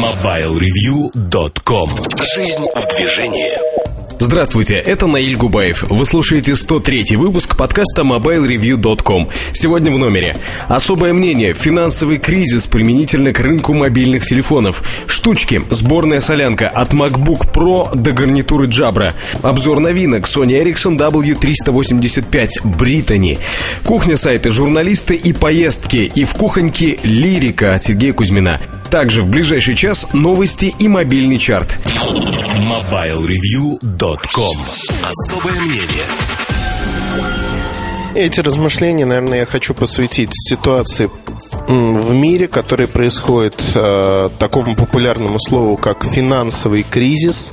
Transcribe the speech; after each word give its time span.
MobileReview.com 0.00 1.90
Жизнь 2.34 2.64
в 2.74 2.96
движении 2.96 3.58
Здравствуйте, 4.18 4.76
это 4.76 5.06
Наиль 5.06 5.36
Губаев. 5.36 5.84
Вы 5.90 6.06
слушаете 6.06 6.56
103 6.56 7.16
выпуск 7.16 7.54
подкаста 7.54 8.00
MobileReview.com. 8.00 9.28
Сегодня 9.52 9.92
в 9.92 9.98
номере. 9.98 10.36
Особое 10.68 11.12
мнение. 11.12 11.52
Финансовый 11.52 12.16
кризис 12.16 12.66
применительно 12.66 13.34
к 13.34 13.40
рынку 13.40 13.74
мобильных 13.74 14.24
телефонов. 14.24 14.82
Штучки. 15.06 15.60
Сборная 15.68 16.20
солянка. 16.20 16.68
От 16.68 16.94
MacBook 16.94 17.52
Pro 17.52 17.94
до 17.94 18.12
гарнитуры 18.12 18.68
Jabra. 18.68 19.12
Обзор 19.42 19.80
новинок. 19.80 20.26
Sony 20.26 20.62
Ericsson 20.62 20.96
W385. 20.96 22.48
Британи. 22.64 23.38
Кухня 23.84 24.16
сайта, 24.16 24.48
журналисты 24.48 25.14
и 25.14 25.34
поездки. 25.34 26.10
И 26.14 26.24
в 26.24 26.32
кухоньке 26.32 26.98
лирика 27.02 27.74
от 27.74 27.84
Сергея 27.84 28.14
Кузьмина. 28.14 28.60
Также 28.90 29.22
в 29.22 29.28
ближайший 29.28 29.76
час 29.76 30.06
новости 30.12 30.74
и 30.78 30.88
мобильный 30.88 31.38
чарт. 31.38 31.78
MobileReview.com 32.56 34.56
Особое 35.04 35.60
мнение 35.60 36.06
эти 38.14 38.40
размышления, 38.40 39.06
наверное, 39.06 39.40
я 39.40 39.46
хочу 39.46 39.72
посвятить 39.72 40.30
ситуации 40.32 41.10
в 41.68 42.12
мире, 42.12 42.48
который 42.48 42.88
происходит 42.88 43.62
э, 43.74 44.30
такому 44.38 44.74
популярному 44.74 45.38
слову, 45.38 45.76
как 45.76 46.04
финансовый 46.04 46.82
кризис. 46.82 47.52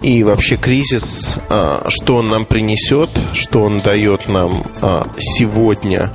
И 0.00 0.22
вообще 0.22 0.56
кризис, 0.56 1.36
э, 1.48 1.88
что 1.88 2.16
он 2.16 2.28
нам 2.28 2.46
принесет, 2.46 3.10
что 3.34 3.62
он 3.62 3.80
дает 3.80 4.28
нам 4.28 4.64
э, 4.80 5.02
сегодня 5.18 6.10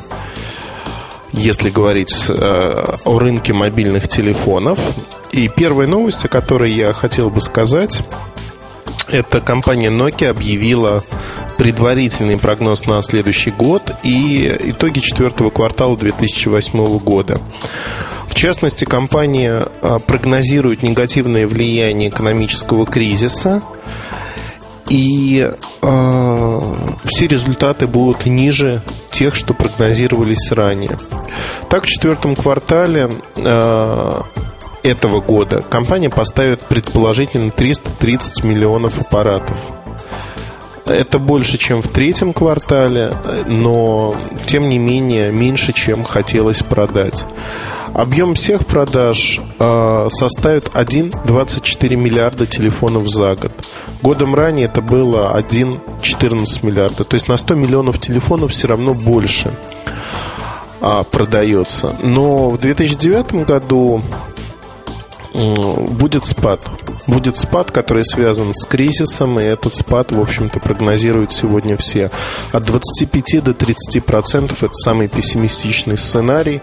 если 1.31 1.69
говорить 1.69 2.25
э, 2.27 2.33
о 2.33 3.19
рынке 3.19 3.53
мобильных 3.53 4.07
телефонов. 4.07 4.79
И 5.31 5.47
первая 5.47 5.88
новость, 5.88 6.25
о 6.25 6.27
которой 6.27 6.71
я 6.71 6.93
хотел 6.93 7.29
бы 7.29 7.41
сказать, 7.41 8.02
это 9.08 9.41
компания 9.41 9.89
Nokia 9.89 10.30
объявила 10.30 11.03
предварительный 11.57 12.38
прогноз 12.38 12.85
на 12.85 13.02
следующий 13.02 13.52
год 13.52 13.91
и 14.03 14.55
итоги 14.66 15.00
четвертого 15.00 15.50
квартала 15.50 15.97
2008 15.97 17.00
года. 17.00 17.41
В 18.27 18.35
частности, 18.35 18.85
компания 18.85 19.63
э, 19.81 19.97
прогнозирует 20.05 20.83
негативное 20.83 21.47
влияние 21.47 22.09
экономического 22.09 22.85
кризиса 22.85 23.61
и 24.89 25.49
э, 25.81 26.59
все 27.05 27.27
результаты 27.27 27.87
будут 27.87 28.25
ниже 28.25 28.81
тех, 29.11 29.35
что 29.35 29.53
прогнозировались 29.53 30.51
ранее. 30.51 30.97
Так, 31.69 31.83
в 31.83 31.87
четвертом 31.87 32.35
квартале 32.35 33.09
э, 33.35 34.21
этого 34.83 35.21
года 35.21 35.61
компания 35.61 36.09
поставит 36.09 36.61
предположительно 36.61 37.51
330 37.51 38.43
миллионов 38.43 38.99
аппаратов. 38.99 39.57
Это 40.85 41.19
больше, 41.19 41.59
чем 41.59 41.83
в 41.83 41.87
третьем 41.87 42.33
квартале, 42.33 43.11
но 43.47 44.15
тем 44.47 44.69
не 44.69 44.79
менее 44.79 45.31
меньше, 45.31 45.71
чем 45.71 46.03
хотелось 46.03 46.63
продать. 46.63 47.25
Объем 47.93 48.35
всех 48.35 48.65
продаж 48.65 49.39
э, 49.59 50.07
составит 50.11 50.65
1,24 50.67 51.95
миллиарда 51.95 52.45
телефонов 52.45 53.09
за 53.09 53.35
год. 53.35 53.51
Годом 54.01 54.35
ранее 54.35 54.65
это 54.65 54.81
было 54.81 55.35
1,14 55.37 56.65
миллиарда. 56.65 57.03
То 57.03 57.15
есть 57.15 57.27
на 57.27 57.37
100 57.37 57.55
миллионов 57.55 57.99
телефонов 57.99 58.51
все 58.51 58.67
равно 58.67 58.93
больше 58.93 59.53
э, 60.81 61.03
продается. 61.11 61.95
Но 62.03 62.51
в 62.51 62.59
2009 62.59 63.45
году 63.45 64.01
будет 65.33 66.25
спад. 66.25 66.67
Будет 67.08 67.38
спад, 67.38 67.72
который 67.72 68.03
связан 68.05 68.53
с 68.53 68.66
кризисом, 68.66 69.39
и 69.39 69.44
этот 69.44 69.75
спад, 69.75 70.11
в 70.11 70.19
общем-то, 70.19 70.59
прогнозируют 70.59 71.33
сегодня 71.33 71.77
все. 71.77 72.09
От 72.52 72.66
25 72.66 73.44
до 73.44 73.53
30 73.53 74.03
процентов 74.03 74.63
это 74.63 74.73
самый 74.73 75.07
пессимистичный 75.07 75.97
сценарий. 75.97 76.62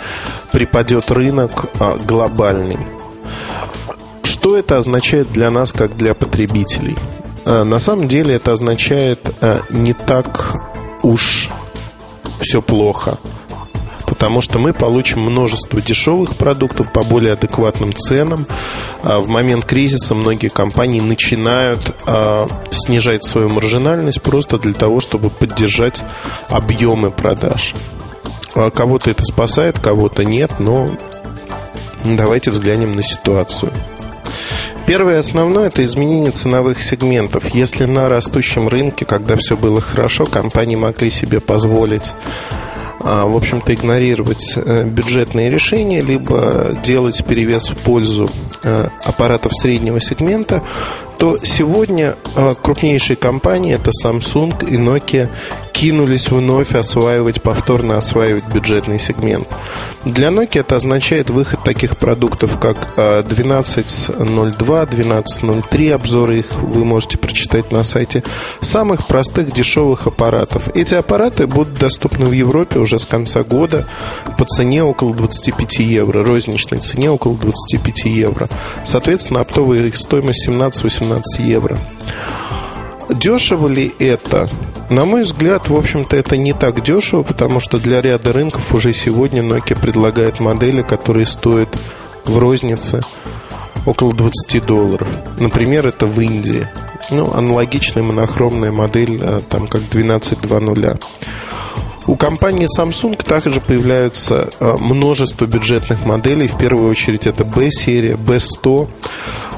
Припадет 0.53 1.11
рынок 1.11 1.67
а, 1.79 1.97
глобальный. 1.97 2.79
Что 4.23 4.57
это 4.57 4.79
означает 4.79 5.33
для 5.33 5.51
нас, 5.51 5.73
как 5.73 5.97
для 5.97 6.15
потребителей? 6.15 6.97
А, 7.45 7.65
на 7.65 7.79
самом 7.79 8.09
деле 8.09 8.35
это 8.35 8.53
означает 8.53 9.21
а, 9.41 9.63
не 9.71 9.93
так 9.93 10.57
уж 11.03 11.49
все 12.41 12.61
плохо 12.61 13.19
потому 14.07 14.41
что 14.41 14.59
мы 14.59 14.73
получим 14.73 15.21
множество 15.21 15.81
дешевых 15.83 16.37
продуктов 16.37 16.93
по 16.93 17.05
более 17.05 17.35
адекватным 17.35 17.93
ценам. 17.93 18.47
А 19.03 19.19
в 19.19 19.29
момент 19.29 19.65
кризиса 19.65 20.15
многие 20.15 20.49
компании 20.49 21.01
начинают 21.01 21.95
а, 22.07 22.49
снижать 22.71 23.25
свою 23.25 23.49
маржинальность 23.49 24.23
просто 24.23 24.59
для 24.59 24.73
того, 24.73 25.01
чтобы 25.01 25.31
поддержать 25.31 26.03
объемы 26.49 27.11
продаж. 27.11 27.75
А 28.55 28.71
кого-то 28.71 29.11
это 29.11 29.23
спасает, 29.25 29.79
кого-то 29.79 30.25
нет, 30.25 30.53
но 30.59 30.91
давайте 32.05 32.51
взглянем 32.51 32.93
на 32.93 33.03
ситуацию. 33.03 33.73
Первое 34.87 35.19
основное– 35.19 35.67
это 35.67 35.85
изменение 35.85 36.31
ценовых 36.31 36.81
сегментов. 36.81 37.49
Если 37.55 37.87
на 37.87 38.09
растущем 38.09 38.69
рынке, 38.69 39.05
когда 39.05 39.35
все 39.35 39.57
было 39.57 39.81
хорошо, 39.81 40.27
компании 40.27 40.77
могли 40.77 41.11
себе 41.11 41.41
позволить 41.41 42.13
в 43.01 43.37
общем-то, 43.37 43.75
игнорировать 43.75 44.55
э, 44.57 44.85
бюджетные 44.85 45.51
решения, 45.51 46.01
либо 46.01 46.77
делать 46.83 47.25
перевес 47.25 47.69
в 47.69 47.77
пользу 47.77 48.31
э, 48.63 48.89
аппаратов 49.05 49.53
среднего 49.55 50.01
сегмента, 50.01 50.63
то 51.19 51.39
сегодня 51.43 52.17
э, 52.35 52.55
крупнейшие 52.61 53.17
компании, 53.17 53.75
это 53.75 53.91
Samsung 53.91 54.69
и 54.69 54.77
Nokia, 54.77 55.29
кинулись 55.77 56.31
вновь 56.31 56.75
осваивать, 56.75 57.43
повторно 57.43 57.99
осваивать 57.99 58.49
бюджетный 58.53 58.99
сегмент. 58.99 59.47
Для 60.07 60.29
Nokia 60.29 60.61
это 60.61 60.77
означает 60.77 61.29
выход 61.29 61.63
таких 61.65 61.99
продуктов, 61.99 62.59
как 62.59 62.93
1202, 62.97 64.83
1203, 64.83 65.91
обзоры 65.91 66.39
их 66.39 66.53
вы 66.63 66.85
можете 66.85 67.19
прочитать 67.19 67.73
на 67.73 67.83
сайте, 67.83 68.23
самых 68.61 69.07
простых 69.07 69.53
дешевых 69.53 70.07
аппаратов. 70.07 70.75
Эти 70.75 70.95
аппараты 70.95 71.47
будут 71.47 71.79
доступны 71.79 72.25
в 72.25 72.33
Европе 72.33 72.79
уже 72.79 72.99
с 72.99 73.05
конца 73.05 73.43
года 73.43 73.87
по 74.39 74.45
цене 74.45 74.83
около 74.83 75.15
25 75.15 75.79
евро, 75.81 76.25
розничной 76.25 76.79
цене 76.79 77.11
около 77.11 77.35
25 77.35 78.05
евро. 78.05 78.49
Соответственно, 78.85 79.41
оптовая 79.41 79.87
их 79.87 79.97
стоимость 79.97 80.49
17-18 80.49 81.06
евро. 81.39 81.79
Дешево 83.09 83.69
ли 83.69 83.95
это? 83.99 84.49
На 84.91 85.05
мой 85.05 85.23
взгляд, 85.25 85.69
в 85.69 85.77
общем-то, 85.77 86.17
это 86.17 86.37
не 86.37 86.53
так 86.53 86.83
дешево, 86.83 87.23
потому 87.23 87.61
что 87.61 87.79
для 87.79 88.01
ряда 88.01 88.33
рынков 88.33 88.75
уже 88.75 88.93
сегодня 88.93 89.43
Nokia 89.43 89.81
предлагает 89.81 90.41
модели, 90.41 90.83
которые 90.83 91.27
стоят 91.27 91.69
в 92.25 92.39
рознице 92.39 93.01
около 93.85 94.13
20 94.13 94.65
долларов. 94.65 95.09
Например, 95.39 95.87
это 95.87 96.07
в 96.07 96.21
Индии. 96.21 96.69
Ну, 97.11 97.33
аналогичная 97.33 98.03
монохромная 98.03 98.73
модель, 98.73 99.21
э, 99.23 99.41
там 99.49 99.69
как 99.69 99.83
12.2.0. 99.83 101.01
У 102.07 102.15
компании 102.15 102.69
Samsung 102.79 103.21
также 103.23 103.61
появляются 103.61 104.49
э, 104.61 104.75
множество 104.79 105.47
бюджетных 105.47 106.07
моделей. 106.07 106.47
В 106.47 106.57
первую 106.57 106.89
очередь 106.89 107.27
это 107.27 107.45
B-серия, 107.45 108.15
B100, 108.15 108.89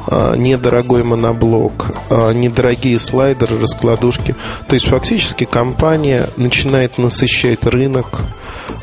э, 0.07 0.35
недорогой 0.39 1.05
моноблок, 1.05 1.91
э, 2.09 2.33
недорогие 2.33 2.99
слайдеры, 2.99 3.59
раскладушки. 3.59 4.35
То 4.67 4.75
есть 4.75 4.89
фактически 4.89 5.45
компания 5.45 6.31
начинает 6.37 6.97
насыщать 6.97 7.65
рынок 7.65 8.23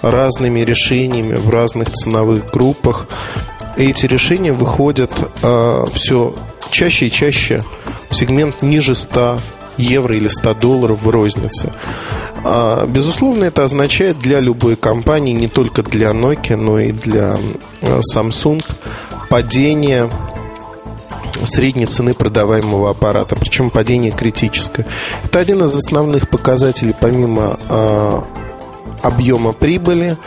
разными 0.04 0.60
решениями 0.60 1.34
в 1.34 1.50
разных 1.50 1.92
ценовых 1.92 2.52
группах. 2.52 3.08
Эти 3.78 4.06
решения 4.06 4.54
выходят 4.54 5.12
все 5.94 6.34
чаще 6.72 7.08
и 7.08 7.12
чаще 7.12 7.62
в 8.10 8.16
сегмент 8.16 8.62
ниже 8.62 8.96
100 8.96 9.40
евро 9.78 10.16
или 10.16 10.28
100 10.28 10.54
долларов 10.56 11.02
в 11.02 11.10
рознице. 11.10 11.74
А, 12.48 12.86
безусловно, 12.86 13.46
это 13.46 13.64
означает 13.64 14.20
для 14.20 14.40
любой 14.40 14.76
компании, 14.76 15.34
не 15.34 15.48
только 15.48 15.82
для 15.82 16.12
Nokia, 16.12 16.56
но 16.58 16.80
и 16.80 16.92
для 16.92 17.40
а, 17.82 18.02
Samsung, 18.14 18.64
падение 19.30 20.08
средней 21.44 21.88
цены 21.88 22.14
продаваемого 22.14 22.92
аппарата, 22.92 23.36
причем 23.36 23.72
падение 23.72 24.12
критическое. 24.12 24.86
Это 25.24 25.40
один 25.40 25.64
из 25.64 25.76
основных 25.76 26.30
показателей, 26.30 26.94
помимо 26.98 27.58
а, 27.68 28.24
объема 29.02 29.52
прибыли, 29.52 30.18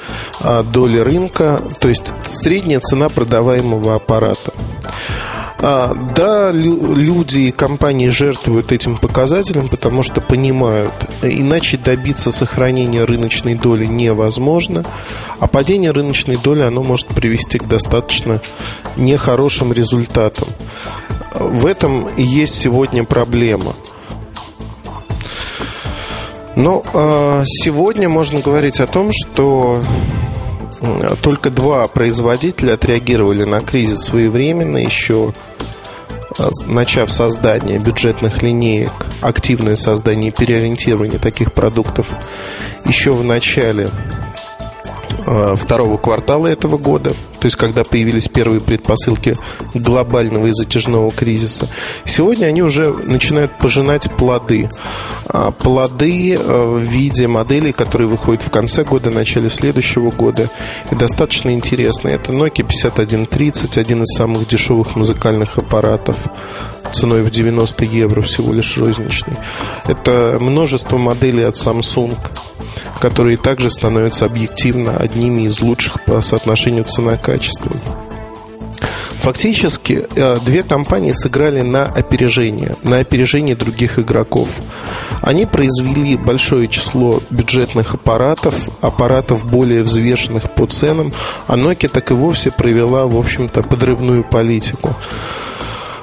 доли 0.41 0.99
рынка, 0.99 1.61
то 1.81 1.89
есть 1.89 2.13
средняя 2.25 2.81
цена 2.81 3.09
продаваемого 3.09 3.95
аппарата. 3.95 4.53
А, 5.61 5.93
да, 6.15 6.53
люди 6.53 7.41
и 7.41 7.51
компании 7.51 8.11
жертвуют 8.11 8.71
этим 8.71 8.97
показателем, 8.97 9.69
потому 9.69 10.05
что 10.05 10.21
понимают, 10.21 10.93
иначе 11.23 11.77
добиться 11.77 12.31
сохранения 12.31 13.03
рыночной 13.03 13.57
доли 13.57 13.85
невозможно, 13.85 14.85
а 15.41 15.49
падение 15.49 15.91
рыночной 15.91 16.37
доли 16.37 16.61
оно 16.61 16.85
может 16.85 17.09
привести 17.09 17.59
к 17.59 17.67
достаточно 17.67 18.41
нехорошим 18.97 19.73
результатам. 19.73 20.49
В 21.35 21.67
этом 21.67 22.07
и 22.07 22.23
есть 22.23 22.55
сегодня 22.55 23.03
проблема. 23.03 23.75
Но 26.55 26.83
э, 26.93 27.45
сегодня 27.47 28.09
можно 28.09 28.41
говорить 28.41 28.81
о 28.81 28.87
том, 28.87 29.11
что 29.13 29.81
только 31.23 31.51
два 31.51 31.87
производителя 31.89 32.75
отреагировали 32.75 33.45
на 33.45 33.61
кризис 33.61 34.01
своевременно, 34.01 34.77
еще 34.79 35.33
а, 35.33 35.48
начав 36.67 37.11
создание 37.11 37.79
бюджетных 37.79 38.43
линеек, 38.43 38.93
активное 39.21 39.77
создание 39.77 40.31
и 40.31 40.35
переориентирование 40.35 41.19
таких 41.19 41.53
продуктов 41.53 42.13
еще 42.85 43.13
в 43.13 43.25
начале 43.25 43.89
Э, 45.31 45.55
второго 45.57 45.99
квартала 45.99 46.47
этого 46.47 46.79
года, 46.79 47.15
то 47.39 47.47
есть 47.47 47.57
когда 47.57 47.85
появились 47.85 48.29
первые 48.29 48.61
предпосылки 48.61 49.37
глобального 49.75 50.47
и 50.47 50.53
затяжного 50.53 51.11
кризиса. 51.13 51.69
Сегодня 52.05 52.47
они 52.47 52.63
уже 52.63 52.93
начинают 52.93 53.57
пожинать 53.59 54.11
плоды. 54.11 54.69
А 55.27 55.51
плоды 55.51 56.35
э, 56.35 56.39
в 56.39 56.83
виде 56.83 57.29
моделей, 57.29 57.73
которые 57.73 58.09
выходят 58.09 58.43
в 58.43 58.51
конце 58.51 58.85
года, 58.85 59.11
начале 59.11 59.51
следующего 59.51 60.11
года. 60.11 60.51
И 60.91 60.95
достаточно 60.95 61.51
интересно. 61.51 62.09
Это 62.09 62.33
Nokia 62.33 62.67
5130, 62.67 63.79
один 63.79 64.03
из 64.03 64.17
самых 64.17 64.49
дешевых 64.49 64.97
музыкальных 64.97 65.59
аппаратов 65.59 66.27
ценой 66.93 67.23
в 67.23 67.31
90 67.31 67.85
евро 67.85 68.23
всего 68.23 68.53
лишь 68.53 68.77
розничный. 68.79 69.35
Это 69.87 70.39
множество 70.41 70.97
моделей 70.97 71.45
от 71.45 71.57
Samsung, 71.57 72.17
которые 73.01 73.37
также 73.37 73.71
становятся 73.71 74.25
объективно 74.25 74.97
одними 74.97 75.43
из 75.43 75.61
лучших 75.61 76.05
по 76.05 76.21
соотношению 76.21 76.85
цена-качество. 76.85 77.71
Фактически 79.19 80.07
э, 80.15 80.39
две 80.45 80.63
компании 80.63 81.13
сыграли 81.13 81.63
на 81.63 81.85
опережение, 81.85 82.77
на 82.85 82.99
опережение 82.99 83.57
других 83.57 83.99
игроков. 83.99 84.49
Они 85.23 85.45
произвели 85.45 86.17
большое 86.17 86.69
число 86.69 87.21
бюджетных 87.29 87.95
аппаратов, 87.95 88.69
аппаратов 88.81 89.45
более 89.45 89.83
взвешенных 89.83 90.55
по 90.55 90.67
ценам, 90.67 91.13
а 91.49 91.57
Nokia 91.57 91.89
так 91.89 92.11
и 92.13 92.15
вовсе 92.15 92.53
провела, 92.53 93.07
в 93.07 93.17
общем-то, 93.19 93.63
подрывную 93.63 94.23
политику. 94.23 94.95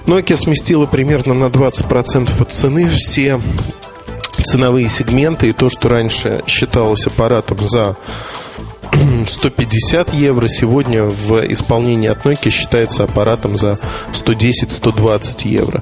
Nokia 0.05 0.35
сместила 0.35 0.85
примерно 0.85 1.33
на 1.33 1.45
20% 1.45 2.41
от 2.41 2.51
цены 2.51 2.89
все 2.91 3.39
ценовые 4.45 4.87
сегменты 4.89 5.49
и 5.49 5.53
то, 5.53 5.69
что 5.69 5.89
раньше 5.89 6.43
считалось 6.47 7.07
аппаратом 7.07 7.67
за 7.67 7.97
150 9.27 10.13
евро, 10.13 10.47
сегодня 10.47 11.03
в 11.03 11.43
исполнении 11.51 12.07
от 12.07 12.25
Nokia 12.25 12.51
считается 12.51 13.03
аппаратом 13.03 13.57
за 13.57 13.79
110-120 14.13 15.47
евро. 15.47 15.81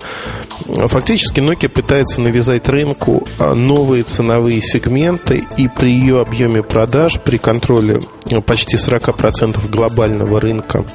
Фактически 0.87 1.39
Nokia 1.39 1.67
пытается 1.67 2.21
навязать 2.21 2.67
рынку 2.69 3.27
а, 3.37 3.53
новые 3.53 4.03
ценовые 4.03 4.61
сегменты 4.61 5.45
и 5.57 5.67
при 5.67 5.91
ее 5.91 6.21
объеме 6.21 6.63
продаж, 6.63 7.19
при 7.19 7.37
контроле 7.37 7.99
почти 8.45 8.77
40% 8.77 9.69
глобального 9.69 10.39
рынка, 10.39 10.85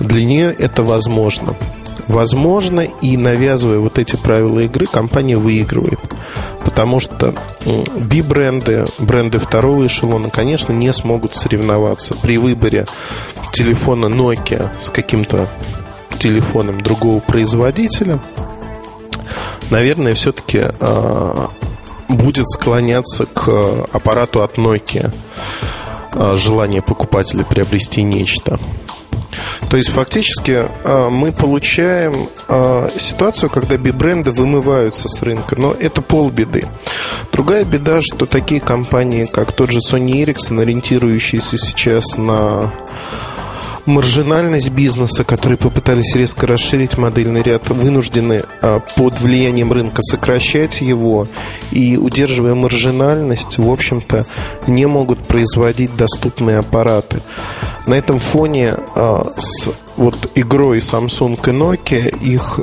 для 0.00 0.24
нее 0.24 0.54
это 0.58 0.82
возможно 0.82 1.56
возможно, 2.08 2.80
и 2.80 3.16
навязывая 3.16 3.78
вот 3.78 3.98
эти 3.98 4.16
правила 4.16 4.60
игры, 4.60 4.86
компания 4.86 5.36
выигрывает. 5.36 6.00
Потому 6.64 7.00
что 7.00 7.34
би-бренды, 7.96 8.86
бренды 8.98 9.38
второго 9.38 9.86
эшелона, 9.86 10.30
конечно, 10.30 10.72
не 10.72 10.92
смогут 10.92 11.34
соревноваться 11.34 12.14
при 12.16 12.38
выборе 12.38 12.86
телефона 13.52 14.06
Nokia 14.06 14.70
с 14.80 14.90
каким-то 14.90 15.48
телефоном 16.18 16.80
другого 16.80 17.20
производителя. 17.20 18.18
Наверное, 19.70 20.14
все-таки 20.14 20.62
а, 20.80 21.50
будет 22.08 22.48
склоняться 22.48 23.26
к 23.26 23.48
аппарату 23.92 24.42
от 24.42 24.56
Nokia 24.56 25.12
э, 26.14 26.36
желание 26.36 26.82
покупателя 26.82 27.44
приобрести 27.44 28.02
нечто. 28.02 28.58
То 29.70 29.76
есть 29.76 29.90
фактически 29.90 30.64
а, 30.84 31.10
мы 31.10 31.32
получаем 31.32 32.28
а, 32.48 32.88
ситуацию, 32.96 33.50
когда 33.50 33.76
би-бренды 33.76 34.30
вымываются 34.32 35.08
с 35.08 35.22
рынка, 35.22 35.56
но 35.56 35.72
это 35.72 36.02
полбеды. 36.02 36.66
Другая 37.32 37.64
беда, 37.64 38.00
что 38.00 38.26
такие 38.26 38.60
компании, 38.60 39.26
как 39.26 39.52
тот 39.52 39.70
же 39.70 39.78
Sony 39.78 40.24
Ericsson, 40.24 40.60
ориентирующиеся 40.60 41.58
сейчас 41.58 42.16
на 42.16 42.72
маржинальность 43.88 44.70
бизнеса, 44.70 45.24
которые 45.24 45.56
попытались 45.56 46.14
резко 46.14 46.46
расширить 46.46 46.96
модельный 46.96 47.42
ряд, 47.42 47.68
вынуждены 47.68 48.44
а, 48.60 48.80
под 48.80 49.20
влиянием 49.20 49.72
рынка 49.72 50.02
сокращать 50.02 50.80
его 50.80 51.26
и, 51.72 51.96
удерживая 51.96 52.54
маржинальность, 52.54 53.58
в 53.58 53.70
общем-то, 53.70 54.26
не 54.66 54.86
могут 54.86 55.26
производить 55.26 55.96
доступные 55.96 56.58
аппараты. 56.58 57.22
На 57.86 57.94
этом 57.94 58.20
фоне 58.20 58.76
а, 58.94 59.24
с 59.36 59.70
вот 59.96 60.30
игрой 60.34 60.78
Samsung 60.78 61.34
и 61.34 61.50
Nokia 61.50 62.22
их 62.22 62.60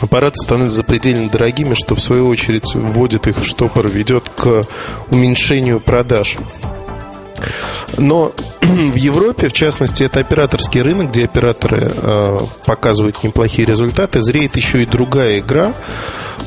аппараты 0.00 0.36
становятся 0.36 0.78
запредельно 0.78 1.28
дорогими, 1.28 1.74
что 1.74 1.94
в 1.94 2.00
свою 2.00 2.28
очередь 2.28 2.74
вводит 2.74 3.26
их 3.26 3.38
в 3.38 3.44
штопор, 3.44 3.88
ведет 3.88 4.28
к 4.28 4.62
уменьшению 5.10 5.80
продаж. 5.80 6.36
Но 7.96 8.32
в 8.60 8.94
Европе, 8.94 9.48
в 9.48 9.52
частности, 9.52 10.04
это 10.04 10.20
операторский 10.20 10.82
рынок, 10.82 11.10
где 11.10 11.24
операторы 11.24 11.92
э, 11.94 12.38
показывают 12.66 13.22
неплохие 13.22 13.66
результаты, 13.66 14.20
зреет 14.20 14.56
еще 14.56 14.82
и 14.82 14.86
другая 14.86 15.40
игра, 15.40 15.74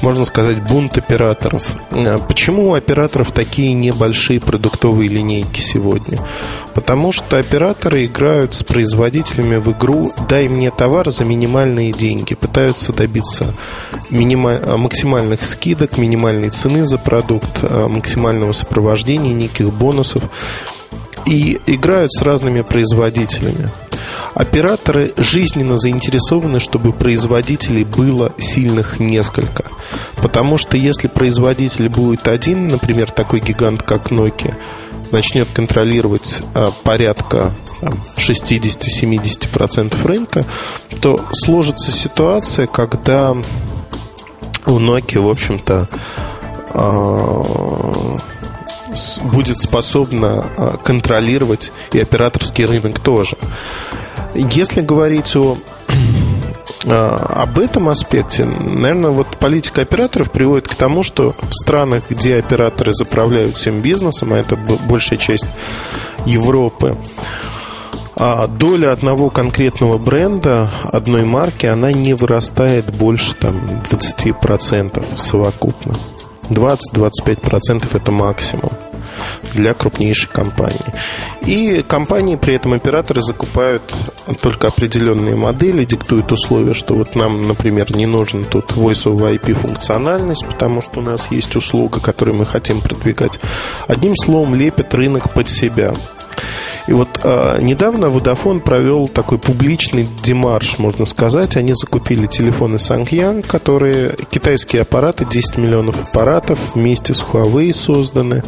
можно 0.01 0.25
сказать, 0.25 0.67
бунт 0.67 0.97
операторов. 0.97 1.71
Э, 1.91 2.17
почему 2.27 2.71
у 2.71 2.73
операторов 2.73 3.31
такие 3.31 3.73
небольшие 3.73 4.39
продуктовые 4.39 5.09
линейки 5.09 5.59
сегодня? 5.59 6.19
Потому 6.73 7.11
что 7.11 7.38
операторы 7.38 8.05
играют 8.05 8.53
с 8.53 8.63
производителями 8.63 9.57
в 9.57 9.71
игру 9.71 10.11
«дай 10.29 10.47
мне 10.47 10.71
товар 10.71 11.09
за 11.11 11.25
минимальные 11.25 11.91
деньги», 11.91 12.35
пытаются 12.35 12.93
добиться 12.93 13.53
минима... 14.09 14.77
максимальных 14.77 15.43
скидок, 15.43 15.97
минимальной 15.97 16.50
цены 16.50 16.85
за 16.85 16.97
продукт, 16.97 17.63
э, 17.63 17.88
максимального 17.88 18.51
сопровождения, 18.51 19.33
неких 19.33 19.73
бонусов 19.73 20.23
и 21.27 21.59
играют 21.65 22.12
с 22.13 22.21
разными 22.21 22.62
производителями. 22.62 23.69
Операторы 24.33 25.13
жизненно 25.18 25.77
заинтересованы, 25.77 26.59
чтобы 26.59 26.94
производителей 26.94 27.84
было 27.84 28.34
сильных 28.38 29.00
несколько. 29.00 29.65
Потому 30.15 30.57
что 30.57 30.77
если 30.77 31.07
производитель 31.07 31.89
будет 31.89 32.27
один, 32.27 32.65
например, 32.65 33.12
такой 33.12 33.41
гигант, 33.41 33.84
как 33.84 34.12
Nokia, 34.12 34.55
начнет 35.12 35.50
контролировать 35.53 36.41
а, 36.53 36.72
порядка 36.84 37.55
60-70% 38.17 40.07
рынка, 40.07 40.46
то 41.01 41.25
сложится 41.31 41.91
ситуация, 41.91 42.67
когда 42.67 43.31
у 43.31 44.79
Nokia, 44.79 45.22
в 45.22 45.29
общем-то, 45.29 45.89
а, 46.74 48.15
будет 49.24 49.58
способна 49.58 50.46
а, 50.58 50.77
контролировать 50.77 51.72
и 51.92 52.00
операторский 52.00 52.66
рынок 52.66 53.00
тоже. 53.00 53.38
Если 54.36 54.82
говорить 54.82 55.36
о 55.36 55.58
а, 56.86 57.44
об 57.44 57.60
этом 57.60 57.89
аспекте, 57.89 58.46
наверное, 58.46 59.12
вот 59.12 59.38
политика 59.38 59.82
операторов 59.82 60.32
приводит 60.32 60.68
к 60.68 60.75
тому, 60.75 61.04
что 61.04 61.36
в 61.42 61.54
странах, 61.54 62.10
где 62.10 62.38
операторы 62.38 62.94
заправляют 62.94 63.58
всем 63.58 63.82
бизнесом, 63.82 64.34
а 64.34 64.38
это 64.38 64.56
большая 64.56 65.18
часть 65.18 65.46
Европы, 66.25 66.98
а 68.20 68.48
доля 68.48 68.94
одного 68.94 69.30
конкретного 69.30 70.00
бренда, 70.00 70.70
одной 70.84 71.24
марки, 71.24 71.68
она 71.68 71.92
не 71.92 72.16
вырастает 72.16 72.92
больше 72.92 73.36
там, 73.36 73.58
20% 73.92 75.06
совокупно. 75.18 75.94
20-25% 76.50 77.86
это 77.94 78.12
максимум. 78.12 78.72
Для 79.53 79.73
крупнейшей 79.73 80.29
компании. 80.29 80.93
И 81.45 81.83
компании, 81.87 82.35
при 82.35 82.55
этом 82.55 82.73
операторы 82.73 83.21
закупают 83.21 83.83
только 84.41 84.67
определенные 84.67 85.35
модели, 85.35 85.85
диктуют 85.85 86.31
условия, 86.31 86.73
что 86.73 86.95
вот 86.95 87.15
нам, 87.15 87.47
например, 87.47 87.95
не 87.95 88.05
нужен 88.05 88.43
тут 88.43 88.71
Voice 88.71 89.05
over 89.05 89.33
IP 89.37 89.53
функциональность, 89.53 90.45
потому 90.45 90.81
что 90.81 90.99
у 90.99 91.03
нас 91.03 91.31
есть 91.31 91.55
услуга, 91.55 91.99
которую 91.99 92.37
мы 92.37 92.45
хотим 92.45 92.81
продвигать. 92.81 93.39
Одним 93.87 94.15
словом, 94.15 94.55
лепят 94.55 94.93
рынок 94.93 95.33
под 95.33 95.49
себя. 95.49 95.93
И 96.87 96.93
вот 96.93 97.09
э, 97.23 97.57
недавно 97.61 98.05
Vodafone 98.05 98.61
провел 98.61 99.07
такой 99.07 99.37
публичный 99.37 100.07
демарш, 100.23 100.79
можно 100.79 101.05
сказать. 101.05 101.57
Они 101.57 101.73
закупили 101.73 102.27
телефоны 102.27 102.75
Sangyang, 102.75 103.45
которые 103.45 104.15
китайские 104.29 104.83
аппараты, 104.83 105.25
10 105.25 105.57
миллионов 105.57 106.01
аппаратов 106.01 106.75
вместе 106.75 107.13
с 107.13 107.21
Huawei 107.21 107.73
созданы. 107.73 108.41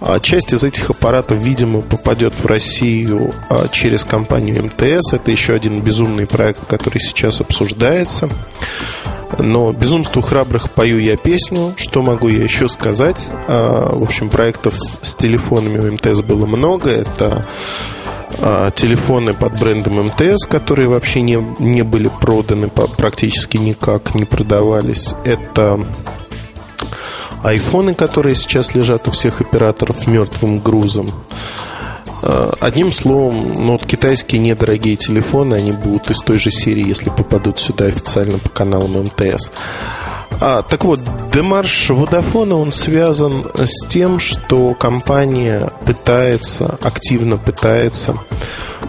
А 0.00 0.20
часть 0.20 0.52
из 0.52 0.62
этих 0.62 0.90
аппаратов, 0.90 1.38
видимо, 1.38 1.80
попадет 1.80 2.34
в 2.34 2.46
Россию 2.46 3.32
а, 3.48 3.68
через 3.68 4.04
компанию 4.04 4.64
МТС. 4.64 5.12
Это 5.12 5.30
еще 5.30 5.54
один 5.54 5.80
безумный 5.80 6.26
проект, 6.26 6.66
который 6.66 7.00
сейчас 7.00 7.40
обсуждается. 7.40 8.28
Но 9.38 9.72
безумству 9.72 10.20
храбрых 10.20 10.70
пою 10.70 10.98
я 10.98 11.16
песню. 11.16 11.74
Что 11.76 12.02
могу 12.02 12.28
я 12.28 12.42
еще 12.42 12.68
сказать? 12.68 13.28
А, 13.48 13.90
в 13.94 14.02
общем, 14.02 14.28
проектов 14.28 14.74
с 14.74 15.14
телефонами 15.14 15.78
у 15.78 15.92
МТС 15.92 16.20
было 16.20 16.46
много. 16.46 16.90
Это 16.90 17.46
телефоны 18.74 19.32
под 19.32 19.60
брендом 19.60 20.00
МТС, 20.00 20.44
которые 20.46 20.88
вообще 20.88 21.20
не, 21.20 21.38
не 21.60 21.82
были 21.82 22.10
проданы 22.20 22.68
практически 22.68 23.58
никак, 23.58 24.16
не 24.16 24.24
продавались. 24.24 25.14
Это 25.24 25.86
айфоны, 27.44 27.94
которые 27.94 28.34
сейчас 28.34 28.74
лежат 28.74 29.06
у 29.06 29.10
всех 29.10 29.40
операторов 29.40 30.06
мертвым 30.06 30.56
грузом. 30.56 31.06
Э, 32.22 32.52
одним 32.58 32.90
словом, 32.90 33.52
ну, 33.52 33.72
вот 33.72 33.86
китайские 33.86 34.40
недорогие 34.40 34.96
телефоны, 34.96 35.54
они 35.54 35.72
будут 35.72 36.10
из 36.10 36.18
той 36.20 36.38
же 36.38 36.50
серии, 36.50 36.88
если 36.88 37.10
попадут 37.10 37.58
сюда 37.58 37.84
официально 37.84 38.38
по 38.38 38.48
каналам 38.48 39.02
МТС. 39.02 39.50
А, 40.40 40.62
так 40.62 40.84
вот, 40.84 41.00
демарш 41.32 41.90
Водофона, 41.90 42.56
он 42.56 42.72
связан 42.72 43.46
с 43.54 43.86
тем, 43.86 44.18
что 44.18 44.74
компания 44.74 45.70
пытается, 45.84 46.78
активно 46.80 47.36
пытается 47.36 48.16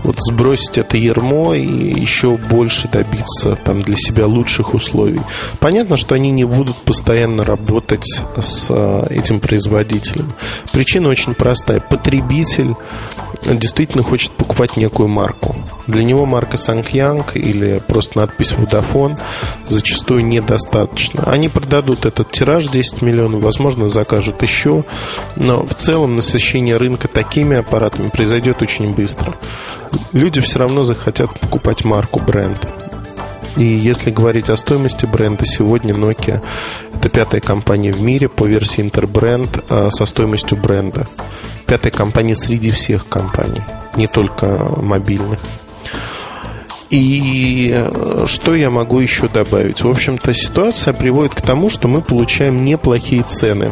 вот 0.05 0.17
сбросить 0.19 0.77
это 0.77 0.97
ермо 0.97 1.55
и 1.55 1.65
еще 1.65 2.37
больше 2.37 2.87
добиться 2.87 3.57
там 3.63 3.81
для 3.81 3.95
себя 3.95 4.27
лучших 4.27 4.73
условий. 4.73 5.21
Понятно, 5.59 5.97
что 5.97 6.15
они 6.15 6.31
не 6.31 6.43
будут 6.43 6.77
постоянно 6.77 7.43
работать 7.43 8.05
с 8.39 8.67
э, 8.69 9.03
этим 9.09 9.39
производителем. 9.39 10.33
Причина 10.71 11.09
очень 11.09 11.33
простая. 11.33 11.79
Потребитель 11.79 12.75
действительно 13.53 14.03
хочет 14.03 14.31
покупать 14.31 14.77
некую 14.77 15.07
марку. 15.07 15.55
Для 15.87 16.03
него 16.03 16.25
марка 16.25 16.57
Sankyang 16.57 17.25
или 17.35 17.81
просто 17.85 18.17
надпись 18.17 18.53
Vodafone 18.53 19.19
зачастую 19.67 20.25
недостаточно. 20.25 21.23
Они 21.25 21.49
продадут 21.49 22.05
этот 22.05 22.31
тираж 22.31 22.67
10 22.67 23.01
миллионов, 23.01 23.41
возможно, 23.43 23.89
закажут 23.89 24.41
еще, 24.41 24.83
но 25.35 25.65
в 25.65 25.75
целом 25.75 26.15
насыщение 26.15 26.77
рынка 26.77 27.07
такими 27.07 27.57
аппаратами 27.57 28.09
произойдет 28.09 28.61
очень 28.61 28.93
быстро. 28.93 29.35
Люди 30.11 30.41
все 30.41 30.59
равно 30.59 30.83
захотят 30.83 31.39
покупать 31.39 31.83
марку, 31.83 32.19
бренд. 32.19 32.67
И 33.55 33.63
если 33.63 34.11
говорить 34.11 34.49
о 34.49 34.57
стоимости 34.57 35.05
бренда, 35.05 35.45
сегодня 35.45 35.93
Nokia 35.93 36.41
это 36.93 37.09
пятая 37.09 37.41
компания 37.41 37.91
в 37.91 38.01
мире 38.01 38.27
по 38.27 38.45
версии 38.45 38.83
Interbrand 38.83 39.63
а, 39.69 39.89
со 39.91 40.05
стоимостью 40.05 40.57
бренда. 40.57 41.07
Пятая 41.65 41.91
компания 41.91 42.35
среди 42.35 42.71
всех 42.71 43.07
компаний, 43.07 43.61
не 43.95 44.07
только 44.07 44.67
мобильных. 44.77 45.39
И 46.91 47.71
э, 47.73 48.25
что 48.27 48.53
я 48.53 48.69
могу 48.69 48.99
еще 48.99 49.27
добавить? 49.27 49.83
В 49.83 49.89
общем-то, 49.89 50.33
ситуация 50.33 50.93
приводит 50.93 51.33
к 51.33 51.41
тому, 51.41 51.69
что 51.69 51.87
мы 51.87 52.01
получаем 52.01 52.63
неплохие 52.63 53.23
цены 53.23 53.71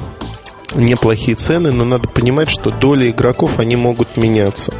неплохие 0.76 1.36
цены, 1.36 1.72
но 1.72 1.84
надо 1.84 2.08
понимать, 2.08 2.50
что 2.50 2.72
доли 2.72 3.12
игроков, 3.12 3.60
они 3.60 3.76
могут 3.76 4.18
меняться. 4.18 4.74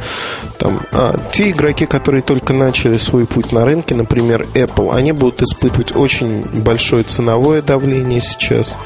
Там, 0.58 0.82
а, 0.92 1.14
те 1.32 1.50
игроки, 1.50 1.86
которые 1.86 2.22
только 2.22 2.52
начали 2.52 2.96
свой 2.96 3.26
путь 3.26 3.52
на 3.52 3.64
рынке, 3.64 3.94
например, 3.94 4.46
Apple, 4.54 4.94
они 4.94 5.12
будут 5.12 5.42
испытывать 5.42 5.94
очень 5.94 6.42
большое 6.62 7.04
ценовое 7.04 7.62
давление 7.62 8.20
сейчас. 8.20 8.78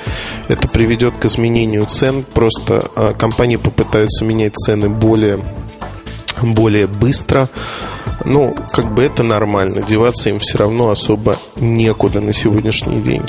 Это 0.48 0.68
приведет 0.68 1.14
к 1.18 1.24
изменению 1.24 1.86
цен. 1.86 2.24
Просто 2.24 2.84
а, 2.94 3.14
компании 3.14 3.56
попытаются 3.56 4.24
менять 4.24 4.56
цены 4.56 4.88
более, 4.88 5.42
более 6.42 6.86
быстро. 6.86 7.48
Ну, 8.24 8.54
как 8.72 8.92
бы 8.92 9.02
это 9.02 9.22
нормально. 9.22 9.82
Деваться 9.82 10.28
им 10.28 10.40
все 10.40 10.58
равно 10.58 10.90
особо 10.90 11.36
некуда 11.56 12.20
на 12.20 12.32
сегодняшний 12.32 13.00
день. 13.00 13.22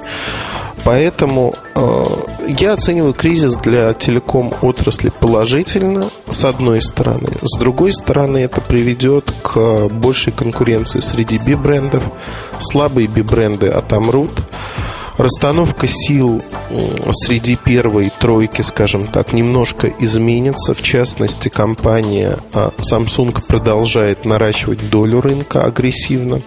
Поэтому 0.85 1.53
э, 1.75 2.03
я 2.47 2.73
оцениваю 2.73 3.13
кризис 3.13 3.55
для 3.57 3.93
телеком 3.93 4.51
отрасли 4.61 5.09
положительно, 5.09 6.09
с 6.29 6.45
одной 6.45 6.81
стороны. 6.81 7.29
С 7.41 7.57
другой 7.57 7.93
стороны, 7.93 8.37
это 8.39 8.61
приведет 8.61 9.31
к 9.41 9.87
большей 9.89 10.33
конкуренции 10.33 10.99
среди 10.99 11.37
би-брендов. 11.37 12.03
Слабые 12.59 13.07
би-бренды 13.07 13.67
отомрут. 13.67 14.31
Расстановка 15.19 15.85
сил 15.85 16.41
среди 17.11 17.57
первой 17.57 18.09
тройки, 18.21 18.61
скажем 18.61 19.05
так, 19.05 19.33
немножко 19.33 19.91
изменится. 19.99 20.73
В 20.73 20.81
частности, 20.81 21.49
компания 21.49 22.37
а, 22.53 22.71
Samsung 22.77 23.37
продолжает 23.45 24.23
наращивать 24.23 24.89
долю 24.89 25.19
рынка 25.19 25.65
агрессивно. 25.65 26.41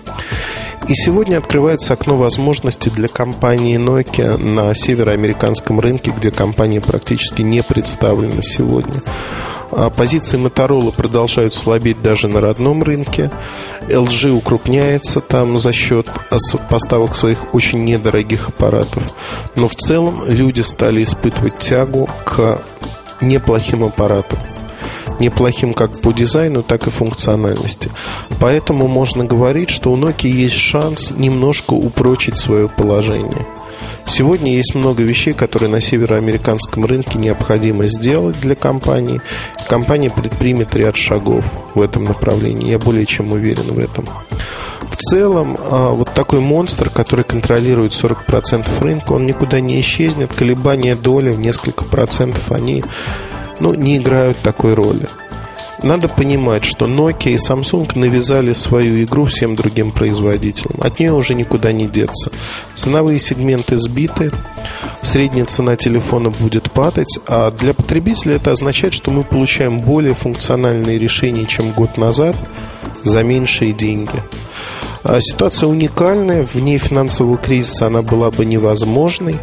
И 0.89 0.95
сегодня 0.95 1.39
открывается 1.39 1.93
окно 1.93 2.17
возможностей 2.17 2.91
для 2.91 3.07
компании 3.07 3.79
Nokia 3.79 4.37
на 4.37 4.75
североамериканском 4.75 5.79
рынке, 5.79 6.13
где 6.17 6.31
компания 6.31 6.81
практически 6.81 7.43
не 7.43 7.63
представлена 7.63 8.43
сегодня. 8.43 9.01
А 9.71 9.91
позиции 9.91 10.39
Motorola 10.39 10.93
продолжают 10.93 11.55
слабеть 11.55 12.03
даже 12.03 12.29
на 12.29 12.41
родном 12.41 12.83
рынке. 12.83 13.31
LG 13.89 14.33
укрупняется 14.33 15.21
там 15.21 15.57
за 15.57 15.73
счет 15.73 16.11
поставок 16.69 17.15
своих 17.15 17.55
очень 17.55 17.85
недорогих 17.85 18.49
аппаратов. 18.49 19.15
Но 19.57 19.69
в 19.69 19.77
целом 19.77 20.25
люди 20.27 20.61
стали 20.61 21.05
испытывать 21.05 21.59
тягу 21.59 22.09
к 22.25 22.61
неплохим 23.21 23.85
аппаратам 23.85 24.39
неплохим 25.23 25.73
как 25.73 26.01
по 26.01 26.13
дизайну, 26.13 26.63
так 26.63 26.87
и 26.87 26.91
функциональности. 26.91 27.91
Поэтому 28.41 28.89
можно 28.89 29.25
говорить, 29.25 29.71
что 29.71 29.91
у 29.93 29.97
Nokia 29.97 30.29
есть 30.29 30.57
шанс 30.57 31.13
немножко 31.13 31.73
упрочить 31.73 32.37
свое 32.37 32.69
положение. 32.69 33.47
Сегодня 34.05 34.53
есть 34.53 34.75
много 34.75 35.03
вещей, 35.03 35.33
которые 35.33 35.71
на 35.71 35.81
североамериканском 35.81 36.85
рынке 36.85 37.19
необходимо 37.19 37.87
сделать 37.87 38.39
для 38.41 38.57
компании. 38.57 39.21
Компания 39.69 40.11
предпримет 40.11 40.75
ряд 40.75 40.97
шагов 40.97 41.45
в 41.75 41.81
этом 41.81 42.05
направлении. 42.05 42.71
Я 42.71 42.79
более 42.79 43.07
чем 43.07 43.33
уверен 43.33 43.73
в 43.73 43.79
этом. 43.79 44.05
В 44.81 44.97
целом, 44.97 45.57
а, 45.59 45.93
вот 45.93 46.13
такой 46.15 46.41
монстр, 46.41 46.91
который 46.91 47.25
контролирует 47.25 47.93
40% 47.93 48.83
рынка, 48.83 49.13
он 49.13 49.25
никуда 49.25 49.61
не 49.61 49.81
исчезнет. 49.81 50.33
Колебания 50.35 50.97
доли 50.97 51.31
в 51.31 51.39
несколько 51.39 51.85
процентов, 51.85 52.51
они 52.53 52.83
ну, 53.61 53.75
не 53.75 53.97
играют 53.97 54.39
такой 54.39 54.75
роли. 54.75 55.07
Надо 55.83 56.07
понимать, 56.07 56.65
что 56.65 56.87
Nokia 56.87 57.33
и 57.33 57.37
Samsung 57.37 57.99
навязали 57.99 58.53
свою 58.53 59.03
игру 59.03 59.25
всем 59.25 59.57
другим 59.57 59.91
производителям. 59.91 60.81
От 60.81 61.01
нее 61.01 61.13
уже 61.13 61.35
никуда 61.35 61.73
не 61.73 61.87
деться. 61.87 62.31
Ценовые 62.73 63.19
сегменты 63.19 63.77
сбиты, 63.77 64.31
средняя 65.03 65.45
цена 65.47 65.77
телефона 65.77 66.31
будет 66.31 66.71
падать, 66.71 67.19
а 67.27 67.51
для 67.51 67.75
потребителя 67.75 68.37
это 68.37 68.53
означает, 68.53 68.95
что 68.95 69.11
мы 69.11 69.25
получаем 69.25 69.81
более 69.81 70.15
функциональные 70.15 70.99
решения, 70.99 71.47
чем 71.47 71.73
год 71.73 71.97
назад, 71.99 72.37
за 73.03 73.25
меньшие 73.25 73.73
деньги. 73.73 74.23
А 75.05 75.21
ситуация 75.21 75.69
уникальная, 75.69 76.43
вне 76.43 76.79
финансового 76.79 77.37
кризиса 77.37 77.87
она 77.87 78.03
была 78.03 78.31
бы 78.31 78.45
невозможной. 78.45 79.39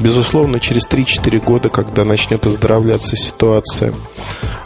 Безусловно, 0.00 0.58
через 0.58 0.86
3-4 0.86 1.44
года, 1.44 1.68
когда 1.68 2.04
начнет 2.04 2.46
оздоровляться 2.46 3.16
ситуация, 3.16 3.92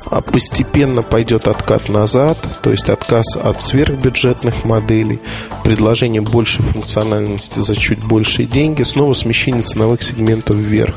а 0.09 0.21
постепенно 0.21 1.03
пойдет 1.03 1.49
откат 1.49 1.89
назад, 1.89 2.39
то 2.63 2.71
есть 2.71 2.89
отказ 2.89 3.37
от 3.37 3.61
сверхбюджетных 3.61 4.65
моделей, 4.65 5.19
предложение 5.65 6.23
большей 6.23 6.65
функциональности 6.65 7.59
за 7.59 7.75
чуть 7.75 8.05
большие 8.05 8.47
деньги, 8.47 8.85
снова 8.85 9.15
смещение 9.15 9.65
ценовых 9.65 10.03
сегментов 10.03 10.57
вверх. 10.57 10.95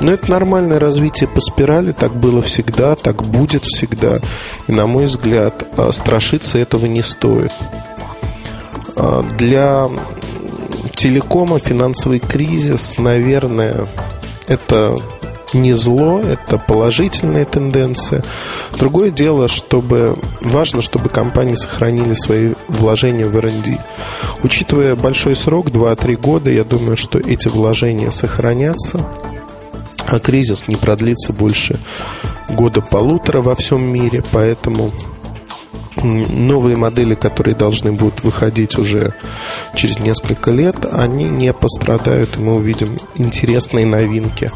Но 0.00 0.12
это 0.12 0.30
нормальное 0.30 0.78
развитие 0.78 1.28
по 1.28 1.40
спирали, 1.40 1.92
так 1.92 2.14
было 2.14 2.42
всегда, 2.42 2.94
так 2.94 3.22
будет 3.22 3.64
всегда. 3.64 4.20
И, 4.66 4.72
на 4.72 4.86
мой 4.86 5.06
взгляд, 5.06 5.66
а, 5.76 5.92
страшиться 5.92 6.58
этого 6.58 6.84
не 6.86 7.02
стоит. 7.02 7.52
А, 8.96 9.22
для 9.22 9.88
телекома 10.94 11.58
финансовый 11.58 12.18
кризис, 12.18 12.98
наверное, 12.98 13.86
это 14.46 14.96
не 15.54 15.74
зло, 15.74 16.20
это 16.20 16.58
положительная 16.58 17.44
тенденция. 17.44 18.24
Другое 18.78 19.10
дело, 19.10 19.48
чтобы 19.48 20.18
важно, 20.40 20.82
чтобы 20.82 21.08
компании 21.08 21.54
сохранили 21.54 22.14
свои 22.14 22.54
вложения 22.68 23.26
в 23.26 23.36
R&D. 23.36 23.78
Учитывая 24.42 24.96
большой 24.96 25.36
срок, 25.36 25.68
2-3 25.68 26.16
года, 26.16 26.50
я 26.50 26.64
думаю, 26.64 26.96
что 26.96 27.18
эти 27.18 27.48
вложения 27.48 28.10
сохранятся, 28.10 29.06
а 30.06 30.18
кризис 30.18 30.68
не 30.68 30.76
продлится 30.76 31.32
больше 31.32 31.78
года-полутора 32.48 33.40
во 33.40 33.54
всем 33.54 33.88
мире, 33.88 34.22
поэтому 34.32 34.92
новые 36.02 36.76
модели, 36.76 37.14
которые 37.14 37.54
должны 37.54 37.92
будут 37.92 38.22
выходить 38.22 38.78
уже 38.78 39.14
через 39.74 39.98
несколько 39.98 40.50
лет, 40.50 40.76
они 40.90 41.24
не 41.24 41.52
пострадают, 41.52 42.36
и 42.36 42.40
мы 42.40 42.54
увидим 42.54 42.98
интересные 43.14 43.86
новинки. 43.86 44.50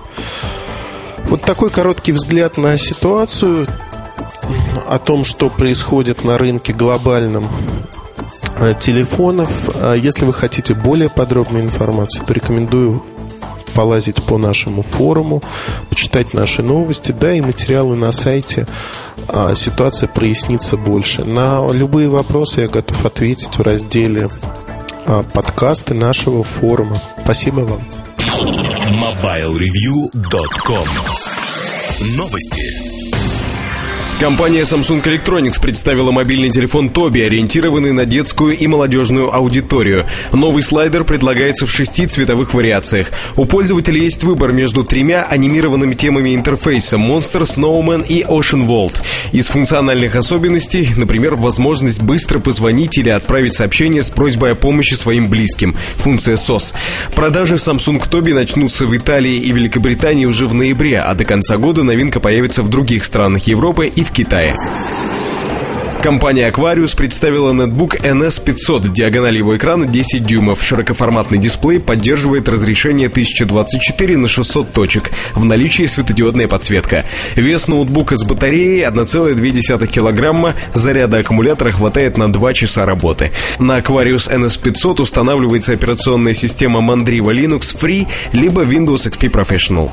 Вот 1.29 1.43
такой 1.43 1.71
короткий 1.71 2.13
взгляд 2.13 2.57
на 2.57 2.79
ситуацию, 2.79 3.67
о 4.87 4.99
том, 4.99 5.25
что 5.25 5.51
происходит 5.51 6.25
на 6.25 6.39
рынке 6.39 6.73
глобальном 6.73 7.45
э, 8.57 8.75
телефонов. 8.81 9.69
А 9.75 9.95
если 9.95 10.25
вы 10.25 10.33
хотите 10.33 10.75
более 10.75 11.11
подробной 11.11 11.63
информации, 11.63 12.23
то 12.25 12.33
рекомендую 12.33 13.03
полазить 13.77 14.23
по 14.23 14.39
нашему 14.39 14.83
форуму, 14.83 15.43
почитать 15.91 16.33
наши 16.33 16.63
новости, 16.63 17.13
да, 17.13 17.33
и 17.33 17.43
материалы 17.43 17.95
на 17.95 18.11
сайте. 18.11 18.67
А, 19.29 19.55
ситуация 19.55 20.09
прояснится 20.09 20.79
больше. 20.79 21.25
На 21.25 21.71
любые 21.71 22.09
вопросы 22.09 22.63
я 22.63 22.69
готов 22.69 23.05
ответить 23.05 23.55
в 23.57 23.61
разделе 23.61 24.31
а, 25.05 25.23
подкасты 25.23 25.93
нашего 25.93 26.43
форума. 26.43 26.99
Спасибо 27.23 27.61
вам. 27.61 27.83
MobileReview.com 28.27 30.89
Новости. 32.17 32.86
Компания 34.19 34.63
Samsung 34.63 35.03
Electronics 35.05 35.61
представила 35.61 36.11
мобильный 36.11 36.49
телефон 36.49 36.89
Tobi, 36.89 37.27
ориентированный 37.27 37.93
на 37.93 38.07
детскую 38.07 38.57
и 38.57 38.67
молодежную 38.67 39.35
аудиторию. 39.35 40.05
Новый 40.33 40.63
слайдер 40.63 41.05
предлагается 41.05 41.67
в 41.67 41.71
шести 41.71 42.07
цветовых 42.07 42.55
вариациях. 42.55 43.09
У 43.37 43.45
пользователя 43.45 44.01
есть 44.01 44.25
выбор 44.25 44.53
между 44.53 44.85
тремя 44.85 45.23
анимированными 45.23 45.95
темами 45.95 46.35
интерфейса 46.35 46.97
Monster, 46.97 47.43
Snowman 47.43 48.07
и 48.07 48.23
Ocean 48.23 48.67
Vault. 48.67 49.03
Из 49.33 49.49
функциональных 49.49 50.17
особенностей, 50.17 50.89
например, 50.97 51.35
возможность 51.35 52.03
быстро 52.03 52.39
позвонить 52.39 52.97
или 52.97 53.11
отправить 53.11 53.55
сообщение 53.55 54.03
с 54.03 54.09
просьбой 54.09 54.53
о 54.53 54.55
помощи 54.55 54.95
своим 54.95 55.29
близким. 55.29 55.77
Функция 55.97 56.37
SOS. 56.37 56.73
Продажи 57.15 57.57
Samsung 57.57 58.03
Tobi 58.11 58.33
начнутся 58.33 58.87
в 58.87 58.97
Италии 58.97 59.37
и 59.37 59.53
Великобритании 59.53 60.25
уже 60.25 60.47
в 60.47 60.55
ноябре, 60.55 60.97
а 61.01 61.15
до 61.15 61.27
конца 61.27 61.59
года 61.59 61.83
новинка 61.83 62.19
появится 62.19 62.63
в 62.63 62.71
других 62.71 63.05
странах 63.05 63.47
Европы 63.47 63.89
и 63.95 64.06
в 64.07 64.13
Китае. 64.13 64.55
Компания 66.07 66.49
Aquarius 66.49 66.97
представила 66.97 67.53
нетбук 67.53 67.97
NS500. 67.97 68.93
Диагональ 68.93 69.39
его 69.39 69.57
экрана 69.57 69.87
10 69.87 70.23
дюймов. 70.23 70.63
Широкоформатный 70.63 71.39
дисплей 71.39 71.81
поддерживает 71.81 72.49
разрешение 72.49 73.09
1024 73.09 74.17
на 74.17 74.29
600 74.29 74.73
точек. 74.73 75.11
В 75.35 75.45
наличии 75.45 75.85
светодиодная 75.85 76.47
подсветка. 76.47 77.05
Вес 77.35 77.67
ноутбука 77.67 78.15
с 78.15 78.23
батареей 78.23 78.85
1,2 78.85 79.87
килограмма. 79.89 80.55
Заряда 80.75 81.19
аккумулятора 81.19 81.73
хватает 81.73 82.17
на 82.17 82.33
2 82.33 82.55
часа 82.55 82.87
работы. 82.87 83.33
На 83.59 83.81
Aquarius 83.81 84.31
NS500 84.33 85.03
устанавливается 85.03 85.73
операционная 85.73 86.35
система 86.35 86.79
Mandriva 86.79 87.35
Linux 87.35 87.77
Free 87.77 88.07
либо 88.31 88.63
Windows 88.63 89.11
XP 89.11 89.29
Professional. 89.29 89.91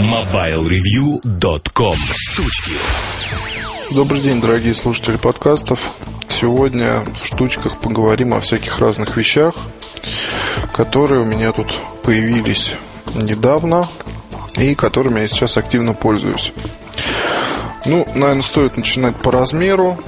MobileReview.com 0.00 1.96
Штучки 2.16 3.67
Добрый 3.90 4.20
день, 4.20 4.38
дорогие 4.42 4.74
слушатели 4.74 5.16
подкастов. 5.16 5.92
Сегодня 6.28 7.02
в 7.16 7.24
штучках 7.24 7.78
поговорим 7.78 8.34
о 8.34 8.40
всяких 8.40 8.78
разных 8.80 9.16
вещах, 9.16 9.54
которые 10.74 11.22
у 11.22 11.24
меня 11.24 11.52
тут 11.52 11.72
появились 12.02 12.74
недавно 13.14 13.88
и 14.58 14.74
которыми 14.74 15.20
я 15.20 15.28
сейчас 15.28 15.56
активно 15.56 15.94
пользуюсь. 15.94 16.52
Ну, 17.86 18.06
наверное, 18.14 18.42
стоит 18.42 18.76
начинать 18.76 19.16
по 19.16 19.30
размеру. 19.30 19.98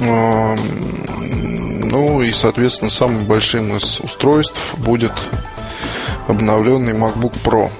Эм, 0.00 0.56
ну 1.90 2.22
и, 2.22 2.32
соответственно, 2.32 2.88
самым 2.88 3.26
большим 3.26 3.76
из 3.76 4.00
устройств 4.00 4.74
будет 4.78 5.12
обновленный 6.28 6.94
MacBook 6.94 7.34
Pro 7.44 7.70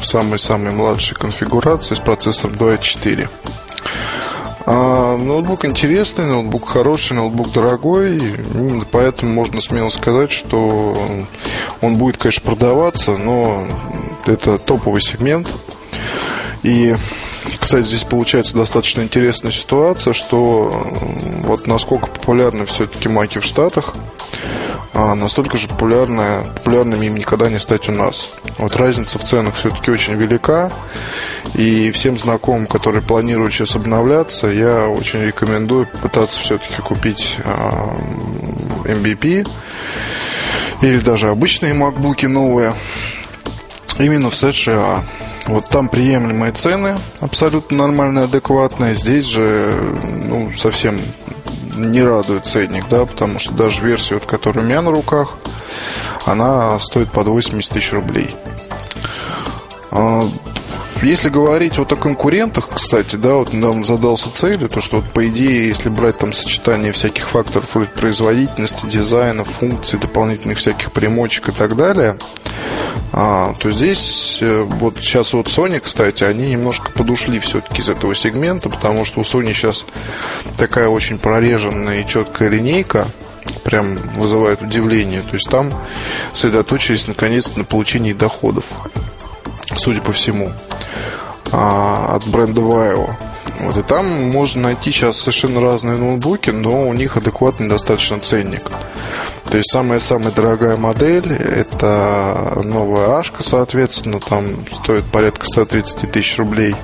в 0.00 0.04
самой-самой 0.04 0.72
младшей 0.72 1.16
конфигурации 1.16 1.94
с 1.94 2.00
процессором 2.00 2.54
2.4. 2.54 3.28
А, 4.68 5.16
ноутбук 5.16 5.64
интересный, 5.64 6.26
ноутбук 6.26 6.68
хороший, 6.68 7.14
ноутбук 7.14 7.52
дорогой, 7.52 8.20
поэтому 8.90 9.32
можно 9.32 9.60
смело 9.60 9.90
сказать, 9.90 10.32
что 10.32 11.26
он 11.80 11.96
будет, 11.96 12.16
конечно, 12.16 12.42
продаваться, 12.44 13.12
но 13.12 13.62
это 14.26 14.58
топовый 14.58 15.00
сегмент. 15.00 15.48
И, 16.64 16.96
кстати, 17.58 17.86
здесь 17.86 18.04
получается 18.04 18.56
достаточно 18.56 19.02
интересная 19.02 19.52
ситуация, 19.52 20.12
что 20.12 20.84
вот 21.44 21.66
насколько 21.66 22.06
популярны 22.06 22.66
все-таки 22.66 23.08
маки 23.08 23.38
в 23.38 23.44
Штатах– 23.44 23.94
а 24.98 25.14
настолько 25.14 25.58
же 25.58 25.68
популярная, 25.68 26.44
популярными 26.44 27.04
им 27.04 27.16
никогда 27.16 27.50
не 27.50 27.58
стать 27.58 27.86
у 27.90 27.92
нас. 27.92 28.30
Вот 28.56 28.74
разница 28.76 29.18
в 29.18 29.24
ценах 29.24 29.54
все-таки 29.54 29.90
очень 29.90 30.14
велика. 30.14 30.72
И 31.52 31.90
всем 31.90 32.16
знакомым, 32.16 32.66
которые 32.66 33.02
планируют 33.02 33.52
сейчас 33.52 33.76
обновляться, 33.76 34.46
я 34.46 34.88
очень 34.88 35.20
рекомендую 35.20 35.86
попытаться 35.86 36.40
все-таки 36.40 36.80
купить 36.80 37.36
э, 37.44 38.90
MVP 38.90 39.46
или 40.80 40.98
даже 41.00 41.28
обычные 41.28 41.74
MacBook 41.74 42.26
новые 42.26 42.72
именно 43.98 44.30
в 44.30 44.36
США. 44.36 45.04
Вот 45.46 45.68
там 45.68 45.88
приемлемые 45.88 46.52
цены, 46.52 46.98
абсолютно 47.20 47.78
нормальные, 47.78 48.24
адекватные. 48.24 48.94
Здесь 48.94 49.24
же 49.24 49.96
ну, 50.26 50.52
совсем 50.56 50.98
не 51.76 52.02
радует 52.02 52.46
ценник, 52.46 52.88
да, 52.88 53.04
потому 53.06 53.38
что 53.38 53.52
даже 53.52 53.82
версия, 53.82 54.14
вот, 54.14 54.24
которая 54.24 54.64
у 54.64 54.66
меня 54.66 54.82
на 54.82 54.90
руках, 54.90 55.34
она 56.24 56.78
стоит 56.78 57.10
под 57.12 57.26
80 57.28 57.72
тысяч 57.72 57.92
рублей. 57.92 58.34
А, 59.90 60.28
если 61.02 61.28
говорить 61.28 61.78
вот 61.78 61.92
о 61.92 61.96
конкурентах, 61.96 62.68
кстати, 62.74 63.16
да, 63.16 63.34
вот 63.34 63.52
нам 63.52 63.84
задался 63.84 64.32
целью, 64.32 64.68
то 64.68 64.80
что 64.80 64.96
вот 64.96 65.04
по 65.12 65.28
идее, 65.28 65.68
если 65.68 65.88
брать 65.88 66.18
там 66.18 66.32
сочетание 66.32 66.92
всяких 66.92 67.28
факторов 67.28 67.76
производительности, 67.94 68.86
дизайна, 68.86 69.44
функций, 69.44 69.98
дополнительных 69.98 70.58
всяких 70.58 70.92
примочек 70.92 71.50
и 71.50 71.52
так 71.52 71.76
далее, 71.76 72.16
а, 73.12 73.54
то 73.54 73.70
здесь 73.70 74.38
э, 74.42 74.62
вот 74.62 74.96
сейчас 74.98 75.32
вот 75.32 75.46
Sony, 75.46 75.80
кстати, 75.80 76.24
они 76.24 76.50
немножко 76.50 76.92
подушли 76.92 77.38
все-таки 77.38 77.80
из 77.80 77.88
этого 77.88 78.14
сегмента, 78.14 78.68
потому 78.68 79.04
что 79.04 79.20
у 79.20 79.22
Sony 79.22 79.54
сейчас 79.54 79.86
такая 80.58 80.88
очень 80.88 81.18
прореженная 81.18 82.02
и 82.02 82.06
четкая 82.06 82.48
линейка, 82.48 83.08
прям 83.64 83.96
вызывает 84.16 84.62
удивление. 84.62 85.22
То 85.22 85.34
есть 85.34 85.48
там 85.48 85.72
сосредоточились 86.34 87.06
наконец-то 87.06 87.58
на 87.58 87.64
получении 87.64 88.12
доходов, 88.12 88.66
судя 89.76 90.00
по 90.00 90.12
всему, 90.12 90.52
а, 91.52 92.16
от 92.16 92.26
бренда 92.26 92.60
Vaio. 92.60 93.14
Вот, 93.60 93.76
и 93.76 93.82
там 93.82 94.30
можно 94.30 94.62
найти 94.62 94.92
сейчас 94.92 95.18
совершенно 95.18 95.60
разные 95.60 95.96
ноутбуки, 95.96 96.50
но 96.50 96.86
у 96.86 96.92
них 96.92 97.16
адекватный 97.16 97.68
достаточно 97.68 98.20
ценник. 98.20 98.62
То 99.50 99.56
есть 99.56 99.70
самая-самая 99.70 100.32
дорогая 100.32 100.76
модель 100.76 101.32
это 101.32 102.60
новая 102.64 103.18
Ашка, 103.18 103.42
соответственно, 103.42 104.20
там 104.20 104.66
стоит 104.82 105.04
порядка 105.06 105.46
130 105.46 106.10
тысяч 106.10 106.36
рублей 106.38 106.74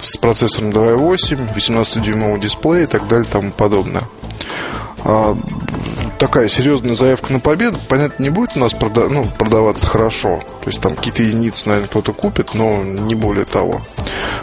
с 0.00 0.16
процессором 0.16 0.70
2.8, 0.70 1.54
18-дюймовый 1.54 2.40
дисплей 2.40 2.84
и 2.84 2.86
так 2.86 3.08
далее 3.08 3.26
и 3.26 3.32
тому 3.32 3.50
подобное. 3.50 4.02
Такая 6.22 6.46
серьезная 6.46 6.94
заявка 6.94 7.32
на 7.32 7.40
победу, 7.40 7.80
понятно, 7.88 8.22
не 8.22 8.30
будет 8.30 8.50
у 8.54 8.60
нас 8.60 8.74
прода- 8.74 9.08
ну, 9.08 9.28
продаваться 9.28 9.88
хорошо. 9.88 10.40
То 10.60 10.68
есть 10.68 10.80
там 10.80 10.94
какие-то 10.94 11.24
единицы, 11.24 11.68
наверное, 11.68 11.88
кто-то 11.88 12.12
купит, 12.12 12.54
но 12.54 12.80
не 12.84 13.16
более 13.16 13.44
того. 13.44 13.82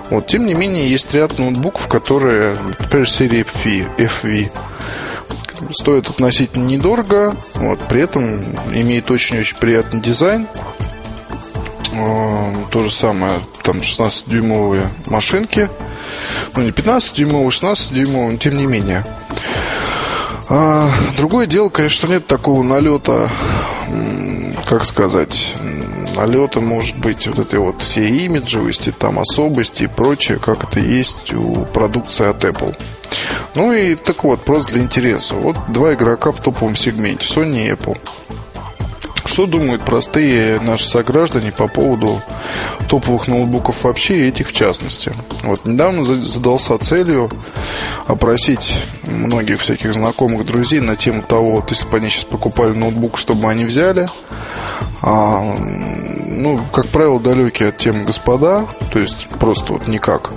Вот, 0.09 0.27
тем 0.27 0.45
не 0.45 0.53
менее, 0.53 0.91
есть 0.91 1.13
ряд 1.13 1.39
ноутбуков, 1.39 1.87
которые, 1.87 2.57
например, 2.79 3.09
серии 3.09 3.45
FV, 3.45 3.95
FV 3.97 4.51
стоит 5.71 6.09
относительно 6.09 6.65
недорого, 6.65 7.37
вот, 7.53 7.79
при 7.87 8.01
этом 8.01 8.41
имеет 8.73 9.09
очень-очень 9.09 9.55
приятный 9.55 10.01
дизайн. 10.01 10.47
А, 11.93 12.53
то 12.71 12.83
же 12.83 12.91
самое, 12.91 13.39
там 13.63 13.77
16-дюймовые 13.79 14.89
машинки. 15.05 15.69
Ну, 16.57 16.61
не 16.61 16.71
15-дюймовые, 16.71 17.51
16-дюймовые, 17.51 18.31
но 18.31 18.37
тем 18.37 18.57
не 18.57 18.65
менее. 18.65 19.05
А, 20.49 20.89
другое 21.15 21.45
дело, 21.45 21.69
конечно, 21.69 22.07
нет 22.07 22.25
такого 22.25 22.63
налета, 22.63 23.29
как 24.65 24.83
сказать, 24.83 25.53
налета, 26.15 26.59
может 26.59 26.97
быть, 26.97 27.27
вот 27.27 27.37
этой 27.37 27.59
вот 27.59 27.81
всей 27.81 28.25
имиджевости, 28.25 28.91
там 28.91 29.19
особости 29.19 29.83
и 29.83 29.87
прочее, 29.87 30.39
как 30.39 30.63
это 30.63 30.79
есть 30.79 31.33
у 31.33 31.65
продукции 31.65 32.27
от 32.27 32.43
Apple. 32.43 32.75
Ну 33.53 33.73
и 33.73 33.93
так 33.93 34.23
вот, 34.23 34.41
просто 34.41 34.73
для 34.73 34.83
интереса. 34.83 35.35
Вот 35.35 35.55
два 35.67 35.93
игрока 35.93 36.31
в 36.31 36.39
топовом 36.39 36.75
сегменте, 36.75 37.27
Sony 37.27 37.67
и 37.67 37.71
Apple. 37.71 37.97
Что 39.29 39.45
думают 39.45 39.83
простые 39.83 40.59
наши 40.59 40.89
сограждане 40.89 41.51
по 41.51 41.67
поводу 41.67 42.19
топовых 42.87 43.27
ноутбуков 43.27 43.83
вообще 43.83 44.21
и 44.21 44.27
этих 44.29 44.47
в 44.47 44.53
частности? 44.53 45.13
Вот 45.43 45.65
недавно 45.65 46.03
задался 46.03 46.75
целью 46.79 47.29
опросить 48.07 48.75
многих 49.03 49.59
всяких 49.59 49.93
знакомых 49.93 50.47
друзей 50.47 50.79
на 50.79 50.95
тему 50.95 51.21
того, 51.21 51.57
вот 51.57 51.69
если 51.69 51.87
бы 51.87 51.97
они 51.97 52.09
сейчас 52.09 52.25
покупали 52.25 52.71
ноутбук, 52.71 53.19
чтобы 53.19 53.47
они 53.47 53.65
взяли. 53.65 54.09
А, 55.03 55.43
ну, 55.43 56.59
как 56.73 56.87
правило, 56.87 57.19
далекие 57.19 57.69
от 57.69 57.77
темы 57.77 58.05
господа, 58.05 58.65
то 58.91 58.97
есть 58.97 59.29
просто 59.39 59.73
вот 59.73 59.87
никак 59.87 60.31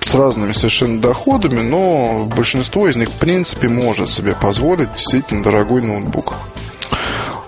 с 0.00 0.14
разными 0.14 0.52
совершенно 0.52 1.02
доходами, 1.02 1.60
но 1.60 2.26
большинство 2.34 2.88
из 2.88 2.96
них, 2.96 3.10
в 3.10 3.18
принципе, 3.18 3.68
может 3.68 4.08
себе 4.08 4.34
позволить 4.34 4.90
действительно 4.94 5.42
дорогой 5.42 5.82
ноутбук. 5.82 6.36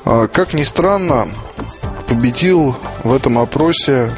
А, 0.04 0.28
как 0.28 0.54
ни 0.54 0.62
странно, 0.62 1.28
победил 2.06 2.76
в 3.04 3.12
этом 3.12 3.38
опросе 3.38 4.10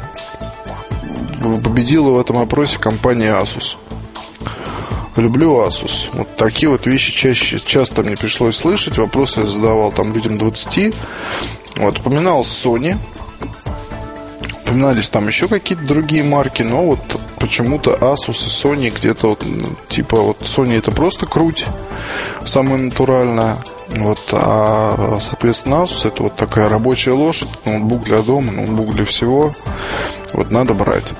победила 1.39 2.11
в 2.11 2.19
этом 2.19 2.37
опросе 2.37 2.79
компания 2.79 3.31
Asus. 3.31 3.77
Люблю 5.15 5.61
Asus. 5.65 6.09
Вот 6.13 6.35
такие 6.37 6.69
вот 6.69 6.85
вещи 6.85 7.11
чаще, 7.11 7.59
часто 7.59 8.03
мне 8.03 8.15
пришлось 8.15 8.57
слышать. 8.57 8.97
Вопросы 8.97 9.41
я 9.41 9.45
задавал 9.45 9.91
там 9.91 10.13
людям 10.13 10.37
20. 10.37 10.93
Вот, 11.77 11.99
упоминал 11.99 12.41
Sony. 12.41 12.97
Упоминались 14.63 15.09
там 15.09 15.27
еще 15.27 15.47
какие-то 15.47 15.83
другие 15.83 16.23
марки, 16.23 16.61
но 16.61 16.83
вот 16.83 16.99
почему-то 17.39 17.95
Asus 17.95 18.45
и 18.45 18.49
Sony 18.49 18.95
где-то 18.95 19.29
вот, 19.29 19.43
ну, 19.45 19.67
типа 19.87 20.21
вот 20.21 20.41
Sony 20.41 20.77
это 20.77 20.91
просто 20.91 21.25
круть, 21.25 21.65
самая 22.45 22.77
натуральная. 22.77 23.57
Вот, 23.89 24.19
а, 24.31 25.17
соответственно, 25.19 25.83
Asus 25.83 26.07
это 26.07 26.23
вот 26.23 26.35
такая 26.35 26.69
рабочая 26.69 27.11
лошадь, 27.11 27.49
ноутбук 27.65 28.03
для 28.03 28.21
дома, 28.21 28.51
ноутбук 28.51 28.95
для 28.95 29.05
всего. 29.05 29.51
Вот 30.33 30.51
надо 30.51 30.73
брать. 30.73 31.13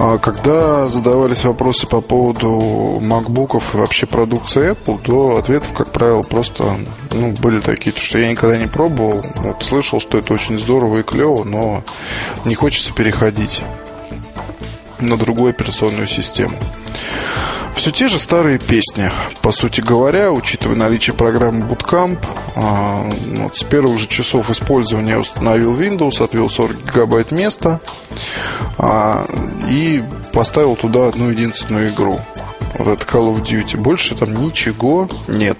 А 0.00 0.18
когда 0.18 0.88
задавались 0.88 1.44
вопросы 1.44 1.88
по 1.88 2.00
поводу 2.00 3.00
макбуков 3.02 3.74
и 3.74 3.78
вообще 3.78 4.06
продукции 4.06 4.70
Apple, 4.70 5.00
то 5.02 5.38
ответов, 5.38 5.72
как 5.72 5.90
правило, 5.90 6.22
просто 6.22 6.78
ну, 7.10 7.32
были 7.32 7.58
такие, 7.58 7.94
что 7.96 8.18
я 8.18 8.30
никогда 8.30 8.56
не 8.56 8.68
пробовал. 8.68 9.24
Вот, 9.34 9.64
слышал, 9.64 9.98
что 9.98 10.16
это 10.16 10.32
очень 10.32 10.56
здорово 10.60 10.98
и 10.98 11.02
клево, 11.02 11.42
но 11.42 11.82
не 12.44 12.54
хочется 12.54 12.92
переходить 12.94 13.62
на 15.00 15.16
другую 15.16 15.50
операционную 15.50 16.06
систему. 16.06 16.56
Все 17.74 17.90
те 17.92 18.08
же 18.08 18.18
старые 18.18 18.58
песни, 18.58 19.10
по 19.42 19.52
сути 19.52 19.80
говоря, 19.80 20.32
учитывая 20.32 20.76
наличие 20.76 21.14
программы 21.14 21.66
Bootcamp, 21.66 22.18
а, 22.56 23.04
вот 23.42 23.56
с 23.56 23.62
первых 23.62 23.98
же 23.98 24.08
часов 24.08 24.50
использования 24.50 25.12
я 25.12 25.20
установил 25.20 25.74
Windows, 25.74 26.22
отвел 26.22 26.50
40 26.50 26.76
гигабайт 26.84 27.30
места 27.30 27.80
а, 28.78 29.24
и 29.68 30.02
поставил 30.32 30.76
туда 30.76 31.08
одну 31.08 31.30
единственную 31.30 31.90
игру. 31.90 32.20
Вот 32.78 32.88
это 32.88 33.06
Call 33.06 33.34
of 33.34 33.42
Duty. 33.42 33.76
Больше 33.76 34.14
там 34.14 34.34
ничего 34.34 35.08
нет. 35.26 35.58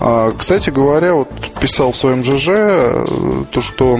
А, 0.00 0.32
кстати 0.32 0.70
говоря, 0.70 1.14
вот 1.14 1.30
писал 1.60 1.92
в 1.92 1.96
своем 1.96 2.22
ЖЖ 2.22 2.48
э, 2.48 3.44
то, 3.50 3.62
что 3.62 3.98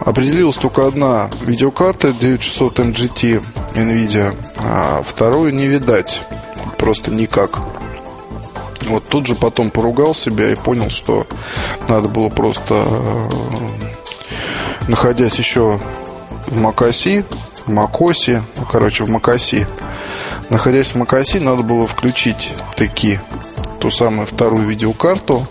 Определилась 0.00 0.56
только 0.56 0.86
одна 0.86 1.28
видеокарта 1.42 2.12
9600 2.12 2.78
MGT 2.78 3.44
NVIDIA, 3.74 4.36
а 4.58 5.02
вторую 5.02 5.52
не 5.52 5.66
видать. 5.66 6.22
Просто 6.78 7.10
никак. 7.10 7.58
Вот 8.82 9.04
тут 9.08 9.26
же 9.26 9.34
потом 9.34 9.70
поругал 9.70 10.14
себя 10.14 10.50
и 10.50 10.54
понял, 10.54 10.90
что 10.90 11.26
надо 11.88 12.08
было 12.08 12.28
просто, 12.28 12.84
э, 12.86 13.28
находясь 14.86 15.38
еще 15.38 15.80
в 16.46 16.58
Макаси, 16.58 17.24
в 17.66 17.70
Макосе, 17.70 18.42
ну, 18.56 18.64
короче, 18.64 19.04
в 19.04 19.10
Макаси, 19.10 19.66
находясь 20.48 20.88
в 20.88 20.94
Макаси, 20.94 21.38
надо 21.38 21.62
было 21.62 21.86
включить 21.86 22.52
таки 22.76 23.20
ту 23.80 23.90
самую 23.90 24.26
вторую 24.26 24.66
видеокарту, 24.66 25.46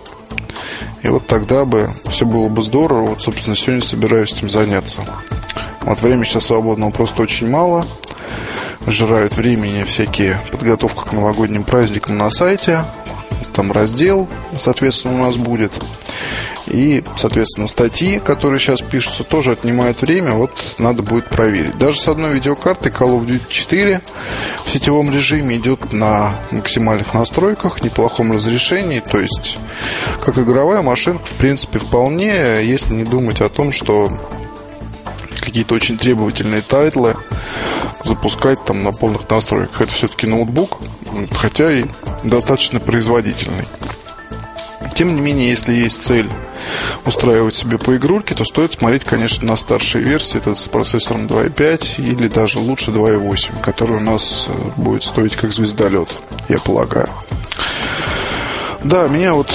и 1.04 1.08
вот 1.08 1.28
тогда 1.28 1.66
бы 1.66 1.92
все 2.06 2.26
было 2.26 2.50
бы 2.50 2.62
здорово. 2.62 3.10
Вот, 3.10 3.22
собственно, 3.22 3.56
сегодня 3.56 3.82
собираюсь 3.82 4.34
этим 4.34 4.50
заняться. 4.50 5.04
Вот 5.82 6.02
времени 6.02 6.26
сейчас 6.26 6.46
свободного 6.46 6.92
просто 6.92 7.22
очень 7.22 7.50
мало. 7.50 7.86
Жирают 8.86 9.36
времени 9.36 9.84
всякие 9.84 10.42
подготовка 10.52 11.10
к 11.10 11.14
новогодним 11.14 11.64
праздникам 11.64 12.18
на 12.18 12.30
сайте. 12.30 12.86
Там 13.54 13.72
раздел, 13.72 14.28
соответственно, 14.58 15.16
у 15.16 15.26
нас 15.26 15.38
будет. 15.38 15.72
И, 16.68 17.04
соответственно, 17.16 17.68
статьи, 17.68 18.20
которые 18.20 18.60
сейчас 18.60 18.82
пишутся, 18.82 19.24
тоже 19.24 19.52
отнимают 19.52 20.02
время. 20.02 20.34
Вот 20.34 20.52
надо 20.78 21.04
будет 21.04 21.30
проверить. 21.30 21.78
Даже 21.78 22.00
с 22.00 22.08
одной 22.08 22.34
видеокартой 22.34 22.92
Call 22.92 23.18
of 23.18 23.26
Duty 23.26 23.42
4 23.50 24.02
в 24.66 24.70
сетевом 24.70 25.12
режиме 25.12 25.56
идет 25.56 25.94
на 25.94 26.36
максимальных 26.52 27.14
настройках, 27.14 27.82
неплохом 27.84 28.34
разрешении. 28.34 29.00
То 29.00 29.20
есть, 29.20 29.58
как 30.24 30.38
игровая 30.38 30.82
машинка, 30.82 31.26
в 31.26 31.34
принципе, 31.36 31.80
вполне, 31.80 32.64
если 32.64 32.94
не 32.94 33.04
думать 33.04 33.42
о 33.42 33.50
том, 33.50 33.72
что 33.72 34.12
какие-то 35.40 35.76
очень 35.76 35.98
требовательные 35.98 36.62
тайтлы 36.62 37.16
запускать 38.04 38.64
там 38.66 38.84
на 38.84 38.92
полных 38.92 39.30
настройках. 39.30 39.82
Это 39.82 39.94
все-таки 39.94 40.28
ноутбук, 40.28 40.80
хотя 41.32 41.72
и 41.72 41.86
достаточно 42.24 42.80
производительный. 42.80 43.66
Тем 44.98 45.14
не 45.14 45.22
менее, 45.22 45.50
если 45.50 45.74
есть 45.74 46.06
цель 46.06 46.28
устраивать 47.06 47.54
себе 47.54 47.78
по 47.78 47.96
игрульке, 47.96 48.34
то 48.34 48.44
стоит 48.44 48.74
смотреть, 48.74 49.04
конечно, 49.04 49.46
на 49.46 49.56
старшие 49.56 50.04
версии, 50.04 50.40
это 50.40 50.56
с 50.56 50.68
процессором 50.68 51.28
2.5 51.28 52.02
или 52.02 52.28
даже 52.28 52.58
лучше 52.58 52.90
2.8, 52.90 53.62
который 53.62 53.98
у 53.98 54.00
нас 54.00 54.48
э, 54.50 54.54
будет 54.76 55.04
стоить 55.04 55.36
как 55.36 55.54
звездолет, 55.54 56.10
я 56.50 56.58
полагаю. 56.58 57.10
Да, 58.84 59.08
меня 59.08 59.34
вот, 59.34 59.52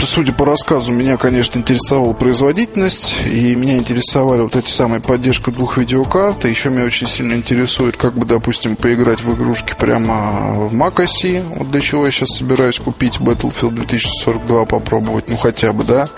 судя 0.00 0.32
по 0.32 0.44
рассказу, 0.44 0.90
меня, 0.90 1.16
конечно, 1.16 1.58
интересовала 1.58 2.12
производительность, 2.12 3.16
и 3.24 3.54
меня 3.54 3.76
интересовали 3.76 4.42
вот 4.42 4.56
эти 4.56 4.68
самые 4.68 5.00
поддержка 5.00 5.52
двух 5.52 5.76
видеокарт, 5.76 6.44
и 6.44 6.48
еще 6.48 6.70
меня 6.70 6.84
очень 6.84 7.06
сильно 7.06 7.34
интересует, 7.34 7.96
как 7.96 8.14
бы, 8.14 8.26
допустим, 8.26 8.74
поиграть 8.76 9.20
в 9.20 9.32
игрушки 9.32 9.74
прямо 9.78 10.52
в 10.52 10.74
Mac 10.74 10.96
OS, 10.96 11.44
вот 11.56 11.70
для 11.70 11.80
чего 11.80 12.04
я 12.06 12.10
сейчас 12.10 12.30
собираюсь 12.30 12.78
купить 12.78 13.18
Battlefield 13.18 13.70
2042, 13.70 14.64
попробовать, 14.64 15.28
ну, 15.28 15.36
хотя 15.36 15.72
бы, 15.72 15.84
да, 15.84 16.08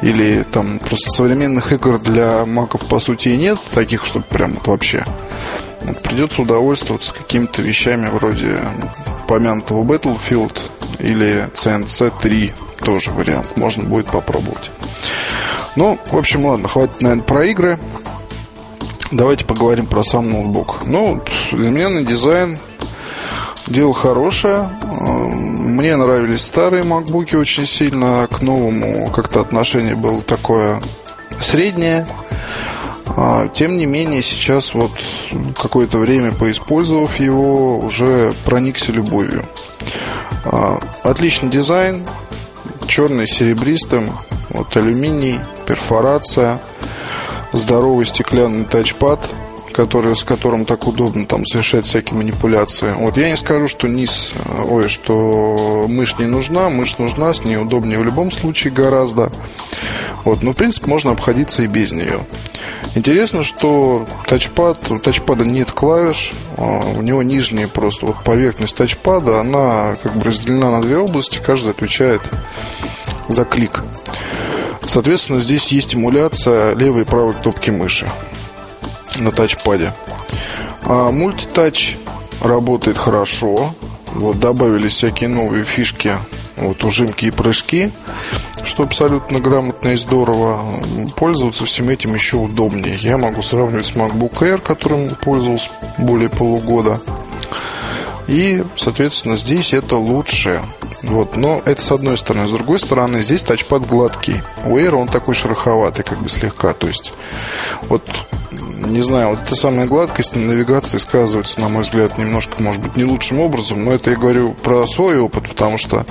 или 0.00 0.44
там 0.50 0.78
просто 0.78 1.10
современных 1.10 1.72
игр 1.72 1.98
для 1.98 2.46
маков, 2.46 2.86
по 2.86 3.00
сути, 3.00 3.28
и 3.28 3.36
нет, 3.36 3.58
таких, 3.74 4.06
чтобы 4.06 4.24
прям 4.24 4.54
вот 4.54 4.66
вообще 4.66 5.04
придется 6.02 6.42
удовольствоваться 6.42 7.12
какими-то 7.14 7.62
вещами 7.62 8.08
вроде 8.08 8.58
помянутого 9.28 9.84
Battlefield 9.84 10.58
или 10.98 11.48
CNC3 11.54 12.52
тоже 12.84 13.10
вариант. 13.10 13.56
Можно 13.56 13.84
будет 13.84 14.06
попробовать. 14.06 14.70
Ну, 15.76 15.98
в 16.10 16.16
общем, 16.16 16.46
ладно, 16.46 16.68
хватит, 16.68 17.00
наверное, 17.00 17.24
про 17.24 17.44
игры. 17.46 17.78
Давайте 19.10 19.44
поговорим 19.44 19.86
про 19.86 20.02
сам 20.02 20.30
ноутбук. 20.30 20.84
Ну, 20.86 21.22
на 21.52 22.02
дизайн 22.02 22.58
дело 23.66 23.92
хорошее. 23.92 24.70
Мне 24.82 25.96
нравились 25.96 26.44
старые 26.44 26.84
макбуки 26.84 27.36
очень 27.36 27.66
сильно. 27.66 28.26
К 28.30 28.40
новому 28.40 29.10
как-то 29.10 29.40
отношение 29.40 29.94
было 29.94 30.22
такое 30.22 30.80
среднее. 31.40 32.06
А, 33.16 33.48
тем 33.48 33.78
не 33.78 33.86
менее, 33.86 34.22
сейчас 34.22 34.74
вот 34.74 34.92
какое-то 35.56 35.98
время 35.98 36.32
поиспользовав 36.32 37.18
его, 37.18 37.78
уже 37.78 38.34
проникся 38.44 38.92
любовью. 38.92 39.44
А, 40.44 40.78
отличный 41.02 41.48
дизайн, 41.48 42.04
черный 42.86 43.26
с 43.26 43.30
серебристым, 43.30 44.06
вот 44.50 44.76
алюминий, 44.76 45.40
перфорация, 45.66 46.60
здоровый 47.52 48.04
стеклянный 48.04 48.64
тачпад, 48.64 49.20
который, 49.76 50.16
с 50.16 50.24
которым 50.24 50.64
так 50.64 50.86
удобно 50.86 51.26
там 51.26 51.44
совершать 51.44 51.84
всякие 51.84 52.16
манипуляции. 52.16 52.94
Вот 52.96 53.18
я 53.18 53.28
не 53.28 53.36
скажу, 53.36 53.68
что 53.68 53.86
низ, 53.88 54.32
ой, 54.66 54.88
что 54.88 55.84
мышь 55.86 56.18
не 56.18 56.24
нужна, 56.24 56.70
мышь 56.70 56.96
нужна, 56.96 57.34
с 57.34 57.44
ней 57.44 57.58
удобнее 57.58 57.98
в 57.98 58.04
любом 58.04 58.30
случае 58.30 58.72
гораздо. 58.72 59.30
Вот, 60.24 60.42
но 60.42 60.52
в 60.52 60.56
принципе 60.56 60.86
можно 60.88 61.10
обходиться 61.10 61.62
и 61.62 61.66
без 61.66 61.92
нее. 61.92 62.20
Интересно, 62.94 63.44
что 63.44 64.06
тачпад, 64.26 64.90
у 64.90 64.98
тачпада 64.98 65.44
нет 65.44 65.70
клавиш, 65.70 66.32
а 66.56 66.80
у 66.96 67.02
него 67.02 67.22
нижняя 67.22 67.68
просто 67.68 68.06
вот 68.06 68.24
поверхность 68.24 68.78
тачпада, 68.78 69.40
она 69.40 69.94
как 70.02 70.16
бы 70.16 70.24
разделена 70.24 70.70
на 70.70 70.80
две 70.80 70.96
области, 70.96 71.38
каждая 71.38 71.74
отвечает 71.74 72.22
за 73.28 73.44
клик. 73.44 73.82
Соответственно, 74.86 75.40
здесь 75.42 75.70
есть 75.70 75.94
эмуляция 75.94 76.74
левой 76.74 77.02
и 77.02 77.04
правой 77.04 77.34
кнопки 77.34 77.68
мыши 77.68 78.06
на 79.20 79.32
тачпаде. 79.32 79.94
А 80.82 81.10
мультитач 81.10 81.96
работает 82.40 82.98
хорошо. 82.98 83.74
Вот 84.12 84.40
добавились 84.40 84.94
всякие 84.94 85.28
новые 85.28 85.64
фишки, 85.64 86.14
вот 86.56 86.82
ужимки 86.84 87.26
и 87.26 87.30
прыжки, 87.30 87.92
что 88.64 88.84
абсолютно 88.84 89.40
грамотно 89.40 89.90
и 89.90 89.96
здорово. 89.96 90.60
Пользоваться 91.16 91.66
всем 91.66 91.90
этим 91.90 92.14
еще 92.14 92.38
удобнее. 92.38 92.96
Я 92.96 93.18
могу 93.18 93.42
сравнивать 93.42 93.86
с 93.86 93.92
MacBook 93.92 94.38
Air, 94.38 94.60
которым 94.62 95.08
пользовался 95.08 95.70
более 95.98 96.30
полугода. 96.30 97.00
И, 98.26 98.64
соответственно, 98.76 99.36
здесь 99.36 99.72
это 99.72 99.96
лучше. 99.96 100.60
Вот, 101.02 101.36
но 101.36 101.60
это 101.64 101.80
с 101.80 101.92
одной 101.92 102.16
стороны. 102.16 102.48
С 102.48 102.50
другой 102.50 102.78
стороны, 102.78 103.22
здесь 103.22 103.42
тачпад 103.42 103.86
гладкий. 103.86 104.42
У 104.64 104.78
Air 104.78 104.94
он 104.94 105.08
такой 105.08 105.34
шероховатый, 105.34 106.04
как 106.04 106.20
бы 106.20 106.28
слегка. 106.28 106.72
То 106.72 106.88
есть, 106.88 107.14
вот 107.82 108.02
не 108.60 109.02
знаю, 109.02 109.30
вот 109.30 109.42
эта 109.42 109.54
самая 109.54 109.86
гладкость 109.86 110.34
на 110.34 110.42
навигации 110.42 110.98
сказывается, 110.98 111.60
на 111.60 111.68
мой 111.68 111.82
взгляд, 111.82 112.18
немножко, 112.18 112.62
может 112.62 112.82
быть, 112.82 112.96
не 112.96 113.04
лучшим 113.04 113.40
образом, 113.40 113.84
но 113.84 113.92
это 113.92 114.10
я 114.10 114.16
говорю 114.16 114.52
про 114.52 114.86
свой 114.86 115.18
опыт, 115.18 115.48
потому 115.48 115.78
что 115.78 116.04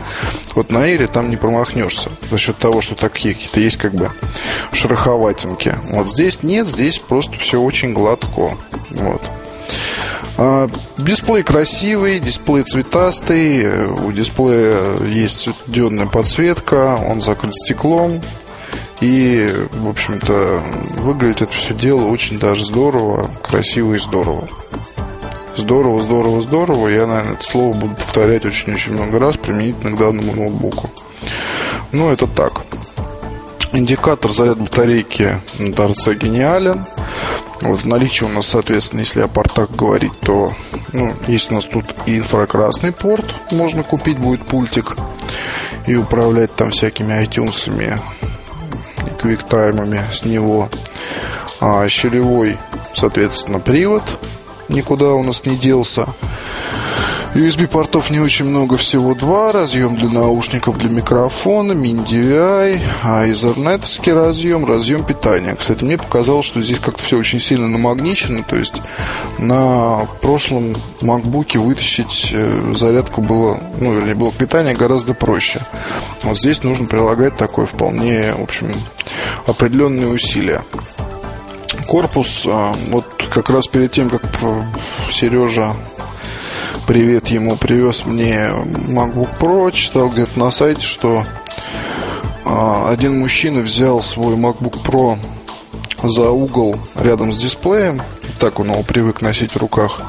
вот 0.54 0.72
на 0.72 0.86
Эйре 0.86 1.08
там 1.08 1.30
не 1.30 1.38
промахнешься 1.38 2.10
за 2.30 2.38
счет 2.38 2.58
того, 2.58 2.82
что 2.82 2.96
такие 2.96 3.34
какие-то 3.34 3.60
есть 3.60 3.78
как 3.78 3.94
бы 3.94 4.12
шероховатинки. 4.72 5.78
Вот 5.90 6.10
здесь 6.10 6.44
нет, 6.44 6.68
здесь 6.68 7.00
просто 7.00 7.38
все 7.38 7.60
очень 7.60 7.94
гладко. 7.94 8.58
Вот. 8.92 9.22
А, 10.38 10.68
дисплей 10.98 11.44
красивый, 11.44 12.20
дисплей 12.20 12.64
цветастый, 12.64 13.88
у 13.88 14.12
дисплея 14.12 14.98
есть 14.98 15.40
светодиодная 15.40 16.08
подсветка, 16.08 16.98
он 16.98 17.22
закрыт 17.22 17.56
стеклом, 17.56 18.22
и, 19.02 19.54
в 19.72 19.90
общем-то, 19.90 20.64
выглядит 20.98 21.44
это 21.44 21.52
все 21.52 21.74
дело 21.74 22.06
очень 22.06 22.40
даже 22.40 22.66
здорово, 22.66 23.30
красиво 23.44 23.94
и 23.94 23.98
здорово. 23.98 24.46
Здорово, 25.58 26.02
здорово, 26.02 26.42
здорово. 26.42 26.88
Я, 26.90 27.08
наверное, 27.08 27.34
это 27.34 27.44
слово 27.44 27.74
буду 27.74 27.96
повторять 27.96 28.46
очень-очень 28.46 28.94
много 28.94 29.20
раз 29.20 29.38
применительно 29.38 29.96
к 29.96 30.00
данному 30.00 30.34
ноутбуку. 30.34 30.90
Ну, 31.92 32.10
это 32.10 32.28
так. 32.28 32.64
Индикатор 33.72 34.32
заряд 34.32 34.58
батарейки 34.60 35.42
на 35.60 35.74
торце 35.74 36.14
гениален. 36.16 36.86
Вот 37.62 37.80
в 37.80 37.88
наличии 37.88 38.26
у 38.26 38.30
нас, 38.30 38.48
соответственно, 38.48 39.00
если 39.00 39.22
о 39.22 39.28
портах 39.28 39.72
говорить, 39.72 40.18
то 40.20 40.54
ну, 40.92 41.14
есть 41.28 41.52
у 41.52 41.56
нас 41.56 41.66
тут 41.66 41.86
и 42.06 42.18
инфракрасный 42.18 42.92
порт, 42.92 43.26
можно 43.52 43.84
купить 43.84 44.20
будет 44.20 44.46
пультик 44.46 44.96
и 45.88 45.96
управлять 45.96 46.54
там 46.56 46.72
всякими 46.72 47.14
iTunes, 47.24 47.70
квиктаймами 49.26 50.02
с 50.14 50.24
него. 50.24 50.70
А 51.60 51.88
щелевой, 51.88 52.58
соответственно, 52.94 53.60
привод 53.60 54.04
никуда 54.70 55.14
у 55.14 55.24
нас 55.24 55.46
не 55.46 55.58
делся. 55.58 56.08
USB-портов 57.36 58.12
не 58.12 58.20
очень 58.20 58.46
много, 58.46 58.78
всего 58.78 59.14
два. 59.14 59.52
Разъем 59.52 59.96
для 59.96 60.08
наушников, 60.08 60.78
для 60.78 60.90
микрофона, 60.90 61.74
а 63.04 63.30
изернетовский 63.30 64.14
разъем, 64.14 64.64
разъем 64.66 65.04
питания. 65.04 65.54
Кстати, 65.56 65.84
мне 65.84 65.98
показалось, 65.98 66.46
что 66.46 66.62
здесь 66.62 66.80
как-то 66.80 67.04
все 67.04 67.18
очень 67.18 67.42
сильно 67.42 67.68
намагничено. 67.68 68.44
То 68.44 68.56
есть 68.56 68.76
на 69.38 70.08
прошлом 70.22 70.76
MacBook 71.02 71.60
вытащить 71.60 72.30
э, 72.32 72.74
зарядку 72.74 73.22
было, 73.22 73.60
ну, 73.82 73.94
вернее, 73.94 74.16
было 74.16 74.32
питание 74.32 74.74
гораздо 74.74 75.14
проще. 75.14 75.60
Вот 76.24 76.40
здесь 76.40 76.64
нужно 76.64 76.86
прилагать 76.86 77.36
такое 77.36 77.66
вполне, 77.66 78.34
в 78.34 78.44
общем, 78.44 78.72
определенные 79.46 80.08
усилия 80.08 80.64
корпус, 81.88 82.46
а, 82.48 82.74
вот 82.90 83.06
как 83.30 83.50
раз 83.50 83.68
перед 83.68 83.92
тем, 83.92 84.10
как 84.10 84.24
э, 84.42 84.64
Сережа 85.12 85.76
привет 86.88 87.30
ему 87.30 87.56
привез 87.56 88.06
мне 88.06 88.50
MacBook 88.88 89.38
Pro. 89.40 89.72
Читал 89.72 90.10
где-то 90.10 90.38
на 90.38 90.52
сайте, 90.52 90.82
что 90.82 91.24
а, 92.46 92.90
один 92.90 93.20
мужчина 93.20 93.62
взял 93.62 94.02
свой 94.02 94.36
MacBook 94.36 94.84
Pro 94.84 95.18
за 96.04 96.30
угол 96.30 96.78
рядом 96.96 97.34
с 97.34 97.38
дисплеем. 97.38 98.02
Так 98.40 98.60
он 98.60 98.72
его 98.72 98.84
привык 98.84 99.22
носить 99.22 99.52
в 99.54 99.58
руках. 99.58 100.02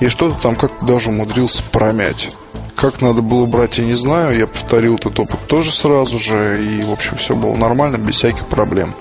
И 0.00 0.08
что-то 0.08 0.40
там 0.40 0.56
как-то 0.56 0.86
даже 0.86 1.10
умудрился 1.10 1.62
промять. 1.70 2.34
Как 2.74 3.00
надо 3.00 3.20
было 3.20 3.46
брать, 3.46 3.78
я 3.78 3.84
не 3.84 3.94
знаю. 3.94 4.38
Я 4.38 4.46
повторил 4.46 4.96
этот 4.96 5.18
опыт 5.18 5.46
тоже 5.46 5.72
сразу 5.72 6.18
же. 6.18 6.62
И, 6.62 6.82
в 6.82 6.92
общем, 6.92 7.16
все 7.16 7.34
было 7.34 7.54
нормально, 7.56 7.96
без 7.96 8.16
всяких 8.16 8.46
проблем. 8.46 8.94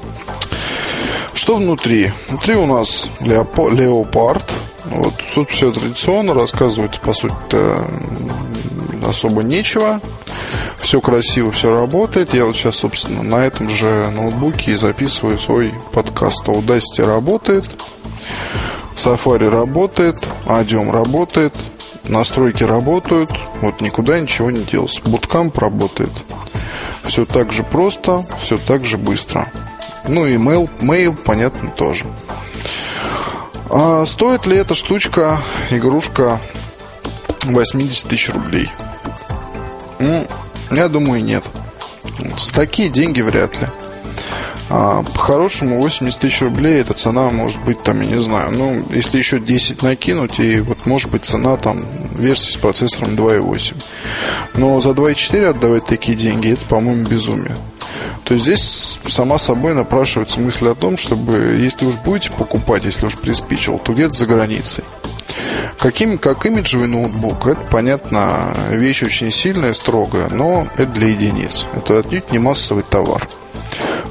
Что 1.36 1.58
внутри? 1.58 2.12
Внутри 2.30 2.56
у 2.56 2.66
нас 2.66 3.10
леопард. 3.20 4.54
Вот 4.86 5.14
тут 5.34 5.50
все 5.50 5.72
традиционно, 5.72 6.34
рассказывать 6.34 7.02
по 7.02 7.14
сути 7.14 7.58
особо 9.06 9.44
нечего. 9.44 10.02
Все 10.78 11.02
красиво, 11.02 11.52
все 11.52 11.76
работает. 11.76 12.34
Я 12.34 12.46
вот 12.46 12.56
сейчас, 12.56 12.78
собственно, 12.78 13.22
на 13.22 13.46
этом 13.46 13.70
же 13.70 14.10
ноутбуке 14.16 14.78
записываю 14.78 15.38
свой 15.38 15.74
подкаст. 15.92 16.48
Audacity 16.48 17.06
работает, 17.06 17.66
Safari 18.96 19.50
работает, 19.50 20.18
Adium 20.46 20.90
работает, 20.92 21.54
настройки 22.06 22.64
работают. 22.64 23.30
Вот 23.62 23.82
никуда 23.82 24.20
ничего 24.20 24.52
не 24.52 24.64
делось. 24.64 25.00
Bootcamp 25.04 25.60
работает. 25.60 26.12
Все 27.04 27.26
так 27.26 27.52
же 27.52 27.64
просто, 27.64 28.26
все 28.42 28.58
так 28.58 28.86
же 28.86 28.98
быстро. 28.98 29.48
Ну 30.08 30.26
и 30.26 30.36
mail, 30.36 30.70
mail 30.80 31.18
понятно, 31.24 31.72
тоже. 31.72 32.06
А 33.70 34.06
стоит 34.06 34.46
ли 34.46 34.58
эта 34.58 34.76
штучка, 34.76 35.42
игрушка 35.70 36.40
80 37.44 38.08
тысяч 38.08 38.30
рублей? 38.30 38.72
Ну, 40.00 40.26
я 40.72 40.88
думаю, 40.88 41.24
нет. 41.24 41.44
С 42.38 42.50
такие 42.50 42.90
деньги 42.90 43.22
вряд 43.22 43.60
ли. 43.60 43.68
А, 44.70 45.04
по-хорошему 45.04 45.80
80 45.80 46.20
тысяч 46.20 46.42
рублей 46.42 46.82
эта 46.82 46.94
цена 46.94 47.30
может 47.30 47.62
быть 47.62 47.84
там, 47.84 48.02
я 48.02 48.08
не 48.08 48.22
знаю, 48.22 48.52
ну, 48.52 48.84
если 48.90 49.20
еще 49.20 49.40
10 49.40 49.84
накинуть, 49.84 50.40
и 50.40 50.60
вот 50.60 50.86
может 50.88 51.12
быть 51.12 51.26
цена 51.26 51.56
там 51.56 51.80
версии 52.16 52.52
с 52.52 52.58
процессором 52.58 53.16
2.8. 53.16 53.76
Но 54.56 54.80
за 54.80 54.92
2.4 54.92 55.46
отдавать 55.46 55.86
такие 55.86 56.18
деньги, 56.18 56.54
это, 56.54 56.66
по-моему, 56.66 57.08
безумие. 57.08 57.56
То 58.26 58.36
здесь 58.38 59.00
сама 59.08 59.38
собой 59.38 59.76
напрашивается 59.76 60.40
мысль 60.40 60.68
о 60.68 60.76
том, 60.76 60.98
чтобы, 60.98 61.58
если 61.60 61.86
уж 61.86 61.96
будете 61.98 62.32
покупать, 62.32 62.84
если 62.84 63.06
уж 63.06 63.18
приспичил, 63.18 63.78
то 63.78 63.94
где-то 63.94 64.14
за 64.14 64.26
границей. 64.26 64.84
Каким, 65.78 66.18
как 66.18 66.46
имиджевый 66.48 66.88
ноутбук, 66.88 67.46
это, 67.46 67.62
понятно, 67.70 68.56
вещь 68.72 69.04
очень 69.04 69.30
сильная, 69.30 69.74
строгая, 69.74 70.30
но 70.30 70.68
это 70.76 70.88
для 70.88 71.10
единиц. 71.10 71.68
Это 71.76 72.00
отнюдь 72.00 72.32
не 72.32 72.40
массовый 72.40 72.84
товар. 72.84 73.28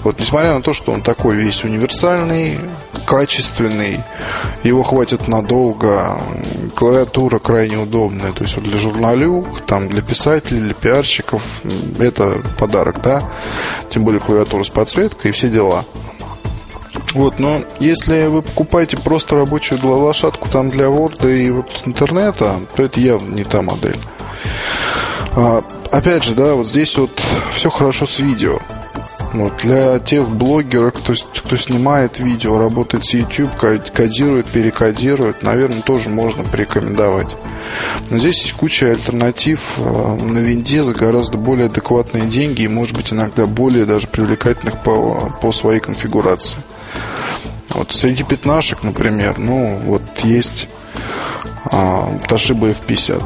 Вот 0.02 0.18
несмотря 0.20 0.54
на 0.54 0.62
то, 0.62 0.74
что 0.74 0.92
он 0.92 1.02
такой 1.02 1.36
весь 1.36 1.64
универсальный, 1.64 2.58
качественный, 3.06 4.02
его 4.62 4.82
хватит 4.82 5.28
надолго, 5.28 6.18
клавиатура 6.74 7.38
крайне 7.38 7.78
удобная, 7.78 8.32
то 8.32 8.42
есть 8.42 8.56
вот 8.56 8.64
для 8.64 8.78
журналюк, 8.78 9.62
там 9.62 9.88
для 9.88 10.02
писателей, 10.02 10.60
для 10.60 10.74
пиарщиков, 10.74 11.42
это 11.98 12.42
подарок, 12.58 13.00
да, 13.02 13.30
тем 13.90 14.04
более 14.04 14.20
клавиатура 14.20 14.62
с 14.62 14.68
подсветкой 14.68 15.30
и 15.30 15.34
все 15.34 15.48
дела. 15.48 15.84
Вот, 17.14 17.38
но 17.38 17.62
если 17.78 18.26
вы 18.26 18.42
покупаете 18.42 18.96
просто 18.96 19.36
рабочую 19.36 19.80
лошадку 19.86 20.48
там 20.48 20.68
для 20.68 20.86
Word 20.86 21.32
и 21.32 21.50
вот 21.50 21.70
интернета, 21.84 22.60
то 22.74 22.82
это 22.82 23.00
явно 23.00 23.34
не 23.34 23.44
та 23.44 23.62
модель. 23.62 24.00
А, 25.36 25.64
опять 25.90 26.24
же, 26.24 26.34
да, 26.34 26.54
вот 26.54 26.66
здесь 26.66 26.96
вот 26.98 27.20
все 27.52 27.70
хорошо 27.70 28.06
с 28.06 28.18
видео. 28.18 28.58
Вот, 29.34 29.56
для 29.64 29.98
тех 29.98 30.28
блогеров, 30.28 30.92
кто, 30.92 31.12
кто 31.12 31.56
снимает 31.56 32.20
видео, 32.20 32.56
работает 32.56 33.04
с 33.04 33.14
YouTube, 33.14 33.50
кодирует, 33.56 34.46
перекодирует, 34.46 35.42
наверное, 35.42 35.82
тоже 35.82 36.08
можно 36.08 36.44
порекомендовать. 36.44 37.36
Но 38.10 38.18
здесь 38.18 38.42
есть 38.42 38.52
куча 38.52 38.92
альтернатив 38.92 39.74
э, 39.78 39.82
на 40.22 40.38
винде 40.38 40.84
за 40.84 40.94
гораздо 40.94 41.36
более 41.36 41.66
адекватные 41.66 42.26
деньги 42.26 42.62
и, 42.62 42.68
может 42.68 42.96
быть, 42.96 43.12
иногда 43.12 43.46
более 43.46 43.86
даже 43.86 44.06
привлекательных 44.06 44.80
по, 44.84 45.32
по 45.42 45.50
своей 45.50 45.80
конфигурации. 45.80 46.58
Вот 47.70 47.92
среди 47.92 48.22
пятнашек, 48.22 48.84
например, 48.84 49.38
ну, 49.38 49.80
вот 49.84 50.02
есть 50.22 50.68
а, 51.72 52.16
Toshiba 52.28 52.76
F50. 52.86 53.20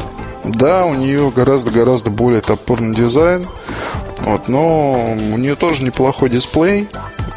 Да, 0.45 0.87
у 0.87 0.95
нее 0.95 1.31
гораздо-гораздо 1.31 2.09
более 2.09 2.41
топорный 2.41 2.95
дизайн, 2.95 3.45
вот, 4.21 4.49
но 4.49 5.15
у 5.15 5.39
нее 5.39 5.57
тоже 5.57 5.83
неплохой 5.83 6.31
дисплей, 6.31 6.89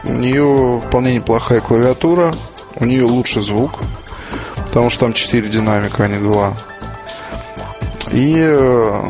у 0.04 0.14
нее 0.14 0.82
вполне 0.86 1.16
неплохая 1.16 1.62
клавиатура, 1.62 2.34
у 2.76 2.86
нее 2.86 3.04
лучший 3.04 3.42
звук, 3.42 3.80
потому 4.68 4.90
что 4.90 5.02
там 5.06 5.14
4 5.14 5.50
динамика, 5.50 6.06
а 6.06 6.08
не 6.08 6.18
2. 6.18 6.54
И, 8.12 8.34
э, 8.36 9.02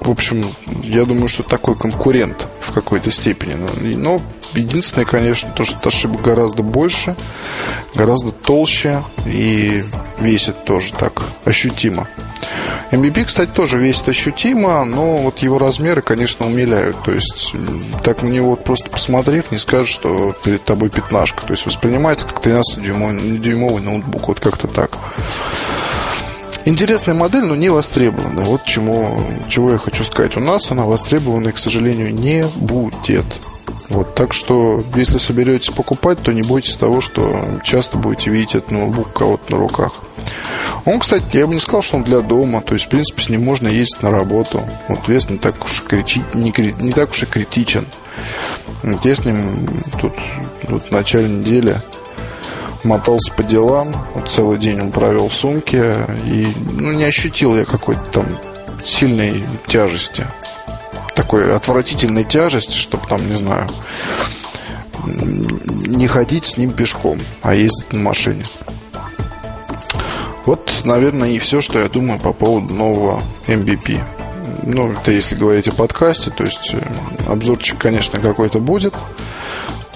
в 0.00 0.10
общем, 0.10 0.44
я 0.82 1.04
думаю, 1.04 1.28
что 1.28 1.42
такой 1.42 1.76
конкурент, 1.76 2.48
в 2.60 2.72
какой-то 2.72 3.10
степени. 3.10 3.54
Но 3.94 4.20
единственное, 4.54 5.06
конечно, 5.06 5.50
то, 5.50 5.64
что 5.64 5.88
ошибок 5.88 6.22
гораздо 6.22 6.62
больше, 6.62 7.16
гораздо 7.94 8.30
толще 8.30 9.04
и 9.26 9.84
весит 10.18 10.64
тоже 10.64 10.92
так 10.92 11.22
ощутимо. 11.44 12.08
MBP, 12.92 13.24
кстати, 13.24 13.50
тоже 13.50 13.78
весит 13.78 14.08
ощутимо, 14.08 14.84
но 14.84 15.18
вот 15.18 15.38
его 15.40 15.58
размеры, 15.58 16.02
конечно, 16.02 16.46
умиляют. 16.46 17.02
То 17.02 17.12
есть, 17.12 17.54
так 18.04 18.22
на 18.22 18.28
него 18.28 18.50
вот 18.50 18.64
просто 18.64 18.88
посмотрев, 18.90 19.50
не 19.50 19.58
скажешь, 19.58 19.92
что 19.92 20.34
перед 20.44 20.64
тобой 20.64 20.90
пятнашка. 20.90 21.44
То 21.44 21.52
есть, 21.52 21.66
воспринимается 21.66 22.26
как 22.26 22.40
13-дюймовый 22.44 23.80
ноутбук. 23.80 24.28
Вот 24.28 24.40
как-то 24.40 24.68
так. 24.68 24.96
Интересная 26.66 27.14
модель, 27.14 27.44
но 27.44 27.54
не 27.54 27.68
востребованная. 27.68 28.44
Вот 28.44 28.64
чему, 28.64 29.24
чего 29.48 29.70
я 29.70 29.78
хочу 29.78 30.02
сказать. 30.02 30.36
У 30.36 30.40
нас 30.40 30.68
она 30.72 30.84
востребованной, 30.84 31.52
к 31.52 31.58
сожалению, 31.58 32.12
не 32.12 32.44
будет. 32.56 33.24
Вот, 33.88 34.16
так 34.16 34.32
что, 34.32 34.82
если 34.96 35.18
соберетесь 35.18 35.72
покупать, 35.72 36.20
то 36.20 36.32
не 36.32 36.42
бойтесь 36.42 36.76
того, 36.76 37.00
что 37.00 37.40
часто 37.62 37.98
будете 37.98 38.30
видеть 38.30 38.56
этот 38.56 38.72
ноутбук 38.72 39.12
кого-то 39.12 39.52
на 39.52 39.58
руках. 39.58 39.92
Он, 40.84 40.98
кстати, 40.98 41.36
я 41.36 41.46
бы 41.46 41.54
не 41.54 41.60
сказал, 41.60 41.82
что 41.82 41.98
он 41.98 42.02
для 42.02 42.20
дома. 42.20 42.62
То 42.62 42.74
есть, 42.74 42.86
в 42.86 42.88
принципе, 42.88 43.22
с 43.22 43.28
ним 43.28 43.44
можно 43.44 43.68
ездить 43.68 44.02
на 44.02 44.10
работу. 44.10 44.68
Вот 44.88 45.06
вес 45.06 45.30
не 45.30 45.38
так 45.38 45.64
уж 45.64 45.82
и, 45.82 45.84
крити... 45.84 46.24
не, 46.34 46.52
не 46.80 46.92
так 46.92 47.12
уж 47.12 47.22
и 47.22 47.26
критичен. 47.26 47.86
Вот 48.82 49.04
я 49.04 49.14
с 49.14 49.24
ним 49.24 49.68
тут, 50.00 50.14
тут 50.66 50.82
в 50.82 50.90
начале 50.90 51.28
недели 51.28 51.76
мотался 52.86 53.32
по 53.32 53.42
делам. 53.42 53.94
Вот 54.14 54.30
целый 54.30 54.58
день 54.58 54.80
он 54.80 54.92
провел 54.92 55.28
в 55.28 55.34
сумке. 55.34 55.94
И 56.26 56.52
ну, 56.72 56.92
не 56.92 57.04
ощутил 57.04 57.56
я 57.56 57.64
какой-то 57.64 58.02
там 58.12 58.26
сильной 58.84 59.44
тяжести. 59.66 60.26
Такой 61.14 61.54
отвратительной 61.54 62.24
тяжести, 62.24 62.76
чтобы 62.76 63.06
там, 63.06 63.28
не 63.28 63.36
знаю, 63.36 63.68
не 65.04 66.06
ходить 66.06 66.44
с 66.44 66.56
ним 66.56 66.72
пешком, 66.72 67.20
а 67.42 67.54
ездить 67.54 67.92
на 67.92 68.00
машине. 68.00 68.44
Вот, 70.44 70.72
наверное, 70.84 71.30
и 71.30 71.38
все, 71.38 71.60
что 71.60 71.80
я 71.80 71.88
думаю 71.88 72.20
по 72.20 72.32
поводу 72.32 72.72
нового 72.72 73.22
MBP. 73.48 74.00
Ну, 74.62 74.92
это 74.92 75.10
если 75.10 75.34
говорить 75.34 75.68
о 75.68 75.72
подкасте, 75.72 76.30
то 76.30 76.44
есть 76.44 76.72
э, 76.72 76.80
обзорчик, 77.26 77.78
конечно, 77.78 78.20
какой-то 78.20 78.60
будет. 78.60 78.94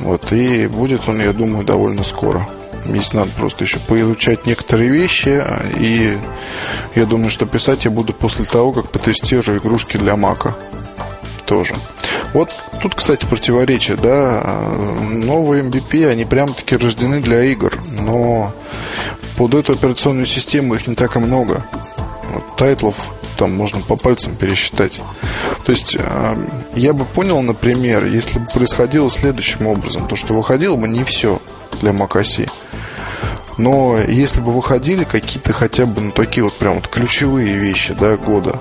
Вот, 0.00 0.32
и 0.32 0.66
будет 0.66 1.08
он, 1.08 1.20
я 1.20 1.32
думаю, 1.32 1.64
довольно 1.64 2.02
скоро. 2.02 2.46
Здесь 2.84 3.12
надо 3.12 3.30
просто 3.36 3.64
еще 3.64 3.78
поизучать 3.78 4.46
некоторые 4.46 4.90
вещи. 4.90 5.42
И 5.76 6.18
я 6.94 7.06
думаю, 7.06 7.30
что 7.30 7.46
писать 7.46 7.84
я 7.84 7.90
буду 7.90 8.12
после 8.12 8.44
того, 8.44 8.72
как 8.72 8.90
потестирую 8.90 9.58
игрушки 9.58 9.96
для 9.96 10.16
Мака. 10.16 10.56
Тоже. 11.46 11.74
Вот 12.32 12.50
тут, 12.80 12.94
кстати, 12.94 13.26
противоречие, 13.26 13.96
да. 13.96 14.42
Новые 15.10 15.64
MVP, 15.64 16.06
они 16.06 16.24
прям-таки 16.24 16.76
рождены 16.76 17.20
для 17.20 17.44
игр. 17.44 17.76
Но 18.00 18.52
под 19.36 19.54
эту 19.54 19.72
операционную 19.72 20.26
систему 20.26 20.74
их 20.74 20.86
не 20.86 20.94
так 20.94 21.16
и 21.16 21.18
много. 21.18 21.64
Вот, 22.32 22.56
тайтлов 22.56 23.12
там 23.40 23.56
можно 23.56 23.80
по 23.80 23.96
пальцам 23.96 24.36
пересчитать. 24.36 25.00
То 25.64 25.72
есть 25.72 25.96
э, 25.98 26.46
я 26.74 26.92
бы 26.92 27.06
понял, 27.06 27.40
например, 27.40 28.04
если 28.04 28.38
бы 28.38 28.44
происходило 28.44 29.08
следующим 29.08 29.66
образом, 29.66 30.06
то 30.06 30.14
что 30.14 30.34
выходило 30.34 30.76
бы 30.76 30.86
не 30.86 31.04
все 31.04 31.40
для 31.80 31.92
macOS. 31.92 32.50
Но 33.58 33.98
если 33.98 34.40
бы 34.40 34.52
выходили 34.52 35.04
какие-то 35.04 35.52
хотя 35.52 35.86
бы 35.86 36.00
ну, 36.00 36.10
такие 36.12 36.44
вот 36.44 36.54
прям 36.54 36.76
вот 36.76 36.88
ключевые 36.88 37.56
вещи, 37.56 37.94
да, 37.98 38.16
года, 38.16 38.60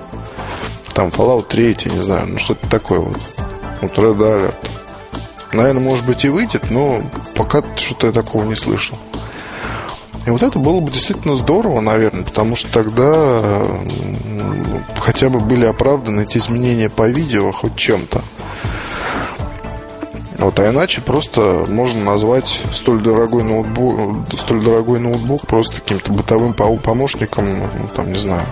там 0.92 1.08
Fallout 1.08 1.46
3, 1.48 1.76
не 1.94 2.02
знаю, 2.02 2.26
ну 2.28 2.38
что-то 2.38 2.68
такое 2.68 3.00
вот, 3.00 3.18
вот 3.80 3.92
Red 3.92 4.18
Alert. 4.18 4.54
Наверное, 5.52 5.82
может 5.82 6.06
быть 6.06 6.24
и 6.24 6.28
выйдет, 6.28 6.70
но 6.70 7.02
пока 7.34 7.62
что-то 7.76 8.08
я 8.08 8.12
такого 8.12 8.44
не 8.44 8.54
слышал. 8.54 8.98
И 10.26 10.30
вот 10.30 10.42
это 10.42 10.58
было 10.58 10.80
бы 10.80 10.90
действительно 10.90 11.34
здорово, 11.34 11.80
наверное, 11.80 12.24
потому 12.24 12.54
что 12.54 12.70
тогда 12.70 13.66
хотя 14.98 15.30
бы 15.30 15.40
были 15.40 15.64
оправданы 15.64 16.22
эти 16.22 16.38
изменения 16.38 16.90
по 16.90 17.08
видео 17.08 17.52
хоть 17.52 17.76
чем-то. 17.76 18.22
Вот, 20.40 20.58
а 20.58 20.70
иначе 20.70 21.02
просто 21.02 21.66
можно 21.68 22.02
назвать 22.02 22.62
столь 22.72 23.02
дорогой 23.02 23.44
ноутбук, 23.44 24.26
столь 24.38 24.62
дорогой 24.62 24.98
ноутбук 24.98 25.46
просто 25.46 25.82
каким-то 25.82 26.12
бытовым 26.12 26.54
помощником, 26.54 27.60
ну, 27.60 27.88
там, 27.94 28.10
не 28.10 28.18
знаю, 28.18 28.46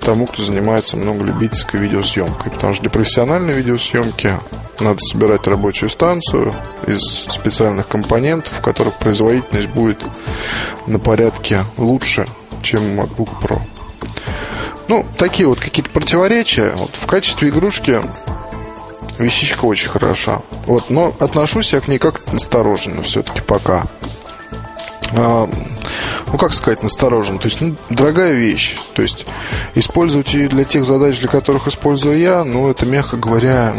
тому, 0.00 0.26
кто 0.26 0.42
занимается 0.42 0.96
много 0.96 1.24
любительской 1.24 1.80
видеосъемкой. 1.80 2.50
Потому 2.50 2.72
что 2.72 2.84
для 2.84 2.90
профессиональной 2.90 3.52
видеосъемки 3.52 4.38
надо 4.80 5.00
собирать 5.00 5.46
рабочую 5.46 5.90
станцию 5.90 6.54
из 6.86 7.02
специальных 7.02 7.88
компонентов, 7.88 8.54
в 8.54 8.62
которых 8.62 8.98
производительность 8.98 9.68
будет 9.68 10.02
на 10.86 10.98
порядке 10.98 11.64
лучше, 11.76 12.24
чем 12.62 12.98
MacBook 12.98 13.28
Pro. 13.42 13.60
Ну, 14.88 15.04
такие 15.18 15.46
вот 15.46 15.60
какие-то 15.60 15.90
противоречия. 15.90 16.72
Вот 16.74 16.92
в 16.94 17.06
качестве 17.06 17.50
игрушки 17.50 18.00
вещичка 19.18 19.64
очень 19.64 19.88
хороша. 19.88 20.42
Вот, 20.66 20.90
но 20.90 21.14
отношусь 21.18 21.72
я 21.72 21.80
к 21.80 21.88
ней 21.88 21.98
как-то 21.98 22.32
настороженно 22.32 23.02
все-таки 23.02 23.40
пока. 23.40 23.86
А, 25.12 25.48
ну, 26.26 26.38
как 26.38 26.52
сказать, 26.52 26.82
настороженно. 26.82 27.38
То 27.38 27.46
есть, 27.46 27.60
ну, 27.60 27.74
дорогая 27.88 28.32
вещь. 28.32 28.76
То 28.94 29.02
есть, 29.02 29.26
использовать 29.74 30.34
ее 30.34 30.48
для 30.48 30.64
тех 30.64 30.84
задач, 30.84 31.18
для 31.18 31.28
которых 31.28 31.66
использую 31.66 32.18
я, 32.18 32.44
ну, 32.44 32.68
это, 32.68 32.84
мягко 32.84 33.16
говоря, 33.16 33.74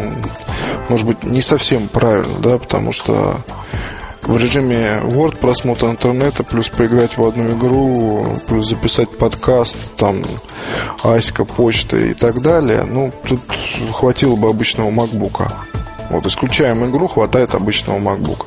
может 0.90 1.06
быть, 1.06 1.24
не 1.24 1.42
совсем 1.42 1.88
правильно, 1.88 2.40
да, 2.40 2.58
потому 2.58 2.92
что 2.92 3.42
в 4.24 4.38
режиме 4.38 5.00
Word 5.04 5.38
просмотр 5.40 5.88
интернета, 5.88 6.44
плюс 6.44 6.70
поиграть 6.70 7.18
в 7.18 7.26
одну 7.26 7.46
игру, 7.58 8.36
плюс 8.48 8.68
записать 8.70 9.10
подкаст, 9.10 9.78
там, 9.98 10.22
Аська, 11.04 11.46
почта 11.46 11.98
и 11.98 12.14
так 12.14 12.42
далее, 12.42 12.84
ну, 12.84 13.12
тут 13.28 13.40
хватило 13.94 14.36
бы 14.36 14.50
обычного 14.50 14.92
MacBook. 14.92 15.52
Вот, 16.10 16.26
исключаем 16.26 16.86
игру, 16.90 17.08
хватает 17.08 17.54
обычного 17.54 18.00
MacBook. 18.00 18.46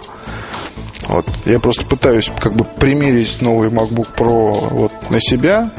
Вот. 1.08 1.26
Я 1.44 1.58
просто 1.58 1.84
пытаюсь 1.84 2.30
как 2.40 2.54
бы 2.54 2.64
примерить 2.64 3.40
новый 3.40 3.70
MacBook 3.70 4.08
Pro 4.16 4.68
вот 4.70 4.92
на 5.10 5.20
себя 5.20 5.70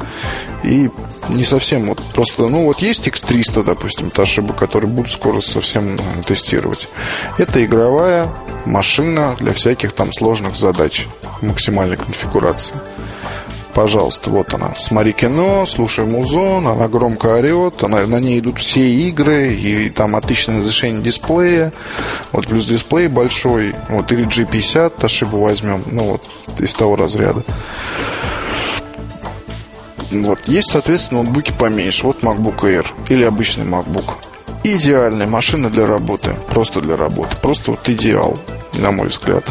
и 0.64 0.90
не 1.30 1.44
совсем 1.44 1.88
вот 1.88 2.00
просто, 2.14 2.48
ну 2.48 2.66
вот 2.66 2.80
есть 2.80 3.08
X300, 3.08 3.64
допустим, 3.64 4.08
Toshiba, 4.08 4.54
который 4.54 4.90
буду 4.90 5.10
скоро 5.10 5.40
совсем 5.40 5.96
э, 5.96 6.00
тестировать. 6.26 6.90
Это 7.38 7.64
игровая 7.64 8.34
машина 8.66 9.36
для 9.40 9.54
всяких 9.54 9.94
там 9.94 10.12
сложных 10.12 10.56
задач 10.56 11.08
максимальной 11.42 11.98
конфигурации. 11.98 12.76
Пожалуйста, 13.74 14.30
вот 14.30 14.54
она. 14.54 14.72
Смотри 14.78 15.14
кино, 15.14 15.66
слушай 15.66 16.06
музон, 16.06 16.68
она 16.68 16.88
громко 16.88 17.38
орет, 17.38 17.84
она, 17.84 18.06
на 18.06 18.20
ней 18.20 18.40
идут 18.40 18.60
все 18.60 18.88
игры, 18.88 19.54
и 19.54 19.90
там 19.90 20.16
отличное 20.16 20.60
разрешение 20.60 21.02
дисплея, 21.02 21.74
вот 22.32 22.48
плюс 22.48 22.66
дисплей 22.66 23.08
большой, 23.08 23.74
вот 23.90 24.12
или 24.12 24.28
G50 24.28 25.00
Toshiba 25.00 25.42
возьмем, 25.42 25.84
ну 25.90 26.04
вот 26.04 26.30
из 26.60 26.74
того 26.74 26.96
разряда. 26.96 27.44
Вот. 30.12 30.48
Есть, 30.48 30.70
соответственно, 30.70 31.24
ноутбуки 31.24 31.52
поменьше. 31.58 32.06
Вот 32.06 32.22
MacBook 32.22 32.60
Air 32.62 32.86
или 33.10 33.24
обычный 33.24 33.66
MacBook. 33.66 34.12
Идеальная 34.64 35.26
машина 35.26 35.72
для 35.72 35.88
работы. 35.88 36.36
Просто 36.52 36.82
для 36.82 36.96
работы. 36.96 37.36
Просто 37.42 37.72
вот 37.72 37.90
идеал, 37.90 38.40
на 38.74 38.92
мой 38.92 39.08
взгляд. 39.08 39.44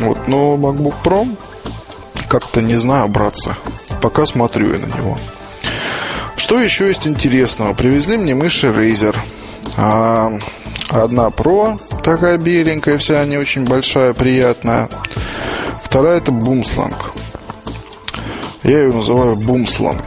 Вот. 0.00 0.28
Но 0.28 0.56
MacBook 0.56 0.94
Pro 1.02 1.26
как-то 2.30 2.62
не 2.62 2.76
знаю, 2.76 3.08
браться. 3.08 3.56
Пока 4.00 4.24
смотрю 4.24 4.72
я 4.72 4.78
на 4.78 4.86
него. 4.96 5.18
Что 6.36 6.60
еще 6.60 6.86
есть 6.86 7.06
интересного? 7.06 7.74
Привезли 7.74 8.16
мне 8.16 8.34
мыши 8.34 8.68
Razer. 8.68 9.16
А, 9.76 10.32
одна 10.88 11.26
Pro, 11.28 11.78
такая 12.02 12.38
беленькая, 12.38 12.98
вся 12.98 13.24
не 13.24 13.36
очень 13.36 13.64
большая, 13.64 14.14
приятная. 14.14 14.88
Вторая 15.82 16.18
это 16.18 16.30
Boomslang. 16.30 16.94
Я 18.62 18.82
ее 18.82 18.92
называю 18.92 19.36
Boomslang. 19.36 20.02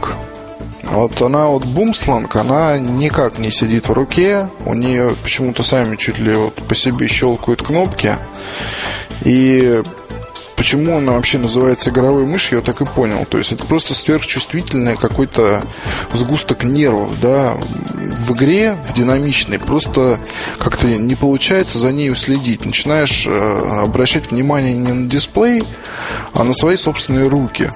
Вот 0.84 1.20
она 1.20 1.46
вот 1.48 1.64
Boomslang, 1.64 2.28
она 2.38 2.78
никак 2.78 3.38
не 3.38 3.50
сидит 3.50 3.88
в 3.88 3.92
руке. 3.92 4.48
У 4.64 4.72
нее 4.72 5.16
почему-то 5.22 5.62
сами 5.62 5.96
чуть 5.96 6.18
ли 6.18 6.34
вот 6.34 6.54
по 6.54 6.74
себе 6.74 7.06
щелкают 7.06 7.62
кнопки. 7.62 8.16
И 9.24 9.82
почему 10.56 10.96
она 10.96 11.12
вообще 11.12 11.38
называется 11.38 11.90
игровой 11.90 12.24
мышью, 12.26 12.58
я 12.58 12.64
так 12.64 12.80
и 12.80 12.84
понял. 12.84 13.24
То 13.26 13.38
есть 13.38 13.52
это 13.52 13.64
просто 13.64 13.94
сверхчувствительный 13.94 14.96
какой-то 14.96 15.62
сгусток 16.12 16.64
нервов, 16.64 17.18
да, 17.20 17.54
в 17.54 18.32
игре, 18.32 18.76
в 18.84 18.92
динамичной, 18.92 19.58
просто 19.58 20.20
как-то 20.58 20.86
не 20.86 21.14
получается 21.14 21.78
за 21.78 21.92
ней 21.92 22.14
следить. 22.14 22.64
Начинаешь 22.64 23.26
э, 23.26 23.82
обращать 23.82 24.30
внимание 24.30 24.72
не 24.72 24.92
на 24.92 25.08
дисплей, 25.08 25.64
а 26.32 26.44
на 26.44 26.52
свои 26.52 26.76
собственные 26.76 27.28
руки. 27.28 27.70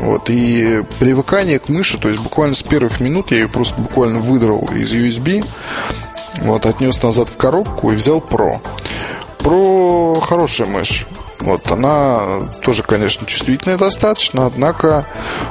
Вот, 0.00 0.28
и 0.28 0.82
привыкание 0.98 1.58
к 1.58 1.68
мыши, 1.68 1.98
то 1.98 2.08
есть 2.08 2.20
буквально 2.20 2.54
с 2.54 2.62
первых 2.62 3.00
минут 3.00 3.30
я 3.30 3.38
ее 3.38 3.48
просто 3.48 3.80
буквально 3.80 4.18
выдрал 4.18 4.68
из 4.74 4.92
USB, 4.92 5.44
Вот, 6.40 6.66
отнес 6.66 7.00
назад 7.02 7.28
в 7.28 7.36
коробку 7.36 7.92
и 7.92 7.94
взял 7.94 8.18
Pro. 8.18 8.58
Pro 9.38 10.20
хорошая 10.20 10.66
мышь. 10.66 11.06
Вот, 11.40 11.70
она 11.70 12.48
тоже, 12.62 12.82
конечно, 12.82 13.26
чувствительная 13.26 13.76
достаточно, 13.76 14.46
однако 14.46 15.06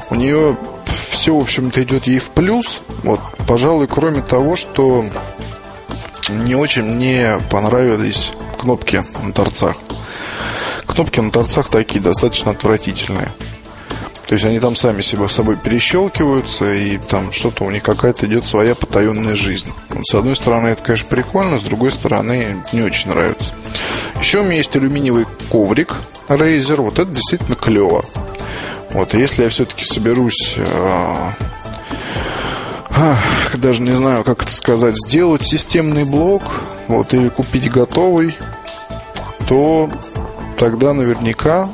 у 0.10 0.16
нее 0.16 0.58
все, 0.86 1.36
в 1.36 1.42
общем-то, 1.42 1.84
идет 1.84 2.08
ей 2.08 2.20
в 2.20 2.30
плюс. 2.32 2.82
Вот, 3.04 3.20
пожалуй, 3.48 3.88
кроме 3.88 4.22
того, 4.22 4.56
что 4.56 5.04
не 6.30 6.56
очень 6.56 6.84
мне 6.84 7.40
понравились 7.50 8.32
кнопки 8.60 9.04
на 9.22 9.34
торцах. 9.34 9.78
Кнопки 10.86 11.20
на 11.20 11.32
торцах 11.32 11.70
такие 11.70 12.02
достаточно 12.02 12.52
отвратительные. 12.52 13.30
То 14.28 14.34
есть 14.34 14.46
они 14.46 14.60
там 14.60 14.76
сами 14.76 15.02
себя 15.02 15.28
собой 15.28 15.58
перещелкиваются, 15.58 16.74
и 16.74 16.98
там 16.98 17.32
что-то 17.32 17.66
у 17.66 17.72
них 17.72 17.84
какая-то 17.84 18.26
идет 18.26 18.46
своя 18.46 18.74
потаенная 18.74 19.36
жизнь. 19.36 19.72
С 20.02 20.14
одной 20.14 20.36
стороны, 20.36 20.70
это, 20.70 20.84
конечно, 20.84 21.08
прикольно, 21.10 21.60
с 21.60 21.64
другой 21.64 21.92
стороны, 21.92 22.64
не 22.72 22.82
очень 22.82 23.10
нравится. 23.10 23.54
Еще 24.20 24.40
у 24.40 24.44
меня 24.44 24.58
есть 24.58 24.76
алюминиевый 24.76 25.26
коврик 25.50 25.96
Razer. 26.30 26.78
Вот 26.78 27.00
это 27.00 27.12
действительно 27.12 27.56
клево. 27.56 28.04
Вот, 28.92 29.14
если 29.14 29.44
я 29.44 29.50
все-таки 29.50 29.84
соберусь 29.86 30.56
э, 30.58 31.32
даже 33.58 33.82
не 33.82 33.96
знаю, 33.96 34.24
как 34.24 34.44
это 34.44 34.52
сказать, 34.52 34.96
сделать 34.96 35.42
системный 35.42 36.06
блок, 36.06 36.44
вот, 36.88 37.14
или 37.14 37.30
купить 37.30 37.72
готовый, 37.72 38.36
то 39.48 39.90
тогда 40.58 40.94
наверняка 40.94 41.70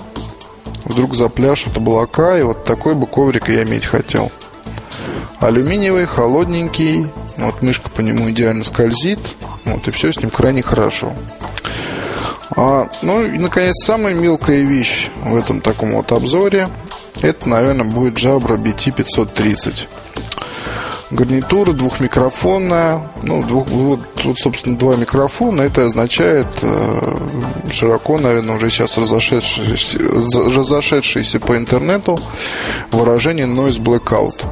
вдруг 0.89 1.15
запляшут 1.15 1.77
облака, 1.77 2.37
и 2.37 2.43
вот 2.43 2.65
такой 2.65 2.95
бы 2.95 3.07
коврик 3.07 3.47
я 3.47 3.63
иметь 3.63 3.85
хотел. 3.85 4.31
Алюминиевый, 5.39 6.05
холодненький, 6.05 7.07
вот 7.37 7.61
мышка 7.61 7.89
по 7.89 8.01
нему 8.01 8.29
идеально 8.29 8.65
скользит, 8.65 9.19
вот, 9.63 9.87
и 9.87 9.91
все 9.91 10.11
с 10.11 10.19
ним 10.19 10.29
крайне 10.29 10.61
хорошо. 10.61 11.13
А, 12.57 12.89
ну 13.01 13.23
и, 13.23 13.37
наконец, 13.37 13.75
самая 13.85 14.15
мелкая 14.15 14.61
вещь 14.61 15.09
в 15.23 15.35
этом 15.35 15.61
таком 15.61 15.91
вот 15.91 16.11
обзоре, 16.11 16.67
это, 17.21 17.47
наверное, 17.47 17.85
будет 17.85 18.15
Jabra 18.15 18.61
BT530. 18.61 19.87
Гарнитура 21.11 21.73
двухмикрофонная. 21.73 23.01
Ну, 23.23 23.43
двух, 23.43 23.67
вот, 23.67 23.99
вот, 24.23 24.39
собственно, 24.39 24.77
два 24.77 24.95
микрофона. 24.95 25.63
Это 25.63 25.85
означает 25.85 26.47
э, 26.61 27.17
широко, 27.71 28.19
наверное, 28.19 28.57
уже 28.57 28.69
сейчас 28.69 28.97
разошедшееся, 28.97 29.99
разошедшееся 29.99 31.39
по 31.39 31.57
интернету 31.57 32.19
выражение 32.91 33.47
noise 33.47 33.81
blackout. 33.81 34.45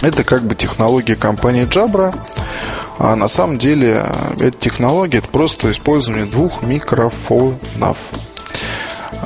Это 0.00 0.24
как 0.24 0.42
бы 0.42 0.54
технология 0.54 1.16
компании 1.16 1.66
Jabra. 1.66 2.14
А 2.98 3.16
на 3.16 3.28
самом 3.28 3.58
деле 3.58 4.06
э, 4.06 4.46
эта 4.46 4.58
технология 4.58 5.18
это 5.18 5.28
просто 5.28 5.70
использование 5.70 6.24
двух 6.24 6.62
микрофонов. 6.62 7.98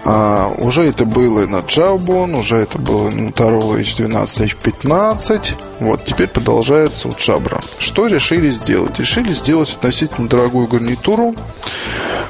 А, 0.04 0.54
уже 0.58 0.84
это 0.84 1.04
было 1.04 1.46
на 1.46 1.58
Jawbone, 1.58 2.38
уже 2.38 2.56
это 2.56 2.78
было 2.78 3.10
на 3.10 3.28
Motorola 3.28 3.80
H12, 3.80 4.54
H15. 4.84 5.54
Вот, 5.80 6.04
теперь 6.04 6.28
продолжается 6.28 7.08
у 7.08 7.12
Jabra. 7.12 7.62
Что 7.78 8.06
решили 8.06 8.50
сделать? 8.50 8.98
Решили 8.98 9.32
сделать 9.32 9.70
относительно 9.70 10.28
дорогую 10.28 10.68
гарнитуру, 10.68 11.34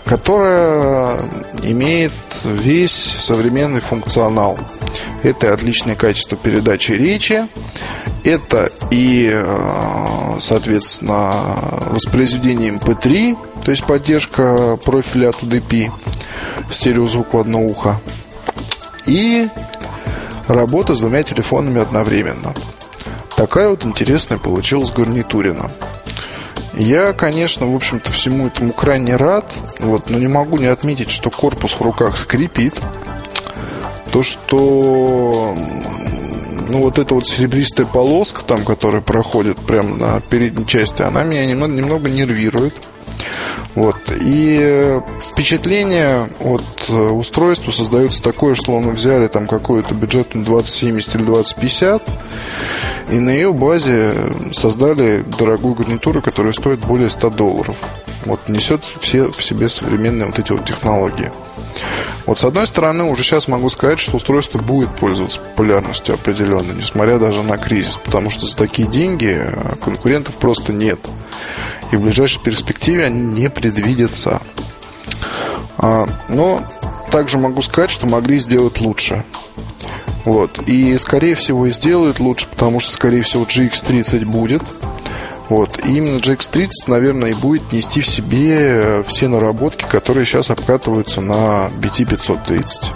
которая 0.04 1.20
имеет 1.62 2.12
весь 2.44 2.92
современный 2.92 3.80
функционал. 3.80 4.58
Это 5.22 5.52
отличное 5.52 5.96
качество 5.96 6.36
передачи 6.36 6.92
речи, 6.92 7.46
это 8.24 8.70
и, 8.90 9.30
э, 9.32 10.36
соответственно, 10.40 11.44
воспроизведение 11.90 12.72
MP3, 12.72 13.30
эм 13.32 13.38
то 13.68 13.72
есть 13.72 13.84
поддержка 13.84 14.78
профиля 14.82 15.28
от 15.28 15.42
UDP, 15.42 15.92
стереозвук 16.70 17.34
в 17.34 17.38
одно 17.38 17.62
ухо, 17.66 18.00
и 19.04 19.46
работа 20.46 20.94
с 20.94 21.00
двумя 21.00 21.22
телефонами 21.22 21.82
одновременно. 21.82 22.54
Такая 23.36 23.68
вот 23.68 23.84
интересная 23.84 24.38
получилась 24.38 24.90
гарнитурина. 24.90 25.70
Я, 26.78 27.12
конечно, 27.12 27.66
в 27.66 27.76
общем-то, 27.76 28.10
всему 28.10 28.46
этому 28.46 28.72
крайне 28.72 29.16
рад, 29.16 29.52
вот, 29.80 30.08
но 30.08 30.16
не 30.16 30.28
могу 30.28 30.56
не 30.56 30.64
отметить, 30.64 31.10
что 31.10 31.28
корпус 31.28 31.72
в 31.72 31.82
руках 31.82 32.16
скрипит. 32.16 32.72
То, 34.12 34.22
что 34.22 35.54
ну, 36.70 36.80
вот 36.80 36.98
эта 36.98 37.14
вот 37.14 37.26
серебристая 37.26 37.86
полоска, 37.86 38.42
там, 38.46 38.64
которая 38.64 39.02
проходит 39.02 39.58
прямо 39.58 39.94
на 39.94 40.20
передней 40.22 40.66
части, 40.66 41.02
она 41.02 41.22
меня 41.22 41.44
немного, 41.44 41.74
немного 41.74 42.08
нервирует. 42.08 42.72
Вот. 43.74 43.96
И 44.10 45.00
впечатление 45.32 46.30
от 46.40 46.64
э, 46.88 46.92
устройства 46.92 47.70
создается 47.70 48.22
такое, 48.22 48.54
что 48.54 48.78
мы 48.80 48.92
взяли 48.92 49.28
там 49.28 49.46
какую-то 49.46 49.94
бюджетную 49.94 50.44
2070 50.44 51.14
или 51.14 51.22
2050 51.22 52.02
и 53.10 53.18
на 53.18 53.30
ее 53.30 53.52
базе 53.52 54.14
создали 54.52 55.22
дорогую 55.38 55.74
гарнитуру, 55.74 56.20
которая 56.20 56.52
стоит 56.52 56.80
более 56.80 57.08
100 57.08 57.30
долларов. 57.30 57.76
Вот 58.24 58.48
несет 58.48 58.84
все 58.84 59.30
в 59.30 59.42
себе 59.42 59.68
современные 59.68 60.26
вот 60.26 60.38
эти 60.38 60.52
вот 60.52 60.64
технологии. 60.66 61.30
Вот 62.26 62.38
с 62.38 62.44
одной 62.44 62.66
стороны, 62.66 63.04
уже 63.04 63.22
сейчас 63.22 63.48
могу 63.48 63.70
сказать, 63.70 63.98
что 63.98 64.16
устройство 64.16 64.58
будет 64.58 64.94
пользоваться 64.96 65.40
популярностью 65.40 66.14
определенно, 66.14 66.72
несмотря 66.72 67.18
даже 67.18 67.42
на 67.42 67.56
кризис, 67.56 67.96
потому 67.96 68.28
что 68.28 68.44
за 68.44 68.54
такие 68.54 68.86
деньги 68.86 69.34
э, 69.40 69.76
конкурентов 69.82 70.36
просто 70.36 70.74
нет. 70.74 70.98
И 71.90 71.96
в 71.96 72.02
ближайшей 72.02 72.42
перспективе 72.42 73.06
они 73.06 73.40
не 73.40 73.50
предвидятся. 73.50 74.40
А, 75.78 76.08
но 76.28 76.60
также 77.10 77.38
могу 77.38 77.62
сказать, 77.62 77.90
что 77.90 78.06
могли 78.06 78.38
сделать 78.38 78.80
лучше. 78.80 79.24
Вот. 80.24 80.60
И, 80.66 80.96
скорее 80.98 81.34
всего, 81.34 81.66
и 81.66 81.70
сделают 81.70 82.20
лучше, 82.20 82.46
потому 82.48 82.80
что, 82.80 82.92
скорее 82.92 83.22
всего, 83.22 83.44
GX30 83.44 84.24
будет. 84.26 84.62
Вот. 85.48 85.84
И 85.86 85.96
именно 85.96 86.18
GX30, 86.18 86.68
наверное, 86.88 87.30
и 87.30 87.34
будет 87.34 87.72
нести 87.72 88.02
в 88.02 88.06
себе 88.06 88.56
э, 88.58 89.02
все 89.06 89.28
наработки, 89.28 89.84
которые 89.88 90.26
сейчас 90.26 90.50
обкатываются 90.50 91.20
на 91.22 91.70
BT530. 91.80 92.92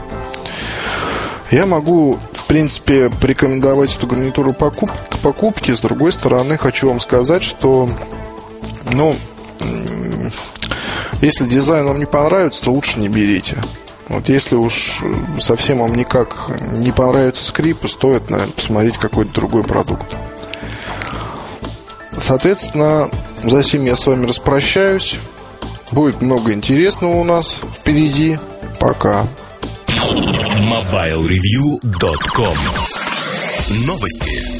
Я 1.50 1.66
могу, 1.66 2.18
в 2.32 2.44
принципе, 2.44 3.10
порекомендовать 3.10 3.96
эту 3.96 4.06
гарнитуру 4.06 4.52
покуп 4.52 4.90
к 5.10 5.18
покупке. 5.18 5.74
С 5.74 5.80
другой 5.80 6.12
стороны, 6.12 6.56
хочу 6.58 6.88
вам 6.88 7.00
сказать, 7.00 7.42
что, 7.42 7.88
ну, 8.90 9.16
если 11.20 11.46
дизайн 11.46 11.86
вам 11.86 11.98
не 11.98 12.06
понравится, 12.06 12.62
то 12.62 12.72
лучше 12.72 12.98
не 12.98 13.08
берите. 13.08 13.58
Вот 14.08 14.28
если 14.28 14.56
уж 14.56 15.02
совсем 15.38 15.78
вам 15.78 15.94
никак 15.94 16.50
не 16.74 16.92
понравится 16.92 17.44
скрип, 17.44 17.88
стоит, 17.88 18.28
наверное, 18.28 18.52
посмотреть 18.52 18.98
какой-то 18.98 19.32
другой 19.32 19.62
продукт. 19.62 20.04
Соответственно, 22.18 23.10
за 23.42 23.62
сим 23.62 23.84
я 23.84 23.96
с 23.96 24.06
вами 24.06 24.26
распрощаюсь. 24.26 25.18
Будет 25.92 26.20
много 26.20 26.52
интересного 26.52 27.16
у 27.16 27.24
нас 27.24 27.56
впереди. 27.78 28.38
Пока. 28.78 29.26
MobileReview.com 29.88 32.58
Новости. 33.86 34.51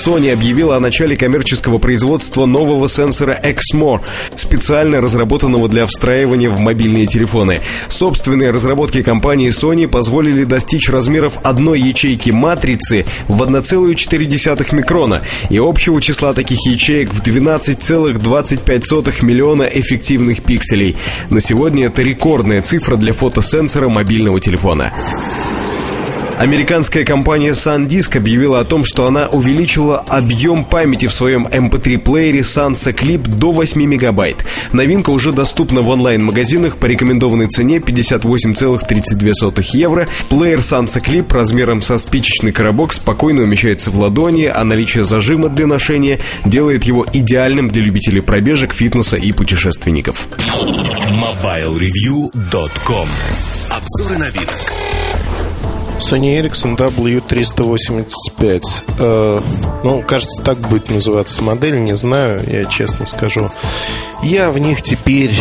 Sony 0.00 0.32
объявила 0.32 0.76
о 0.76 0.80
начале 0.80 1.14
коммерческого 1.14 1.76
производства 1.76 2.46
нового 2.46 2.88
сенсора 2.88 3.38
XMOR, 3.42 4.00
специально 4.34 5.02
разработанного 5.02 5.68
для 5.68 5.84
встраивания 5.84 6.48
в 6.48 6.58
мобильные 6.58 7.04
телефоны. 7.04 7.60
Собственные 7.88 8.50
разработки 8.50 9.02
компании 9.02 9.50
Sony 9.50 9.86
позволили 9.86 10.44
достичь 10.44 10.88
размеров 10.88 11.34
одной 11.42 11.80
ячейки 11.80 12.30
матрицы 12.30 13.04
в 13.28 13.42
1,4 13.42 14.74
микрона 14.74 15.22
и 15.50 15.58
общего 15.58 16.00
числа 16.00 16.32
таких 16.32 16.66
ячеек 16.66 17.12
в 17.12 17.20
12,25 17.20 19.22
миллиона 19.22 19.64
эффективных 19.64 20.42
пикселей. 20.42 20.96
На 21.28 21.40
сегодня 21.40 21.88
это 21.88 22.00
рекордная 22.00 22.62
цифра 22.62 22.96
для 22.96 23.12
фотосенсора 23.12 23.90
мобильного 23.90 24.40
телефона. 24.40 24.94
Американская 26.40 27.04
компания 27.04 27.50
SanDisk 27.50 28.16
объявила 28.16 28.60
о 28.60 28.64
том, 28.64 28.82
что 28.82 29.06
она 29.06 29.26
увеличила 29.26 29.98
объем 29.98 30.64
памяти 30.64 31.04
в 31.04 31.12
своем 31.12 31.46
MP3-плеере 31.46 32.40
Sansa 32.40 32.94
Clip 32.94 33.28
до 33.28 33.52
8 33.52 33.84
мегабайт. 33.84 34.46
Новинка 34.72 35.10
уже 35.10 35.32
доступна 35.32 35.82
в 35.82 35.90
онлайн-магазинах 35.90 36.78
по 36.78 36.86
рекомендованной 36.86 37.48
цене 37.48 37.76
58,32 37.76 39.64
евро. 39.74 40.08
Плеер 40.30 40.60
Sansa 40.60 41.04
Clip 41.04 41.30
размером 41.30 41.82
со 41.82 41.98
спичечный 41.98 42.52
коробок 42.52 42.94
спокойно 42.94 43.42
умещается 43.42 43.90
в 43.90 44.00
ладони, 44.00 44.46
а 44.46 44.64
наличие 44.64 45.04
зажима 45.04 45.50
для 45.50 45.66
ношения 45.66 46.20
делает 46.46 46.84
его 46.84 47.04
идеальным 47.12 47.68
для 47.68 47.82
любителей 47.82 48.22
пробежек, 48.22 48.72
фитнеса 48.72 49.18
и 49.18 49.32
путешественников. 49.32 50.26
MobileReview.com 50.38 53.08
Обзоры 53.70 54.16
новинок. 54.16 54.89
Sony 56.00 56.40
Ericsson 56.40 56.76
W385. 56.76 58.62
Э, 58.98 59.40
ну, 59.84 60.02
кажется, 60.02 60.42
так 60.42 60.58
будет 60.58 60.90
называться 60.90 61.42
модель, 61.42 61.80
не 61.80 61.94
знаю, 61.94 62.44
я 62.50 62.64
честно 62.64 63.06
скажу. 63.06 63.50
Я 64.22 64.50
в 64.50 64.58
них 64.58 64.82
теперь 64.82 65.32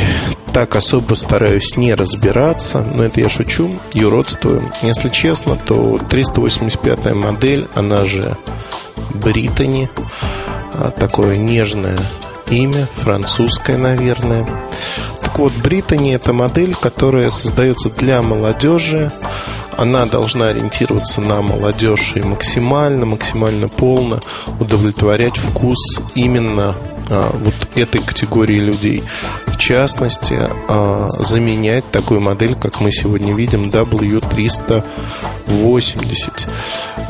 так 0.54 0.76
особо 0.76 1.16
стараюсь 1.16 1.78
не 1.78 1.94
разбираться, 1.94 2.82
но 2.82 3.04
это 3.04 3.22
я 3.22 3.30
шучу, 3.30 3.72
юродствую. 3.94 4.70
Если 4.82 5.10
честно, 5.10 5.56
то 5.56 5.98
385 5.98 7.14
модель, 7.16 7.68
она 7.76 8.06
же 8.06 8.38
Британи, 9.14 9.90
а, 10.74 10.92
такое 10.92 11.38
нежное 11.38 11.98
имя, 12.50 12.88
французское, 12.98 13.78
наверное. 13.78 14.48
Так 15.22 15.38
вот, 15.40 15.54
Британи 15.54 16.14
это 16.14 16.34
модель, 16.34 16.76
которая 16.76 17.30
создается 17.30 17.90
для 17.90 18.22
молодежи, 18.22 19.12
она 19.80 20.06
должна 20.06 20.50
ориентироваться 20.50 21.22
на 21.22 21.42
молодежь 21.42 22.12
и 22.16 22.22
максимально, 22.22 23.06
максимально 23.06 23.70
полно 23.70 24.20
удовлетворять 24.60 25.38
вкус 25.38 25.78
именно 26.16 26.76
а, 27.10 27.32
вот 27.34 27.54
этой 27.76 28.02
категории 28.02 28.60
людей. 28.60 29.06
В 29.48 29.56
частности, 29.58 30.38
а, 30.68 31.08
заменять 31.20 31.90
такую 31.92 32.20
модель, 32.22 32.56
как 32.56 32.82
мы 32.82 32.92
сегодня 32.92 33.34
видим, 33.34 33.70
W380. 33.70 36.50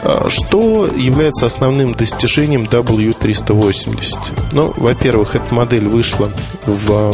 А, 0.03 0.27
что 0.29 0.85
является 0.85 1.47
основным 1.47 1.93
достижением 1.93 2.61
W380? 2.61 4.51
Ну, 4.51 4.73
во-первых, 4.77 5.33
эта 5.35 5.53
модель 5.53 5.87
вышла 5.87 6.31
в 6.65 7.13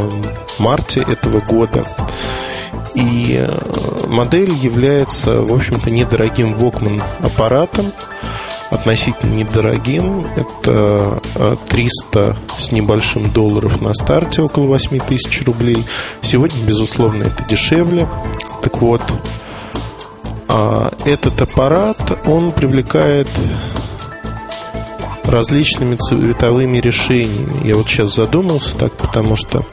марте 0.60 1.06
этого 1.08 1.40
года. 1.40 1.86
И 2.96 3.36
э, 3.38 4.08
модель 4.08 4.54
является, 4.54 5.42
в 5.42 5.54
общем-то, 5.54 5.92
недорогим 5.92 6.48
Walkman 6.48 7.02
аппаратом, 7.22 7.92
относительно 8.70 9.34
недорогим. 9.34 10.26
Это 10.36 11.22
300 11.70 12.20
э, 12.20 12.34
с 12.60 12.72
небольшим 12.72 13.32
долларов 13.32 13.82
на 13.82 13.94
старте, 13.94 14.42
около 14.42 14.68
8 14.68 15.00
тысяч 15.00 15.44
рублей. 15.46 15.84
Сегодня, 16.22 16.64
безусловно, 16.66 17.24
это 17.24 17.44
дешевле. 17.44 18.08
Так 18.64 18.82
вот, 18.82 19.02
а 20.48 20.94
этот 21.04 21.42
аппарат, 21.42 22.26
он 22.26 22.52
привлекает 22.52 23.28
различными 25.24 25.96
цветовыми 25.96 26.78
решениями. 26.78 27.68
Я 27.68 27.76
вот 27.76 27.88
сейчас 27.88 28.16
задумался 28.16 28.78
так, 28.78 28.94
потому 28.94 29.36
что 29.36 29.66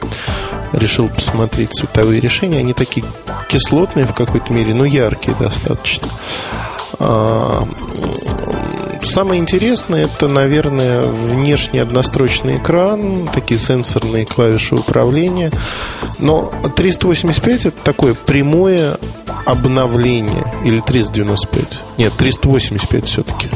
решил 0.73 1.09
посмотреть 1.09 1.73
цветовые 1.73 2.19
решения. 2.19 2.59
Они 2.59 2.73
такие 2.73 3.05
кислотные 3.49 4.05
в 4.05 4.13
какой-то 4.13 4.51
мере, 4.53 4.73
но 4.73 4.85
яркие 4.85 5.37
достаточно. 5.37 6.09
А, 6.99 7.67
самое 9.01 9.39
интересное 9.39 10.05
это, 10.05 10.27
наверное, 10.27 11.07
внешний 11.07 11.79
однострочный 11.79 12.57
экран, 12.57 13.27
такие 13.33 13.57
сенсорные 13.57 14.25
клавиши 14.25 14.75
управления. 14.75 15.51
Но 16.19 16.51
385 16.75 17.65
это 17.67 17.83
такое 17.83 18.13
прямое 18.13 18.97
обновление 19.45 20.51
или 20.63 20.79
395. 20.79 21.83
Нет, 21.97 22.13
385 22.13 23.07
все-таки. 23.07 23.49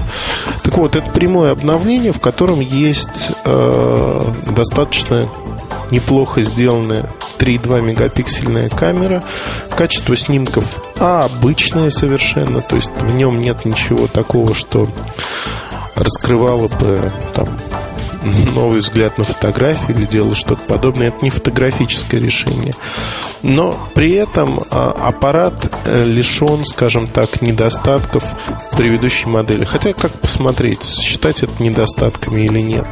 Так 0.63 0.78
вот, 0.78 0.95
это 0.95 1.09
прямое 1.11 1.51
обновление, 1.51 2.11
в 2.11 2.20
котором 2.20 2.59
есть 2.59 3.32
э, 3.45 4.22
достаточно 4.47 5.30
неплохо 5.91 6.41
сделанная 6.43 7.09
3,2 7.38 7.81
мегапиксельная 7.81 8.69
камера. 8.69 9.21
Качество 9.75 10.15
снимков 10.15 10.81
обычное 10.99 11.89
совершенно, 11.89 12.59
то 12.59 12.75
есть 12.75 12.89
в 12.89 13.11
нем 13.11 13.39
нет 13.39 13.65
ничего 13.65 14.07
такого, 14.07 14.53
что 14.53 14.89
раскрывало 15.95 16.67
бы 16.67 17.11
там, 17.33 17.49
новый 18.53 18.81
взгляд 18.81 19.17
на 19.17 19.23
фотографии 19.23 19.93
или 19.93 20.05
делало 20.05 20.35
что-то 20.35 20.61
подобное. 20.63 21.09
Это 21.09 21.17
не 21.21 21.29
фотографическое 21.29 22.19
решение. 22.19 22.73
Но 23.41 23.77
при 23.93 24.13
этом 24.13 24.59
а, 24.71 24.91
аппарат 24.91 25.71
э, 25.85 26.03
лишен, 26.05 26.65
скажем 26.65 27.07
так, 27.07 27.41
недостатков 27.41 28.25
предыдущей 28.75 29.29
модели. 29.29 29.63
Хотя, 29.63 29.93
как 29.93 30.19
посмотреть, 30.19 30.83
считать 30.83 31.43
это 31.43 31.61
недостатками 31.61 32.41
или 32.41 32.59
нет. 32.59 32.88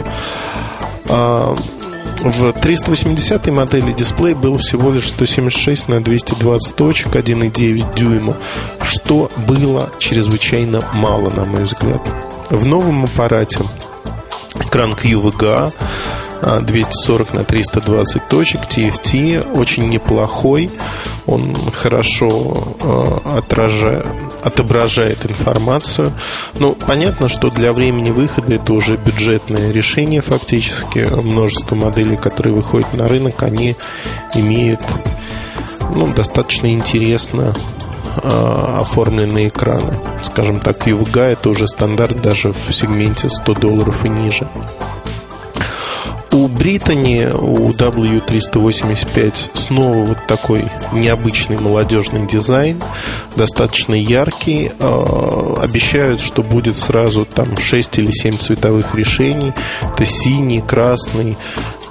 В 2.20 2.54
380 2.54 3.48
модели 3.48 3.92
дисплей 3.92 4.34
был 4.34 4.58
всего 4.58 4.92
лишь 4.92 5.10
176 5.10 5.90
на 5.90 6.04
220 6.04 6.76
точек, 6.76 7.16
1,9 7.16 7.96
дюйма, 7.96 8.36
что 8.84 9.30
было 9.48 9.90
чрезвычайно 10.00 10.82
мало, 10.94 11.30
на 11.30 11.46
мой 11.46 11.64
взгляд. 11.64 12.02
В 12.50 12.66
новом 12.66 13.06
аппарате 13.06 13.60
экран 14.60 14.94
QVGA 14.94 15.72
240 16.46 17.34
на 17.34 17.44
320 17.44 18.28
точек, 18.28 18.62
TFT, 18.62 19.58
очень 19.58 19.90
неплохой. 19.90 20.70
Он 21.26 21.56
хорошо 21.74 22.76
э, 22.80 23.38
отражает, 23.38 24.06
отображает 24.44 25.26
информацию. 25.26 26.14
Ну, 26.60 26.76
понятно, 26.86 27.30
что 27.30 27.50
для 27.50 27.74
времени 27.74 28.12
выхода 28.12 28.56
это 28.56 28.74
уже 28.74 28.96
бюджетное 28.96 29.72
решение 29.72 30.22
фактически. 30.22 31.00
Множество 31.00 31.76
моделей, 31.76 32.16
которые 32.16 32.54
выходят 32.54 32.94
на 32.94 33.08
рынок, 33.08 33.42
они 33.42 33.76
имеют 34.36 34.82
ну, 35.96 36.14
достаточно 36.14 36.68
интересно 36.68 37.54
э, 38.22 38.76
оформленные 38.78 39.48
экраны. 39.48 40.00
Скажем 40.22 40.60
так, 40.60 40.88
UVGA 40.88 41.32
это 41.32 41.50
уже 41.50 41.68
стандарт 41.68 42.22
даже 42.22 42.52
в 42.52 42.72
сегменте 42.72 43.30
100 43.30 43.54
долларов 43.56 44.06
и 44.06 44.10
ниже. 44.10 44.48
У 46.36 46.50
Британи, 46.50 47.30
у 47.34 47.70
W385 47.70 49.52
снова 49.54 50.04
вот 50.04 50.18
такой 50.28 50.66
необычный 50.92 51.58
молодежный 51.58 52.28
дизайн, 52.28 52.76
достаточно 53.38 53.94
яркий. 53.94 54.74
Э, 54.78 55.54
обещают, 55.62 56.20
что 56.20 56.44
будет 56.44 56.76
сразу 56.76 57.24
там 57.24 57.56
6 57.56 58.00
или 58.00 58.12
7 58.12 58.38
цветовых 58.38 58.94
решений. 58.96 59.54
Это 59.82 60.04
синий, 60.04 60.60
красный, 60.60 61.38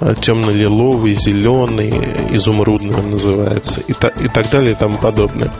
э, 0.01 0.13
темно-лиловый, 0.21 1.15
зеленый, 1.15 1.91
изумрудный 2.29 2.93
он 2.93 3.09
называется 3.09 3.81
и, 3.81 3.93
та, 3.93 4.09
и 4.09 4.27
так 4.27 4.51
далее 4.51 4.73
и 4.73 4.75
тому 4.75 4.97
подобное. 4.97 5.51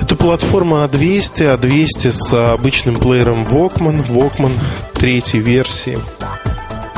Это 0.00 0.14
платформа 0.14 0.84
A200, 0.84 1.58
A200 1.58 2.12
с 2.12 2.52
обычным 2.52 2.94
плеером 2.94 3.42
Walkman, 3.42 4.06
Walkman 4.06 4.52
третьей 4.92 5.40
версии. 5.40 5.98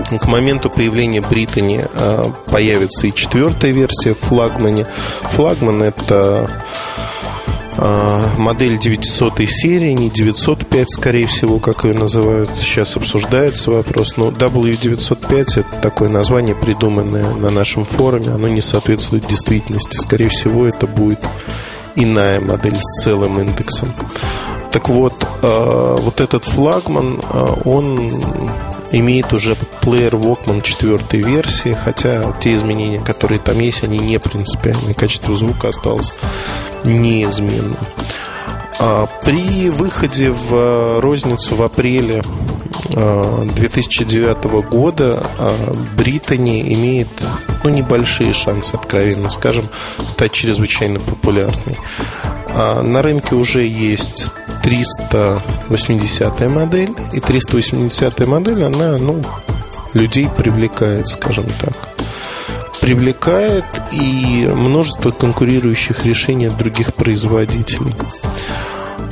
К 0.09 0.27
моменту 0.27 0.71
появления 0.71 1.21
Британи 1.21 1.85
а, 1.95 2.31
появится 2.51 3.09
и 3.09 3.15
четвертая 3.15 3.73
версия 3.73 4.15
в 4.15 4.19
флагмане. 4.19 4.87
Флагман 5.23 5.83
это 5.83 6.49
а, 7.77 8.35
модель 8.39 8.79
900 8.79 9.49
серии, 9.49 9.91
не 9.91 10.09
905, 10.09 10.91
скорее 10.91 11.27
всего, 11.27 11.59
как 11.59 11.85
ее 11.85 11.95
называют. 11.95 12.51
Сейчас 12.61 12.97
обсуждается 12.97 13.73
вопрос. 13.73 14.17
Но 14.17 14.29
W905 14.29 15.61
это 15.61 15.81
такое 15.83 16.09
название, 16.09 16.55
придуманное 16.55 17.35
на 17.35 17.51
нашем 17.51 17.85
форуме. 17.85 18.29
Оно 18.29 18.47
не 18.47 18.63
соответствует 18.63 19.27
действительности. 19.27 19.97
Скорее 19.97 20.29
всего, 20.29 20.67
это 20.67 20.87
будет 20.87 21.21
иная 21.97 22.41
модель 22.41 22.79
с 22.79 23.03
целым 23.03 23.41
индексом. 23.41 23.93
Так 24.71 24.89
вот, 24.89 25.15
а, 25.43 25.97
вот 25.97 26.21
этот 26.21 26.45
флагман, 26.45 27.21
он 27.65 28.09
имеет 28.93 29.33
уже 29.33 29.57
плеер 29.81 30.15
Walkman 30.15 30.63
четвертой 30.63 31.21
версии, 31.21 31.73
хотя 31.73 32.33
те 32.41 32.55
изменения, 32.55 33.01
которые 33.01 33.39
там 33.39 33.59
есть, 33.59 33.83
они 33.83 33.99
не 33.99 34.19
принципиальные. 34.19 34.95
Качество 34.95 35.35
звука 35.35 35.69
осталось 35.69 36.13
неизменным. 36.85 37.77
А 38.79 39.07
при 39.25 39.71
выходе 39.71 40.31
в 40.31 41.01
розницу 41.01 41.57
в 41.57 41.63
апреле 41.63 42.23
2009 42.91 44.37
а, 44.45 44.49
года 44.63 45.23
а, 45.39 45.73
Британия 45.97 46.63
имеет 46.63 47.09
ну, 47.65 47.71
небольшие 47.71 48.33
шансы, 48.33 48.75
откровенно 48.75 49.31
скажем, 49.31 49.71
стать 50.09 50.33
чрезвычайно 50.33 51.01
популярной. 51.01 51.77
На 52.55 53.03
рынке 53.03 53.35
уже 53.35 53.67
есть 53.67 54.29
380 54.67 56.41
модель. 56.49 56.93
И 57.13 57.21
380 57.21 58.27
модель, 58.27 58.65
она, 58.65 58.99
ну, 58.99 59.23
людей 59.95 60.29
привлекает, 60.37 61.07
скажем 61.07 61.47
так. 61.61 61.73
Привлекает 62.81 63.65
и 63.93 64.51
множество 64.53 65.11
конкурирующих 65.11 66.05
решений 66.05 66.47
от 66.47 66.57
других 66.57 66.95
производителей. 66.95 67.95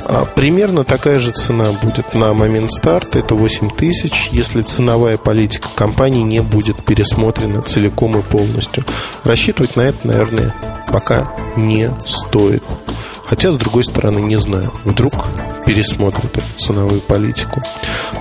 А 0.03 0.25
примерно 0.25 0.83
такая 0.83 1.19
же 1.19 1.31
цена 1.31 1.71
будет 1.71 2.13
на 2.13 2.33
момент 2.33 2.73
старта, 2.73 3.19
это 3.19 3.35
8 3.35 3.69
тысяч, 3.69 4.27
если 4.33 4.61
ценовая 4.61 5.17
политика 5.17 5.69
компании 5.73 6.21
не 6.21 6.41
будет 6.41 6.83
пересмотрена 6.83 7.61
целиком 7.61 8.19
и 8.19 8.21
полностью. 8.21 8.83
Рассчитывать 9.23 9.77
на 9.77 9.83
это, 9.83 10.05
наверное, 10.05 10.53
пока 10.91 11.31
не 11.55 11.91
стоит. 12.05 12.65
Хотя, 13.27 13.51
с 13.51 13.55
другой 13.55 13.83
стороны, 13.83 14.19
не 14.19 14.37
знаю. 14.37 14.71
Вдруг 14.83 15.13
пересмотрят 15.65 16.37
эту 16.37 16.59
ценовую 16.59 17.01
политику. 17.01 17.61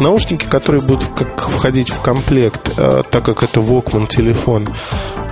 Наушники, 0.01 0.47
которые 0.47 0.83
будут 0.83 1.09
как 1.11 1.41
входить 1.41 1.91
в 1.91 2.01
комплект, 2.01 2.73
э, 2.77 3.03
так 3.11 3.25
как 3.25 3.43
это 3.43 3.61
Walkman 3.61 4.09
телефон, 4.09 4.67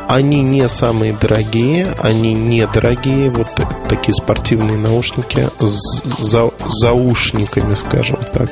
они 0.08 0.42
не 0.42 0.68
самые 0.68 1.14
дорогие, 1.14 1.94
они 2.00 2.34
недорогие, 2.34 3.30
вот 3.30 3.48
такие 3.88 4.12
спортивные 4.14 4.76
наушники 4.76 5.48
с 5.58 6.02
за, 6.18 6.50
заушниками, 6.82 7.74
скажем 7.74 8.18
так. 8.32 8.50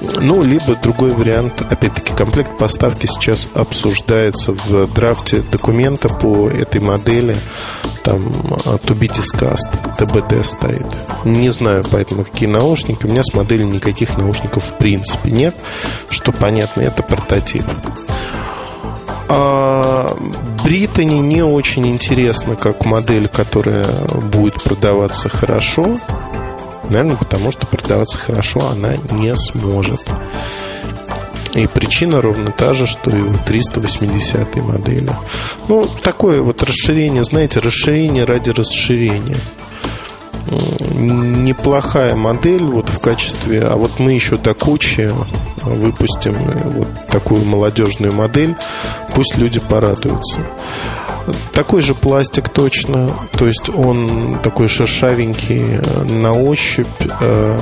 Ну, 0.00 0.42
либо 0.42 0.76
другой 0.76 1.12
вариант, 1.12 1.62
опять-таки, 1.68 2.14
комплект 2.14 2.56
поставки 2.56 3.06
сейчас 3.06 3.48
обсуждается 3.54 4.52
в 4.52 4.92
драфте 4.92 5.40
документа 5.40 6.08
по 6.08 6.48
этой 6.48 6.80
модели. 6.80 7.36
Там 8.02 8.28
to 8.28 8.98
be 8.98 9.08
discussed, 9.08 9.68
TBD 9.98 10.42
стоит. 10.42 10.86
Не 11.24 11.50
знаю, 11.50 11.84
поэтому 11.90 12.24
какие 12.24 12.48
наушники. 12.48 13.04
У 13.04 13.10
меня 13.10 13.22
с 13.22 13.34
моделью 13.34 13.68
никаких 13.68 14.16
наушников 14.16 14.64
в 14.64 14.74
принципе 14.78 15.30
нет. 15.30 15.54
Что 16.08 16.32
понятно, 16.32 16.80
это 16.80 17.02
прототип. 17.02 17.64
А 19.28 20.16
Британи 20.64 21.20
не 21.20 21.42
очень 21.42 21.86
интересно 21.86 22.56
как 22.56 22.84
модель, 22.84 23.28
которая 23.28 23.86
будет 24.14 24.62
продаваться 24.62 25.28
хорошо. 25.28 25.96
Наверное, 26.90 27.16
потому 27.16 27.52
что 27.52 27.66
продаваться 27.66 28.18
хорошо 28.18 28.68
она 28.68 28.96
не 29.12 29.34
сможет. 29.36 30.00
И 31.54 31.66
причина 31.66 32.20
ровно 32.20 32.52
та 32.52 32.74
же, 32.74 32.86
что 32.86 33.10
и 33.10 33.20
у 33.20 33.32
380 33.32 34.56
модели. 34.56 35.10
Ну, 35.68 35.84
такое 36.02 36.42
вот 36.42 36.62
расширение, 36.62 37.24
знаете, 37.24 37.60
расширение 37.60 38.24
ради 38.24 38.50
расширения. 38.50 39.38
Неплохая 40.92 42.16
модель 42.16 42.64
вот 42.64 42.88
в 42.88 42.98
качестве... 43.00 43.62
А 43.62 43.76
вот 43.76 43.98
мы 43.98 44.12
еще 44.12 44.36
до 44.36 44.54
кучи 44.54 45.10
выпустим 45.62 46.34
вот 46.64 46.88
такую 47.08 47.44
молодежную 47.44 48.12
модель. 48.12 48.54
Пусть 49.14 49.36
люди 49.36 49.60
порадуются. 49.60 50.40
Такой 51.52 51.82
же 51.82 51.94
пластик 51.94 52.48
точно, 52.48 53.08
то 53.32 53.46
есть 53.46 53.68
он 53.68 54.38
такой 54.42 54.68
шершавенький 54.68 55.62
э, 55.62 56.04
на 56.12 56.32
ощупь, 56.32 56.86
э, 57.20 57.58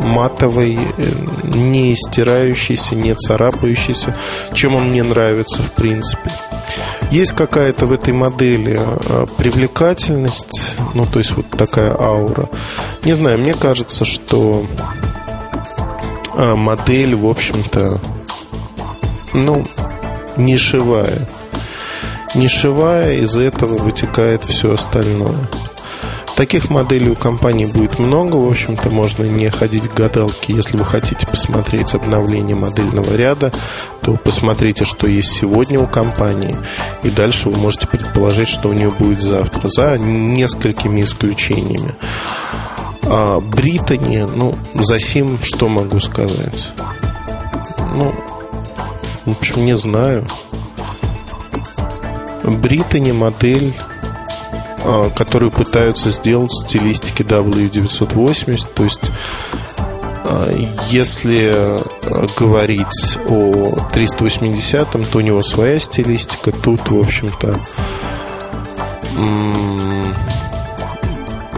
матовый, 0.00 0.78
э, 0.96 1.12
не 1.44 1.94
стирающийся, 1.94 2.94
не 2.94 3.14
царапающийся, 3.14 4.16
чем 4.54 4.74
он 4.74 4.88
мне 4.88 5.02
нравится 5.02 5.62
в 5.62 5.72
принципе. 5.72 6.30
Есть 7.10 7.32
какая-то 7.32 7.86
в 7.86 7.92
этой 7.92 8.12
модели 8.12 8.80
привлекательность, 9.36 10.74
ну 10.94 11.06
то 11.06 11.18
есть 11.18 11.32
вот 11.32 11.48
такая 11.50 11.94
аура. 11.98 12.48
Не 13.04 13.14
знаю, 13.14 13.38
мне 13.38 13.54
кажется, 13.54 14.04
что 14.04 14.66
модель, 16.34 17.14
в 17.14 17.26
общем-то, 17.26 18.00
ну, 19.32 19.64
нишевая 20.36 21.26
нишевая, 22.34 23.20
из 23.20 23.36
этого 23.36 23.78
вытекает 23.78 24.44
все 24.44 24.74
остальное. 24.74 25.48
Таких 26.38 26.70
моделей 26.70 27.10
у 27.10 27.16
компании 27.16 27.64
будет 27.64 27.98
много. 27.98 28.36
В 28.36 28.48
общем-то, 28.48 28.90
можно 28.90 29.24
не 29.24 29.50
ходить 29.50 29.88
к 29.88 29.94
гадалке. 29.94 30.52
Если 30.52 30.76
вы 30.76 30.84
хотите 30.84 31.26
посмотреть 31.26 31.96
обновление 31.96 32.54
модельного 32.54 33.16
ряда, 33.16 33.50
то 34.02 34.12
посмотрите, 34.12 34.84
что 34.84 35.08
есть 35.08 35.32
сегодня 35.32 35.80
у 35.80 35.88
компании. 35.88 36.56
И 37.02 37.10
дальше 37.10 37.48
вы 37.48 37.58
можете 37.58 37.88
предположить, 37.88 38.46
что 38.46 38.68
у 38.68 38.72
нее 38.72 38.90
будет 38.90 39.20
завтра. 39.20 39.68
За 39.68 39.98
несколькими 39.98 41.02
исключениями. 41.02 41.96
А 43.02 43.40
Британи, 43.40 44.24
ну, 44.32 44.56
за 44.74 45.00
сим 45.00 45.40
что 45.42 45.68
могу 45.68 45.98
сказать? 45.98 46.70
Ну, 47.94 48.14
в 49.24 49.32
общем, 49.32 49.64
не 49.64 49.76
знаю. 49.76 50.24
Британи 52.44 53.10
модель, 53.10 53.74
которую 55.14 55.50
пытаются 55.50 56.10
сделать 56.10 56.50
в 56.50 56.66
стилистике 56.66 57.24
W980. 57.24 58.66
То 58.74 58.84
есть, 58.84 59.10
а, 60.24 60.50
если 60.88 61.52
а, 61.52 62.26
говорить 62.38 63.18
о 63.28 63.76
380, 63.92 65.10
то 65.10 65.18
у 65.18 65.20
него 65.20 65.42
своя 65.42 65.78
стилистика. 65.78 66.52
Тут, 66.52 66.90
в 66.90 66.98
общем-то, 66.98 67.60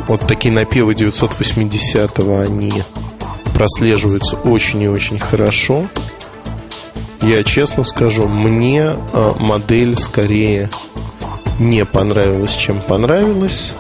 вот 0.06 0.26
такие 0.26 0.52
напевы 0.52 0.94
980 0.94 2.18
они 2.18 2.82
прослеживаются 3.54 4.36
очень 4.36 4.82
и 4.82 4.88
очень 4.88 5.18
хорошо. 5.18 5.86
Я 7.22 7.44
честно 7.44 7.84
скажу, 7.84 8.26
мне 8.26 8.96
а, 9.12 9.36
модель 9.38 9.94
скорее 9.94 10.70
не 11.60 11.84
понравилась, 11.84 12.56
чем 12.56 12.80
понравилась. 12.80 13.74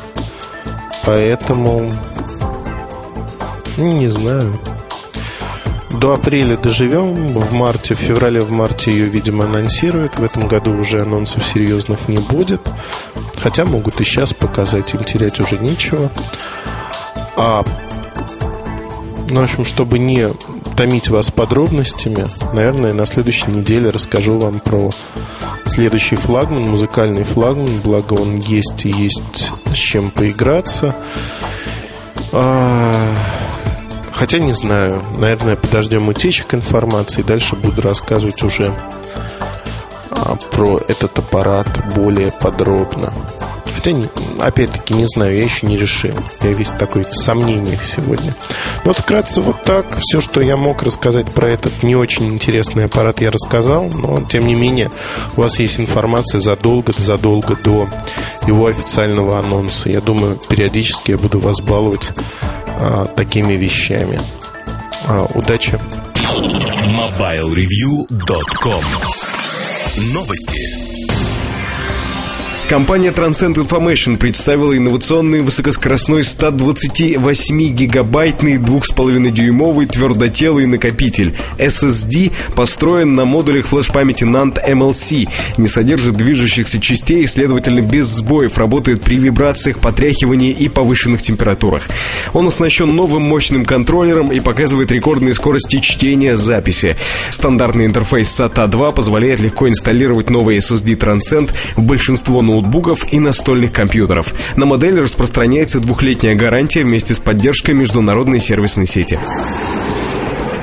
Поэтому 1.04 1.90
не 3.76 4.08
знаю. 4.08 4.60
До 5.90 6.12
апреля 6.12 6.56
доживем. 6.56 7.26
В 7.26 7.52
марте, 7.52 7.94
в 7.94 7.98
феврале, 7.98 8.40
в 8.40 8.50
марте 8.50 8.90
ее, 8.92 9.06
видимо, 9.06 9.46
анонсируют. 9.46 10.18
В 10.18 10.24
этом 10.24 10.46
году 10.46 10.72
уже 10.78 11.02
анонсов 11.02 11.44
серьезных 11.44 12.06
не 12.08 12.18
будет. 12.18 12.60
Хотя 13.36 13.64
могут 13.64 14.00
и 14.00 14.04
сейчас 14.04 14.34
показать, 14.34 14.94
им 14.94 15.02
терять 15.02 15.40
уже 15.40 15.58
нечего. 15.58 16.10
А 17.36 17.64
ну, 19.30 19.40
в 19.40 19.44
общем, 19.44 19.64
чтобы 19.64 19.98
не 19.98 20.28
томить 20.76 21.08
вас 21.08 21.30
подробностями, 21.30 22.26
наверное, 22.52 22.92
на 22.92 23.06
следующей 23.06 23.50
неделе 23.50 23.90
расскажу 23.90 24.38
вам 24.38 24.60
про 24.60 24.90
следующий 25.66 26.16
флагман, 26.16 26.68
музыкальный 26.68 27.22
флагман. 27.22 27.80
Благо 27.80 28.14
он 28.14 28.38
есть 28.38 28.84
и 28.84 28.90
есть 28.90 29.52
с 29.72 29.76
чем 29.76 30.10
поиграться. 30.10 30.96
А, 32.32 33.14
хотя 34.12 34.38
не 34.38 34.52
знаю. 34.52 35.02
Наверное, 35.16 35.56
подождем 35.56 36.08
утечек 36.08 36.54
информации. 36.54 37.22
Дальше 37.22 37.56
буду 37.56 37.82
рассказывать 37.82 38.42
уже 38.42 38.74
а, 40.10 40.36
про 40.50 40.80
этот 40.88 41.18
аппарат 41.18 41.94
более 41.94 42.32
подробно. 42.32 43.26
Хотя, 43.82 43.96
опять-таки, 44.38 44.92
не 44.92 45.06
знаю, 45.06 45.38
я 45.38 45.42
еще 45.42 45.66
не 45.66 45.78
решил. 45.78 46.12
Я 46.42 46.52
весь 46.52 46.68
такой 46.70 47.04
в 47.04 47.14
сомнениях 47.14 47.82
сегодня. 47.82 48.36
Ну, 48.84 48.90
вот 48.90 48.98
вкратце 48.98 49.40
вот 49.40 49.64
так. 49.64 49.86
Все, 50.00 50.20
что 50.20 50.42
я 50.42 50.58
мог 50.58 50.82
рассказать 50.82 51.32
про 51.32 51.48
этот 51.48 51.82
не 51.82 51.96
очень 51.96 52.26
интересный 52.26 52.84
аппарат, 52.84 53.22
я 53.22 53.30
рассказал. 53.30 53.86
Но, 53.86 54.22
тем 54.22 54.46
не 54.46 54.54
менее, 54.54 54.90
у 55.34 55.40
вас 55.40 55.58
есть 55.60 55.80
информация 55.80 56.40
задолго-задолго 56.40 57.56
до 57.56 57.88
его 58.46 58.66
официального 58.66 59.38
анонса. 59.38 59.88
Я 59.88 60.02
думаю, 60.02 60.38
периодически 60.48 61.12
я 61.12 61.16
буду 61.16 61.40
вас 61.40 61.62
баловать 61.62 62.10
а, 62.66 63.06
такими 63.06 63.54
вещами. 63.54 64.20
А, 65.06 65.24
удачи! 65.34 65.80
MobileReview.com 66.84 68.84
Новости. 70.12 70.89
Компания 72.70 73.10
Transcend 73.10 73.56
Information 73.56 74.16
представила 74.16 74.78
инновационный 74.78 75.40
высокоскоростной 75.40 76.20
128-гигабайтный 76.20 78.58
2,5-дюймовый 78.58 79.86
твердотелый 79.86 80.66
накопитель. 80.66 81.34
SSD 81.58 82.30
построен 82.54 83.14
на 83.14 83.24
модулях 83.24 83.66
флеш-памяти 83.66 84.22
NAND 84.22 84.64
MLC, 84.64 85.28
не 85.58 85.66
содержит 85.66 86.14
движущихся 86.14 86.78
частей 86.78 87.24
и, 87.24 87.26
следовательно, 87.26 87.80
без 87.80 88.06
сбоев 88.06 88.56
работает 88.56 89.02
при 89.02 89.16
вибрациях, 89.16 89.80
потряхивании 89.80 90.52
и 90.52 90.68
повышенных 90.68 91.22
температурах. 91.22 91.88
Он 92.34 92.46
оснащен 92.46 92.86
новым 92.86 93.22
мощным 93.22 93.64
контроллером 93.64 94.30
и 94.30 94.38
показывает 94.38 94.92
рекордные 94.92 95.34
скорости 95.34 95.80
чтения 95.80 96.36
записи. 96.36 96.94
Стандартный 97.30 97.86
интерфейс 97.86 98.28
SATA 98.28 98.68
2 98.68 98.90
позволяет 98.90 99.40
легко 99.40 99.68
инсталлировать 99.68 100.30
новый 100.30 100.58
SSD 100.58 100.96
Transcend 100.96 101.50
в 101.74 101.82
большинство 101.82 102.42
ноутбуков 102.42 102.59
ноутбуков 102.60 103.12
и 103.12 103.18
настольных 103.18 103.72
компьютеров. 103.72 104.34
На 104.56 104.66
модель 104.66 105.00
распространяется 105.00 105.80
двухлетняя 105.80 106.34
гарантия 106.34 106.82
вместе 106.82 107.14
с 107.14 107.18
поддержкой 107.18 107.74
международной 107.74 108.40
сервисной 108.40 108.86
сети. 108.86 109.18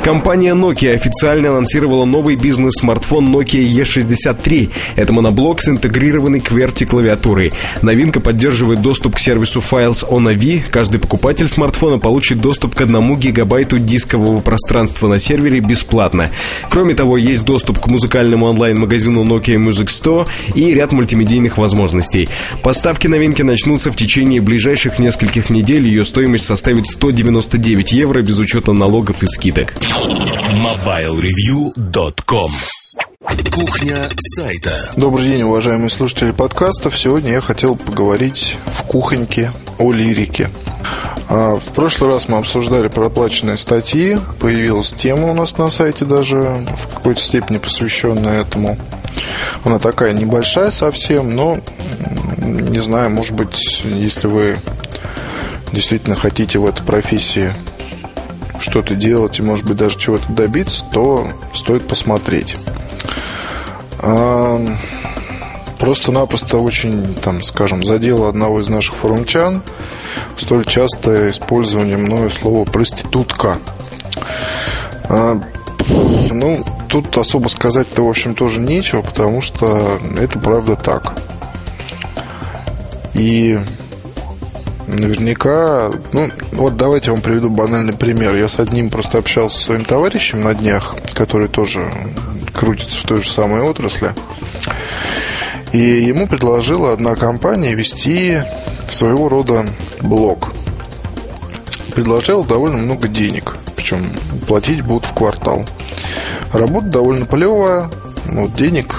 Компания 0.08 0.54
Nokia 0.56 0.94
официально 0.94 1.50
анонсировала 1.50 2.06
новый 2.06 2.38
бизнес-смартфон 2.38 3.28
Nokia 3.28 3.60
E63. 3.60 4.72
Это 4.96 5.12
моноблок 5.12 5.62
с 5.62 5.68
интегрированной 5.68 6.40
QWERTY-клавиатурой. 6.40 7.52
Новинка 7.82 8.22
поддерживает 8.22 8.82
доступ 8.82 9.18
к 9.18 9.20
сервису 9.20 9.60
Files 9.60 10.08
on 10.10 10.34
AV. 10.34 10.70
Каждый 10.72 11.02
покупатель 11.02 11.50
смартфона 11.50 12.00
получит 12.00 12.40
доступ 12.40 12.74
к 12.74 12.80
одному 12.80 13.18
гигабайту 13.18 13.80
дискового 13.80 14.40
пространства 14.40 15.10
на 15.10 15.20
сервере 15.20 15.60
бесплатно. 15.60 16.30
Кроме 16.70 16.94
того, 16.94 17.18
есть 17.18 17.44
доступ 17.44 17.82
к 17.82 17.88
музыкальному 17.88 18.46
онлайн-магазину 18.46 19.26
Nokia 19.26 19.58
Music 19.58 19.88
Store 19.88 20.26
и 20.56 20.74
ряд 20.74 20.94
мультимедийных 20.94 21.58
возможностей. 21.58 22.30
Поставки 22.64 23.08
новинки 23.08 23.42
начнутся 23.42 23.92
в 23.92 23.98
течение 23.98 24.40
ближайших 24.40 25.00
нескольких 25.00 25.50
недель. 25.50 25.86
Ее 25.86 26.06
стоимость 26.06 26.46
составит 26.46 26.88
199 26.88 27.92
евро 27.92 28.22
без 28.22 28.40
учета 28.40 28.72
налогов 28.72 29.22
и 29.22 29.28
скидок. 29.28 29.74
MobileReview.com 29.98 32.52
Кухня 33.52 34.08
сайта. 34.36 34.92
Добрый 34.96 35.26
день, 35.26 35.42
уважаемые 35.42 35.90
слушатели 35.90 36.30
подкастов. 36.30 36.96
Сегодня 36.96 37.32
я 37.32 37.42
хотел 37.42 37.76
поговорить 37.76 38.58
в 38.68 38.84
кухоньке 38.84 39.54
о 39.80 39.92
лирике. 39.92 40.52
А, 41.30 41.56
в 41.56 41.74
прошлый 41.74 42.12
раз 42.12 42.28
мы 42.28 42.38
обсуждали 42.38 42.90
проплаченные 42.90 43.58
статьи. 43.58 44.20
Появилась 44.40 44.92
тема 44.92 45.32
у 45.32 45.34
нас 45.34 45.58
на 45.58 45.72
сайте 45.72 46.06
даже 46.06 46.42
в 46.42 46.94
какой-то 46.94 47.20
степени 47.20 47.58
посвященная 47.58 48.42
этому. 48.42 48.78
Она 49.64 49.80
такая 49.80 50.14
небольшая 50.14 50.70
совсем, 50.70 51.36
но 51.36 51.58
не 52.38 52.82
знаю, 52.82 53.10
может 53.10 53.36
быть, 53.36 53.82
если 53.84 54.28
вы 54.28 54.60
действительно 55.74 56.16
хотите 56.16 56.60
в 56.60 56.68
этой 56.68 56.86
профессии 56.86 57.56
что-то 58.60 58.96
делать 58.96 59.40
и, 59.40 59.44
может 59.44 59.66
быть, 59.66 59.78
даже 59.78 59.98
чего-то 59.98 60.32
добиться, 60.32 60.86
то 60.92 61.28
стоит 61.54 61.88
посмотреть. 61.88 62.58
А, 64.00 64.60
просто-напросто 65.80 66.58
очень, 66.58 67.16
там, 67.16 67.42
скажем, 67.42 67.84
задело 67.84 68.30
одного 68.30 68.62
из 68.62 68.70
наших 68.70 68.96
форумчан 68.96 69.64
столь 70.38 70.66
частое 70.66 71.32
использование 71.32 71.98
мною 71.98 72.30
слова 72.30 72.64
«проститутка». 72.66 73.60
А, 75.10 75.40
ну, 75.90 76.64
тут 76.90 77.18
особо 77.18 77.48
сказать-то, 77.48 78.04
в 78.04 78.10
общем, 78.10 78.36
тоже 78.36 78.60
нечего, 78.60 79.02
потому 79.02 79.42
что 79.42 80.00
это 80.18 80.38
правда 80.40 80.76
так. 80.76 81.18
И 83.14 83.60
наверняка, 84.88 85.92
ну, 86.14 86.30
вот 86.54 86.78
давайте 86.78 87.08
я 87.08 87.14
вам 87.14 87.22
приведу 87.22 87.50
банальный 87.50 87.94
пример. 87.94 88.36
Я 88.36 88.48
с 88.48 88.60
одним 88.60 88.90
просто 88.90 89.18
общался 89.18 89.58
со 89.58 89.66
своим 89.66 89.84
товарищем 89.84 90.42
на 90.42 90.54
днях, 90.54 90.96
который 91.14 91.48
тоже 91.48 91.90
крутится 92.54 93.00
в 93.00 93.04
той 93.04 93.22
же 93.22 93.30
самой 93.30 93.62
отрасли. 93.62 94.14
И 95.74 95.80
ему 95.80 96.28
предложила 96.28 96.94
одна 96.94 97.16
компания 97.16 97.76
вести 97.76 98.42
своего 98.90 99.30
рода 99.30 99.66
блог. 100.02 100.54
Предложила 101.94 102.44
довольно 102.44 102.78
много 102.78 103.08
денег, 103.08 103.58
причем 103.76 104.12
платить 104.48 104.82
будут 104.82 105.06
в 105.06 105.14
квартал. 105.14 105.66
Работа 106.54 106.88
довольно 106.88 107.26
полевая, 107.26 107.90
вот 108.26 108.54
денег 108.54 108.96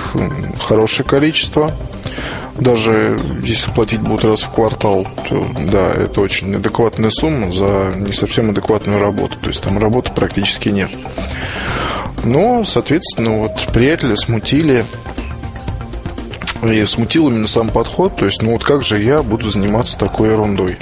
хорошее 0.60 1.08
количество– 1.08 1.70
даже 2.60 3.16
если 3.42 3.70
платить 3.70 4.00
будут 4.00 4.24
раз 4.24 4.42
в 4.42 4.50
квартал, 4.50 5.06
то 5.28 5.46
да, 5.70 5.90
это 5.90 6.20
очень 6.20 6.54
адекватная 6.54 7.10
сумма 7.10 7.52
за 7.52 7.92
не 7.96 8.12
совсем 8.12 8.50
адекватную 8.50 8.98
работу. 8.98 9.36
То 9.40 9.48
есть 9.48 9.62
там 9.62 9.78
работы 9.78 10.12
практически 10.12 10.68
нет. 10.68 10.90
Но, 12.24 12.64
соответственно, 12.64 13.38
вот 13.38 13.72
приятеля 13.72 14.16
смутили 14.16 14.84
и 16.62 16.84
смутил 16.86 17.28
именно 17.28 17.46
сам 17.46 17.68
подход. 17.68 18.16
То 18.16 18.26
есть, 18.26 18.42
ну 18.42 18.52
вот 18.52 18.64
как 18.64 18.82
же 18.82 19.00
я 19.00 19.22
буду 19.22 19.50
заниматься 19.50 19.96
такой 19.96 20.30
ерундой? 20.30 20.76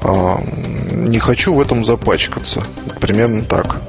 А, 0.00 0.38
не 0.92 1.18
хочу 1.18 1.54
в 1.54 1.60
этом 1.60 1.84
запачкаться. 1.84 2.62
Примерно 3.00 3.42
так. 3.42 3.80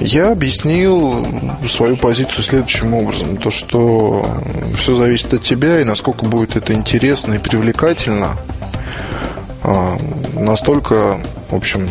Я 0.00 0.32
объяснил 0.32 1.24
свою 1.68 1.96
позицию 1.96 2.42
следующим 2.42 2.94
образом. 2.94 3.36
То, 3.36 3.50
что 3.50 4.26
все 4.76 4.94
зависит 4.94 5.32
от 5.34 5.42
тебя, 5.42 5.80
и 5.80 5.84
насколько 5.84 6.24
будет 6.24 6.56
это 6.56 6.72
интересно 6.72 7.34
и 7.34 7.38
привлекательно, 7.38 8.36
а, 9.62 9.96
настолько, 10.34 11.18
в 11.50 11.54
общем, 11.54 11.88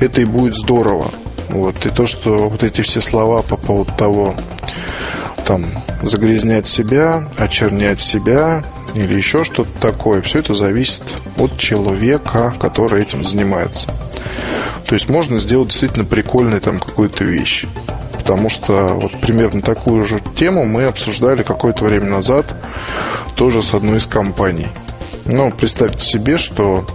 это 0.00 0.20
и 0.20 0.24
будет 0.24 0.54
здорово. 0.54 1.10
Вот. 1.48 1.84
И 1.86 1.88
то, 1.88 2.06
что 2.06 2.48
вот 2.48 2.62
эти 2.62 2.82
все 2.82 3.00
слова 3.00 3.42
по 3.42 3.56
поводу 3.56 3.92
того, 3.96 4.34
там, 5.44 5.64
загрязнять 6.02 6.68
себя, 6.68 7.28
очернять 7.38 8.00
себя 8.00 8.62
или 8.94 9.16
еще 9.16 9.44
что-то 9.44 9.70
такое, 9.80 10.20
все 10.20 10.40
это 10.40 10.54
зависит 10.54 11.02
от 11.38 11.58
человека, 11.58 12.54
который 12.60 13.02
этим 13.02 13.24
занимается. 13.24 13.88
То 14.88 14.94
есть 14.94 15.08
можно 15.10 15.38
сделать 15.38 15.68
действительно 15.68 16.06
прикольную 16.06 16.62
там 16.62 16.80
какую-то 16.80 17.22
вещь. 17.22 17.66
Потому 18.14 18.48
что 18.48 18.86
вот 18.86 19.20
примерно 19.20 19.60
такую 19.60 20.04
же 20.04 20.20
тему 20.34 20.64
мы 20.64 20.84
обсуждали 20.84 21.42
какое-то 21.42 21.84
время 21.84 22.06
назад 22.06 22.54
тоже 23.36 23.62
с 23.62 23.74
одной 23.74 23.98
из 23.98 24.06
компаний. 24.06 24.66
Ну, 25.26 25.52
представьте 25.52 26.06
себе, 26.06 26.38
что 26.38 26.86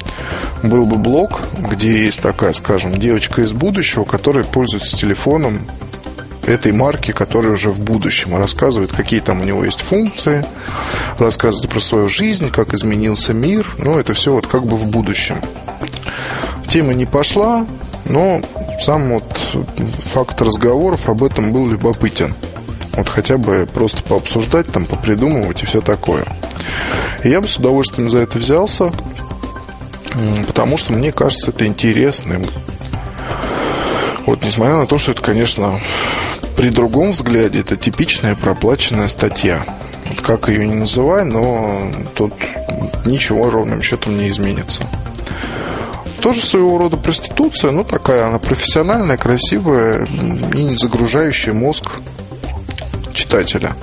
был 0.63 0.87
бы 0.87 0.97
блог, 0.97 1.41
где 1.59 1.91
есть 2.05 2.21
такая, 2.21 2.53
скажем, 2.53 2.93
девочка 2.97 3.41
из 3.41 3.51
будущего, 3.51 4.05
которая 4.05 4.43
пользуется 4.43 4.97
телефоном 4.97 5.61
этой 6.47 6.71
марки, 6.71 7.11
которая 7.11 7.53
уже 7.53 7.69
в 7.69 7.79
будущем, 7.79 8.35
рассказывает, 8.35 8.91
какие 8.91 9.19
там 9.19 9.41
у 9.41 9.43
него 9.43 9.63
есть 9.63 9.81
функции, 9.81 10.43
рассказывает 11.19 11.69
про 11.69 11.79
свою 11.79 12.09
жизнь, 12.09 12.49
как 12.49 12.73
изменился 12.73 13.33
мир, 13.33 13.67
ну, 13.77 13.99
это 13.99 14.15
все 14.15 14.33
вот 14.33 14.47
как 14.47 14.65
бы 14.65 14.77
в 14.77 14.87
будущем. 14.87 15.37
Тема 16.67 16.93
не 16.93 17.05
пошла, 17.05 17.65
но 18.05 18.41
сам 18.79 19.09
вот 19.13 19.23
факт 19.99 20.41
разговоров 20.41 21.07
об 21.07 21.23
этом 21.23 21.51
был 21.53 21.67
любопытен. 21.67 22.33
Вот 22.93 23.09
хотя 23.09 23.37
бы 23.37 23.67
просто 23.71 24.03
пообсуждать, 24.03 24.67
там, 24.67 24.85
попридумывать 24.85 25.63
и 25.63 25.65
все 25.65 25.81
такое. 25.81 26.25
И 27.23 27.29
я 27.29 27.41
бы 27.41 27.47
с 27.47 27.57
удовольствием 27.57 28.09
за 28.09 28.19
это 28.19 28.37
взялся, 28.37 28.91
потому 30.47 30.77
что 30.77 30.93
мне 30.93 31.11
кажется 31.11 31.51
это 31.51 31.65
интересным. 31.65 32.43
Вот 34.25 34.43
несмотря 34.43 34.75
на 34.75 34.85
то, 34.85 34.97
что 34.97 35.11
это, 35.11 35.21
конечно, 35.21 35.79
при 36.55 36.69
другом 36.69 37.11
взгляде 37.11 37.61
это 37.61 37.75
типичная 37.75 38.35
проплаченная 38.35 39.07
статья. 39.07 39.65
Вот 40.09 40.21
как 40.21 40.49
ее 40.49 40.67
не 40.67 40.75
называй, 40.75 41.23
но 41.25 41.89
тут 42.15 42.33
ничего 43.05 43.49
ровным 43.49 43.81
счетом 43.81 44.17
не 44.17 44.29
изменится 44.29 44.83
тоже 46.23 46.39
своего 46.45 46.77
рода 46.77 46.95
проституция, 46.95 47.71
но 47.71 47.83
такая 47.83 48.25
она 48.25 48.39
профессиональная, 48.39 49.17
красивая 49.17 50.07
и 50.53 50.63
не 50.63 50.77
загружающая 50.77 51.51
мозг 51.51 51.99
читателя. 53.13 53.75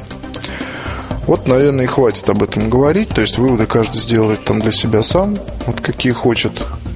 Вот, 1.27 1.47
наверное, 1.47 1.85
и 1.85 1.87
хватит 1.87 2.31
об 2.31 2.43
этом 2.43 2.71
говорить. 2.71 3.11
То 3.11 3.21
есть 3.21 3.37
выводы 3.37 3.67
каждый 3.67 3.99
сделает 3.99 4.43
там 4.43 4.59
для 4.59 4.73
себя 4.73 5.03
сам, 5.03 5.37
вот 5.67 5.83
какие 5.83 6.13
хочет. 6.13 6.53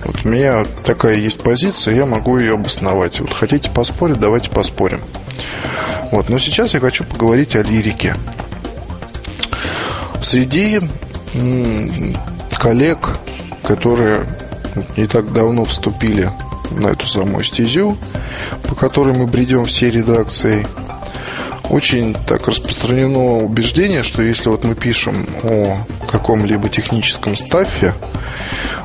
Вот 0.07 0.25
у 0.25 0.29
меня 0.29 0.65
такая 0.83 1.17
есть 1.17 1.43
позиция, 1.43 1.95
я 1.95 2.07
могу 2.07 2.39
ее 2.39 2.55
обосновать. 2.55 3.21
Вот 3.21 3.35
хотите 3.35 3.69
поспорить, 3.69 4.19
давайте 4.19 4.49
поспорим. 4.49 5.03
Вот, 6.11 6.31
но 6.31 6.39
сейчас 6.39 6.73
я 6.73 6.81
хочу 6.81 7.05
поговорить 7.05 7.55
о 7.55 7.63
лирике. 7.63 8.17
Среди 10.23 10.81
коллег, 12.59 13.11
которые 13.63 14.27
не 14.97 15.07
так 15.07 15.33
давно 15.33 15.65
вступили 15.65 16.31
на 16.71 16.89
эту 16.89 17.07
самую 17.07 17.45
стезю, 17.45 17.97
по 18.69 18.75
которой 18.75 19.17
мы 19.17 19.27
бредем 19.27 19.65
всей 19.65 19.91
редакцией. 19.91 20.67
Очень 21.71 22.15
так 22.15 22.47
распространено 22.47 23.39
убеждение, 23.39 24.03
что 24.03 24.23
если 24.23 24.49
вот 24.49 24.65
мы 24.65 24.75
пишем 24.75 25.27
о 25.43 25.79
каком-либо 26.11 26.69
техническом 26.69 27.37
стаффе, 27.37 27.95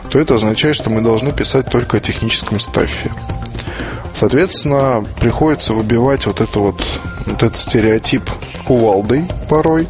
то 0.09 0.19
это 0.19 0.35
означает, 0.35 0.75
что 0.75 0.89
мы 0.89 1.01
должны 1.01 1.31
писать 1.31 1.69
только 1.69 1.97
о 1.97 1.99
техническом 1.99 2.59
стаффе. 2.59 3.11
Соответственно, 4.15 5.03
приходится 5.19 5.73
выбивать 5.73 6.25
вот, 6.25 6.41
это 6.41 6.59
вот, 6.59 6.83
вот 7.25 7.35
этот 7.35 7.55
стереотип 7.55 8.23
кувалдой 8.65 9.25
порой, 9.49 9.87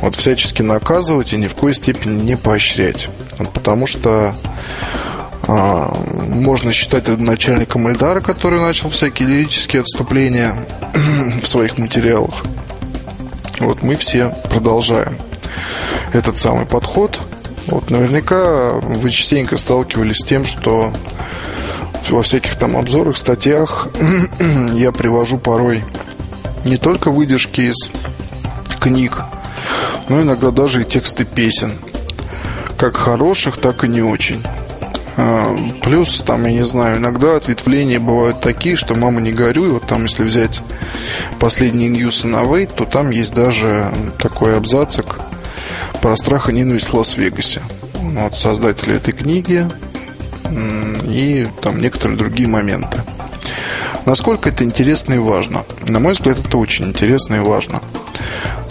вот 0.00 0.16
всячески 0.16 0.62
наказывать 0.62 1.32
и 1.32 1.36
ни 1.36 1.46
в 1.46 1.54
коей 1.54 1.74
степени 1.74 2.22
не 2.22 2.36
поощрять. 2.36 3.08
Потому 3.52 3.86
что 3.86 4.34
а, 5.46 5.92
можно 6.28 6.72
считать 6.72 7.08
начальником 7.08 7.88
Эльдара, 7.88 8.20
который 8.20 8.60
начал 8.60 8.90
всякие 8.90 9.28
лирические 9.28 9.82
отступления 9.82 10.56
в 11.42 11.46
своих 11.46 11.78
материалах. 11.78 12.44
Вот 13.58 13.82
мы 13.82 13.96
все 13.96 14.34
продолжаем 14.48 15.18
этот 16.12 16.38
самый 16.38 16.66
подход. 16.66 17.18
Вот 17.66 17.90
наверняка 17.90 18.70
вы 18.70 19.10
частенько 19.10 19.56
сталкивались 19.56 20.18
с 20.18 20.24
тем, 20.24 20.44
что 20.44 20.92
во 22.10 22.22
всяких 22.22 22.56
там 22.56 22.76
обзорах, 22.76 23.16
статьях 23.16 23.88
я 24.74 24.92
привожу 24.92 25.38
порой 25.38 25.84
не 26.64 26.76
только 26.76 27.10
выдержки 27.10 27.62
из 27.62 27.90
книг, 28.80 29.22
но 30.08 30.22
иногда 30.22 30.50
даже 30.50 30.82
и 30.82 30.84
тексты 30.84 31.24
песен. 31.24 31.72
Как 32.84 32.98
хороших, 32.98 33.56
так 33.56 33.82
и 33.82 33.88
не 33.88 34.02
очень. 34.02 34.42
А, 35.16 35.56
плюс, 35.80 36.20
там, 36.20 36.44
я 36.44 36.52
не 36.52 36.66
знаю, 36.66 36.98
иногда 36.98 37.36
ответвления 37.36 37.98
бывают 37.98 38.42
такие, 38.42 38.76
что 38.76 38.94
мама 38.94 39.22
не 39.22 39.32
горюй. 39.32 39.70
Вот 39.70 39.86
там, 39.86 40.02
если 40.02 40.22
взять 40.22 40.60
последние 41.40 41.88
ньюсы 41.88 42.26
на 42.26 42.44
Вейт, 42.44 42.74
то 42.74 42.84
там 42.84 43.08
есть 43.08 43.32
даже 43.32 43.90
такой 44.18 44.58
абзацик 44.58 45.18
про 46.02 46.14
страх 46.14 46.50
и 46.50 46.52
ненависть 46.52 46.90
в 46.90 46.94
Лас-Вегасе. 46.94 47.62
Вот 47.94 48.36
создатели 48.36 48.98
этой 48.98 49.14
книги 49.14 49.66
и 51.04 51.46
там 51.62 51.80
некоторые 51.80 52.18
другие 52.18 52.48
моменты. 52.48 53.00
Насколько 54.04 54.50
это 54.50 54.62
интересно 54.62 55.14
и 55.14 55.18
важно? 55.18 55.64
На 55.88 56.00
мой 56.00 56.12
взгляд, 56.12 56.38
это 56.38 56.58
очень 56.58 56.88
интересно 56.88 57.36
и 57.36 57.40
важно. 57.40 57.80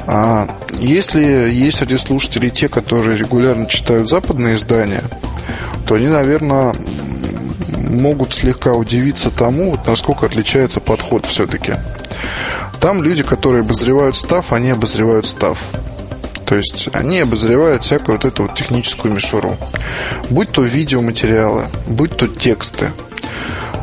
А 0.07 0.47
если 0.79 1.23
есть 1.23 1.77
среди 1.77 1.97
слушателей 1.97 2.49
те, 2.49 2.67
которые 2.67 3.17
регулярно 3.17 3.65
читают 3.65 4.09
западные 4.09 4.55
издания, 4.55 5.03
то 5.87 5.95
они, 5.95 6.07
наверное, 6.07 6.73
могут 7.77 8.33
слегка 8.33 8.71
удивиться 8.71 9.31
тому, 9.31 9.71
вот 9.71 9.87
насколько 9.87 10.25
отличается 10.25 10.79
подход 10.79 11.25
все-таки. 11.25 11.73
Там 12.79 13.01
люди, 13.01 13.23
которые 13.23 13.61
обозревают 13.61 14.15
став, 14.15 14.51
они 14.51 14.71
обозревают 14.71 15.25
став. 15.25 15.57
То 16.45 16.55
есть 16.55 16.89
они 16.93 17.19
обозревают 17.19 17.83
всякую 17.83 18.17
вот 18.17 18.25
эту 18.25 18.43
вот 18.43 18.55
техническую 18.55 19.13
мишуру. 19.13 19.55
Будь 20.29 20.51
то 20.51 20.63
видеоматериалы, 20.63 21.65
будь 21.87 22.17
то 22.17 22.27
тексты. 22.27 22.91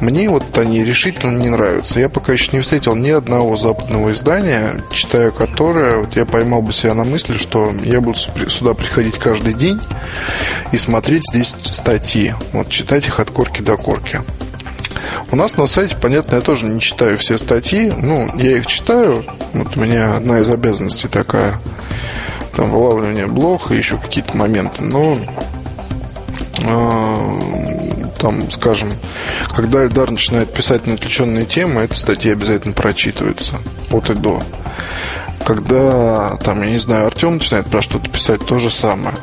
Мне 0.00 0.30
вот 0.30 0.56
они 0.58 0.82
решительно 0.82 1.36
не 1.36 1.50
нравятся. 1.50 2.00
Я 2.00 2.08
пока 2.08 2.32
еще 2.32 2.50
не 2.52 2.62
встретил 2.62 2.96
ни 2.96 3.10
одного 3.10 3.56
западного 3.56 4.12
издания, 4.12 4.82
читая 4.92 5.30
которое, 5.30 5.98
вот 5.98 6.16
я 6.16 6.24
поймал 6.24 6.62
бы 6.62 6.72
себя 6.72 6.94
на 6.94 7.04
мысли, 7.04 7.34
что 7.34 7.72
я 7.84 8.00
буду 8.00 8.18
сюда 8.18 8.72
приходить 8.74 9.18
каждый 9.18 9.52
день 9.52 9.80
и 10.72 10.78
смотреть 10.78 11.24
здесь 11.30 11.54
статьи. 11.62 12.34
Вот 12.52 12.70
читать 12.70 13.06
их 13.06 13.20
от 13.20 13.30
корки 13.30 13.60
до 13.60 13.76
корки. 13.76 14.20
У 15.30 15.36
нас 15.36 15.56
на 15.56 15.66
сайте, 15.66 15.96
понятно, 16.00 16.36
я 16.36 16.40
тоже 16.40 16.66
не 16.66 16.80
читаю 16.80 17.16
все 17.18 17.36
статьи. 17.38 17.92
Ну, 17.96 18.30
я 18.36 18.56
их 18.56 18.66
читаю. 18.66 19.22
Вот 19.52 19.76
у 19.76 19.80
меня 19.80 20.14
одна 20.14 20.38
из 20.38 20.48
обязанностей 20.48 21.08
такая. 21.08 21.58
Там 22.54 22.70
вылавливание 22.70 23.26
блог 23.26 23.70
и 23.70 23.76
еще 23.76 23.96
какие-то 23.96 24.36
моменты. 24.36 24.82
Но 24.82 25.16
э, 26.62 27.69
там, 28.20 28.50
скажем, 28.50 28.90
когда 29.54 29.84
Эльдар 29.84 30.10
начинает 30.10 30.52
писать 30.52 30.86
на 30.86 30.94
отвлеченные 30.94 31.46
темы, 31.46 31.82
эта 31.82 31.94
статья 31.94 32.32
обязательно 32.32 32.74
прочитывается 32.74 33.56
от 33.90 34.10
и 34.10 34.14
до. 34.14 34.40
Когда, 35.44 36.36
там, 36.36 36.62
я 36.62 36.70
не 36.70 36.78
знаю, 36.78 37.06
Артем 37.06 37.34
начинает 37.34 37.66
про 37.66 37.80
что-то 37.80 38.08
писать, 38.10 38.44
то 38.44 38.58
же 38.58 38.70
самое. 38.70 39.16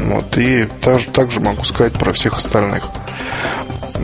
Вот, 0.00 0.36
и 0.38 0.66
также, 0.80 1.10
также 1.10 1.40
могу 1.40 1.64
сказать 1.64 1.92
про 1.92 2.12
всех 2.12 2.34
остальных. 2.34 2.84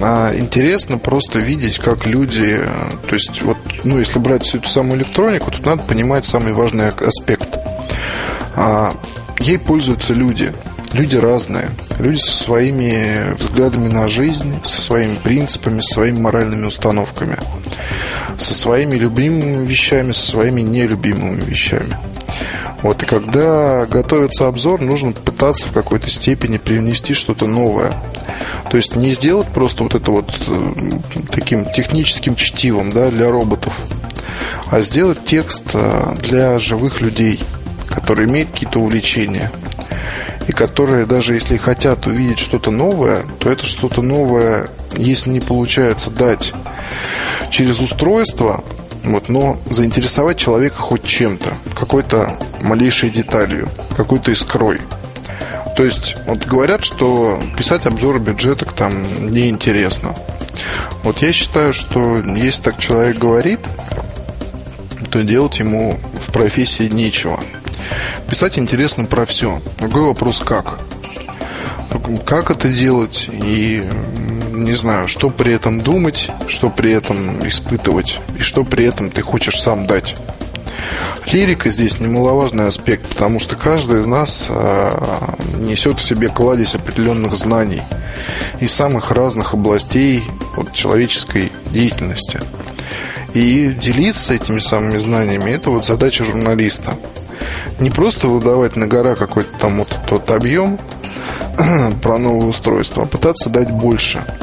А 0.03 0.33
интересно 0.35 0.99
просто 0.99 1.39
видеть, 1.39 1.79
как 1.79 2.07
люди, 2.07 2.61
то 3.09 3.15
есть 3.15 3.43
вот, 3.43 3.59
ну, 3.85 3.99
если 3.99 4.19
брать 4.19 4.45
всю 4.45 4.59
эту 4.59 4.69
самую 4.69 4.99
электронику, 4.99 5.51
тут 5.51 5.67
надо 5.67 5.83
понимать 5.83 6.25
самый 6.25 6.53
важный 6.53 6.89
аспект. 6.89 7.49
А, 8.55 8.93
ей 9.41 9.59
пользуются 9.59 10.15
люди. 10.15 10.53
Люди 10.93 11.17
разные. 11.17 11.71
Люди 11.99 12.19
со 12.19 12.33
своими 12.33 13.35
взглядами 13.39 13.89
на 13.89 14.09
жизнь, 14.09 14.55
со 14.65 14.81
своими 14.83 15.15
принципами, 15.15 15.81
со 15.81 15.95
своими 15.95 16.21
моральными 16.21 16.67
установками. 16.67 17.37
Со 18.39 18.55
своими 18.55 18.97
любимыми 18.97 19.67
вещами, 19.67 20.13
со 20.13 20.27
своими 20.27 20.63
нелюбимыми 20.63 21.41
вещами. 21.41 21.97
Вот, 22.83 23.03
и 23.03 23.07
когда 23.07 23.87
готовится 23.87 24.49
обзор, 24.49 24.81
нужно 24.81 25.13
пытаться 25.13 25.67
в 25.69 25.73
какой-то 25.73 26.09
степени 26.09 26.57
привнести 26.57 27.13
что-то 27.13 27.47
новое. 27.47 27.93
То 28.71 28.77
есть 28.77 28.97
не 28.97 29.13
сделать 29.13 29.49
просто 29.49 29.83
вот 29.83 29.95
это 29.95 30.11
вот 30.11 30.33
э, 30.47 30.73
таким 31.31 31.71
техническим 31.71 32.37
чтивом 32.37 32.91
да, 32.91 33.11
для 33.11 33.31
роботов, 33.31 33.75
а 34.71 34.81
сделать 34.81 35.25
текст 35.25 35.65
э, 35.75 36.15
для 36.23 36.59
живых 36.59 37.01
людей, 37.01 37.39
которые 37.91 38.29
имеют 38.29 38.51
какие-то 38.51 38.81
увлечения. 38.81 39.51
И 40.51 40.53
которые 40.53 41.07
даже 41.07 41.35
если 41.35 41.57
хотят 41.59 42.09
увидеть 42.09 42.41
что-то 42.41 42.73
новое, 42.73 43.25
то 43.39 43.49
это 43.53 43.65
что-то 43.65 44.03
новое, 44.03 44.69
если 44.97 45.31
не 45.31 45.39
получается 45.39 46.11
дать 46.11 46.53
через 47.53 47.79
устройство, 47.79 48.65
вот, 49.05 49.29
но 49.29 49.59
заинтересовать 49.71 50.39
человека 50.39 50.75
хоть 50.75 51.05
чем-то, 51.05 51.57
какой-то 51.79 52.37
малейшей 52.63 53.11
деталью, 53.11 53.69
какой-то 53.97 54.33
искрой. 54.33 54.81
То 55.77 55.85
есть, 55.85 56.17
вот 56.27 56.45
говорят, 56.45 56.83
что 56.83 57.39
писать 57.57 57.87
обзоры 57.87 58.19
бюджеток 58.19 58.73
там 58.73 58.93
неинтересно. 59.33 60.17
Вот 61.05 61.19
я 61.19 61.33
считаю, 61.33 61.73
что 61.73 62.17
если 62.17 62.63
так 62.63 62.79
человек 62.81 63.19
говорит, 63.19 63.61
то 65.13 65.23
делать 65.23 65.61
ему 65.61 65.97
в 66.15 66.33
профессии 66.33 66.89
нечего. 66.89 67.39
Писать 68.29 68.59
интересно 68.59 69.05
про 69.05 69.27
все. 69.27 69.61
Другой 69.79 70.03
вопрос 70.03 70.41
как. 70.41 70.79
Как 72.25 72.51
это 72.51 72.69
делать 72.69 73.29
и 73.33 73.83
не 74.53 74.75
знаю, 74.75 75.09
что 75.09 75.31
при 75.31 75.53
этом 75.53 75.81
думать, 75.81 76.31
что 76.47 76.71
при 76.71 76.93
этом 76.93 77.47
испытывать 77.47 78.21
и 78.39 78.43
что 78.43 78.65
при 78.65 78.85
этом 78.87 79.11
ты 79.11 79.23
хочешь 79.23 79.61
сам 79.61 79.87
дать. 79.87 80.17
Лирика 81.33 81.71
здесь 81.71 82.01
немаловажный 82.01 82.67
аспект, 82.67 83.07
потому 83.07 83.39
что 83.39 83.55
каждый 83.55 84.01
из 84.01 84.07
нас 84.07 84.47
э, 84.49 84.91
несет 85.59 86.01
в 86.01 86.05
себе 86.05 86.29
кладезь 86.29 86.75
определенных 86.75 87.35
знаний 87.37 87.83
из 88.59 88.73
самых 88.73 89.11
разных 89.13 89.55
областей 89.55 90.25
вот, 90.57 90.73
человеческой 90.73 91.53
деятельности. 91.71 92.41
И 93.35 93.69
делиться 93.69 94.35
этими 94.35 94.59
самыми 94.59 94.99
знаниями– 94.99 95.51
это 95.53 95.71
вот 95.71 95.85
задача 95.85 96.25
журналиста. 96.25 96.95
Не 97.79 97.91
просто 97.91 98.29
выдавать 98.29 98.77
на 98.77 98.87
гора 98.87 99.15
какой-то 99.15 99.51
там 99.59 99.79
вот 99.79 99.97
тот 100.09 100.31
объем 100.31 100.79
про 102.03 102.19
новое 102.19 102.49
устройство, 102.49 103.05
а 103.05 103.07
пытаться 103.07 103.51
дать 103.51 103.71
больше– 103.71 104.25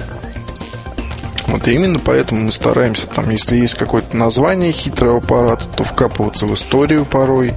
вот 1.48 1.68
и 1.68 1.72
именно 1.72 1.98
поэтому 1.98 2.42
мы 2.42 2.52
стараемся, 2.52 3.08
там, 3.08 3.30
если 3.30 3.56
есть 3.56 3.76
какое-то 3.76 4.16
название 4.16 4.74
хитрого 4.74 5.18
аппарата, 5.20 5.66
то 5.76 5.84
вкапываться 5.84 6.46
в 6.46 6.54
историю 6.54 7.06
порой. 7.06 7.54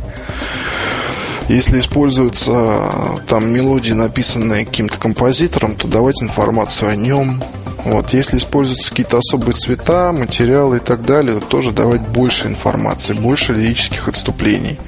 Если 1.48 1.80
используются 1.80 3.18
там 3.26 3.52
мелодии, 3.52 3.92
написанные 3.92 4.64
каким-то 4.64 4.98
композитором, 4.98 5.74
то 5.74 5.88
давать 5.88 6.22
информацию 6.22 6.90
о 6.90 6.96
нем. 6.96 7.42
Вот, 7.84 8.12
если 8.12 8.36
используются 8.36 8.90
какие-то 8.90 9.18
особые 9.18 9.54
цвета, 9.54 10.12
материалы 10.12 10.76
и 10.76 10.80
так 10.80 11.04
далее, 11.04 11.40
то 11.40 11.46
тоже 11.46 11.72
давать 11.72 12.02
больше 12.02 12.46
информации, 12.46 13.14
больше 13.14 13.54
лирических 13.54 14.06
отступлений. 14.06 14.78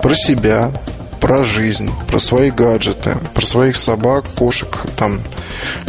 Про 0.00 0.14
себя, 0.14 0.72
про 1.20 1.44
жизнь, 1.44 1.90
про 2.08 2.18
свои 2.18 2.50
гаджеты, 2.50 3.16
про 3.34 3.44
своих 3.44 3.76
собак, 3.76 4.24
кошек, 4.36 4.68
там, 4.96 5.20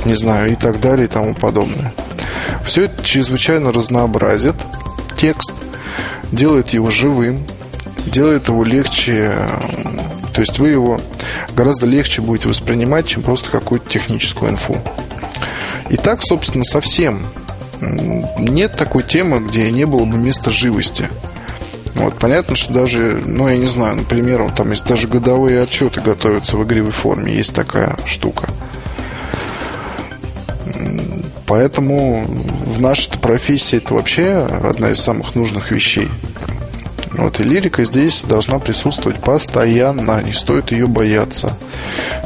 не 0.05 0.15
знаю, 0.15 0.51
и 0.51 0.55
так 0.55 0.79
далее 0.79 1.05
и 1.05 1.09
тому 1.09 1.33
подобное. 1.33 1.93
Все 2.65 2.85
это 2.85 3.03
чрезвычайно 3.03 3.71
разнообразит 3.71 4.55
текст, 5.17 5.53
делает 6.31 6.69
его 6.69 6.91
живым, 6.91 7.45
делает 8.05 8.47
его 8.47 8.63
легче, 8.63 9.47
то 10.33 10.41
есть 10.41 10.59
вы 10.59 10.69
его 10.69 10.99
гораздо 11.55 11.85
легче 11.85 12.21
будете 12.21 12.47
воспринимать, 12.47 13.07
чем 13.07 13.23
просто 13.23 13.49
какую-то 13.49 13.89
техническую 13.89 14.51
инфу. 14.51 14.77
И 15.89 15.97
так, 15.97 16.21
собственно, 16.21 16.63
совсем 16.63 17.25
нет 18.37 18.75
такой 18.77 19.03
темы, 19.03 19.39
где 19.39 19.69
не 19.71 19.85
было 19.85 20.05
бы 20.05 20.17
места 20.17 20.49
живости. 20.49 21.09
Вот, 21.95 22.17
понятно, 22.19 22.55
что 22.55 22.73
даже, 22.73 23.21
ну, 23.25 23.47
я 23.47 23.57
не 23.57 23.67
знаю, 23.67 23.95
например, 23.95 24.51
там 24.51 24.71
есть 24.71 24.85
даже 24.85 25.07
годовые 25.07 25.61
отчеты 25.61 26.01
готовятся 26.01 26.57
в 26.57 26.63
игривой 26.63 26.91
форме, 26.91 27.33
есть 27.33 27.53
такая 27.53 27.95
штука. 28.05 28.47
Поэтому 31.47 32.23
в 32.23 32.81
нашей 32.81 33.17
профессии 33.19 33.77
это 33.77 33.93
вообще 33.93 34.47
одна 34.63 34.91
из 34.91 34.99
самых 34.99 35.33
нужных 35.33 35.71
вещей. 35.71 36.09
Вот, 37.13 37.39
и 37.39 37.43
лирика 37.43 37.83
здесь 37.85 38.21
должна 38.21 38.59
присутствовать 38.59 39.17
постоянно, 39.19 40.21
не 40.21 40.33
стоит 40.33 40.71
ее 40.71 40.87
бояться. 40.87 41.57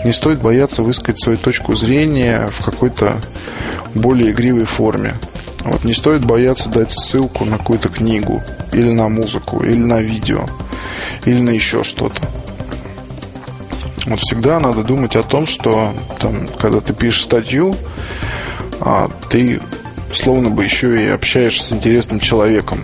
Не 0.03 0.11
стоит 0.11 0.41
бояться 0.41 0.81
высказать 0.81 1.21
свою 1.21 1.37
точку 1.37 1.73
зрения 1.73 2.49
в 2.51 2.65
какой-то 2.65 3.17
более 3.93 4.31
игривой 4.31 4.65
форме. 4.65 5.15
Вот, 5.63 5.83
не 5.83 5.93
стоит 5.93 6.25
бояться 6.25 6.69
дать 6.69 6.91
ссылку 6.91 7.45
на 7.45 7.57
какую-то 7.57 7.89
книгу, 7.89 8.41
или 8.73 8.91
на 8.91 9.09
музыку, 9.09 9.63
или 9.63 9.77
на 9.77 9.99
видео, 9.99 10.45
или 11.25 11.39
на 11.39 11.51
еще 11.51 11.83
что-то. 11.83 12.21
Вот 14.05 14.19
всегда 14.19 14.59
надо 14.59 14.83
думать 14.83 15.15
о 15.15 15.23
том, 15.23 15.45
что 15.45 15.93
там, 16.19 16.47
когда 16.59 16.81
ты 16.81 16.93
пишешь 16.93 17.23
статью, 17.23 17.75
а 18.79 19.09
ты 19.29 19.61
словно 20.13 20.49
бы 20.49 20.63
еще 20.63 21.05
и 21.05 21.07
общаешься 21.07 21.65
с 21.65 21.71
интересным 21.71 22.19
человеком, 22.19 22.83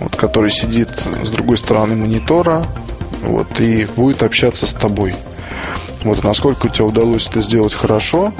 вот, 0.00 0.16
который 0.16 0.50
сидит 0.50 0.90
с 1.22 1.30
другой 1.30 1.56
стороны 1.56 1.94
монитора 1.94 2.64
вот, 3.22 3.60
и 3.60 3.86
будет 3.96 4.24
общаться 4.24 4.66
с 4.66 4.72
тобой. 4.72 5.14
Вот 6.02 6.24
насколько 6.24 6.66
у 6.66 6.68
тебя 6.68 6.86
удалось 6.86 7.28
это 7.28 7.40
сделать 7.40 7.74
хорошо, 7.74 8.34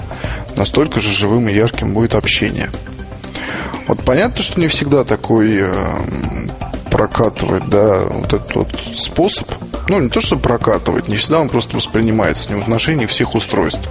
настолько 0.56 0.98
же 0.98 1.12
живым 1.12 1.48
и 1.48 1.54
ярким 1.54 1.94
будет 1.94 2.14
общение. 2.14 2.70
Вот 3.86 4.04
понятно, 4.04 4.42
что 4.42 4.60
не 4.60 4.68
всегда 4.68 5.04
такой 5.04 5.58
э, 5.60 5.72
прокатывает, 6.90 7.68
да, 7.68 8.00
вот 8.00 8.32
этот 8.32 8.54
вот 8.54 8.68
способ. 8.96 9.48
Ну, 9.88 9.98
не 10.00 10.08
то, 10.08 10.20
что 10.20 10.36
прокатывает, 10.36 11.08
не 11.08 11.16
всегда 11.16 11.40
он 11.40 11.48
просто 11.48 11.76
воспринимается 11.76 12.50
ним 12.50 12.60
в 12.60 12.62
отношении 12.62 13.06
всех 13.06 13.34
устройств. 13.34 13.88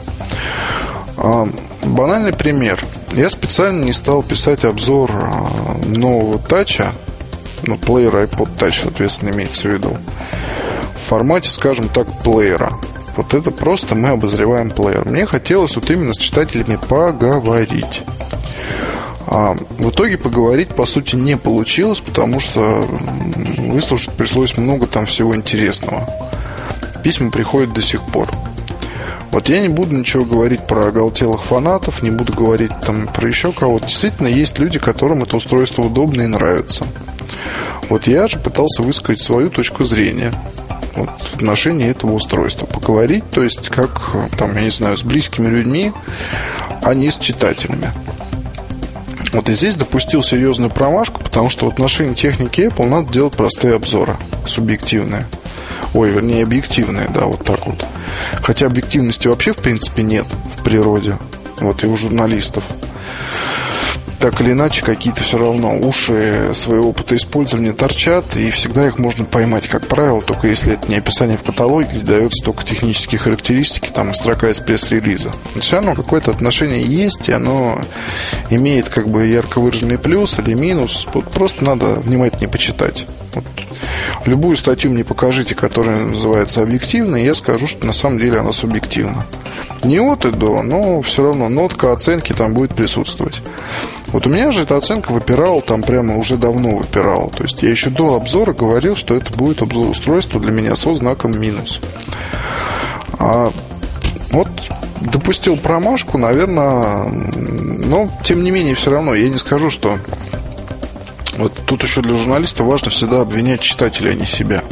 А, 1.18 1.48
банальный 1.84 2.34
пример. 2.34 2.80
Я 3.12 3.30
специально 3.30 3.84
не 3.84 3.94
стал 3.94 4.24
писать 4.24 4.66
обзор 4.66 5.12
а, 5.14 5.78
нового 5.86 6.40
тача, 6.40 6.94
ну, 7.64 7.78
плеера 7.78 8.24
iPod 8.24 8.58
Touch, 8.58 8.82
соответственно, 8.84 9.32
имеется 9.32 9.68
в 9.68 9.72
виду, 9.72 9.98
в 10.96 11.10
формате, 11.10 11.50
скажем 11.50 11.90
так, 11.90 12.24
плеера. 12.24 12.80
Вот 13.18 13.34
это 13.34 13.52
просто 13.52 13.94
мы 13.94 14.10
обозреваем 14.10 14.72
плеер. 14.72 15.06
Мне 15.06 15.26
хотелось 15.26 15.76
вот 15.76 15.90
именно 15.92 16.14
с 16.14 16.18
читателями 16.18 16.78
поговорить. 16.78 18.04
А 19.32 19.54
в 19.54 19.90
итоге 19.90 20.18
поговорить, 20.18 20.76
по 20.76 20.86
сути, 20.86 21.16
не 21.16 21.38
получилось, 21.38 22.02
потому 22.02 22.42
что 22.42 22.86
выслушать 23.60 24.14
пришлось 24.14 24.58
много 24.58 24.88
там 24.88 25.06
всего 25.06 25.34
интересного. 25.34 26.06
Письма 27.02 27.32
приходят 27.32 27.74
до 27.74 27.82
сих 27.82 28.04
пор. 28.04 28.30
Вот 29.32 29.48
я 29.48 29.62
не 29.62 29.70
буду 29.70 29.96
ничего 29.96 30.26
говорить 30.26 30.68
про 30.68 30.88
оголтелых 30.88 31.44
фанатов, 31.44 32.04
не 32.04 32.12
буду 32.12 32.34
говорить 32.34 32.72
там 32.86 33.08
про 33.08 33.26
еще 33.26 33.54
кого-то. 33.54 33.88
Действительно, 33.88 34.28
есть 34.28 34.60
люди, 34.60 34.78
которым 34.78 35.24
это 35.24 35.38
устройство 35.38 35.84
удобно 35.84 36.24
и 36.24 36.28
нравится. 36.28 36.86
Вот 37.88 38.08
я 38.08 38.28
же 38.28 38.38
пытался 38.38 38.82
высказать 38.82 39.22
свою 39.22 39.50
точку 39.50 39.86
зрения 39.86 40.34
вот, 40.98 41.10
в 41.10 41.36
отношении 41.36 41.88
этого 41.88 42.12
устройства. 42.12 42.66
Поговорить, 42.66 43.24
то 43.32 43.42
есть, 43.42 43.70
как, 43.70 44.02
там, 44.38 44.56
я 44.58 44.64
не 44.64 44.72
знаю, 44.72 44.98
с 44.98 45.04
близкими 45.04 45.48
людьми, 45.48 45.94
а 46.84 46.94
не 46.94 47.10
с 47.10 47.18
читателями. 47.18 47.88
Вот 49.32 49.48
и 49.50 49.54
здесь 49.54 49.76
допустил 49.76 50.24
серьезную 50.24 50.70
промашку, 50.70 51.22
потому 51.22 51.50
что 51.50 51.66
в 51.66 51.70
отношении 51.70 52.14
техники 52.14 52.62
Apple 52.62 52.88
надо 52.88 53.12
делать 53.12 53.36
простые 53.36 53.76
обзоры, 53.76 54.18
субъективные. 54.46 55.26
Ой, 55.94 56.10
вернее, 56.10 56.44
объективные, 56.44 57.08
да, 57.14 57.26
вот 57.26 57.44
так 57.44 57.66
вот. 57.66 57.86
Хотя 58.42 58.66
объективности 58.66 59.28
вообще, 59.28 59.54
в 59.54 59.58
принципе, 59.58 60.04
нет 60.04 60.26
в 60.58 60.64
природе. 60.64 61.18
Вот 61.60 61.84
и 61.84 61.88
у 61.88 61.96
журналистов 61.96 62.64
так 64.22 64.40
или 64.40 64.52
иначе 64.52 64.84
какие-то 64.84 65.24
все 65.24 65.40
равно 65.40 65.78
уши 65.80 66.52
своего 66.54 66.90
опыта 66.90 67.16
использования 67.16 67.74
торчат, 67.74 68.36
и 68.36 68.52
всегда 68.52 68.88
их 68.88 69.00
можно 69.00 69.26
поймать, 69.26 69.68
как 69.68 69.88
правило, 69.88 70.22
только 70.22 70.48
если 70.48 70.74
это 70.74 70.88
не 70.88 70.98
описание 70.98 71.38
в 71.38 71.44
каталоге, 71.44 71.90
где 71.92 72.06
дается 72.06 72.44
только 72.44 72.64
технические 72.64 73.20
характеристики, 73.20 73.90
там 73.94 74.14
строка 74.14 74.50
из 74.50 74.60
пресс-релиза. 74.60 75.32
Но 75.56 75.62
все 75.62 75.78
равно 75.78 75.96
какое-то 75.96 76.30
отношение 76.32 76.82
есть, 76.82 77.30
и 77.30 77.32
оно 77.32 77.82
имеет 78.52 78.90
как 78.90 79.10
бы 79.10 79.26
ярко 79.26 79.60
выраженный 79.60 79.98
плюс 79.98 80.38
или 80.38 80.54
минус. 80.54 81.08
Вот 81.14 81.32
просто 81.32 81.66
надо 81.66 81.96
внимательнее 81.96 82.50
почитать. 82.50 83.08
Вот. 83.34 83.46
Любую 84.26 84.56
статью 84.56 84.92
мне 84.92 85.04
покажите, 85.04 85.56
которая 85.56 86.06
называется 86.06 86.62
объективной, 86.62 87.24
я 87.24 87.34
скажу, 87.34 87.68
что 87.68 87.88
на 87.88 87.94
самом 87.94 88.20
деле 88.20 88.40
она 88.40 88.52
субъективна. 88.52 89.26
Не 89.84 90.00
от 90.00 90.26
и 90.26 90.32
до, 90.32 90.62
но 90.62 91.02
все 91.02 91.24
равно 91.24 91.50
нотка 91.50 91.92
оценки 91.92 92.34
там 92.34 92.54
будет 92.54 92.76
присутствовать. 92.76 93.42
Вот 94.08 94.28
у 94.28 94.30
меня 94.30 94.52
же 94.52 94.64
эта 94.64 94.76
оценка 94.78 95.12
выпирала 95.12 95.62
там 95.62 95.82
прямо 95.82 96.18
уже 96.18 96.36
давно 96.38 96.76
выпирала. 96.76 97.30
То 97.30 97.44
есть 97.44 97.64
я 97.64 97.70
еще 97.70 97.90
до 97.90 98.16
обзора 98.16 98.54
говорил, 98.54 98.96
что 98.96 99.16
это 99.16 99.36
будет 99.38 99.62
обзор 99.62 99.88
устройства 99.88 100.40
для 100.40 100.52
меня 100.52 100.76
со 100.76 100.94
знаком 100.94 101.32
минус. 101.40 101.80
А 103.18 103.52
вот 104.32 104.50
допустил 105.00 105.58
промашку, 105.58 106.18
наверное, 106.18 107.06
но 107.06 108.10
тем 108.24 108.44
не 108.44 108.52
менее 108.52 108.76
все 108.76 108.92
равно 108.92 109.16
я 109.16 109.30
не 109.30 109.38
скажу, 109.38 109.70
что 109.70 109.98
вот 111.38 111.62
тут 111.66 111.84
еще 111.84 112.02
для 112.02 112.16
журналиста 112.16 112.64
важно 112.64 112.92
всегда 112.92 113.22
обвинять 113.22 113.62
читателя, 113.62 114.12
а 114.12 114.14
не 114.14 114.26
себя. 114.26 114.64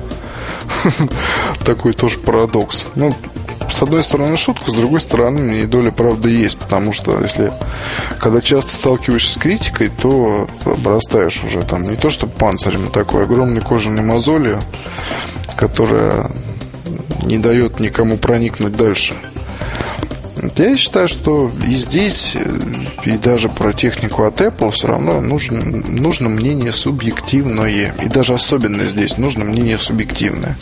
Такой 1.66 1.94
тоже 1.94 2.20
парадокс. 2.20 2.88
Ну, 2.96 3.12
с 3.70 3.82
одной 3.82 4.04
стороны 4.04 4.36
шутка, 4.36 4.72
с 4.72 4.74
другой 4.74 5.00
стороны 5.00 5.62
и 5.62 5.66
доля 5.66 5.92
правды 5.92 6.30
есть, 6.30 6.58
потому 6.58 6.92
что 6.92 7.22
если 7.22 7.52
когда 8.20 8.42
часто 8.42 8.72
сталкиваешься 8.72 9.34
с 9.34 9.38
критикой, 9.38 9.90
то 9.90 10.50
обрастаешь 10.66 11.44
уже 11.44 11.62
там 11.64 11.84
не 11.84 11.96
то 11.96 12.10
что 12.10 12.28
панцирем, 12.28 12.88
а 12.88 12.92
такой 12.92 13.24
огромной 13.24 13.62
кожаной 13.62 14.02
мозолью, 14.02 14.60
которая 15.56 16.32
не 17.24 17.38
дает 17.38 17.80
никому 17.80 18.18
проникнуть 18.18 18.76
дальше. 18.76 19.14
Я 20.58 20.78
считаю, 20.78 21.08
что 21.08 21.52
и 21.68 21.74
здесь, 21.74 22.36
и 23.04 23.12
даже 23.18 23.50
про 23.50 23.74
технику 23.74 24.24
от 24.24 24.40
Apple 24.40 24.72
все 24.72 24.88
равно 24.88 25.20
нужно, 25.20 25.60
нужно 25.62 26.30
мнение 26.30 26.72
субъективное. 26.72 27.94
И 28.02 28.08
даже 28.08 28.34
особенно 28.34 28.84
здесь 28.86 29.18
нужно 29.18 29.44
мнение 29.44 29.78
субъективное. 29.78 30.56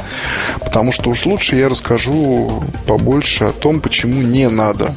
Потому 0.59 0.91
что 0.91 1.09
уж 1.09 1.25
лучше 1.25 1.55
я 1.57 1.69
расскажу 1.69 2.63
побольше 2.87 3.45
о 3.45 3.51
том, 3.51 3.79
почему 3.79 4.21
не 4.21 4.49
надо, 4.49 4.95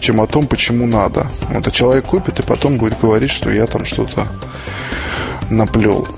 чем 0.00 0.20
о 0.20 0.26
том, 0.26 0.46
почему 0.46 0.86
надо. 0.86 1.26
Вот 1.48 1.66
а 1.66 1.70
человек 1.70 2.06
купит 2.06 2.40
и 2.40 2.42
потом 2.42 2.76
будет 2.76 3.00
говорить, 3.00 3.30
что 3.30 3.50
я 3.50 3.66
там 3.66 3.86
что-то 3.86 4.26
наплел, 5.48 6.08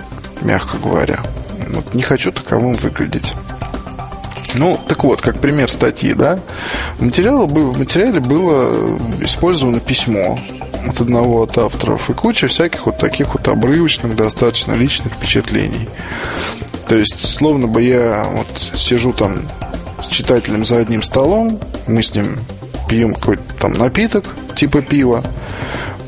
мягко 0.40 0.78
говоря. 0.78 1.20
Вот 1.68 1.94
не 1.94 2.02
хочу 2.02 2.32
таковым 2.32 2.74
выглядеть. 2.74 3.32
Ну, 4.54 4.78
так 4.86 5.04
вот, 5.04 5.20
как 5.20 5.38
пример 5.38 5.70
статьи, 5.70 6.12
да, 6.14 6.38
в 6.98 7.02
материале, 7.02 7.46
в 7.46 7.78
материале 7.78 8.20
было 8.20 8.98
использовано 9.20 9.80
письмо 9.80 10.38
от 10.86 11.00
одного 11.00 11.42
от 11.42 11.56
авторов 11.56 12.10
и 12.10 12.12
куча 12.12 12.48
всяких 12.48 12.86
вот 12.86 12.98
таких 12.98 13.34
вот 13.34 13.48
обрывочных, 13.48 14.16
достаточно 14.16 14.72
личных 14.72 15.12
впечатлений. 15.14 15.88
То 16.86 16.96
есть, 16.96 17.24
словно 17.24 17.66
бы 17.66 17.82
я 17.82 18.24
вот 18.30 18.78
сижу 18.78 19.12
там 19.12 19.42
с 20.02 20.08
читателем 20.08 20.64
за 20.64 20.78
одним 20.78 21.02
столом, 21.02 21.58
мы 21.86 22.02
с 22.02 22.14
ним 22.14 22.38
пьем 22.88 23.14
какой-то 23.14 23.42
там 23.58 23.72
напиток, 23.72 24.24
типа 24.54 24.82
пива, 24.82 25.22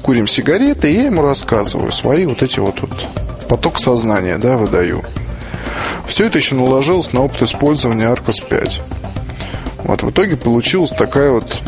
курим 0.02 0.26
сигареты, 0.26 0.92
и 0.92 0.96
я 0.96 1.04
ему 1.04 1.22
рассказываю 1.22 1.92
свои 1.92 2.26
вот 2.26 2.42
эти 2.42 2.58
вот, 2.58 2.80
вот 2.82 2.90
поток 3.48 3.78
сознания, 3.78 4.36
да, 4.36 4.56
выдаю. 4.56 5.02
Все 6.06 6.26
это 6.26 6.38
еще 6.38 6.54
наложилось 6.54 7.12
на 7.12 7.22
опыт 7.22 7.42
использования 7.42 8.06
Arcos 8.12 8.46
5. 8.48 8.82
Вот, 9.84 10.02
в 10.02 10.10
итоге 10.10 10.36
получилась 10.36 10.90
такая 10.90 11.30
вот 11.30 11.60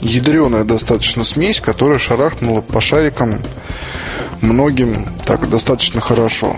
ядреная 0.00 0.64
достаточно 0.64 1.24
смесь, 1.24 1.60
которая 1.60 1.98
шарахнула 1.98 2.60
по 2.60 2.80
шарикам 2.80 3.40
многим 4.40 5.06
так 5.24 5.48
достаточно 5.48 6.00
хорошо. 6.00 6.56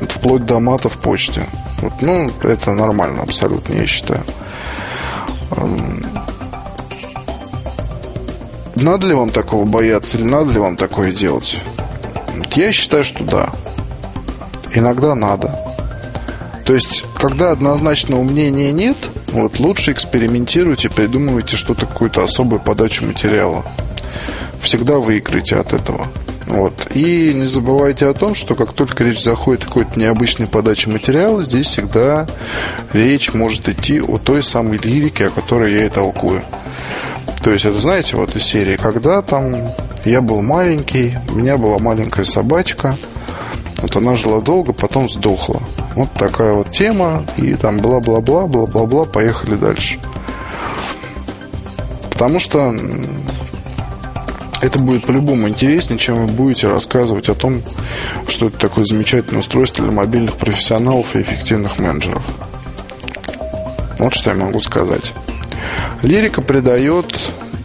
Вот, 0.00 0.12
вплоть 0.12 0.46
до 0.46 0.60
мата 0.60 0.88
в 0.88 0.98
почте. 0.98 1.46
Вот, 1.80 1.92
ну, 2.00 2.30
это 2.42 2.72
нормально 2.72 3.22
абсолютно, 3.22 3.74
я 3.74 3.86
считаю. 3.86 4.22
Надо 8.76 9.06
ли 9.06 9.14
вам 9.14 9.30
такого 9.30 9.64
бояться 9.64 10.18
или 10.18 10.24
надо 10.24 10.52
ли 10.52 10.60
вам 10.60 10.76
такое 10.76 11.10
делать? 11.10 11.58
Я 12.54 12.72
считаю, 12.72 13.04
что 13.04 13.24
да. 13.24 13.52
Иногда 14.74 15.14
надо. 15.14 15.65
То 16.66 16.74
есть, 16.74 17.04
когда 17.14 17.52
однозначного 17.52 18.22
мнения 18.24 18.72
нет, 18.72 18.96
вот 19.28 19.60
лучше 19.60 19.92
экспериментируйте, 19.92 20.90
придумывайте 20.90 21.56
что-то, 21.56 21.86
какую-то 21.86 22.24
особую 22.24 22.60
подачу 22.60 23.06
материала. 23.06 23.64
Всегда 24.60 24.98
выиграете 24.98 25.56
от 25.56 25.72
этого. 25.72 26.08
Вот. 26.46 26.88
И 26.92 27.32
не 27.34 27.46
забывайте 27.46 28.08
о 28.08 28.14
том, 28.14 28.34
что 28.34 28.56
как 28.56 28.72
только 28.72 29.04
речь 29.04 29.22
заходит 29.22 29.62
о 29.62 29.66
какой-то 29.68 29.98
необычной 29.98 30.48
подаче 30.48 30.90
материала, 30.90 31.44
здесь 31.44 31.66
всегда 31.66 32.26
речь 32.92 33.32
может 33.32 33.68
идти 33.68 34.00
о 34.00 34.18
той 34.18 34.42
самой 34.42 34.78
лирике, 34.78 35.26
о 35.26 35.30
которой 35.30 35.72
я 35.72 35.86
и 35.86 35.88
толкую. 35.88 36.42
То 37.44 37.52
есть, 37.52 37.64
это 37.64 37.78
знаете, 37.78 38.16
вот 38.16 38.34
из 38.34 38.42
серии, 38.42 38.76
когда 38.76 39.22
там 39.22 39.54
я 40.04 40.20
был 40.20 40.42
маленький, 40.42 41.16
у 41.30 41.36
меня 41.36 41.58
была 41.58 41.78
маленькая 41.78 42.24
собачка, 42.24 42.96
вот 43.86 43.94
она 43.94 44.16
жила 44.16 44.40
долго, 44.40 44.72
потом 44.72 45.08
сдохла. 45.08 45.62
Вот 45.94 46.10
такая 46.14 46.54
вот 46.54 46.72
тема. 46.72 47.24
И 47.36 47.54
там 47.54 47.78
бла-бла-бла, 47.78 48.46
бла-бла-бла, 48.46 49.04
поехали 49.04 49.54
дальше. 49.54 50.00
Потому 52.10 52.40
что 52.40 52.74
это 54.60 54.80
будет 54.80 55.06
по-любому 55.06 55.48
интереснее, 55.48 56.00
чем 56.00 56.26
вы 56.26 56.32
будете 56.32 56.66
рассказывать 56.66 57.28
о 57.28 57.34
том, 57.34 57.62
что 58.26 58.48
это 58.48 58.58
такое 58.58 58.84
замечательное 58.84 59.38
устройство 59.38 59.84
для 59.84 59.94
мобильных 59.94 60.34
профессионалов 60.34 61.14
и 61.14 61.20
эффективных 61.20 61.78
менеджеров. 61.78 62.24
Вот 64.00 64.14
что 64.14 64.30
я 64.30 64.36
могу 64.36 64.58
сказать. 64.60 65.12
Лирика 66.02 66.42
придает 66.42 67.06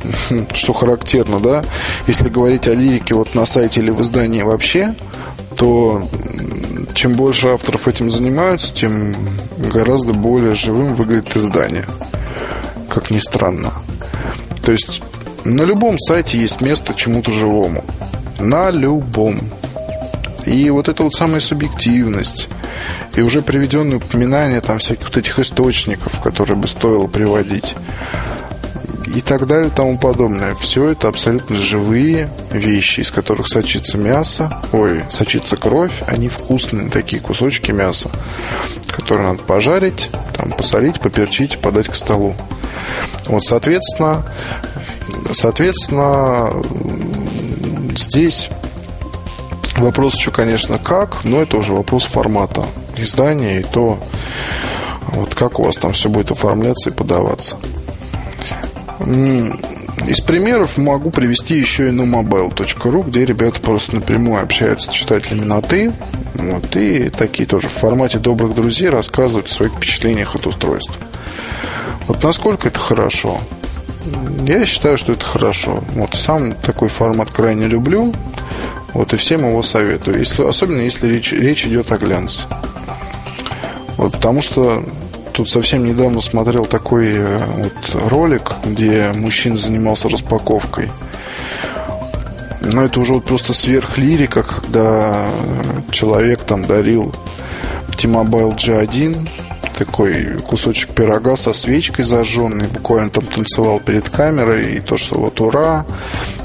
что 0.53 0.73
характерно, 0.73 1.39
да, 1.39 1.63
если 2.05 2.29
говорить 2.29 2.67
о 2.67 2.73
лирике 2.75 3.15
вот 3.15 3.33
на 3.33 3.45
сайте 3.45 3.81
или 3.81 3.89
в 3.89 4.01
издании 4.01 4.43
вообще, 4.43 4.95
то 5.61 6.01
чем 6.95 7.11
больше 7.11 7.49
авторов 7.49 7.87
этим 7.87 8.09
занимаются, 8.09 8.73
тем 8.73 9.13
гораздо 9.71 10.11
более 10.11 10.55
живым 10.55 10.95
выглядит 10.95 11.37
издание. 11.37 11.85
Как 12.89 13.11
ни 13.11 13.19
странно. 13.19 13.71
То 14.63 14.71
есть 14.71 15.03
на 15.43 15.61
любом 15.61 15.99
сайте 15.99 16.39
есть 16.39 16.61
место 16.61 16.95
чему-то 16.95 17.29
живому. 17.29 17.85
На 18.39 18.71
любом. 18.71 19.37
И 20.47 20.67
вот 20.71 20.89
эта 20.89 21.03
вот 21.03 21.13
самая 21.13 21.39
субъективность, 21.39 22.49
и 23.15 23.21
уже 23.21 23.43
приведенные 23.43 23.97
упоминания 23.97 24.61
там 24.61 24.79
всяких 24.79 25.09
вот 25.09 25.17
этих 25.17 25.37
источников, 25.37 26.21
которые 26.21 26.57
бы 26.57 26.67
стоило 26.67 27.05
приводить, 27.05 27.75
и 29.13 29.21
так 29.21 29.45
далее 29.47 29.67
и 29.67 29.75
тому 29.75 29.97
подобное. 29.97 30.55
Все 30.55 30.89
это 30.89 31.07
абсолютно 31.07 31.55
живые 31.57 32.31
вещи, 32.51 33.01
из 33.01 33.11
которых 33.11 33.47
сочится 33.47 33.97
мясо, 33.97 34.61
ой, 34.71 35.03
сочится 35.09 35.57
кровь, 35.57 36.03
они 36.07 36.29
вкусные 36.29 36.89
такие 36.89 37.21
кусочки 37.21 37.71
мяса, 37.71 38.09
которые 38.87 39.29
надо 39.29 39.43
пожарить, 39.43 40.09
там, 40.37 40.51
посолить, 40.51 40.99
поперчить, 40.99 41.59
подать 41.59 41.87
к 41.87 41.95
столу. 41.95 42.35
Вот, 43.25 43.43
соответственно, 43.43 44.25
соответственно, 45.33 46.61
здесь 47.95 48.49
вопрос 49.77 50.15
еще, 50.15 50.31
конечно, 50.31 50.77
как, 50.77 51.23
но 51.23 51.41
это 51.41 51.57
уже 51.57 51.73
вопрос 51.73 52.05
формата 52.05 52.65
издания 52.97 53.59
и 53.59 53.63
то, 53.63 53.99
вот 55.13 55.35
как 55.35 55.59
у 55.59 55.63
вас 55.63 55.75
там 55.75 55.91
все 55.93 56.09
будет 56.09 56.31
оформляться 56.31 56.89
и 56.89 56.93
подаваться. 56.93 57.57
Из 60.07 60.19
примеров 60.21 60.77
могу 60.77 61.11
привести 61.11 61.57
еще 61.57 61.89
и 61.89 61.91
на 61.91 62.03
mobile.ru, 62.03 63.07
где 63.07 63.25
ребята 63.25 63.59
просто 63.61 63.95
напрямую 63.95 64.41
общаются 64.41 64.91
с 64.91 64.93
читателями 64.93 65.45
на 65.45 65.61
«ты». 65.61 65.91
Вот, 66.33 66.75
и 66.75 67.09
такие 67.09 67.47
тоже 67.47 67.67
в 67.67 67.73
формате 67.73 68.17
добрых 68.17 68.55
друзей 68.55 68.89
рассказывают 68.89 69.47
о 69.47 69.51
своих 69.51 69.73
впечатлениях 69.73 70.35
от 70.35 70.47
устройства. 70.47 70.95
Вот 72.07 72.23
насколько 72.23 72.69
это 72.69 72.79
хорошо? 72.79 73.39
Я 74.43 74.65
считаю, 74.65 74.97
что 74.97 75.11
это 75.11 75.23
хорошо. 75.23 75.83
Вот 75.93 76.15
сам 76.15 76.53
такой 76.53 76.89
формат 76.89 77.29
крайне 77.31 77.67
люблю. 77.67 78.11
Вот 78.93 79.13
и 79.13 79.17
всем 79.17 79.41
его 79.47 79.61
советую. 79.61 80.17
Если, 80.17 80.43
особенно 80.43 80.81
если 80.81 81.07
речь, 81.07 81.31
речь 81.31 81.65
идет 81.65 81.91
о 81.91 81.97
глянце. 81.97 82.47
Вот, 83.97 84.13
потому 84.13 84.41
что 84.41 84.83
Тут 85.33 85.49
совсем 85.49 85.85
недавно 85.85 86.21
смотрел 86.21 86.65
такой 86.65 87.13
э, 87.15 87.37
вот 87.57 88.09
ролик, 88.09 88.53
где 88.65 89.11
мужчина 89.15 89.57
занимался 89.57 90.09
распаковкой. 90.09 90.89
Но 92.61 92.83
это 92.83 92.99
уже 92.99 93.13
вот 93.13 93.25
просто 93.25 93.53
сверхлирика, 93.53 94.43
когда 94.43 95.27
человек 95.89 96.43
там 96.43 96.63
дарил 96.63 97.13
T-Mobile 97.97 98.55
G1 98.55 99.27
такой 99.77 100.37
кусочек 100.47 100.91
пирога 100.91 101.35
со 101.35 101.53
свечкой 101.53 102.05
зажженной, 102.05 102.67
буквально 102.67 103.09
там 103.09 103.25
танцевал 103.25 103.79
перед 103.79 104.09
камерой, 104.09 104.75
и 104.75 104.79
то, 104.79 104.97
что 104.97 105.19
вот 105.19 105.41
ура, 105.41 105.85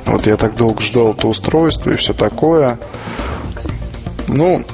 вот 0.06 0.26
я 0.26 0.36
так 0.36 0.56
долго 0.56 0.80
ждал 0.80 1.10
это 1.10 1.26
устройство 1.26 1.90
и 1.90 1.96
все 1.96 2.14
такое. 2.14 2.78
Ну, 4.28 4.64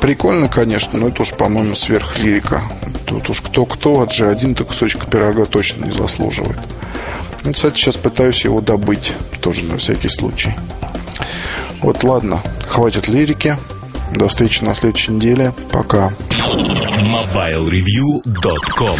прикольно, 0.00 0.48
конечно, 0.48 0.98
но 0.98 1.08
это 1.08 1.22
уж, 1.22 1.32
по-моему, 1.34 1.74
сверхлирика. 1.74 2.62
Тут 3.06 3.30
уж 3.30 3.40
кто-кто, 3.40 4.00
от 4.00 4.12
же 4.12 4.28
один-то 4.28 4.64
кусочка 4.64 5.06
пирога 5.06 5.44
точно 5.44 5.84
не 5.86 5.92
заслуживает. 5.92 6.58
Ну, 7.44 7.52
кстати, 7.52 7.76
сейчас 7.76 7.96
пытаюсь 7.96 8.44
его 8.44 8.60
добыть, 8.60 9.12
тоже 9.40 9.64
на 9.64 9.78
всякий 9.78 10.08
случай. 10.08 10.54
Вот, 11.80 12.04
ладно, 12.04 12.40
хватит 12.68 13.08
лирики. 13.08 13.56
До 14.14 14.28
встречи 14.28 14.62
на 14.62 14.74
следующей 14.74 15.12
неделе. 15.12 15.54
Пока. 15.70 16.12
MobileReview.com 16.38 18.98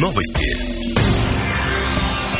Новости. 0.00 0.63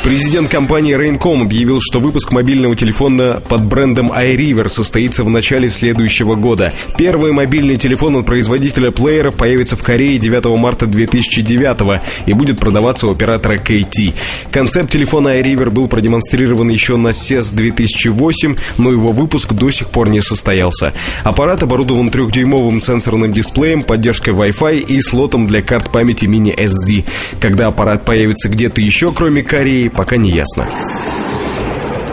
Президент 0.05 0.51
компании 0.51 0.95
Raincom 0.95 1.41
объявил, 1.41 1.79
что 1.81 1.99
выпуск 1.99 2.31
мобильного 2.31 2.75
телефона 2.75 3.41
под 3.49 3.65
брендом 3.65 4.11
iRiver 4.11 4.69
состоится 4.69 5.23
в 5.23 5.29
начале 5.31 5.67
следующего 5.67 6.35
года. 6.35 6.71
Первый 6.95 7.31
мобильный 7.31 7.77
телефон 7.77 8.17
от 8.17 8.27
производителя 8.27 8.91
плееров 8.91 9.35
появится 9.35 9.75
в 9.75 9.81
Корее 9.81 10.19
9 10.19 10.59
марта 10.59 10.85
2009 10.85 12.03
и 12.27 12.33
будет 12.33 12.59
продаваться 12.59 13.07
у 13.07 13.11
оператора 13.13 13.55
KT. 13.55 14.13
Концепт 14.51 14.91
телефона 14.91 15.39
iRiver 15.39 15.71
был 15.71 15.87
продемонстрирован 15.87 16.69
еще 16.69 16.97
на 16.97 17.07
CES 17.07 17.55
2008, 17.55 18.57
но 18.77 18.91
его 18.91 19.07
выпуск 19.07 19.53
до 19.53 19.71
сих 19.71 19.89
пор 19.89 20.09
не 20.09 20.21
состоялся. 20.21 20.93
Аппарат 21.23 21.63
оборудован 21.63 22.09
трехдюймовым 22.09 22.79
сенсорным 22.79 23.33
дисплеем, 23.33 23.81
поддержкой 23.81 24.35
Wi-Fi 24.35 24.81
и 24.81 25.01
слотом 25.01 25.47
для 25.47 25.63
карт 25.63 25.91
памяти 25.91 26.25
mini-SD. 26.25 27.05
Когда 27.41 27.67
аппарат 27.67 28.05
появится 28.05 28.49
где-то 28.49 28.81
еще, 28.81 29.11
кроме 29.11 29.41
Кореи, 29.41 29.91
пока 29.95 30.17
не 30.17 30.29
ясно. 30.29 30.67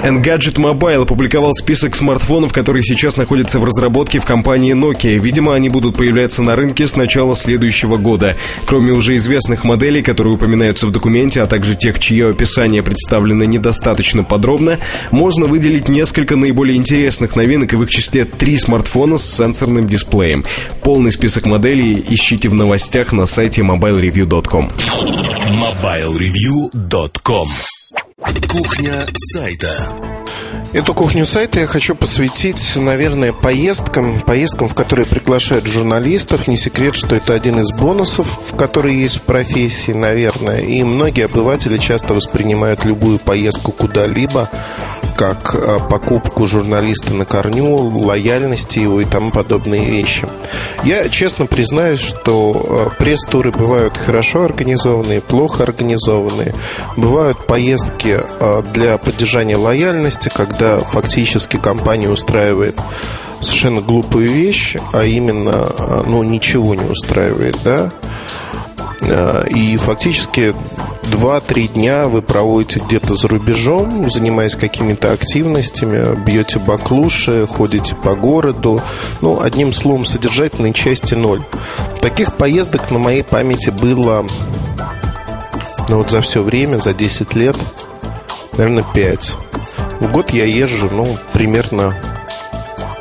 Engadget 0.03 0.57
Mobile 0.57 1.03
опубликовал 1.03 1.55
список 1.55 1.95
смартфонов, 1.95 2.53
которые 2.53 2.83
сейчас 2.83 3.17
находятся 3.17 3.61
в 3.61 3.65
разработке 3.65 4.19
в 4.19 4.25
компании 4.25 4.75
Nokia. 4.75 5.17
Видимо, 5.19 5.55
они 5.55 5.69
будут 5.69 5.97
появляться 5.97 6.43
на 6.43 6.57
рынке 6.57 6.89
с 6.89 6.97
начала 6.97 7.37
следующего 7.37 7.95
года. 7.97 8.37
Кроме 8.67 8.93
уже 8.93 9.15
известных 9.15 9.63
моделей, 9.63 10.03
которые 10.03 10.35
упоминаются 10.35 10.89
в 10.89 10.91
документе, 10.91 11.41
а 11.41 11.47
также 11.47 11.77
тех, 11.77 12.01
чье 12.01 12.31
описание 12.31 12.83
представлено 12.83 13.45
недостаточно 13.45 14.25
подробно, 14.25 14.79
можно 15.13 15.47
выделить 15.47 15.89
несколько 15.89 16.35
наиболее 16.35 16.77
интересных 16.77 17.37
новинок 17.37 17.73
и 17.73 17.77
в 17.77 17.85
их 17.85 17.91
числе 17.91 18.25
три 18.25 18.59
смартфона 18.59 19.19
с 19.19 19.37
сенсорным 19.37 19.87
дисплеем. 19.87 20.45
Полный 20.83 21.13
список 21.13 21.47
моделей 21.47 22.05
ищите 22.09 22.49
в 22.49 22.55
новостях 22.55 23.13
на 23.13 23.27
сайте 23.27 23.63
mobilereview.com. 23.63 24.69
MobileReview.com 25.49 27.47
Кухня 28.49 29.07
сайта. 29.33 30.12
Эту 30.73 30.95
кухню 30.95 31.27
сайта 31.27 31.61
я 31.61 31.67
хочу 31.67 31.95
посвятить, 31.95 32.77
наверное, 32.77 33.35
поездкам, 33.35 34.23
поездкам, 34.23 34.69
в 34.69 34.75
которые 34.75 35.05
приглашают 35.05 35.67
журналистов. 35.67 36.49
Не 36.49 36.57
секрет, 36.57 36.95
что 36.95 37.15
это 37.15 37.35
один 37.35 37.61
из 37.61 37.71
бонусов, 37.73 38.55
которые 38.57 38.99
есть 39.03 39.17
в 39.17 39.23
профессии, 39.23 39.93
наверное. 39.93 40.63
И 40.63 40.83
многие 40.83 41.27
обыватели 41.27 41.77
часто 41.77 42.15
воспринимают 42.15 42.87
любую 42.87 43.19
поездку 43.19 43.71
куда-либо 43.71 44.49
как 45.17 45.55
э, 45.55 45.79
покупку 45.91 46.47
журналиста 46.47 47.13
на 47.13 47.25
корню, 47.25 47.77
лояльности 47.77 48.79
его 48.79 49.01
и 49.01 49.05
тому 49.05 49.31
подобные 49.31 49.85
вещи. 49.85 50.27
Я 50.85 51.09
честно 51.09 51.47
признаюсь, 51.47 52.01
что 52.01 52.91
э, 52.97 52.99
пресс-туры 52.99 53.51
бывают 53.51 53.97
хорошо 53.97 54.45
организованные, 54.45 55.21
плохо 55.21 55.65
организованные. 55.65 56.55
Бывают 56.97 57.47
поездки 57.47 58.21
э, 58.21 58.63
для 58.73 58.97
поддержания 58.99 59.57
лояльности, 59.57 60.31
когда 60.35 60.62
фактически 60.91 61.57
компания 61.57 62.09
устраивает 62.09 62.77
совершенно 63.41 63.81
глупую 63.81 64.29
вещь, 64.29 64.77
а 64.93 65.05
именно, 65.05 65.69
ну, 66.07 66.23
ничего 66.23 66.75
не 66.75 66.85
устраивает, 66.85 67.59
да, 67.65 67.91
Э, 69.03 69.47
и 69.49 69.77
фактически 69.77 70.55
2-3 71.03 71.69
дня 71.69 72.07
вы 72.07 72.23
проводите 72.23 72.81
где-то 72.81 73.15
за 73.15 73.29
рубежом, 73.29 74.09
занимаясь 74.09 74.55
какими-то 74.55 75.13
активностями, 75.13 76.17
бьете 76.25 76.59
баклуши, 76.61 77.47
ходите 77.49 77.97
по 77.97 78.15
городу. 78.15 78.81
Ну, 79.21 79.41
одним 79.41 79.73
словом, 79.73 80.05
содержательной 80.05 80.73
части 80.73 81.15
ноль. 81.15 81.43
Таких 82.01 82.37
поездок 82.37 82.91
на 82.91 82.99
моей 82.99 83.25
памяти 83.25 83.71
было 83.71 84.25
ну, 85.89 85.97
вот 85.97 86.11
за 86.11 86.21
все 86.21 86.43
время, 86.43 86.77
за 86.77 86.95
10 86.95 87.35
лет, 87.35 87.57
наверное, 88.53 88.85
5. 88.95 89.35
В 90.01 90.13
год 90.13 90.31
я 90.31 90.45
езжу, 90.45 90.89
ну, 90.91 91.19
примерно 91.33 91.95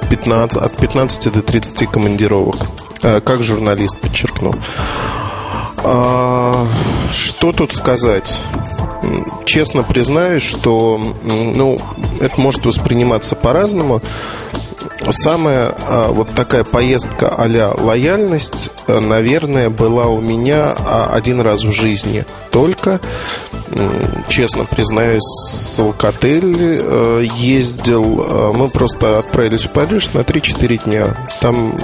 15, 0.10 0.58
от 0.58 0.76
15 0.78 1.32
до 1.32 1.41
30 1.41 1.89
командировок. 1.89 2.56
Э, 3.02 3.22
как 3.22 3.41
журналист, 3.43 3.99
подчеркну. 3.99 4.54
А, 5.84 6.68
что 7.12 7.52
тут 7.52 7.74
сказать? 7.74 8.41
Честно 9.45 9.84
признаюсь, 9.84 10.43
что 10.43 11.02
ну, 11.24 11.78
это 12.20 12.39
может 12.39 12.66
восприниматься 12.66 13.36
по-разному. 13.36 14.02
Самая 15.10 15.74
а, 15.80 16.12
вот 16.12 16.30
такая 16.30 16.64
поездка 16.64 17.34
а-ля 17.36 17.72
лояльность, 17.72 18.70
э, 18.88 18.99
наверное, 18.99 19.70
была 19.70 20.08
у 20.08 20.22
меня 20.22 20.76
а, 20.78 21.10
один 21.13 21.42
раз 21.42 21.63
в 21.63 21.71
жизни 21.71 22.25
только. 22.51 23.00
Честно 24.28 24.66
признаюсь, 24.66 25.24
с 25.24 25.80
Алкотель 25.80 26.55
э, 26.80 27.25
ездил. 27.36 28.25
Э, 28.28 28.51
мы 28.54 28.70
просто 28.70 29.20
отправились 29.20 29.63
в 29.63 29.71
Париж 29.71 30.13
на 30.13 30.20
3-4 30.20 30.86
дня. 30.86 31.17
Там 31.39 31.75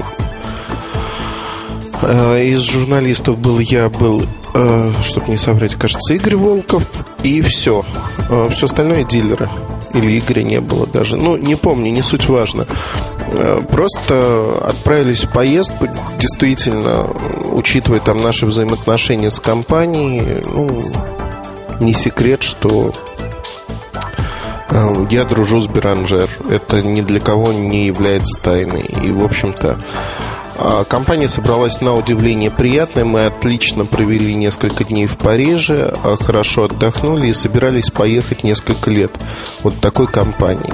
из 2.04 2.62
журналистов 2.62 3.38
был 3.40 3.60
я, 3.60 3.90
был, 3.90 4.26
э, 4.54 4.92
чтобы 5.02 5.30
не 5.30 5.38
соврать, 5.38 5.76
кажется, 5.76 6.14
Игорь 6.14 6.36
Волков. 6.36 6.84
И 7.24 7.42
все. 7.42 7.84
Э, 8.30 8.50
все 8.52 8.66
остальное 8.66 9.04
дилеры. 9.04 9.50
Или 9.94 10.20
Игоря 10.20 10.44
не 10.44 10.62
было 10.62 10.86
даже. 10.86 11.18
Ну, 11.18 11.38
не 11.38 11.56
помню, 11.56 11.92
не 11.92 12.02
суть 12.02 12.28
важно. 12.28 12.68
Просто 13.70 14.66
отправились 14.68 15.24
в 15.24 15.32
поездку. 15.32 15.88
Действительно, 16.20 17.08
учитывая 17.52 18.00
там 18.00 18.22
наши 18.22 18.46
взаимоотношения 18.46 19.32
с 19.32 19.40
компанией, 19.40 20.44
ну, 20.46 20.84
не 21.80 21.94
секрет, 21.94 22.44
что 22.44 22.92
я 25.10 25.24
дружу 25.24 25.62
с 25.62 25.68
Беранжер. 25.68 26.30
Это 26.50 26.82
ни 26.82 27.02
для 27.02 27.20
кого 27.22 27.54
не 27.54 27.88
является 27.88 28.40
тайной. 28.42 28.82
И, 28.82 29.12
в 29.12 29.24
общем-то, 29.24 29.78
компания 30.90 31.28
собралась 31.28 31.82
на 31.82 31.94
удивление 31.94 32.52
приятной. 32.52 33.04
Мы 33.04 33.26
отлично 33.26 33.86
провели 33.86 34.34
несколько 34.34 34.84
дней 34.84 35.06
в 35.06 35.18
Париже, 35.18 35.94
а, 36.04 36.18
хорошо 36.18 36.66
отдохнули 36.66 37.28
и 37.28 37.34
собирались 37.34 37.90
поехать 37.90 38.44
несколько 38.44 38.90
лет 38.90 39.12
вот 39.64 39.80
такой 39.80 40.08
компании. 40.08 40.74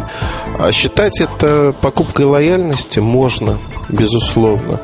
А 0.59 0.71
считать 0.71 1.19
это 1.19 1.73
покупкой 1.81 2.25
лояльности 2.25 2.99
можно, 2.99 3.59
безусловно. 3.89 4.79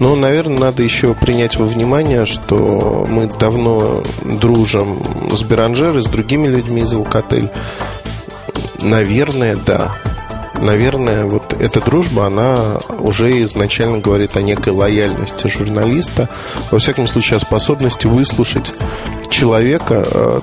Но, 0.00 0.16
наверное, 0.16 0.58
надо 0.58 0.82
еще 0.82 1.14
принять 1.14 1.56
во 1.56 1.64
внимание, 1.64 2.26
что 2.26 3.06
мы 3.08 3.26
давно 3.26 4.02
дружим 4.24 5.02
с 5.30 5.42
Беранжер 5.42 5.96
и 5.98 6.02
с 6.02 6.06
другими 6.06 6.48
людьми 6.48 6.82
из 6.82 6.92
Алкотель. 6.92 7.50
Наверное, 8.80 9.56
да 9.56 9.94
наверное, 10.62 11.24
вот 11.26 11.60
эта 11.60 11.80
дружба, 11.80 12.26
она 12.26 12.78
уже 12.98 13.42
изначально 13.44 13.98
говорит 13.98 14.36
о 14.36 14.42
некой 14.42 14.72
лояльности 14.72 15.46
журналиста, 15.48 16.28
во 16.70 16.78
всяком 16.78 17.06
случае, 17.06 17.36
о 17.36 17.40
способности 17.40 18.06
выслушать 18.06 18.72
человека 19.28 20.06
э, 20.06 20.40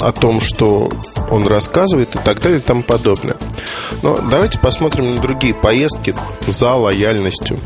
о 0.00 0.12
том, 0.12 0.40
что 0.40 0.88
он 1.30 1.46
рассказывает 1.46 2.14
и 2.14 2.18
так 2.18 2.40
далее 2.40 2.60
и 2.60 2.62
тому 2.62 2.82
подобное. 2.82 3.36
Но 4.02 4.16
давайте 4.16 4.58
посмотрим 4.58 5.14
на 5.14 5.20
другие 5.20 5.54
поездки 5.54 6.14
за 6.46 6.74
лояльностью. 6.74 7.60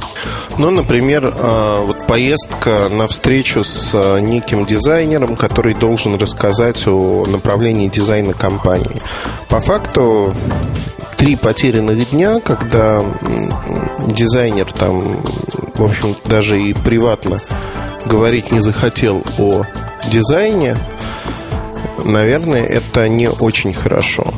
Ну, 0.59 0.71
например, 0.71 1.25
э, 1.25 1.85
вот 1.85 2.07
поездка 2.07 2.89
на 2.91 3.07
встречу 3.09 3.65
с 3.65 3.91
э, 3.93 4.21
неким 4.21 4.67
дизайнером, 4.67 5.37
который 5.37 5.75
должен 5.75 6.17
рассказать 6.17 6.87
о 6.87 7.25
направлении 7.27 7.89
дизайна 7.89 8.33
компании. 8.35 9.01
По 9.49 9.61
факту 9.61 10.35
три 11.23 11.37
потерянных 11.37 12.11
дня, 12.11 12.41
когда 12.41 13.01
дизайнер 14.09 14.73
там, 14.73 15.23
в 15.75 15.85
общем, 15.85 16.17
даже 16.25 16.61
и 16.61 16.73
приватно 16.73 17.39
говорить 18.05 18.51
не 18.51 18.61
захотел 18.61 19.23
о 19.39 19.63
дизайне, 20.11 20.77
наверное, 22.05 22.65
это 22.65 23.09
не 23.09 23.31
очень 23.31 23.73
хорошо. 23.73 24.35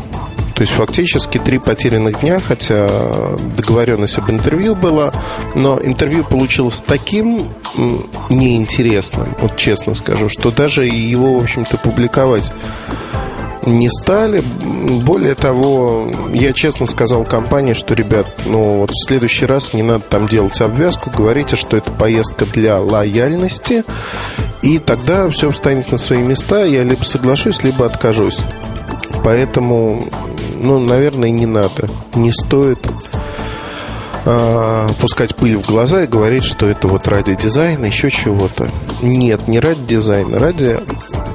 То 0.55 0.61
есть 0.61 0.74
фактически 0.74 1.39
три 1.39 1.59
потерянных 1.59 2.20
дня, 2.20 2.39
хотя 2.47 2.86
договоренность 3.56 4.19
об 4.19 4.31
интервью 4.31 4.74
была, 4.74 5.11
но 5.55 5.81
интервью 5.82 6.23
получилось 6.23 6.85
таким 6.86 7.48
неинтересным, 8.28 9.35
вот 9.39 9.56
честно 9.56 9.94
скажу, 9.94 10.28
что 10.28 10.51
даже 10.51 10.85
его, 10.85 11.39
в 11.39 11.44
общем-то, 11.44 11.78
публиковать 11.78 12.52
не 13.66 13.89
стали. 13.89 14.41
Более 14.41 15.35
того, 15.35 16.11
я 16.32 16.53
честно 16.53 16.86
сказал 16.86 17.24
компании, 17.24 17.73
что, 17.73 17.95
ребят, 17.95 18.27
ну 18.45 18.77
вот 18.77 18.91
в 18.91 19.07
следующий 19.07 19.47
раз 19.47 19.73
не 19.73 19.82
надо 19.82 20.05
там 20.09 20.28
делать 20.28 20.61
обвязку, 20.61 21.11
говорите, 21.11 21.57
что 21.57 21.77
это 21.77 21.91
поездка 21.91 22.47
для 22.47 22.81
лояльности, 22.81 23.85
и 24.62 24.78
тогда 24.78 25.28
все 25.31 25.51
встанет 25.51 25.91
на 25.93 25.99
свои 25.99 26.23
места, 26.23 26.65
я 26.65 26.82
либо 26.82 27.05
соглашусь, 27.05 27.62
либо 27.62 27.86
откажусь. 27.86 28.39
Поэтому, 29.23 30.03
ну, 30.61 30.78
наверное, 30.78 31.31
не 31.31 31.47
надо, 31.47 31.89
не 32.15 32.31
стоит 32.31 32.78
э, 34.24 34.89
пускать 35.01 35.35
пыль 35.35 35.57
в 35.57 35.66
глаза 35.66 36.05
и 36.05 36.07
говорить, 36.07 36.45
что 36.45 36.69
это 36.69 36.89
вот 36.89 37.09
ради 37.09 37.35
дизайна, 37.35 37.86
еще 37.86 38.11
чего-то. 38.11 38.70
Нет, 39.03 39.49
не 39.49 39.61
ради 39.61 39.85
дизайна, 39.86 40.39
ради 40.39 40.78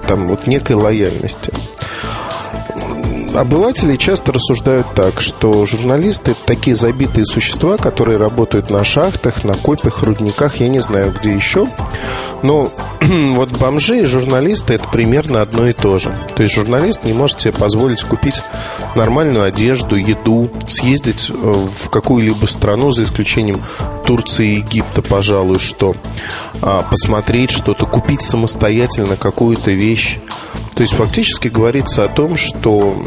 там 0.07 0.27
вот 0.27 0.45
некой 0.47 0.75
лояльности 0.75 1.51
обыватели 3.33 3.95
часто 3.95 4.31
рассуждают 4.31 4.87
так, 4.95 5.21
что 5.21 5.65
журналисты– 5.65 6.35
такие 6.45 6.75
забитые 6.75 7.25
существа, 7.25 7.77
которые 7.77 8.17
работают 8.17 8.69
на 8.69 8.83
шахтах, 8.83 9.43
на 9.43 9.53
копях, 9.53 10.03
рудниках, 10.03 10.57
я 10.57 10.67
не 10.67 10.79
знаю, 10.79 11.13
где 11.17 11.33
еще. 11.33 11.65
Но 12.41 12.71
вот 13.01 13.57
бомжи 13.57 14.01
и 14.01 14.05
журналисты– 14.05 14.73
это 14.75 14.87
примерно 14.87 15.41
одно 15.41 15.67
и 15.67 15.73
то 15.73 15.97
же. 15.97 16.15
То 16.35 16.43
есть 16.43 16.55
журналист 16.55 17.03
не 17.03 17.13
может 17.13 17.41
себе 17.41 17.53
позволить 17.53 18.03
купить 18.03 18.41
нормальную 18.95 19.43
одежду, 19.43 19.95
еду, 19.95 20.49
съездить 20.67 21.29
э, 21.29 21.33
в 21.33 21.89
какую-либо 21.89 22.45
страну, 22.45 22.91
за 22.91 23.03
исключением 23.03 23.61
Турции 24.05 24.53
и 24.53 24.55
Египта, 24.57 25.01
пожалуй, 25.01 25.59
что 25.59 25.95
а, 26.61 26.83
посмотреть 26.83 27.51
что-то, 27.51 27.85
купить 27.85 28.21
самостоятельно 28.21 29.15
какую-то 29.15 29.71
вещь. 29.71 30.19
То 30.79 30.83
есть 30.83 30.93
фактически 30.95 31.49
говорится 31.49 32.05
о 32.05 32.07
том, 32.07 32.37
что 32.37 33.03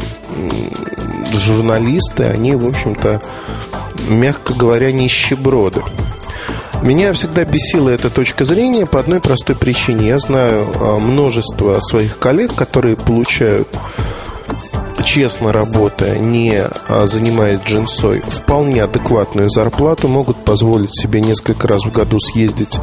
журналисты, 1.33 2.25
они, 2.25 2.53
в 2.53 2.67
общем-то, 2.67 3.19
мягко 4.07 4.53
говоря, 4.53 4.91
нищеброды. 4.91 5.81
Меня 6.83 7.11
всегда 7.13 7.45
бесила 7.45 7.89
эта 7.89 8.11
точка 8.11 8.45
зрения 8.45 8.85
по 8.85 8.99
одной 8.99 9.21
простой 9.21 9.55
причине. 9.55 10.09
Я 10.09 10.19
знаю 10.19 10.67
а, 10.75 10.99
множество 10.99 11.79
своих 11.79 12.19
коллег, 12.19 12.53
которые 12.53 12.95
получают 12.95 13.75
честно 15.03 15.51
работая, 15.51 16.19
не 16.19 16.53
а, 16.87 17.07
занимаясь 17.07 17.61
джинсой, 17.61 18.21
вполне 18.21 18.83
адекватную 18.83 19.49
зарплату, 19.49 20.07
могут 20.07 20.45
позволить 20.45 20.95
себе 20.95 21.21
несколько 21.21 21.67
раз 21.67 21.83
в 21.85 21.91
году 21.91 22.19
съездить 22.19 22.77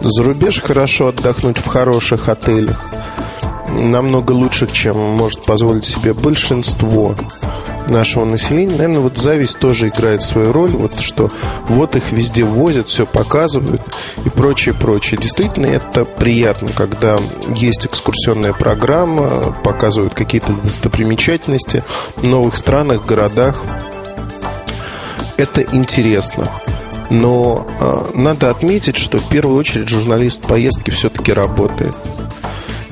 за 0.00 0.24
рубеж, 0.24 0.60
хорошо 0.60 1.10
отдохнуть 1.10 1.58
в 1.58 1.66
хороших 1.68 2.28
отелях– 2.28 2.90
намного 3.72 4.32
лучше, 4.32 4.66
чем 4.66 4.96
может 4.98 5.44
позволить 5.44 5.84
себе 5.84 6.14
большинство 6.14 7.14
нашего 7.88 8.24
населения. 8.24 8.72
Наверное, 8.72 9.00
вот 9.00 9.18
зависть 9.18 9.58
тоже 9.58 9.88
играет 9.88 10.22
свою 10.22 10.52
роль. 10.52 10.70
Вот 10.70 11.00
что 11.00 11.30
вот 11.66 11.96
их 11.96 12.12
везде 12.12 12.44
возят, 12.44 12.88
все 12.88 13.06
показывают 13.06 13.82
и 14.24 14.30
прочее, 14.30 14.74
прочее. 14.74 15.18
Действительно, 15.20 15.66
это 15.66 16.04
приятно, 16.04 16.70
когда 16.72 17.18
есть 17.54 17.86
экскурсионная 17.86 18.52
программа, 18.52 19.54
показывают 19.64 20.14
какие-то 20.14 20.52
достопримечательности 20.52 21.82
в 22.16 22.26
новых 22.26 22.56
странах, 22.56 23.04
городах. 23.04 23.62
Это 25.36 25.62
интересно. 25.62 26.48
Но 27.10 27.66
э, 27.78 28.10
надо 28.14 28.50
отметить, 28.50 28.96
что 28.96 29.18
в 29.18 29.28
первую 29.28 29.58
очередь 29.58 29.88
журналист 29.88 30.40
поездки 30.40 30.90
все-таки 30.90 31.32
работает. 31.32 31.94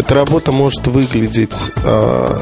Эта 0.00 0.14
работа 0.14 0.50
может 0.50 0.86
выглядеть 0.86 1.72
э, 1.76 2.38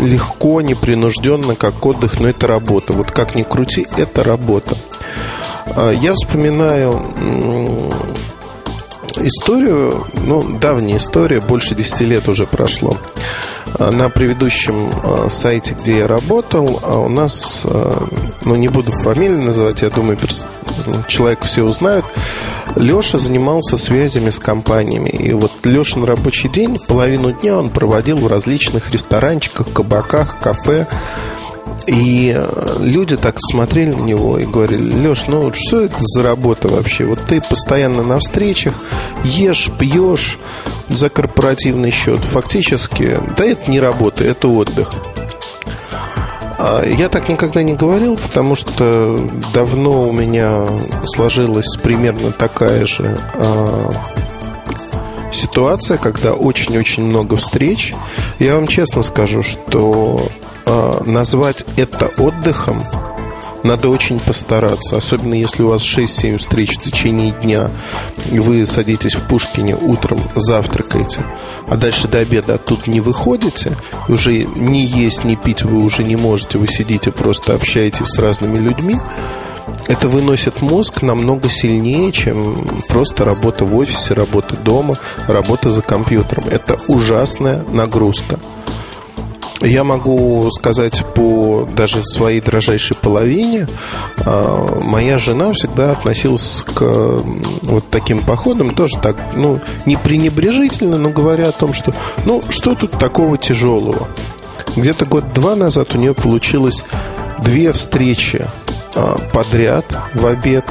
легко, 0.00 0.62
непринужденно, 0.62 1.54
как 1.54 1.84
отдых, 1.84 2.18
но 2.18 2.28
это 2.28 2.46
работа. 2.46 2.94
Вот 2.94 3.10
как 3.10 3.34
ни 3.34 3.42
крути, 3.42 3.86
это 3.98 4.24
работа. 4.24 4.74
Э, 5.66 5.92
я 6.00 6.14
вспоминаю 6.14 7.04
историю, 9.16 10.06
ну, 10.14 10.40
давняя 10.58 10.96
история, 10.96 11.42
больше 11.42 11.74
10 11.74 12.00
лет 12.00 12.26
уже 12.26 12.46
прошло. 12.46 12.96
А, 13.80 13.90
на 13.90 14.10
предыдущем 14.10 14.90
а, 15.02 15.28
сайте, 15.30 15.74
где 15.74 15.98
я 15.98 16.06
работал, 16.06 16.80
а 16.82 16.98
у 16.98 17.08
нас, 17.08 17.62
ну, 18.44 18.54
не 18.54 18.68
буду 18.68 18.92
фамилию 18.92 19.42
называть, 19.42 19.80
я 19.80 19.88
думаю, 19.88 20.18
человек 21.08 21.42
все 21.44 21.62
узнают, 21.62 22.04
Леша 22.76 23.16
занимался 23.16 23.78
связями 23.78 24.28
с 24.28 24.38
компаниями. 24.38 25.08
И 25.08 25.32
вот 25.32 25.52
Леша 25.64 25.98
на 25.98 26.06
рабочий 26.06 26.50
день, 26.50 26.78
половину 26.86 27.32
дня 27.32 27.58
он 27.58 27.70
проводил 27.70 28.18
в 28.18 28.26
различных 28.26 28.92
ресторанчиках, 28.92 29.72
кабаках, 29.72 30.38
кафе, 30.38 30.86
и 31.86 32.34
э, 32.36 32.76
люди 32.80 33.16
так 33.16 33.36
смотрели 33.40 33.90
на 33.90 34.02
него 34.02 34.38
и 34.38 34.44
говорили, 34.44 35.08
Леш, 35.08 35.26
ну 35.26 35.52
что 35.52 35.80
это 35.80 35.96
за 35.98 36.22
работа 36.22 36.68
вообще? 36.68 37.04
Вот 37.04 37.20
ты 37.28 37.40
постоянно 37.40 38.02
на 38.02 38.20
встречах, 38.20 38.74
ешь, 39.24 39.70
пьешь 39.78 40.38
за 40.88 41.08
корпоративный 41.08 41.90
счет. 41.90 42.20
Фактически, 42.20 43.18
да 43.36 43.44
это 43.44 43.70
не 43.70 43.80
работа, 43.80 44.24
это 44.24 44.48
отдых. 44.48 44.92
А 46.58 46.84
я 46.84 47.08
так 47.08 47.28
никогда 47.28 47.62
не 47.62 47.72
говорил, 47.72 48.18
потому 48.18 48.54
что 48.54 49.18
давно 49.54 50.08
у 50.08 50.12
меня 50.12 50.66
сложилась 51.06 51.74
примерно 51.82 52.32
такая 52.32 52.84
же 52.84 53.18
а, 53.34 53.88
ситуация, 55.32 55.96
когда 55.96 56.34
очень-очень 56.34 57.04
много 57.04 57.36
встреч. 57.36 57.94
Я 58.38 58.56
вам 58.56 58.66
честно 58.66 59.02
скажу, 59.02 59.40
что 59.40 60.28
назвать 61.04 61.64
это 61.76 62.06
отдыхом 62.18 62.80
надо 63.62 63.88
очень 63.88 64.18
постараться, 64.18 64.96
особенно 64.96 65.34
если 65.34 65.62
у 65.62 65.68
вас 65.68 65.82
6-7 65.82 66.38
встреч 66.38 66.76
в 66.76 66.82
течение 66.82 67.32
дня, 67.32 67.70
и 68.30 68.38
вы 68.38 68.64
садитесь 68.66 69.14
в 69.14 69.26
Пушкине 69.26 69.76
утром, 69.76 70.22
завтракаете, 70.34 71.22
а 71.68 71.76
дальше 71.76 72.08
до 72.08 72.18
обеда 72.18 72.54
оттуда 72.54 72.82
не 72.86 73.00
выходите, 73.00 73.76
уже 74.08 74.44
не 74.44 74.84
есть, 74.84 75.24
не 75.24 75.36
пить 75.36 75.62
вы 75.62 75.84
уже 75.84 76.04
не 76.04 76.16
можете, 76.16 76.58
вы 76.58 76.66
сидите, 76.68 77.10
просто 77.10 77.54
общаетесь 77.54 78.06
с 78.06 78.18
разными 78.18 78.58
людьми, 78.58 78.96
это 79.88 80.08
выносит 80.08 80.62
мозг 80.62 81.02
намного 81.02 81.48
сильнее, 81.48 82.12
чем 82.12 82.64
просто 82.88 83.24
работа 83.24 83.64
в 83.64 83.76
офисе, 83.76 84.14
работа 84.14 84.56
дома, 84.56 84.94
работа 85.26 85.70
за 85.70 85.82
компьютером. 85.82 86.44
Это 86.50 86.78
ужасная 86.86 87.64
нагрузка. 87.70 88.38
Я 89.62 89.84
могу 89.84 90.48
сказать 90.50 91.04
по 91.14 91.68
даже 91.76 92.02
своей 92.02 92.40
дрожайшей 92.40 92.96
половине, 92.96 93.68
а, 94.18 94.80
моя 94.82 95.18
жена 95.18 95.52
всегда 95.52 95.92
относилась 95.92 96.64
к 96.64 96.80
вот 96.80 97.90
таким 97.90 98.24
походам 98.24 98.74
тоже 98.74 98.96
так, 99.02 99.16
ну, 99.34 99.60
не 99.84 99.96
пренебрежительно, 99.96 100.96
но 100.96 101.10
говоря 101.10 101.48
о 101.48 101.52
том, 101.52 101.74
что, 101.74 101.92
ну, 102.24 102.40
что 102.48 102.74
тут 102.74 102.92
такого 102.92 103.36
тяжелого? 103.36 104.08
Где-то 104.76 105.04
год-два 105.04 105.56
назад 105.56 105.94
у 105.94 105.98
нее 105.98 106.14
получилось 106.14 106.84
две 107.40 107.72
встречи 107.72 108.46
а, 108.94 109.18
подряд 109.32 109.84
в 110.14 110.26
обед. 110.26 110.64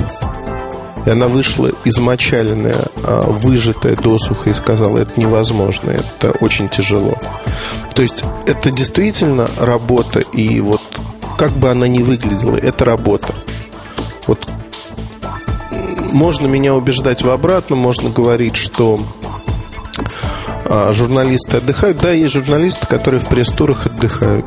И 1.05 1.09
она 1.09 1.27
вышла 1.27 1.71
измочаленная, 1.85 2.87
а, 3.03 3.21
выжатая 3.29 3.95
досуха 3.95 4.49
и 4.49 4.53
сказала, 4.53 4.97
это 4.97 5.19
невозможно, 5.19 5.91
это 5.91 6.31
очень 6.39 6.69
тяжело. 6.69 7.17
То 7.93 8.01
есть 8.01 8.23
это 8.45 8.71
действительно 8.71 9.49
работа, 9.57 10.19
и 10.19 10.59
вот 10.59 10.81
как 11.37 11.51
бы 11.53 11.69
она 11.69 11.87
ни 11.87 12.03
выглядела, 12.03 12.55
это 12.57 12.85
работа. 12.85 13.33
Вот 14.27 14.45
можно 16.11 16.47
меня 16.47 16.75
убеждать 16.75 17.23
в 17.23 17.29
обратном, 17.29 17.79
можно 17.79 18.09
говорить, 18.09 18.55
что 18.55 18.99
а, 20.69 20.91
журналисты 20.93 21.57
отдыхают. 21.57 21.99
Да, 21.99 22.11
есть 22.11 22.33
журналисты, 22.33 22.85
которые 22.85 23.19
в 23.19 23.27
пресс-турах 23.27 23.87
отдыхают. 23.87 24.45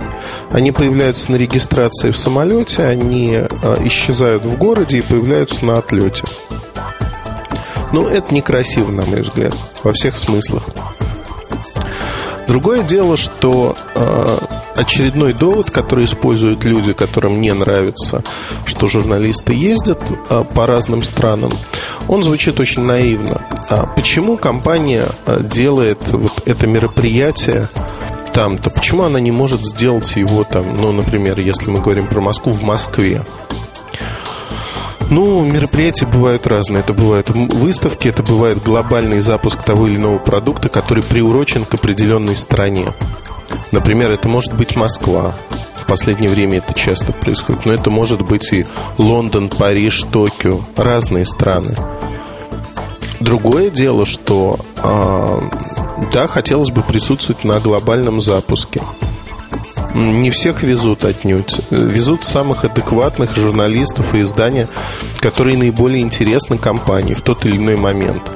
Они 0.51 0.70
появляются 0.70 1.32
на 1.32 1.36
регистрации 1.36 2.12
в 2.12 2.16
самолете, 2.16 2.85
они 2.85 3.35
а, 3.36 3.77
исчезают 3.85 4.44
в 4.44 4.57
городе 4.57 4.99
и 4.99 5.03
появляются 5.03 5.65
на 5.66 5.78
отлете. 5.78 6.23
Ну, 7.93 8.07
это 8.07 8.32
некрасиво, 8.32 8.90
на 8.90 9.05
мой 9.05 9.23
взгляд, 9.23 9.55
во 9.82 9.93
всех 9.93 10.16
смыслах. 10.16 10.62
Другое 12.47 12.82
дело, 12.82 13.16
что 13.16 13.74
э, 13.94 14.39
очередной 14.74 15.32
довод, 15.32 15.70
который 15.70 16.05
используют 16.05 16.65
люди, 16.65 16.93
которым 16.93 17.40
не 17.40 17.53
нравится, 17.53 18.23
что 18.66 18.89
журналисты 18.89 19.55
ездят 19.55 20.03
э, 20.28 20.44
по 20.55 20.66
разным 20.66 21.03
странам, 21.03 21.53
он 22.09 22.23
звучит 22.23 22.59
очень 22.59 22.82
наивно. 22.82 23.47
А 23.73 23.86
почему 23.86 24.36
компания 24.36 25.09
э, 25.24 25.40
делает 25.43 25.99
вот 26.12 26.43
это 26.44 26.66
мероприятие 26.66 27.69
там-то? 28.35 28.69
Почему 28.69 29.05
она 29.05 29.19
не 29.19 29.31
может 29.31 29.65
сделать 29.65 30.15
его 30.15 30.44
там, 30.44 30.74
ну, 30.74 30.93
например, 30.93 31.40
если 31.40 31.70
мы 31.70 31.81
говорим 31.81 32.07
про 32.07 32.20
Москву, 32.20 32.53
в 32.53 32.62
Москве? 32.65 33.23
Ну, 35.09 35.43
мероприятия 35.44 36.05
бывают 36.05 36.47
разные. 36.47 36.81
Это 36.81 36.93
бывают 36.93 37.31
выставки, 37.31 38.09
это 38.09 38.23
бывает 38.23 38.62
глобальный 38.62 39.20
запуск 39.20 39.62
того 39.65 39.86
или 39.86 39.97
иного 39.97 40.19
продукта, 40.19 40.69
который 40.69 41.03
приурочен 41.03 41.65
к 41.65 41.73
определенной 41.73 42.36
стране. 42.36 42.93
Например, 43.70 44.11
это 44.11 44.28
может 44.28 44.53
быть 44.53 44.77
Москва. 44.77 45.35
В 45.73 45.86
последнее 45.86 46.28
время 46.28 46.59
это 46.59 46.74
часто 46.74 47.15
происходит. 47.15 47.65
Но 47.65 47.73
это 47.73 47.89
может 47.89 48.20
быть 48.20 48.53
и 48.53 48.66
Лондон, 48.99 49.49
Париж, 49.49 50.03
Токио. 50.12 50.61
Разные 50.77 51.24
страны. 51.24 51.74
Другое 53.23 53.70
дело, 53.70 54.05
что 54.05 54.59
э, 54.82 55.40
да, 56.12 56.27
хотелось 56.27 56.70
бы 56.70 56.82
присутствовать 56.82 57.44
на 57.44 57.61
глобальном 57.61 58.20
запуске. 58.20 58.81
Не 59.94 60.31
всех 60.31 60.65
везут 60.65 61.05
отнюдь. 61.05 61.61
Везут 61.70 62.24
самых 62.24 62.65
адекватных 62.65 63.36
журналистов 63.36 64.12
и 64.15 64.23
издания, 64.23 64.66
которые 65.20 65.57
наиболее 65.57 66.03
интересны 66.03 66.59
компании 66.59 67.15
в 67.15 67.20
тот 67.20 67.47
или 67.47 67.59
иной 67.59 67.77
момент. 67.77 68.28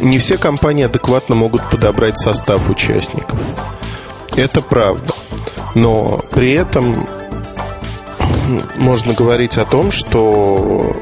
Не 0.00 0.18
все 0.18 0.36
компании 0.36 0.84
адекватно 0.84 1.36
могут 1.36 1.70
подобрать 1.70 2.18
состав 2.18 2.68
участников. 2.68 3.38
Это 4.34 4.62
правда. 4.62 5.12
Но 5.76 6.24
при 6.32 6.50
этом 6.52 7.04
можно 8.78 9.14
говорить 9.14 9.58
о 9.58 9.64
том, 9.64 9.92
что 9.92 10.96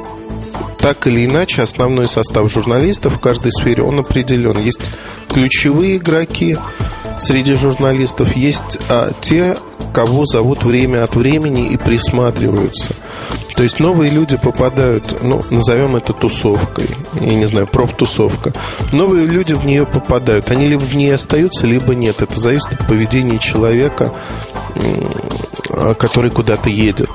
так 0.79 1.07
или 1.07 1.27
иначе 1.27 1.63
основной 1.63 2.07
состав 2.07 2.51
журналистов 2.51 3.17
в 3.17 3.21
каждой 3.21 3.53
сфере 3.53 3.83
он 3.83 4.01
определен. 4.01 4.59
Есть 4.59 4.91
ключевые 5.29 5.99
игроки, 5.99 6.57
среди 7.19 7.55
журналистов 7.55 8.35
есть 8.37 8.79
а, 8.89 9.13
те, 9.21 9.57
кого 9.93 10.25
зовут 10.25 10.65
время 10.65 11.05
от 11.05 11.17
времени 11.17 11.71
и 11.71 11.77
присматриваются. 11.77 12.95
То 13.55 13.65
есть 13.65 13.79
новые 13.79 14.11
люди 14.11 14.39
попадают, 14.39 15.23
ну, 15.23 15.43
назовем 15.51 15.97
это 15.97 16.15
тусовкой, 16.15 16.89
я 17.21 17.35
не 17.35 17.47
знаю, 17.47 17.67
профтусовка. 17.67 18.53
Новые 18.93 19.27
люди 19.27 19.53
в 19.53 19.67
нее 19.67 19.85
попадают. 19.85 20.51
Они 20.51 20.67
либо 20.67 20.81
в 20.81 20.97
ней 20.97 21.15
остаются, 21.15 21.67
либо 21.67 21.95
нет. 21.95 22.23
Это 22.23 22.41
зависит 22.41 22.73
от 22.73 22.87
поведения 22.87 23.39
человека, 23.39 24.13
который 25.99 26.31
куда-то 26.31 26.71
едет. 26.71 27.11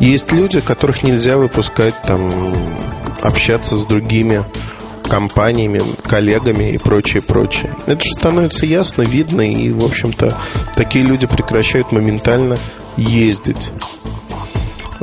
Есть 0.00 0.32
люди, 0.32 0.60
которых 0.60 1.02
нельзя 1.02 1.36
выпускать 1.36 1.94
там 2.02 2.26
общаться 3.22 3.76
с 3.76 3.84
другими 3.84 4.44
компаниями, 5.08 5.82
коллегами 6.02 6.72
и 6.72 6.78
прочее, 6.78 7.22
прочее. 7.22 7.74
Это 7.86 8.02
же 8.02 8.10
становится 8.10 8.66
ясно, 8.66 9.02
видно, 9.02 9.42
и, 9.42 9.70
в 9.70 9.84
общем-то, 9.84 10.36
такие 10.74 11.04
люди 11.04 11.26
прекращают 11.26 11.92
моментально 11.92 12.58
ездить. 12.96 13.70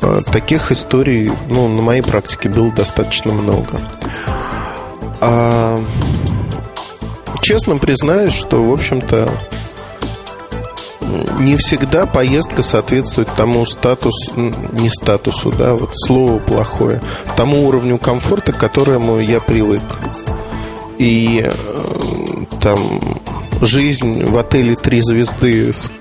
А, 0.02 0.22
таких 0.22 0.72
историй, 0.72 1.32
ну, 1.50 1.68
на 1.68 1.82
моей 1.82 2.02
практике 2.02 2.50
было 2.50 2.72
достаточно 2.72 3.32
много. 3.32 3.80
А, 5.22 5.80
честно 7.42 7.78
признаюсь, 7.78 8.34
что, 8.34 8.64
в 8.64 8.72
общем-то, 8.72 9.32
не 11.40 11.58
всегда 11.58 12.06
поездка 12.06 12.62
соответствует 12.62 13.30
тому 13.36 13.66
статусу, 13.66 14.54
не 14.74 14.90
статусу, 14.90 15.52
да, 15.52 15.76
вот 15.76 15.92
слово 15.94 16.40
плохое, 16.40 17.02
тому 17.36 17.68
уровню 17.68 17.98
комфорта, 17.98 18.52
к 18.52 18.58
которому 18.58 19.20
я 19.20 19.40
привык. 19.40 19.82
И 20.98 21.44
э, 21.44 21.54
там 22.62 23.20
жизнь 23.62 24.26
в 24.26 24.38
отеле 24.38 24.76
«Три 24.76 25.02
звезды» 25.02 25.74
с, 25.74 25.92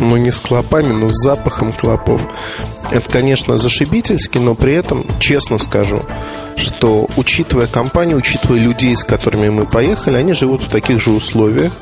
ну, 0.00 0.16
не 0.16 0.30
с 0.30 0.40
клопами, 0.40 0.92
но 0.92 1.08
с 1.08 1.22
запахом 1.22 1.72
клопов. 1.72 2.20
Это, 2.90 3.08
конечно, 3.10 3.58
зашибительски, 3.58 4.38
но 4.38 4.54
при 4.54 4.72
этом, 4.72 5.04
честно 5.20 5.58
скажу, 5.58 6.04
что 6.56 7.06
учитывая 7.16 7.66
компанию, 7.66 8.18
учитывая 8.18 8.58
людей, 8.58 8.96
с 8.96 9.04
которыми 9.04 9.48
мы 9.48 9.66
поехали, 9.66 10.16
они 10.16 10.32
живут 10.32 10.64
в 10.64 10.68
таких 10.68 11.00
же 11.00 11.10
условиях. 11.10 11.72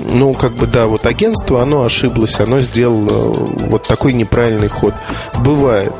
Ну, 0.00 0.32
как 0.32 0.52
бы, 0.54 0.66
да, 0.66 0.84
вот 0.84 1.06
агентство, 1.06 1.62
оно 1.62 1.82
ошиблось, 1.82 2.38
оно 2.40 2.60
сделало 2.60 3.32
вот 3.32 3.86
такой 3.86 4.12
неправильный 4.12 4.68
ход. 4.68 4.94
Бывает. 5.38 5.92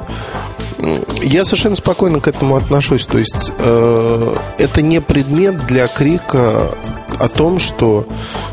Я 1.22 1.44
совершенно 1.44 1.74
спокойно 1.74 2.20
к 2.20 2.28
этому 2.28 2.56
отношусь. 2.56 3.04
То 3.06 3.18
есть 3.18 3.52
э, 3.58 4.34
это 4.58 4.80
не 4.82 5.00
предмет 5.00 5.66
для 5.66 5.88
крика 5.88 6.70
о 7.18 7.28
том, 7.28 7.58
что 7.58 8.06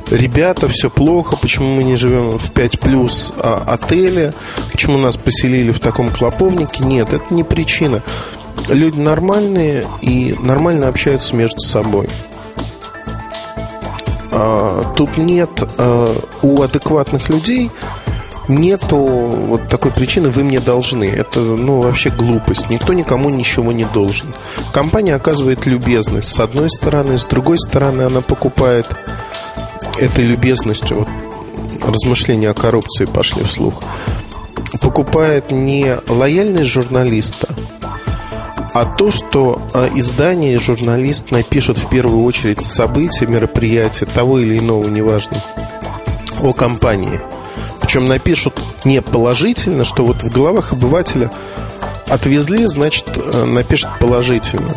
ребята, 0.09 0.67
все 0.67 0.89
плохо, 0.89 1.37
почему 1.37 1.75
мы 1.75 1.83
не 1.83 1.95
живем 1.95 2.31
в 2.31 2.51
5 2.51 2.79
плюс 2.79 3.33
отеле, 3.37 4.33
почему 4.71 4.97
нас 4.97 5.17
поселили 5.17 5.71
в 5.71 5.79
таком 5.79 6.11
клоповнике. 6.11 6.83
Нет, 6.83 7.13
это 7.13 7.33
не 7.33 7.43
причина. 7.43 8.01
Люди 8.69 8.99
нормальные 8.99 9.83
и 10.01 10.33
нормально 10.39 10.87
общаются 10.87 11.35
между 11.35 11.59
собой. 11.59 12.09
А, 14.37 14.93
тут 14.95 15.17
нет 15.17 15.49
а, 15.77 16.21
у 16.41 16.61
адекватных 16.61 17.29
людей 17.29 17.71
нету 18.47 18.97
вот 18.97 19.67
такой 19.67 19.91
причины 19.91 20.29
«вы 20.29 20.43
мне 20.43 20.59
должны». 20.59 21.05
Это, 21.05 21.39
ну, 21.39 21.79
вообще 21.79 22.09
глупость. 22.09 22.69
Никто 22.69 22.93
никому 22.93 23.29
ничего 23.29 23.71
не 23.71 23.85
должен. 23.85 24.33
Компания 24.73 25.15
оказывает 25.15 25.65
любезность 25.65 26.33
с 26.33 26.39
одной 26.39 26.69
стороны, 26.69 27.17
с 27.17 27.25
другой 27.25 27.57
стороны 27.57 28.03
она 28.03 28.21
покупает 28.21 28.87
этой 29.97 30.25
любезностью, 30.25 30.99
вот 30.99 31.09
размышления 31.81 32.49
о 32.49 32.53
коррупции 32.53 33.05
пошли 33.05 33.43
вслух, 33.45 33.81
покупает 34.81 35.51
не 35.51 35.97
лояльность 36.07 36.69
журналиста, 36.69 37.47
а 38.75 38.85
то, 38.85 39.09
что 39.09 39.63
а, 39.73 39.89
издание 39.95 40.53
и 40.53 40.59
журналист 40.59 41.31
напишут 41.31 41.79
в 41.79 41.89
первую 41.89 42.23
очередь 42.23 42.61
события, 42.61 43.25
мероприятия, 43.25 44.05
того 44.05 44.37
или 44.37 44.59
иного, 44.59 44.87
неважно, 44.87 45.41
о 46.43 46.53
компании– 46.53 47.19
Причем 47.85 48.07
напишут 48.07 48.59
не 48.83 48.99
положительно, 48.99 49.85
что 49.85 50.03
вот 50.05 50.23
в 50.23 50.33
головах 50.33 50.73
обывателя 50.73 51.29
отвезли, 52.07 52.65
значит, 52.65 53.05
э, 53.15 53.45
напишут 53.45 53.91
положительно. 53.99 54.69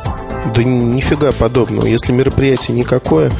Да 0.54 0.62
нифига 0.62 1.32
подобного. 1.32 1.86
Если 1.86 2.12
мероприятие 2.12 2.76
никакое, 2.76 3.32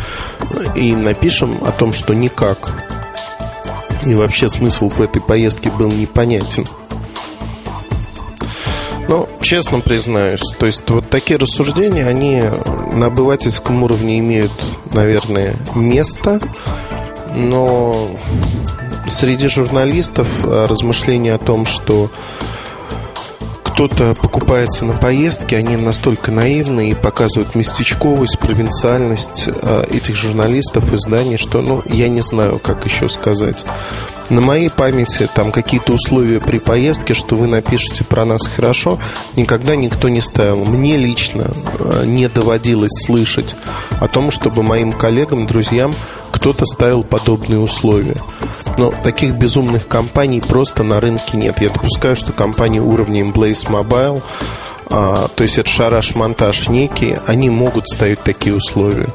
и 0.74 0.92
напишем 0.92 1.54
о 1.66 1.72
том, 1.72 1.92
что 1.92 2.14
никак. 2.14 2.72
И 4.06 4.14
вообще 4.14 4.48
смысл 4.48 4.88
в 4.88 5.02
этой 5.02 5.20
поездке 5.20 5.70
был 5.70 5.90
непонятен. 5.90 6.64
Ну, 9.08 9.26
честно 9.40 9.80
признаюсь, 9.80 10.42
то 10.58 10.66
есть 10.66 10.82
вот 10.88 11.08
такие 11.08 11.38
рассуждения, 11.38 12.06
они 12.06 12.42
на 12.92 13.06
обывательском 13.06 13.82
уровне 13.82 14.18
имеют, 14.18 14.52
наверное, 14.92 15.56
место, 15.74 16.38
но 17.34 18.10
среди 19.10 19.48
журналистов 19.48 20.28
э, 20.44 20.66
размышления 20.66 21.32
о 21.32 21.38
том, 21.38 21.64
что 21.64 22.10
кто-то 23.64 24.14
покупается 24.20 24.84
на 24.84 24.92
поездки, 24.92 25.54
они 25.54 25.76
настолько 25.76 26.30
наивны 26.30 26.90
и 26.90 26.94
показывают 26.94 27.54
местечковость, 27.54 28.38
провинциальность 28.38 29.48
э, 29.48 29.84
этих 29.90 30.16
журналистов, 30.16 30.92
изданий, 30.92 31.38
что, 31.38 31.62
ну, 31.62 31.82
я 31.86 32.08
не 32.08 32.20
знаю, 32.20 32.58
как 32.58 32.84
еще 32.84 33.08
сказать. 33.08 33.64
На 34.30 34.40
моей 34.40 34.68
памяти 34.68 35.28
там 35.34 35.52
какие-то 35.52 35.94
условия 35.94 36.40
при 36.40 36.58
поездке, 36.58 37.14
что 37.14 37.34
вы 37.34 37.46
напишете 37.46 38.04
про 38.04 38.24
нас 38.24 38.46
хорошо, 38.46 38.98
никогда 39.36 39.74
никто 39.74 40.08
не 40.08 40.20
ставил. 40.20 40.64
Мне 40.64 40.96
лично 40.96 41.50
э, 41.78 42.04
не 42.04 42.28
доводилось 42.28 43.04
слышать 43.06 43.56
о 44.00 44.06
том, 44.08 44.30
чтобы 44.30 44.62
моим 44.62 44.92
коллегам, 44.92 45.46
друзьям 45.46 45.94
кто-то 46.30 46.66
ставил 46.66 47.04
подобные 47.04 47.58
условия. 47.58 48.16
Но 48.76 48.90
таких 48.90 49.34
безумных 49.34 49.88
компаний 49.88 50.40
просто 50.40 50.82
на 50.82 51.00
рынке 51.00 51.36
нет. 51.36 51.60
Я 51.60 51.70
допускаю, 51.70 52.16
что 52.16 52.32
компании 52.32 52.80
уровня 52.80 53.24
Blaze 53.24 53.66
Mobile, 53.66 54.22
то 54.88 55.42
есть 55.42 55.58
это 55.58 55.68
шараш-монтаж 55.68 56.68
некий, 56.68 57.16
они 57.26 57.50
могут 57.50 57.88
ставить 57.88 58.22
такие 58.22 58.54
условия. 58.56 59.08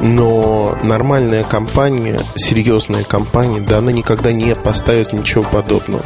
Но 0.00 0.76
нормальная 0.82 1.44
компания, 1.44 2.18
серьезная 2.36 3.04
компания, 3.04 3.60
да, 3.60 3.78
она 3.78 3.92
никогда 3.92 4.32
не 4.32 4.54
поставит 4.54 5.12
ничего 5.12 5.44
подобного. 5.44 6.04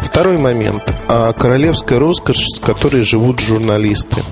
Второй 0.00 0.38
момент. 0.38 0.82
А 1.08 1.32
королевская 1.32 1.98
роскошь, 1.98 2.46
с 2.56 2.60
которой 2.60 3.02
живут 3.02 3.40
журналисты. 3.40 4.22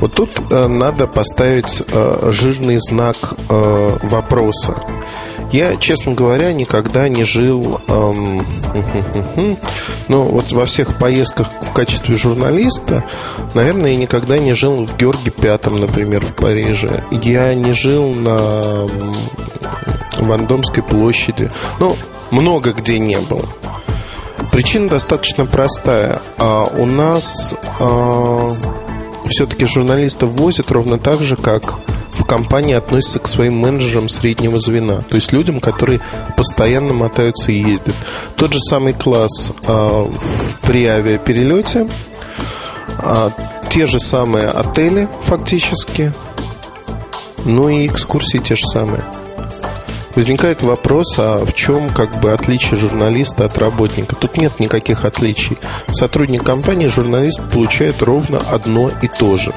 Вот 0.00 0.14
тут 0.14 0.30
э, 0.50 0.66
надо 0.66 1.06
поставить 1.06 1.82
э, 1.86 2.30
жирный 2.30 2.78
знак 2.78 3.16
э, 3.48 3.98
вопроса. 4.02 4.74
Я, 5.54 5.76
честно 5.76 6.14
говоря, 6.14 6.52
никогда 6.52 7.08
не 7.08 7.22
жил, 7.22 7.80
эм, 7.86 8.44
ну, 10.08 10.24
вот 10.24 10.50
во 10.50 10.66
всех 10.66 10.98
поездках 10.98 11.46
в 11.62 11.72
качестве 11.72 12.16
журналиста, 12.16 13.04
наверное, 13.54 13.92
я 13.92 13.96
никогда 13.96 14.36
не 14.36 14.54
жил 14.54 14.84
в 14.84 14.96
Георге 14.96 15.30
Пятом, 15.30 15.76
например, 15.76 16.26
в 16.26 16.34
Париже. 16.34 17.04
Я 17.12 17.54
не 17.54 17.72
жил 17.72 18.12
на 18.12 18.88
Вандомской 20.18 20.82
площади. 20.82 21.48
Ну, 21.78 21.96
много 22.32 22.72
где 22.72 22.98
не 22.98 23.20
был. 23.20 23.44
Причина 24.50 24.88
достаточно 24.88 25.46
простая. 25.46 26.20
А 26.36 26.64
у 26.64 26.84
нас 26.84 27.54
а, 27.78 28.50
все-таки 29.26 29.66
журналистов 29.66 30.30
возят 30.30 30.72
ровно 30.72 30.98
так 30.98 31.22
же, 31.22 31.36
как 31.36 31.76
компании 32.26 32.74
относятся 32.74 33.18
к 33.18 33.28
своим 33.28 33.54
менеджерам 33.56 34.08
среднего 34.08 34.58
звена, 34.58 35.02
то 35.08 35.16
есть 35.16 35.32
людям, 35.32 35.60
которые 35.60 36.00
постоянно 36.36 36.92
мотаются 36.92 37.52
и 37.52 37.62
ездят. 37.62 37.94
Тот 38.36 38.52
же 38.52 38.60
самый 38.60 38.92
класс 38.92 39.50
э, 39.66 40.10
при 40.62 40.86
авиаперелете, 40.86 41.88
э, 42.98 43.30
те 43.70 43.86
же 43.86 43.98
самые 43.98 44.48
отели 44.48 45.08
фактически, 45.22 46.12
ну 47.44 47.68
и 47.68 47.86
экскурсии 47.86 48.38
те 48.38 48.56
же 48.56 48.66
самые. 48.66 49.02
Возникает 50.14 50.62
вопрос, 50.62 51.16
а 51.18 51.44
в 51.44 51.52
чем 51.54 51.92
как 51.92 52.20
бы 52.20 52.32
отличие 52.32 52.78
журналиста 52.78 53.46
от 53.46 53.58
работника? 53.58 54.14
Тут 54.14 54.36
нет 54.36 54.60
никаких 54.60 55.04
отличий. 55.04 55.58
Сотрудник 55.90 56.44
компании, 56.44 56.86
журналист 56.86 57.40
получает 57.52 58.00
ровно 58.00 58.38
одно 58.38 58.90
и 59.02 59.08
то 59.08 59.36
же. 59.36 59.52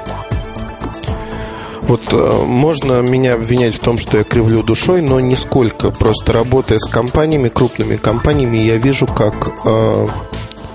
Вот 1.87 2.01
э, 2.11 2.43
можно 2.45 3.01
меня 3.01 3.35
обвинять 3.35 3.75
в 3.75 3.79
том, 3.79 3.97
что 3.97 4.17
я 4.17 4.25
кривлю 4.25 4.61
душой, 4.61 5.01
но 5.01 5.21
нисколько. 5.21 5.89
Просто 5.89 6.33
работая 6.33 6.79
с 6.79 6.89
компаниями, 6.89 7.47
крупными 7.47 7.95
компаниями, 7.95 8.57
я 8.57 8.75
вижу, 8.75 9.07
как 9.07 9.53
э, 9.63 10.07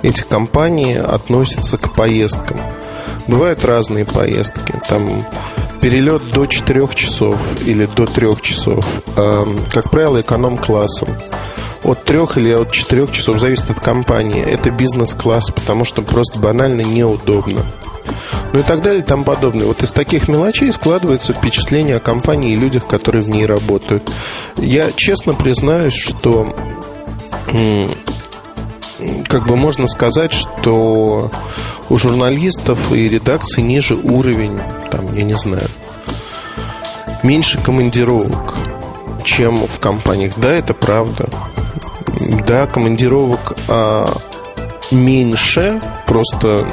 эти 0.03 0.23
компании 0.23 0.97
относятся 0.97 1.77
к 1.77 1.93
поездкам. 1.93 2.59
Бывают 3.29 3.63
разные 3.63 4.07
поездки. 4.07 4.75
Там 4.89 5.27
перелет 5.83 6.23
до 6.31 6.47
4 6.47 6.89
часов 6.95 7.37
или 7.61 7.85
до 7.85 8.07
3 8.07 8.41
часов. 8.41 8.83
Э, 9.15 9.45
как 9.71 9.91
правило, 9.91 10.19
эконом-классом. 10.19 11.11
От 11.85 12.05
3 12.05 12.19
или 12.37 12.53
от 12.53 12.73
4 12.73 13.07
часов 13.09 13.39
зависит 13.39 13.71
от 13.71 13.81
компании. 13.81 14.43
Это 14.43 14.71
бизнес-класс, 14.71 15.51
потому 15.51 15.85
что 15.85 16.01
просто 16.01 16.39
банально 16.39 16.81
неудобно 16.81 17.67
ну 18.53 18.61
и 18.61 18.63
так 18.63 18.81
далее 18.81 19.03
и 19.03 19.05
тому 19.05 19.25
подобное. 19.25 19.67
Вот 19.67 19.83
из 19.83 19.93
таких 19.93 20.29
мелочей 20.29 20.73
складывается 20.73 21.33
впечатление 21.33 21.97
о 21.97 22.01
компании 22.01 22.53
и 22.53 22.57
людях, 22.57 22.87
которые 22.87 23.23
в 23.23 23.29
ней 23.29 23.47
работают. 23.47 24.11
Я 24.57 24.93
честно 24.93 25.33
признаюсь, 25.33 25.95
что 25.95 26.55
как 29.29 29.47
бы 29.47 29.57
можно 29.57 29.89
сказать, 29.89 30.33
что 30.33 31.31
у 31.89 31.97
журналистов 31.97 32.93
и 32.93 33.09
редакций 33.09 33.63
ниже 33.63 33.97
уровень, 33.97 34.59
там, 34.91 35.15
я 35.15 35.25
не 35.25 35.37
знаю, 35.37 35.69
меньше 37.23 37.61
командировок, 37.61 38.55
чем 39.25 39.67
в 39.67 39.79
компаниях. 39.79 40.35
Да, 40.37 40.53
это 40.53 40.75
правда. 40.75 41.29
Да, 42.47 42.67
командировок 42.67 43.57
а, 43.69 44.17
меньше, 44.91 45.81
просто 46.07 46.67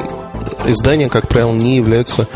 издания, 0.65 1.09
как 1.09 1.27
правило, 1.27 1.53
не 1.53 1.75
являются 1.75 2.27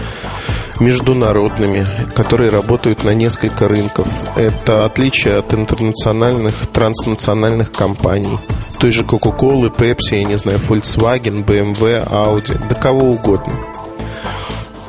международными, 0.79 1.85
которые 2.15 2.49
работают 2.49 3.03
на 3.03 3.13
несколько 3.13 3.67
рынков. 3.67 4.07
Это 4.35 4.85
отличие 4.85 5.37
от 5.37 5.53
интернациональных, 5.53 6.67
транснациональных 6.71 7.71
компаний. 7.71 8.39
Той 8.79 8.91
же 8.91 9.03
Coca-Cola, 9.03 9.71
Pepsi, 9.75 10.17
я 10.17 10.23
не 10.23 10.37
знаю, 10.37 10.59
Volkswagen, 10.59 11.45
BMW, 11.45 12.07
Audi, 12.09 12.59
да 12.67 12.75
кого 12.75 13.09
угодно. 13.09 13.53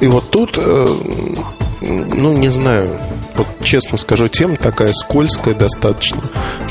И 0.01 0.07
вот 0.07 0.31
тут, 0.31 0.59
э, 0.59 0.85
ну, 1.83 2.33
не 2.33 2.49
знаю, 2.49 2.99
вот 3.37 3.47
честно 3.63 3.99
скажу, 3.99 4.29
тема 4.29 4.57
такая 4.57 4.93
скользкая 4.93 5.55
достаточно. 5.55 6.21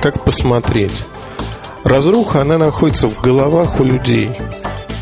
Как 0.01 0.23
посмотреть? 0.23 1.05
Разруха, 1.83 2.41
она 2.41 2.57
находится 2.57 3.07
в 3.07 3.21
головах 3.21 3.79
у 3.79 3.83
людей– 3.83 4.31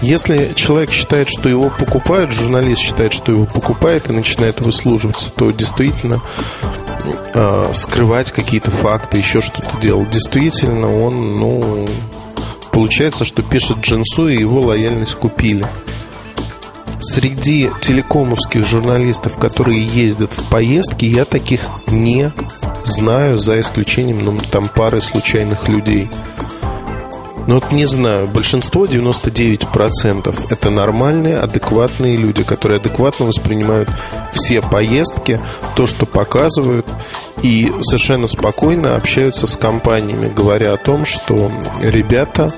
если 0.01 0.53
человек 0.55 0.91
считает, 0.91 1.29
что 1.29 1.47
его 1.47 1.69
покупают, 1.69 2.31
журналист 2.31 2.81
считает, 2.81 3.13
что 3.13 3.31
его 3.31 3.45
покупает 3.45 4.09
и 4.09 4.13
начинает 4.13 4.59
выслуживаться, 4.59 5.31
то 5.31 5.51
действительно 5.51 6.21
э, 7.33 7.71
скрывать 7.73 8.31
какие-то 8.31 8.71
факты, 8.71 9.17
еще 9.17 9.41
что-то 9.41 9.79
делать. 9.81 10.09
Действительно, 10.09 11.05
он, 11.05 11.39
ну, 11.39 11.87
получается, 12.71 13.25
что 13.25 13.43
пишет 13.43 13.77
Джинсу, 13.79 14.27
и 14.27 14.39
его 14.39 14.61
лояльность 14.61 15.15
купили. 15.15 15.65
Среди 16.99 17.69
телекомовских 17.81 18.65
журналистов, 18.65 19.37
которые 19.37 19.83
ездят 19.83 20.33
в 20.33 20.49
поездки, 20.49 21.05
я 21.05 21.25
таких 21.25 21.61
не 21.87 22.31
знаю, 22.85 23.37
за 23.37 23.59
исключением 23.59 24.23
ну, 24.23 24.37
там 24.51 24.67
пары 24.67 25.01
случайных 25.01 25.67
людей. 25.67 26.09
Ну 27.47 27.55
вот 27.55 27.71
не 27.71 27.85
знаю, 27.85 28.27
большинство, 28.27 28.85
99% 28.85 30.47
это 30.49 30.69
нормальные, 30.69 31.39
адекватные 31.39 32.15
люди, 32.15 32.43
которые 32.43 32.79
адекватно 32.79 33.25
воспринимают 33.25 33.89
все 34.31 34.61
поездки, 34.61 35.39
то, 35.75 35.87
что 35.87 36.05
показывают, 36.05 36.87
и 37.41 37.71
совершенно 37.81 38.27
спокойно 38.27 38.95
общаются 38.95 39.47
с 39.47 39.55
компаниями, 39.55 40.31
говоря 40.33 40.73
о 40.73 40.77
том, 40.77 41.05
что 41.05 41.51
ребята, 41.81 42.51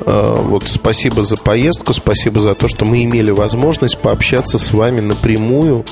вот 0.00 0.68
спасибо 0.68 1.22
за 1.22 1.36
поездку, 1.36 1.92
спасибо 1.92 2.40
за 2.40 2.54
то, 2.54 2.68
что 2.68 2.84
мы 2.84 3.04
имели 3.04 3.30
возможность 3.30 3.98
пообщаться 3.98 4.58
с 4.58 4.72
вами 4.72 5.00
напрямую 5.00 5.84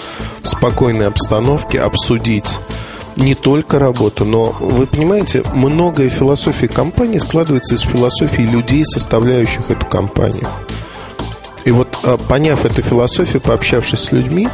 в 0.42 0.48
спокойной 0.48 1.06
обстановке, 1.06 1.80
обсудить 1.80 2.58
не 3.16 3.34
только 3.34 3.78
работу, 3.78 4.24
но 4.24 4.54
вы 4.58 4.86
понимаете, 4.86 5.42
многое 5.54 6.08
философии 6.08 6.66
компании 6.66 7.18
складывается 7.18 7.74
из 7.74 7.80
философии 7.80 8.42
людей, 8.42 8.84
составляющих 8.84 9.70
эту 9.70 9.86
компанию. 9.86 10.46
И 11.64 11.70
вот 11.70 11.98
а, 12.02 12.16
поняв 12.16 12.64
эту 12.64 12.82
философию, 12.82 13.40
пообщавшись 13.40 14.00
с 14.00 14.12
людьми, 14.12 14.48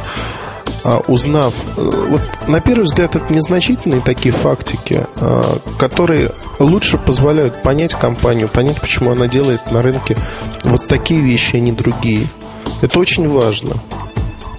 узнав, 1.07 1.53
э, 1.77 2.07
вот 2.09 2.21
на 2.47 2.61
первый 2.61 2.83
взгляд 2.83 3.15
это 3.15 3.33
незначительные 3.33 4.01
такие 4.01 4.33
фактики, 4.33 5.05
а, 5.17 5.59
которые 5.77 6.31
лучше 6.59 6.97
позволяют 6.97 7.61
понять 7.61 7.93
компанию, 7.95 8.49
понять, 8.49 8.79
почему 8.79 9.11
она 9.11 9.27
делает 9.27 9.71
на 9.71 9.81
рынке 9.81 10.17
вот 10.63 10.87
такие 10.87 11.21
вещи, 11.21 11.57
а 11.57 11.59
не 11.59 11.71
другие. 11.71 12.27
Это 12.81 12.99
очень 12.99 13.27
важно. 13.27 13.75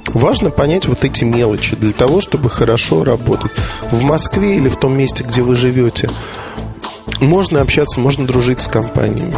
Важно 0.08 0.50
понять 0.50 0.86
вот 0.86 1.04
эти 1.04 1.24
мелочи 1.24 1.76
для 1.76 1.92
того, 1.92 2.20
чтобы 2.20 2.50
хорошо 2.50 3.04
работать. 3.04 3.52
В 3.90 4.02
Москве 4.02 4.56
или 4.56 4.68
в 4.68 4.76
том 4.76 4.96
месте, 4.96 5.24
где 5.24 5.42
вы 5.42 5.54
живете, 5.54 6.10
можно 7.20 7.60
общаться, 7.60 8.00
можно 8.00 8.26
дружить 8.26 8.60
с 8.60 8.66
компаниями. 8.66 9.34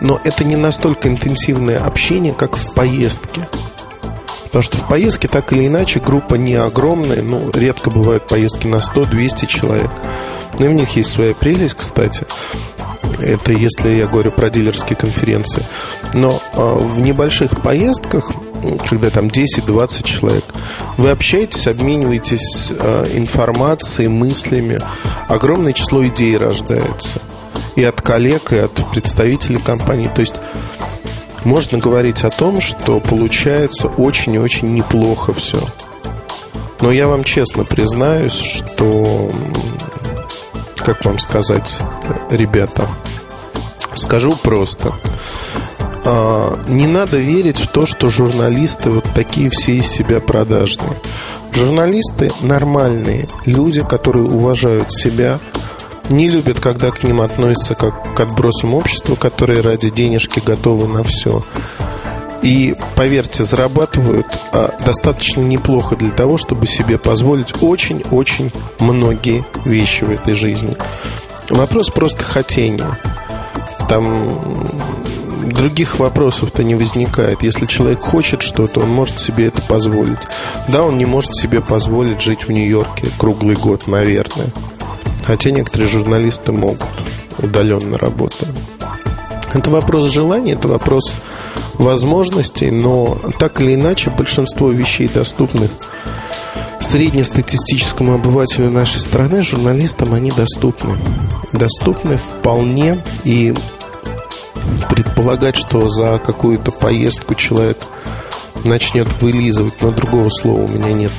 Но 0.00 0.20
это 0.22 0.44
не 0.44 0.56
настолько 0.56 1.08
интенсивное 1.08 1.78
общение, 1.78 2.34
как 2.34 2.56
в 2.56 2.74
поездке. 2.74 3.48
Потому 4.56 4.72
что 4.72 4.78
в 4.78 4.88
поездке 4.88 5.28
так 5.28 5.52
или 5.52 5.66
иначе 5.66 6.00
группа 6.00 6.36
не 6.36 6.54
огромная, 6.54 7.20
ну, 7.20 7.50
редко 7.52 7.90
бывают 7.90 8.26
поездки 8.26 8.66
на 8.66 8.76
100-200 8.76 9.46
человек. 9.46 9.90
Но 10.58 10.64
и 10.64 10.68
в 10.70 10.72
них 10.72 10.96
есть 10.96 11.10
своя 11.10 11.34
прелесть, 11.34 11.74
кстати. 11.74 12.24
Это 13.18 13.52
если 13.52 13.90
я 13.90 14.06
говорю 14.06 14.30
про 14.30 14.48
дилерские 14.48 14.96
конференции. 14.96 15.62
Но 16.14 16.40
э, 16.54 16.76
в 16.78 17.02
небольших 17.02 17.60
поездках, 17.60 18.30
когда 18.88 19.10
там 19.10 19.26
10-20 19.26 20.04
человек, 20.04 20.44
вы 20.96 21.10
общаетесь, 21.10 21.66
обмениваетесь 21.66 22.70
э, 22.70 23.10
информацией, 23.12 24.08
мыслями. 24.08 24.78
Огромное 25.28 25.74
число 25.74 26.06
идей 26.06 26.34
рождается. 26.38 27.20
И 27.74 27.84
от 27.84 28.00
коллег, 28.00 28.54
и 28.54 28.56
от 28.56 28.72
представителей 28.90 29.60
компании. 29.60 30.10
То 30.14 30.22
есть 30.22 30.36
можно 31.46 31.78
говорить 31.78 32.24
о 32.24 32.30
том, 32.30 32.60
что 32.60 33.00
получается 33.00 33.86
очень 33.86 34.34
и 34.34 34.38
очень 34.38 34.74
неплохо 34.74 35.32
все. 35.32 35.62
Но 36.80 36.90
я 36.90 37.08
вам 37.08 37.24
честно 37.24 37.64
признаюсь, 37.64 38.34
что, 38.34 39.30
как 40.76 41.04
вам 41.04 41.18
сказать, 41.18 41.78
ребята, 42.30 42.90
скажу 43.94 44.36
просто. 44.42 44.92
А, 46.04 46.58
не 46.68 46.86
надо 46.86 47.16
верить 47.16 47.60
в 47.60 47.68
то, 47.68 47.86
что 47.86 48.10
журналисты 48.10 48.90
вот 48.90 49.04
такие 49.14 49.48
все 49.48 49.76
из 49.76 49.86
себя 49.86 50.20
продажные. 50.20 51.00
Журналисты 51.52 52.30
нормальные, 52.40 53.28
люди, 53.46 53.82
которые 53.82 54.26
уважают 54.26 54.92
себя, 54.92 55.38
не 56.10 56.28
любят, 56.28 56.60
когда 56.60 56.90
к 56.90 57.02
ним 57.02 57.20
относятся 57.20 57.74
как 57.74 58.14
к 58.14 58.20
отбросам 58.20 58.74
общества, 58.74 59.14
которые 59.16 59.60
ради 59.60 59.90
денежки 59.90 60.40
готовы 60.44 60.86
на 60.86 61.02
все. 61.04 61.44
И, 62.42 62.74
поверьте, 62.94 63.44
зарабатывают 63.44 64.26
а, 64.52 64.76
достаточно 64.84 65.40
неплохо 65.40 65.96
для 65.96 66.10
того, 66.10 66.36
чтобы 66.38 66.66
себе 66.66 66.98
позволить 66.98 67.60
очень-очень 67.60 68.52
многие 68.78 69.44
вещи 69.64 70.04
в 70.04 70.10
этой 70.10 70.34
жизни. 70.34 70.76
Вопрос 71.50 71.90
просто 71.90 72.22
хотения. 72.22 72.98
Там 73.88 74.64
других 75.46 75.98
вопросов-то 75.98 76.62
не 76.62 76.74
возникает. 76.74 77.42
Если 77.42 77.66
человек 77.66 78.00
хочет 78.00 78.42
что-то, 78.42 78.80
он 78.80 78.90
может 78.90 79.18
себе 79.18 79.46
это 79.46 79.62
позволить. 79.62 80.20
Да, 80.68 80.84
он 80.84 80.98
не 80.98 81.06
может 81.06 81.34
себе 81.34 81.60
позволить 81.60 82.20
жить 82.20 82.46
в 82.46 82.52
Нью-Йорке 82.52 83.10
круглый 83.18 83.56
год, 83.56 83.86
наверное. 83.86 84.52
Хотя 85.26 85.50
некоторые 85.50 85.88
журналисты 85.88 86.52
могут, 86.52 86.86
удаленно 87.38 87.98
работая. 87.98 88.54
Это 89.52 89.70
вопрос 89.70 90.12
желания, 90.12 90.52
это 90.52 90.68
вопрос 90.68 91.16
возможностей, 91.74 92.70
но 92.70 93.18
так 93.38 93.60
или 93.60 93.74
иначе 93.74 94.10
большинство 94.10 94.68
вещей, 94.68 95.08
доступных 95.08 95.70
среднестатистическому 96.80 98.14
обывателю 98.14 98.70
нашей 98.70 99.00
страны, 99.00 99.42
журналистам, 99.42 100.14
они 100.14 100.30
доступны. 100.30 100.96
Доступны 101.52 102.18
вполне 102.18 103.02
и 103.24 103.52
предполагать, 104.88 105.56
что 105.56 105.88
за 105.88 106.18
какую-то 106.18 106.70
поездку 106.70 107.34
человек 107.34 107.78
начнет 108.64 109.12
вылизывать, 109.20 109.74
но 109.80 109.90
другого 109.90 110.28
слова 110.28 110.62
у 110.62 110.68
меня 110.68 110.92
нет, 110.92 111.12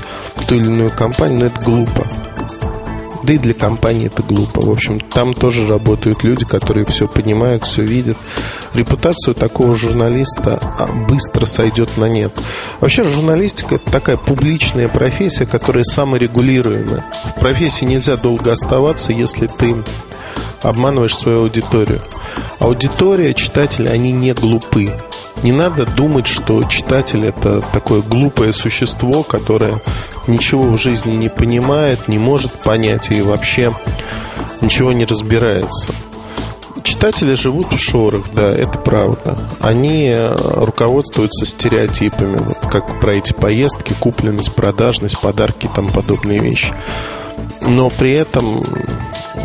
ту 0.47 0.55
или 0.55 0.65
иную 0.65 0.91
компанию, 0.91 1.39
но 1.39 1.45
это 1.47 1.59
глупо. 1.65 2.07
Да 3.27 3.33
и 3.33 3.37
для 3.37 3.53
компании 3.53 4.07
это 4.07 4.23
глупо. 4.23 4.61
В 4.61 4.71
общем, 4.71 5.01
там 5.01 5.33
тоже 5.33 5.67
работают 5.67 6.23
люди, 6.23 6.45
которые 6.45 6.85
все 6.85 7.09
понимают, 7.09 7.63
все 7.63 7.83
видят. 7.83 8.17
Репутацию 8.73 9.35
такого 9.35 9.75
журналиста 9.75 10.57
а, 10.79 10.87
быстро 10.87 11.45
сойдет 11.45 11.97
на 11.97 12.05
нет. 12.05 12.39
Вообще, 12.79 13.03
журналистика 13.03 13.75
это 13.75 13.91
такая 13.91 14.15
публичная 14.15 14.87
профессия, 14.87 15.45
которая 15.45 15.83
саморегулируемая. 15.83 17.03
В 17.35 17.39
профессии 17.41 17.83
нельзя 17.83 18.15
долго 18.15 18.53
оставаться, 18.53 19.11
если 19.11 19.47
ты 19.47 19.75
обманываешь 20.61 21.17
свою 21.17 21.41
аудиторию. 21.41 22.01
Аудитория, 22.59 23.33
читатели, 23.33 23.89
они 23.89 24.13
не 24.13 24.33
глупы. 24.33 24.93
Не 25.43 25.51
надо 25.51 25.85
думать, 25.85 26.27
что 26.27 26.63
читатель 26.63 27.25
это 27.25 27.61
такое 27.61 28.01
глупое 28.01 28.53
существо, 28.53 29.23
которое 29.23 29.81
ничего 30.27 30.63
в 30.63 30.77
жизни 30.77 31.15
не 31.15 31.29
понимает, 31.29 32.07
не 32.07 32.17
может 32.17 32.51
понять 32.63 33.11
и 33.11 33.21
вообще 33.21 33.73
ничего 34.61 34.91
не 34.91 35.05
разбирается. 35.05 35.93
Читатели 36.83 37.33
живут 37.33 37.73
в 37.73 37.77
шорах, 37.77 38.27
да, 38.33 38.47
это 38.47 38.77
правда. 38.77 39.37
Они 39.59 40.09
э, 40.09 40.35
руководствуются 40.35 41.45
стереотипами, 41.45 42.37
вот 42.37 42.57
как 42.71 42.99
про 42.99 43.13
эти 43.15 43.33
поездки, 43.33 43.93
купленность, 43.99 44.53
продажность, 44.55 45.19
подарки 45.19 45.65
и 45.65 45.69
тому 45.73 45.89
подобные 45.89 46.39
вещи. 46.39 46.73
Но 47.61 47.89
при 47.89 48.13
этом, 48.13 48.61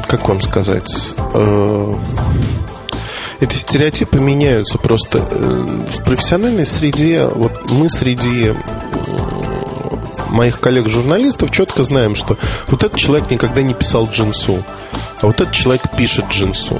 как 0.09 0.29
вам 0.29 0.41
сказать, 0.41 0.91
э, 1.35 1.95
эти 3.43 3.57
стереотипы 3.57 4.21
меняются 4.21 4.79
просто 4.79 5.19
э, 5.19 5.85
в 5.89 6.05
профессиональной 6.05 6.65
среде. 6.65 7.27
Вот 7.27 7.71
мы 7.71 7.89
среди 7.89 8.55
моих 10.29 10.61
коллег-журналистов 10.61 11.51
четко 11.51 11.83
знаем, 11.83 12.15
что 12.15 12.39
вот 12.69 12.85
этот 12.85 12.99
человек 12.99 13.31
никогда 13.31 13.63
не 13.63 13.75
писал 13.75 14.09
джинсу, 14.11 14.63
а 15.21 15.27
вот 15.27 15.41
этот 15.41 15.53
человек 15.53 15.83
пишет 15.97 16.27
джинсу. 16.31 16.79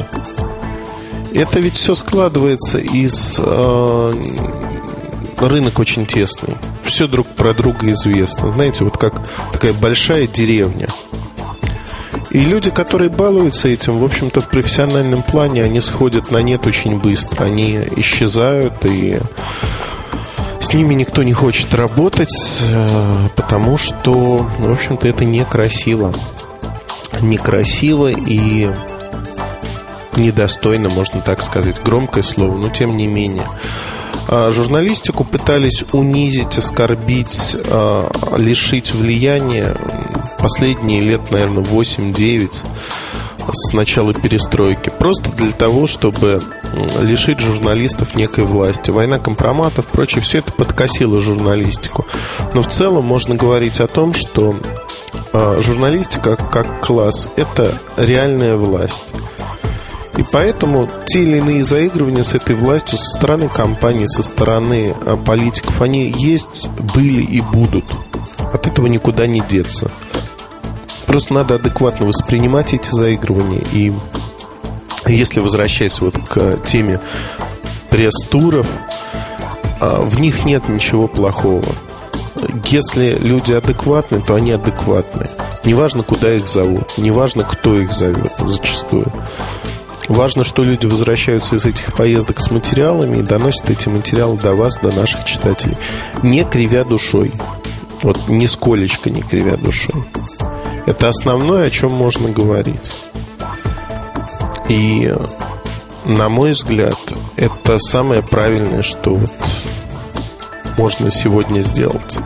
Это 1.35 1.59
ведь 1.59 1.75
все 1.75 1.95
складывается 1.95 2.79
из 2.79 3.37
э, 3.39 4.13
рынок 5.39 5.79
очень 5.81 6.07
тесный. 6.07 6.55
Все 6.85 7.09
друг 7.09 7.27
про 7.27 7.55
друга 7.55 7.91
известно. 7.91 8.53
Знаете, 8.53 8.85
вот 8.85 8.97
как 8.97 9.15
такая 9.53 9.73
большая 9.73 10.29
деревня. 10.29 10.87
И 12.33 12.45
люди, 12.45 12.71
которые 12.71 13.11
балуются 13.11 13.69
этим, 13.69 13.99
в 13.99 14.05
общем-то, 14.05 14.41
в 14.41 14.49
профессиональном 14.49 15.23
плане, 15.23 15.65
они 15.65 15.83
сходят 15.83 16.31
на 16.31 16.39
нет 16.39 16.67
очень 16.67 16.99
быстро. 16.99 17.45
Они 17.45 17.79
исчезают, 17.97 18.87
и 18.87 19.21
с 20.59 20.73
ними 20.73 20.95
никто 20.95 21.23
не 21.23 21.35
хочет 21.35 21.75
работать, 21.75 22.35
э, 22.63 23.29
потому 23.37 23.77
что, 23.77 24.49
в 24.59 24.73
общем-то, 24.73 25.07
это 25.09 25.27
некрасиво. 25.27 26.11
Некрасиво 27.21 28.09
и 28.09 28.71
недостойно, 30.17 30.89
можно 30.89 31.21
так 31.21 31.43
сказать. 31.43 31.83
Громкое 31.83 32.23
слово, 32.23 32.57
но 32.57 32.71
тем 32.71 32.97
не 32.97 33.09
менее. 33.09 33.45
А, 34.29 34.51
журналистику 34.51 35.25
пытались 35.25 35.85
унизить, 35.93 36.59
оскорбить, 36.59 37.57
а, 37.65 38.11
лишить 38.39 38.95
влияния 38.95 39.77
последние 40.39 41.01
лет, 41.01 41.31
наверное, 41.31 41.63
8-9 41.63 42.63
с 43.53 43.73
начала 43.73 44.13
перестройки. 44.15 44.91
Просто 44.99 45.31
для 45.33 45.53
того, 45.53 45.87
чтобы 45.87 46.41
лишить 47.01 47.41
журналистов 47.41 48.15
некой 48.15 48.45
власти. 48.45 48.91
Война 48.91 49.19
компроматов, 49.19 49.89
прочее, 49.89 50.23
все 50.23 50.39
это 50.39 50.53
подкосило 50.53 51.21
журналистику. 51.21 52.07
Но 52.55 52.63
в 52.63 52.69
целом 52.69 53.05
можно 53.05 53.35
говорить 53.35 53.81
о 53.81 53.89
том, 53.89 54.15
что 54.15 54.57
а, 55.33 55.61
журналистика 55.61 56.37
как 56.37 56.85
класс– 56.85 57.33
это 57.37 57.79
реальная 57.97 58.57
власть. 58.57 59.05
И 60.17 60.25
поэтому 60.31 60.87
те 61.07 61.23
или 61.23 61.39
иные 61.39 61.65
заигрывания 61.65 62.23
с 62.23 62.35
этой 62.35 62.55
властью 62.55 62.99
со 62.99 63.19
стороны 63.19 63.49
компаний, 63.49 64.07
со 64.07 64.23
стороны 64.23 64.95
а, 65.07 65.17
политиков, 65.17 65.81
они 65.81 66.13
есть, 66.17 66.69
были 66.95 67.23
и 67.23 67.41
будут. 67.41 67.85
От 68.53 68.67
этого 68.67 68.87
никуда 68.89 69.27
не 69.27 69.41
деться. 69.41 69.91
Просто 71.07 71.33
надо 71.33 71.55
адекватно 71.55 72.07
воспринимать 72.07 72.75
эти 72.75 72.91
заигрывания. 72.91 73.63
И 73.73 73.93
если 75.07 75.41
возвращаясь 75.41 76.01
вот 76.01 76.17
к 76.29 76.59
теме 76.67 77.01
пресс-туров, 77.89 78.67
а, 79.81 80.03
в 80.03 80.21
них 80.21 80.45
нет 80.45 80.69
ничего 80.69 81.09
плохого. 81.09 81.75
Если 82.67 83.17
люди 83.19 83.53
адекватны, 83.53 84.21
то 84.21 84.35
они 84.35 84.53
адекватны. 84.53 85.27
Неважно, 85.65 86.03
куда 86.03 86.35
их 86.35 86.49
зовут, 86.49 86.99
неважно, 86.99 87.45
кто 87.45 87.79
их 87.79 87.93
зовет 87.93 88.33
зачастую. 88.39 89.13
Важно, 90.09 90.45
что 90.45 90.63
люди 90.65 90.87
возвращаются 90.87 91.57
из 91.57 91.65
этих 91.65 91.95
поездок 91.95 92.41
с 92.41 92.51
материалами 92.51 93.19
и 93.19 93.23
доносят 93.23 93.71
эти 93.71 93.89
материалы 93.89 94.39
до 94.39 94.55
вас, 94.55 94.77
до 94.83 94.93
наших 94.93 95.25
читателей, 95.25 95.77
не 96.23 96.45
кривя 96.45 96.85
душой. 96.85 97.31
Вот 98.03 98.29
нисколечко 98.29 99.11
не 99.11 99.23
кривя 99.23 99.57
душой. 99.57 100.05
Это 100.87 101.09
основное, 101.09 101.69
о 101.69 101.71
чем 101.71 101.93
можно 101.93 102.29
говорить. 102.29 102.97
И, 104.69 105.15
на 106.05 106.29
мой 106.29 106.53
взгляд, 106.53 106.99
это 107.37 107.79
самое 107.79 108.23
правильное, 108.23 108.83
что 108.83 109.15
вот 109.15 109.31
можно 110.77 111.11
сегодня 111.11 111.63
сделать. 111.63 112.19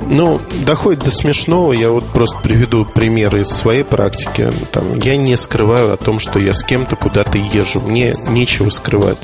Ну, 0.00 0.40
доходит 0.64 1.04
до 1.04 1.10
смешного. 1.10 1.72
Я 1.72 1.90
вот 1.90 2.06
просто 2.12 2.38
приведу 2.38 2.84
примеры 2.84 3.42
из 3.42 3.48
своей 3.48 3.84
практики. 3.84 4.52
Там, 4.72 4.96
я 4.98 5.16
не 5.16 5.36
скрываю 5.36 5.92
о 5.92 5.96
том, 5.96 6.18
что 6.18 6.38
я 6.38 6.52
с 6.52 6.62
кем-то 6.62 6.96
куда-то 6.96 7.38
езжу. 7.38 7.80
Мне 7.80 8.14
нечего 8.28 8.70
скрывать. 8.70 9.18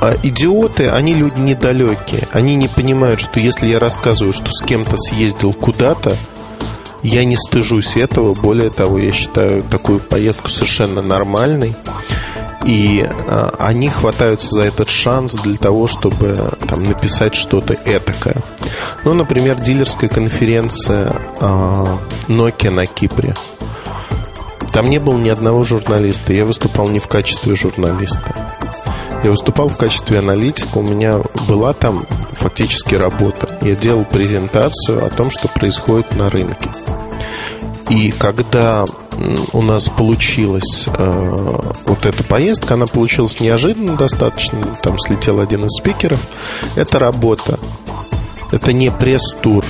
А 0.00 0.16
идиоты, 0.22 0.88
они 0.88 1.14
люди 1.14 1.40
недалекие. 1.40 2.28
Они 2.32 2.54
не 2.54 2.68
понимают, 2.68 3.20
что 3.20 3.40
если 3.40 3.66
я 3.66 3.78
рассказываю, 3.78 4.32
что 4.32 4.50
с 4.50 4.62
кем-то 4.62 4.96
съездил 4.96 5.52
куда-то, 5.52 6.16
я 7.02 7.24
не 7.24 7.36
стыжусь 7.36 7.96
этого. 7.96 8.34
Более 8.34 8.70
того, 8.70 8.98
я 8.98 9.12
считаю 9.12 9.62
такую 9.62 10.00
поездку 10.00 10.48
совершенно 10.48 11.02
нормальной. 11.02 11.74
И 12.64 13.06
а, 13.08 13.54
они 13.58 13.88
хватаются 13.88 14.48
за 14.50 14.62
этот 14.62 14.88
шанс 14.88 15.34
для 15.34 15.56
того, 15.56 15.86
чтобы 15.86 16.52
там, 16.66 16.84
написать 16.84 17.34
что-то 17.34 17.74
этакое. 17.84 18.36
Ну, 19.04 19.14
например, 19.14 19.60
дилерская 19.60 20.10
конференция 20.10 21.12
а, 21.40 21.98
Nokia 22.26 22.70
на 22.70 22.86
Кипре. 22.86 23.34
Там 24.72 24.90
не 24.90 24.98
было 24.98 25.16
ни 25.18 25.28
одного 25.28 25.64
журналиста. 25.64 26.32
Я 26.32 26.44
выступал 26.44 26.88
не 26.88 26.98
в 26.98 27.08
качестве 27.08 27.54
журналиста. 27.54 28.22
Я 29.24 29.30
выступал 29.30 29.68
в 29.68 29.76
качестве 29.76 30.20
аналитика. 30.20 30.78
У 30.78 30.82
меня 30.82 31.20
была 31.48 31.72
там 31.72 32.06
фактически 32.32 32.94
работа. 32.94 33.58
Я 33.62 33.74
делал 33.74 34.04
презентацию 34.04 35.04
о 35.04 35.10
том, 35.10 35.30
что 35.30 35.48
происходит 35.48 36.12
на 36.14 36.30
рынке. 36.30 36.70
И 37.90 38.12
когда 38.12 38.84
у 39.52 39.62
нас 39.62 39.88
получилась 39.88 40.86
э, 40.86 41.60
вот 41.86 42.06
эта 42.06 42.22
поездка, 42.24 42.74
она 42.74 42.86
получилась 42.86 43.40
неожиданно 43.40 43.96
достаточно. 43.96 44.60
Там 44.82 44.98
слетел 44.98 45.40
один 45.40 45.64
из 45.64 45.80
спикеров. 45.80 46.20
Это 46.76 46.98
работа. 46.98 47.58
Это 48.50 48.72
не 48.72 48.90
пресс-тур. 48.90 49.64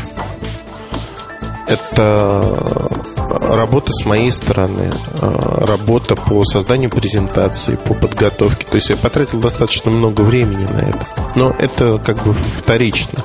Это 1.68 2.88
работа 3.30 3.92
с 3.92 4.06
моей 4.06 4.30
стороны, 4.30 4.90
э, 5.20 5.64
работа 5.64 6.14
по 6.14 6.44
созданию 6.44 6.90
презентации, 6.90 7.76
по 7.76 7.94
подготовке. 7.94 8.66
То 8.66 8.76
есть 8.76 8.90
я 8.90 8.96
потратил 8.96 9.40
достаточно 9.40 9.90
много 9.90 10.22
времени 10.22 10.64
на 10.64 10.80
это. 10.80 11.06
Но 11.34 11.54
это 11.58 11.98
как 11.98 12.24
бы 12.24 12.34
вторично. 12.34 13.18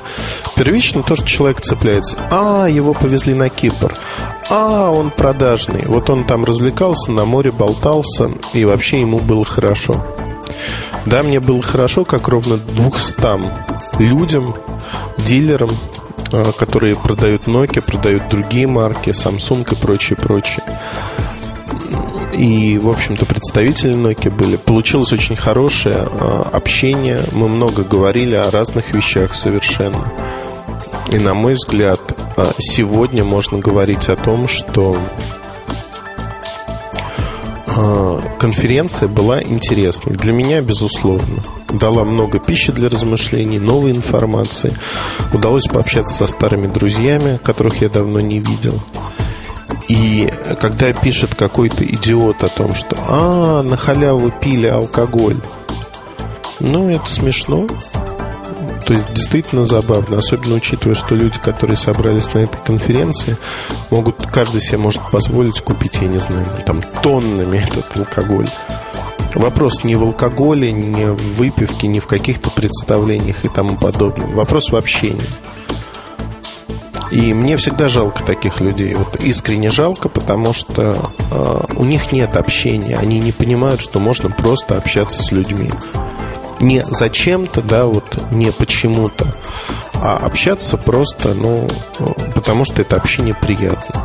Первично 0.56 1.02
то, 1.02 1.16
что 1.16 1.26
человек 1.26 1.60
цепляется. 1.60 2.16
А, 2.30 2.66
его 2.66 2.92
повезли 2.92 3.34
на 3.34 3.48
Кипр. 3.48 3.94
А, 4.50 4.90
он 4.90 5.10
продажный. 5.10 5.82
Вот 5.86 6.10
он 6.10 6.26
там 6.26 6.44
развлекался, 6.44 7.10
на 7.10 7.24
море 7.24 7.50
болтался, 7.50 8.30
и 8.52 8.64
вообще 8.64 9.00
ему 9.00 9.18
было 9.18 9.44
хорошо. 9.44 10.04
Да, 11.06 11.22
мне 11.22 11.40
было 11.40 11.62
хорошо, 11.62 12.04
как 12.04 12.28
ровно 12.28 12.56
200 12.56 14.00
людям, 14.00 14.54
дилерам, 15.18 15.70
которые 16.58 16.94
продают 16.94 17.46
Nokia, 17.46 17.84
продают 17.84 18.28
другие 18.28 18.66
марки, 18.66 19.10
Samsung 19.10 19.70
и 19.72 19.76
прочее, 19.76 20.16
прочее. 20.16 20.64
И, 22.32 22.78
в 22.78 22.88
общем-то, 22.88 23.26
представители 23.26 23.94
Nokia 23.94 24.30
были. 24.30 24.56
Получилось 24.56 25.12
очень 25.12 25.36
хорошее 25.36 25.98
а, 25.98 26.48
общение. 26.52 27.24
Мы 27.32 27.48
много 27.48 27.84
говорили 27.84 28.34
о 28.34 28.50
разных 28.50 28.92
вещах 28.92 29.34
совершенно. 29.34 30.12
И, 31.12 31.18
на 31.18 31.34
мой 31.34 31.54
взгляд, 31.54 32.00
а, 32.36 32.54
сегодня 32.58 33.24
можно 33.24 33.58
говорить 33.58 34.08
о 34.08 34.16
том, 34.16 34.48
что 34.48 34.96
конференция 38.38 39.08
была 39.08 39.42
интересной. 39.42 40.14
Для 40.14 40.32
меня, 40.32 40.60
безусловно. 40.60 41.42
Дала 41.68 42.04
много 42.04 42.38
пищи 42.38 42.72
для 42.72 42.88
размышлений, 42.88 43.58
новой 43.58 43.90
информации. 43.90 44.76
Удалось 45.32 45.64
пообщаться 45.64 46.14
со 46.16 46.26
старыми 46.26 46.66
друзьями, 46.66 47.38
которых 47.42 47.82
я 47.82 47.88
давно 47.88 48.20
не 48.20 48.38
видел. 48.40 48.80
И 49.88 50.32
когда 50.60 50.92
пишет 50.92 51.34
какой-то 51.34 51.84
идиот 51.84 52.42
о 52.42 52.48
том, 52.48 52.74
что 52.74 52.96
«А, 53.06 53.62
на 53.62 53.76
халяву 53.76 54.30
пили 54.30 54.66
алкоголь», 54.66 55.40
ну, 56.60 56.88
это 56.88 57.06
смешно. 57.06 57.66
То 58.86 58.92
есть 58.92 59.14
действительно 59.14 59.64
забавно, 59.64 60.18
особенно 60.18 60.56
учитывая, 60.56 60.94
что 60.94 61.14
люди, 61.14 61.38
которые 61.38 61.76
собрались 61.76 62.32
на 62.34 62.40
этой 62.40 62.58
конференции, 62.62 63.38
могут, 63.90 64.26
каждый 64.26 64.60
себе 64.60 64.78
может 64.78 65.02
позволить 65.10 65.60
купить, 65.60 65.98
я 66.02 66.08
не 66.08 66.18
знаю, 66.18 66.44
там 66.66 66.80
тоннами 67.02 67.58
этот 67.58 67.96
алкоголь. 67.96 68.46
Вопрос 69.34 69.82
не 69.84 69.96
в 69.96 70.02
алкоголе, 70.02 70.70
не 70.70 71.06
в 71.06 71.38
выпивке, 71.38 71.88
не 71.88 71.98
в 71.98 72.06
каких-то 72.06 72.50
представлениях 72.50 73.44
и 73.44 73.48
тому 73.48 73.76
подобное. 73.76 74.28
Вопрос 74.28 74.70
в 74.70 74.76
общении. 74.76 75.26
И 77.10 77.32
мне 77.32 77.56
всегда 77.56 77.88
жалко 77.88 78.22
таких 78.22 78.60
людей. 78.60 78.94
Вот 78.94 79.20
искренне 79.20 79.70
жалко, 79.70 80.08
потому 80.08 80.52
что 80.52 81.10
э, 81.30 81.74
у 81.76 81.84
них 81.84 82.12
нет 82.12 82.36
общения. 82.36 82.96
Они 82.96 83.18
не 83.18 83.32
понимают, 83.32 83.80
что 83.80 83.98
можно 83.98 84.30
просто 84.30 84.76
общаться 84.76 85.22
с 85.22 85.30
людьми 85.30 85.70
не 86.60 86.82
зачем-то, 86.82 87.62
да, 87.62 87.86
вот 87.86 88.04
не 88.30 88.52
почему-то, 88.52 89.34
а 89.94 90.16
общаться 90.16 90.76
просто, 90.76 91.34
ну, 91.34 91.66
потому 92.34 92.64
что 92.64 92.82
это 92.82 92.96
общение 92.96 93.34
приятно. 93.34 94.04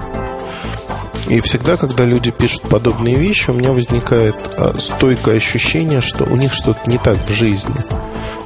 И 1.27 1.41
всегда, 1.41 1.77
когда 1.77 2.05
люди 2.05 2.31
пишут 2.31 2.63
подобные 2.63 3.15
вещи, 3.15 3.51
у 3.51 3.53
меня 3.53 3.71
возникает 3.71 4.41
а, 4.57 4.73
стойкое 4.76 5.38
ощущение, 5.38 6.01
что 6.01 6.23
у 6.23 6.35
них 6.35 6.53
что-то 6.53 6.80
не 6.88 6.97
так 6.97 7.19
в 7.27 7.31
жизни. 7.31 7.76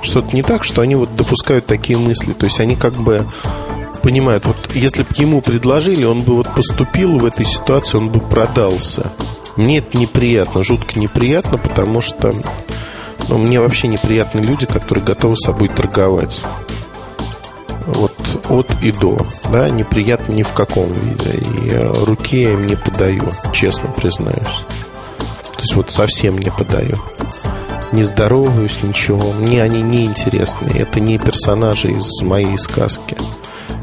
Что-то 0.01 0.35
не 0.35 0.43
так, 0.43 0.65
что 0.65 0.81
они 0.81 0.95
вот 0.95 1.15
допускают 1.15 1.65
такие 1.65 1.97
мысли. 1.97 2.33
То 2.33 2.45
есть 2.45 2.59
они 2.59 2.75
как 2.75 2.95
бы 2.95 3.25
понимают, 4.01 4.45
вот 4.45 4.57
если 4.73 5.03
бы 5.03 5.09
ему 5.15 5.39
предложили, 5.39 6.03
он 6.03 6.23
бы 6.23 6.35
вот 6.35 6.53
поступил 6.53 7.17
в 7.17 7.25
этой 7.25 7.45
ситуации, 7.45 7.97
он 7.97 8.09
бы 8.09 8.19
продался. 8.19 9.13
Мне 9.55 9.77
это 9.77 9.97
неприятно, 9.97 10.61
жутко 10.61 10.99
неприятно, 10.99 11.57
потому 11.57 12.01
что 12.01 12.33
мне 13.37 13.59
вообще 13.59 13.87
неприятны 13.87 14.39
люди, 14.39 14.65
которые 14.65 15.03
готовы 15.03 15.35
собой 15.37 15.69
торговать. 15.69 16.41
Вот 17.85 18.13
от 18.49 18.71
и 18.81 18.91
до. 18.91 19.17
Да, 19.51 19.69
неприятно 19.69 20.33
ни 20.33 20.43
в 20.43 20.53
каком 20.53 20.91
виде. 20.91 21.31
И 21.33 21.69
э, 21.69 21.91
руки 22.05 22.41
я 22.41 22.53
им 22.53 22.65
не 22.65 22.75
подаю, 22.75 23.29
честно 23.51 23.89
признаюсь. 23.89 24.37
То 24.37 25.59
есть 25.59 25.75
вот 25.75 25.91
совсем 25.91 26.37
не 26.37 26.49
подаю. 26.49 26.95
Не 27.91 28.03
здороваюсь, 28.03 28.81
ничего. 28.81 29.33
Мне 29.33 29.61
они 29.61 29.81
не 29.81 30.05
интересны. 30.05 30.71
Это 30.73 30.99
не 30.99 31.17
персонажи 31.17 31.91
из 31.91 32.21
моей 32.21 32.57
сказки. 32.57 33.17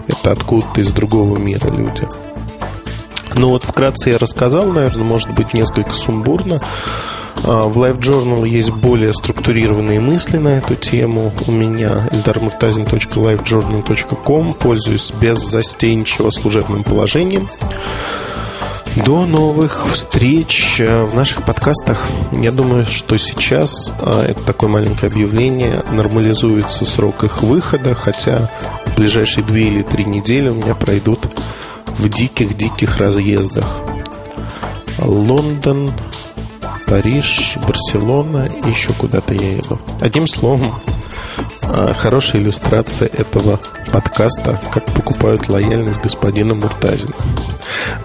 Это 0.09 0.33
откуда-то 0.33 0.81
из 0.81 0.93
другого 0.93 1.39
мира 1.39 1.71
люди. 1.71 2.09
Ну 3.35 3.51
вот 3.51 3.63
вкратце 3.63 4.11
я 4.11 4.19
рассказал, 4.19 4.67
наверное, 4.67 5.05
может 5.05 5.31
быть 5.31 5.55
несколько 5.55 5.93
сумбурно. 5.93 6.61
А, 7.45 7.69
в 7.69 7.79
Live 7.79 8.01
Journal 8.01 8.49
есть 8.49 8.71
более 8.71 9.13
структурированные 9.13 10.01
мысли 10.01 10.37
на 10.37 10.49
эту 10.49 10.75
тему. 10.75 11.33
У 11.47 11.53
меня 11.53 12.09
eldarmurtazin.livejournal.com 12.11 14.55
Пользуюсь 14.55 15.13
беззастенчиво 15.13 16.31
служебным 16.31 16.83
положением. 16.85 17.49
До 18.97 19.25
новых 19.25 19.87
встреч 19.93 20.81
э, 20.81 21.05
в 21.05 21.15
наших 21.15 21.45
подкастах. 21.45 22.09
Я 22.33 22.51
думаю, 22.51 22.85
что 22.85 23.17
сейчас 23.19 23.93
э, 24.01 24.31
это 24.31 24.43
такое 24.43 24.69
маленькое 24.69 25.13
объявление 25.13 25.85
нормализуется 25.93 26.85
срок 26.85 27.23
их 27.23 27.43
выхода, 27.43 27.95
хотя 27.95 28.51
в 28.87 28.97
ближайшие 28.97 29.45
две 29.45 29.69
или 29.69 29.83
три 29.83 30.05
недели 30.05 30.49
у 30.49 30.55
меня 30.55 30.75
пройдут 30.75 31.21
в 31.87 32.09
диких-диких 32.09 32.99
разъездах. 32.99 33.81
Лондон, 34.99 35.93
Париж, 36.91 37.57
Барселона 37.69 38.49
и 38.67 38.69
еще 38.69 38.93
куда-то 38.93 39.33
я 39.33 39.53
еду. 39.53 39.81
Одним 40.01 40.27
словом, 40.27 40.75
а, 41.63 41.95
хорошая 41.95 42.43
иллюстрация 42.43 43.07
этого 43.07 43.61
подкаста, 43.93 44.61
как 44.73 44.87
покупают 44.87 45.49
лояльность 45.49 46.01
господина 46.01 46.55
Муртазина. 46.55 47.15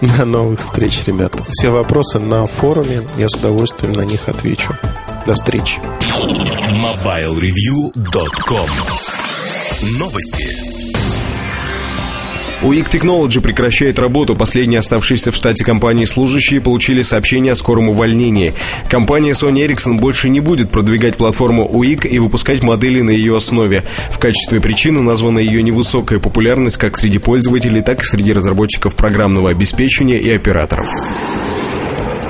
До 0.00 0.24
новых 0.24 0.60
встреч, 0.60 1.02
ребята. 1.08 1.42
Все 1.48 1.70
вопросы 1.70 2.20
на 2.20 2.46
форуме, 2.46 3.08
я 3.16 3.28
с 3.28 3.34
удовольствием 3.34 3.92
на 3.92 4.02
них 4.02 4.28
отвечу. 4.28 4.76
До 5.26 5.34
встречи. 5.34 5.80
MobileReview.com 6.70 8.70
Новости. 9.98 10.75
УИК 12.62 12.88
Technology 12.88 13.40
прекращает 13.40 13.98
работу. 13.98 14.34
Последние 14.34 14.78
оставшиеся 14.78 15.30
в 15.30 15.36
штате 15.36 15.62
компании 15.64 16.06
служащие 16.06 16.60
получили 16.60 17.02
сообщение 17.02 17.52
о 17.52 17.56
скором 17.56 17.90
увольнении. 17.90 18.54
Компания 18.90 19.32
Sony 19.32 19.66
Ericsson 19.66 19.98
больше 19.98 20.30
не 20.30 20.40
будет 20.40 20.70
продвигать 20.70 21.16
платформу 21.16 21.68
УИК 21.68 22.06
и 22.06 22.18
выпускать 22.18 22.62
модели 22.62 23.02
на 23.02 23.10
ее 23.10 23.36
основе. 23.36 23.84
В 24.10 24.18
качестве 24.18 24.60
причины 24.60 25.02
названа 25.02 25.38
ее 25.38 25.62
невысокая 25.62 26.18
популярность 26.18 26.78
как 26.78 26.96
среди 26.96 27.18
пользователей, 27.18 27.82
так 27.82 28.02
и 28.02 28.06
среди 28.06 28.32
разработчиков 28.32 28.96
программного 28.96 29.50
обеспечения 29.50 30.18
и 30.18 30.30
операторов. 30.30 30.88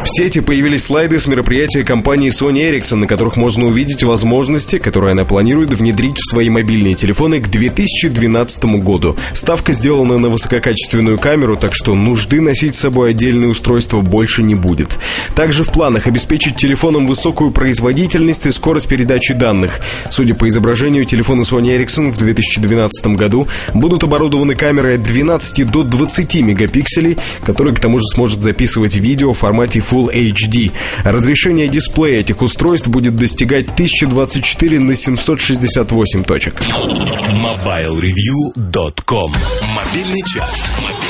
В 0.06 0.08
сети 0.08 0.38
появились 0.38 0.84
слайды 0.84 1.18
с 1.18 1.26
мероприятия 1.26 1.82
компании 1.82 2.30
Sony 2.30 2.70
Ericsson, 2.70 2.94
на 2.94 3.06
которых 3.08 3.36
можно 3.36 3.66
увидеть 3.66 4.04
возможности, 4.04 4.78
которые 4.78 5.12
она 5.12 5.24
планирует 5.24 5.70
внедрить 5.70 6.18
в 6.18 6.30
свои 6.30 6.48
мобильные 6.48 6.94
телефоны 6.94 7.40
к 7.40 7.48
2012 7.48 8.64
году. 8.84 9.16
Ставка 9.34 9.72
сделана 9.72 10.16
на 10.16 10.28
высококачественную 10.28 11.18
камеру, 11.18 11.56
так 11.56 11.74
что 11.74 11.96
нужды 11.96 12.40
носить 12.40 12.76
с 12.76 12.78
собой 12.78 13.10
отдельное 13.10 13.48
устройство 13.48 14.00
больше 14.00 14.44
не 14.44 14.54
будет. 14.54 14.96
Также 15.34 15.64
в 15.64 15.72
планах 15.72 16.06
обеспечить 16.06 16.56
телефоном 16.56 17.08
высокую 17.08 17.50
производительность 17.50 18.46
и 18.46 18.52
скорость 18.52 18.86
передачи 18.86 19.34
данных. 19.34 19.80
Судя 20.10 20.36
по 20.36 20.48
изображению, 20.48 21.04
телефоны 21.04 21.40
Sony 21.40 21.76
Ericsson 21.76 22.12
в 22.12 22.16
2012 22.16 23.08
году 23.08 23.48
будут 23.74 24.04
оборудованы 24.04 24.54
камерой 24.54 24.94
от 24.94 25.02
12 25.02 25.68
до 25.68 25.82
20 25.82 26.42
мегапикселей, 26.42 27.18
которая 27.44 27.74
к 27.74 27.80
тому 27.80 27.98
же 27.98 28.04
сможет 28.14 28.40
записывать 28.40 28.94
видео 28.94 29.32
в 29.32 29.38
формате 29.38 29.80
Full 29.80 29.95
Full 29.96 30.12
HD. 30.12 30.72
Разрешение 31.04 31.68
дисплея 31.68 32.20
этих 32.20 32.42
устройств 32.42 32.88
будет 32.88 33.16
достигать 33.16 33.70
1024 33.70 34.78
на 34.78 34.94
768 34.94 36.24
точек. 36.24 36.60
MobileReview.com 36.60 39.32
Мобильный 39.74 40.22
час. 40.22 40.68
Мобильный. 40.82 41.05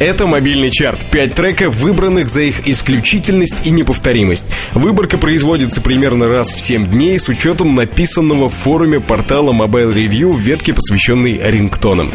Это 0.00 0.26
мобильный 0.26 0.70
чарт. 0.70 1.04
Пять 1.10 1.34
треков, 1.34 1.76
выбранных 1.76 2.30
за 2.30 2.40
их 2.40 2.66
исключительность 2.66 3.66
и 3.66 3.70
неповторимость. 3.70 4.46
Выборка 4.72 5.18
производится 5.18 5.82
примерно 5.82 6.26
раз 6.26 6.54
в 6.54 6.60
7 6.60 6.86
дней 6.86 7.18
с 7.18 7.28
учетом 7.28 7.74
написанного 7.74 8.48
в 8.48 8.54
форуме 8.54 8.98
портала 8.98 9.52
Mobile 9.52 9.92
Review 9.92 10.32
в 10.32 10.40
ветке, 10.40 10.72
посвященной 10.72 11.38
рингтонам. 11.44 12.10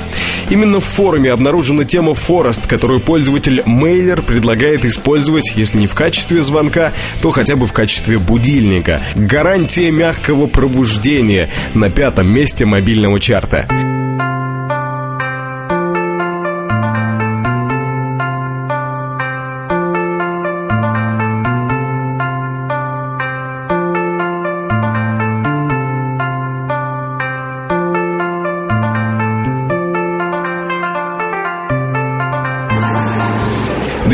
Именно 0.50 0.80
в 0.80 0.84
форуме 0.84 1.32
обнаружена 1.32 1.86
тема 1.86 2.14
Forest, 2.14 2.68
которую 2.68 3.02
пользователь 3.02 3.62
Мейлер 3.68 4.24
предлагает 4.24 4.84
использовать, 4.84 5.54
если 5.56 5.78
не 5.78 5.86
в 5.86 5.94
качестве 5.94 6.42
звонка, 6.42 6.92
то 7.22 7.30
хотя 7.30 7.56
бы 7.56 7.68
в 7.68 7.74
качестве 7.74 8.18
будильника. 8.18 9.04
Гарантия 9.14 9.92
мягкого 9.92 10.48
пробуждения 10.48 11.50
на 11.76 11.92
пятом 11.92 12.34
месте 12.34 12.66
мобильного 12.66 13.20
чарта. 13.20 13.68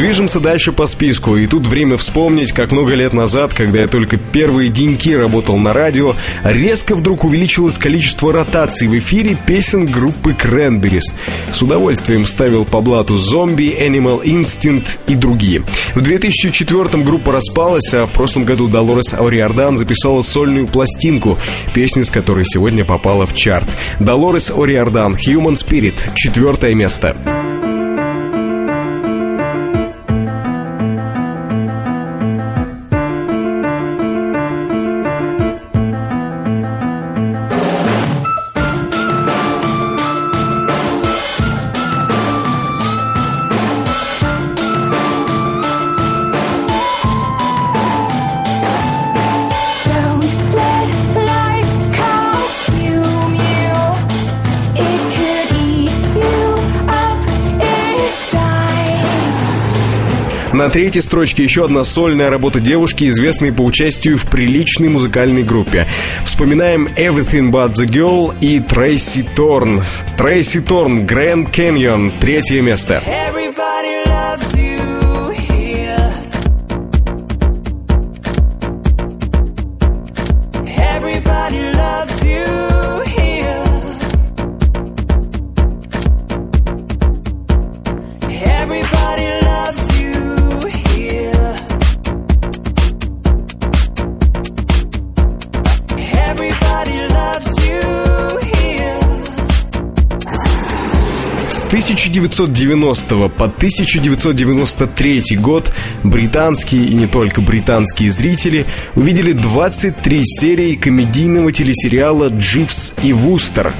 Движемся 0.01 0.39
дальше 0.39 0.71
по 0.71 0.87
списку, 0.87 1.37
и 1.37 1.45
тут 1.45 1.67
время 1.67 1.95
вспомнить, 1.95 2.51
как 2.53 2.71
много 2.71 2.95
лет 2.95 3.13
назад, 3.13 3.53
когда 3.53 3.81
я 3.81 3.87
только 3.87 4.17
первые 4.17 4.71
деньки 4.71 5.15
работал 5.15 5.57
на 5.57 5.73
радио, 5.73 6.15
резко 6.43 6.95
вдруг 6.95 7.23
увеличилось 7.23 7.77
количество 7.77 8.33
ротаций 8.33 8.87
в 8.87 8.97
эфире 8.97 9.37
песен 9.45 9.85
группы 9.85 10.31
Cranberries. 10.31 11.13
С 11.53 11.61
удовольствием 11.61 12.25
ставил 12.25 12.65
по 12.65 12.81
блату 12.81 13.19
«Зомби», 13.19 13.77
«Animal 13.79 14.23
Instinct» 14.23 14.97
и 15.05 15.13
другие. 15.13 15.61
В 15.93 16.01
2004 16.01 17.03
группа 17.03 17.31
распалась, 17.31 17.93
а 17.93 18.07
в 18.07 18.11
прошлом 18.11 18.43
году 18.43 18.67
Долорес 18.67 19.13
Ориардан 19.13 19.77
записала 19.77 20.23
сольную 20.23 20.65
пластинку, 20.65 21.37
песня 21.75 22.03
с 22.03 22.09
которой 22.09 22.45
сегодня 22.45 22.83
попала 22.83 23.27
в 23.27 23.35
чарт. 23.35 23.69
Долорес 23.99 24.49
Ориардан 24.49 25.13
«Human 25.13 25.53
Spirit», 25.53 25.93
четвертое 26.15 26.73
место. 26.73 27.15
На 60.61 60.69
третьей 60.69 61.01
строчке 61.01 61.43
еще 61.43 61.65
одна 61.65 61.83
сольная 61.83 62.29
работа 62.29 62.59
девушки, 62.59 63.07
известной 63.07 63.51
по 63.51 63.63
участию 63.63 64.15
в 64.15 64.27
приличной 64.27 64.89
музыкальной 64.89 65.41
группе. 65.41 65.87
Вспоминаем 66.23 66.87
Everything 66.97 67.49
But 67.49 67.73
The 67.73 67.87
Girl 67.87 68.35
и 68.39 68.59
Трейси 68.59 69.25
Торн. 69.35 69.83
Трейси 70.19 70.61
Торн, 70.61 70.99
Grand 70.99 71.51
Canyon, 71.51 72.11
третье 72.19 72.61
место. 72.61 73.01
Everybody 73.07 74.05
loves 74.05 74.55
you. 74.55 75.10
1990 102.19 103.29
по 103.29 103.45
1993 103.45 105.37
год 105.37 105.73
британские 106.03 106.85
и 106.85 106.93
не 106.93 107.07
только 107.07 107.41
британские 107.41 108.11
зрители 108.11 108.65
увидели 108.95 109.31
23 109.31 110.21
серии 110.23 110.75
комедийного 110.75 111.51
телесериала 111.51 112.29
«Дживс 112.29 112.93
и 113.03 113.13
Вустер». 113.13 113.73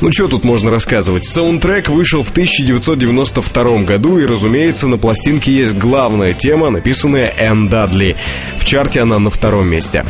Ну 0.00 0.12
что 0.12 0.28
тут 0.28 0.44
можно 0.44 0.70
рассказывать? 0.70 1.26
Саундтрек 1.26 1.88
вышел 1.88 2.22
в 2.22 2.30
1992 2.30 3.82
году, 3.82 4.18
и, 4.18 4.24
разумеется, 4.24 4.86
на 4.86 4.96
пластинке 4.96 5.52
есть 5.52 5.74
главная 5.76 6.32
тема, 6.32 6.70
написанная 6.70 7.32
Энн 7.36 7.68
Дадли. 7.68 8.16
В 8.56 8.64
чарте 8.64 9.00
она 9.00 9.18
на 9.18 9.28
втором 9.28 9.68
месте. 9.68 10.04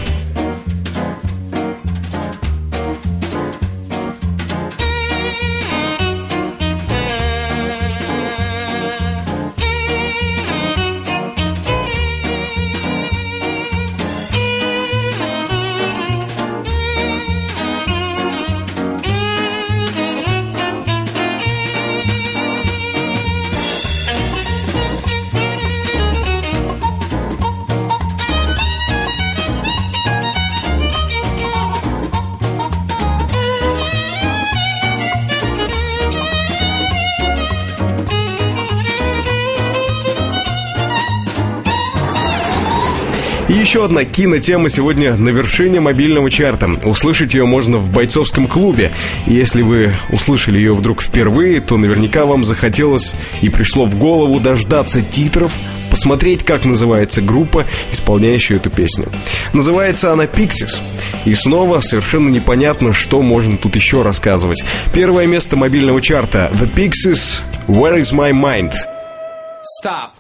Одна 43.90 44.04
кинотема 44.04 44.68
сегодня 44.68 45.16
на 45.16 45.30
вершине 45.30 45.80
мобильного 45.80 46.30
чарта. 46.30 46.70
Услышать 46.84 47.34
ее 47.34 47.44
можно 47.44 47.78
в 47.78 47.90
бойцовском 47.90 48.46
клубе. 48.46 48.92
Если 49.26 49.62
вы 49.62 49.92
услышали 50.12 50.58
ее 50.58 50.74
вдруг 50.74 51.02
впервые, 51.02 51.60
то 51.60 51.76
наверняка 51.76 52.24
вам 52.24 52.44
захотелось 52.44 53.16
и 53.42 53.48
пришло 53.48 53.86
в 53.86 53.98
голову 53.98 54.38
дождаться 54.38 55.02
титров 55.02 55.52
посмотреть, 55.90 56.44
как 56.44 56.64
называется 56.64 57.20
группа, 57.20 57.64
исполняющая 57.90 58.58
эту 58.58 58.70
песню. 58.70 59.08
Называется 59.52 60.12
она 60.12 60.26
Pixies. 60.26 60.78
И 61.24 61.34
снова 61.34 61.80
совершенно 61.80 62.28
непонятно, 62.28 62.92
что 62.92 63.22
можно 63.22 63.56
тут 63.56 63.74
еще 63.74 64.02
рассказывать. 64.02 64.62
Первое 64.94 65.26
место 65.26 65.56
мобильного 65.56 66.00
чарта 66.00 66.52
The 66.54 66.72
Pixies 66.72 67.40
Where 67.66 67.98
is 67.98 68.12
my 68.12 68.30
mind? 68.30 68.72
Stop. 69.82 70.19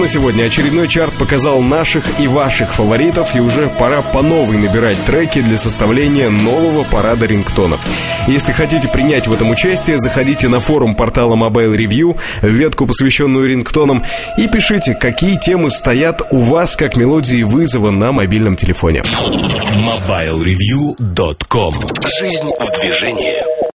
На 0.00 0.08
сегодня. 0.08 0.44
Очередной 0.44 0.88
чарт 0.88 1.12
показал 1.14 1.60
наших 1.60 2.18
и 2.18 2.26
ваших 2.26 2.74
фаворитов, 2.74 3.36
и 3.36 3.40
уже 3.40 3.68
пора 3.78 4.00
по 4.00 4.22
новой 4.22 4.56
набирать 4.56 4.96
треки 5.04 5.42
для 5.42 5.58
составления 5.58 6.30
нового 6.30 6.84
парада 6.84 7.26
рингтонов. 7.26 7.86
Если 8.26 8.52
хотите 8.52 8.88
принять 8.88 9.26
в 9.26 9.32
этом 9.32 9.50
участие, 9.50 9.98
заходите 9.98 10.48
на 10.48 10.60
форум 10.60 10.94
портала 10.94 11.36
Mobile 11.36 11.76
Review, 11.76 12.18
ветку, 12.40 12.86
посвященную 12.86 13.46
рингтонам, 13.46 14.02
и 14.38 14.48
пишите, 14.48 14.94
какие 14.94 15.36
темы 15.36 15.68
стоят 15.70 16.22
у 16.30 16.40
вас 16.40 16.76
как 16.76 16.96
мелодии 16.96 17.42
вызова 17.42 17.90
на 17.90 18.12
мобильном 18.12 18.56
телефоне. 18.56 19.02
MobileReview.com 19.02 21.74
Жизнь 22.18 22.50
в 22.58 22.80
движении 22.80 23.69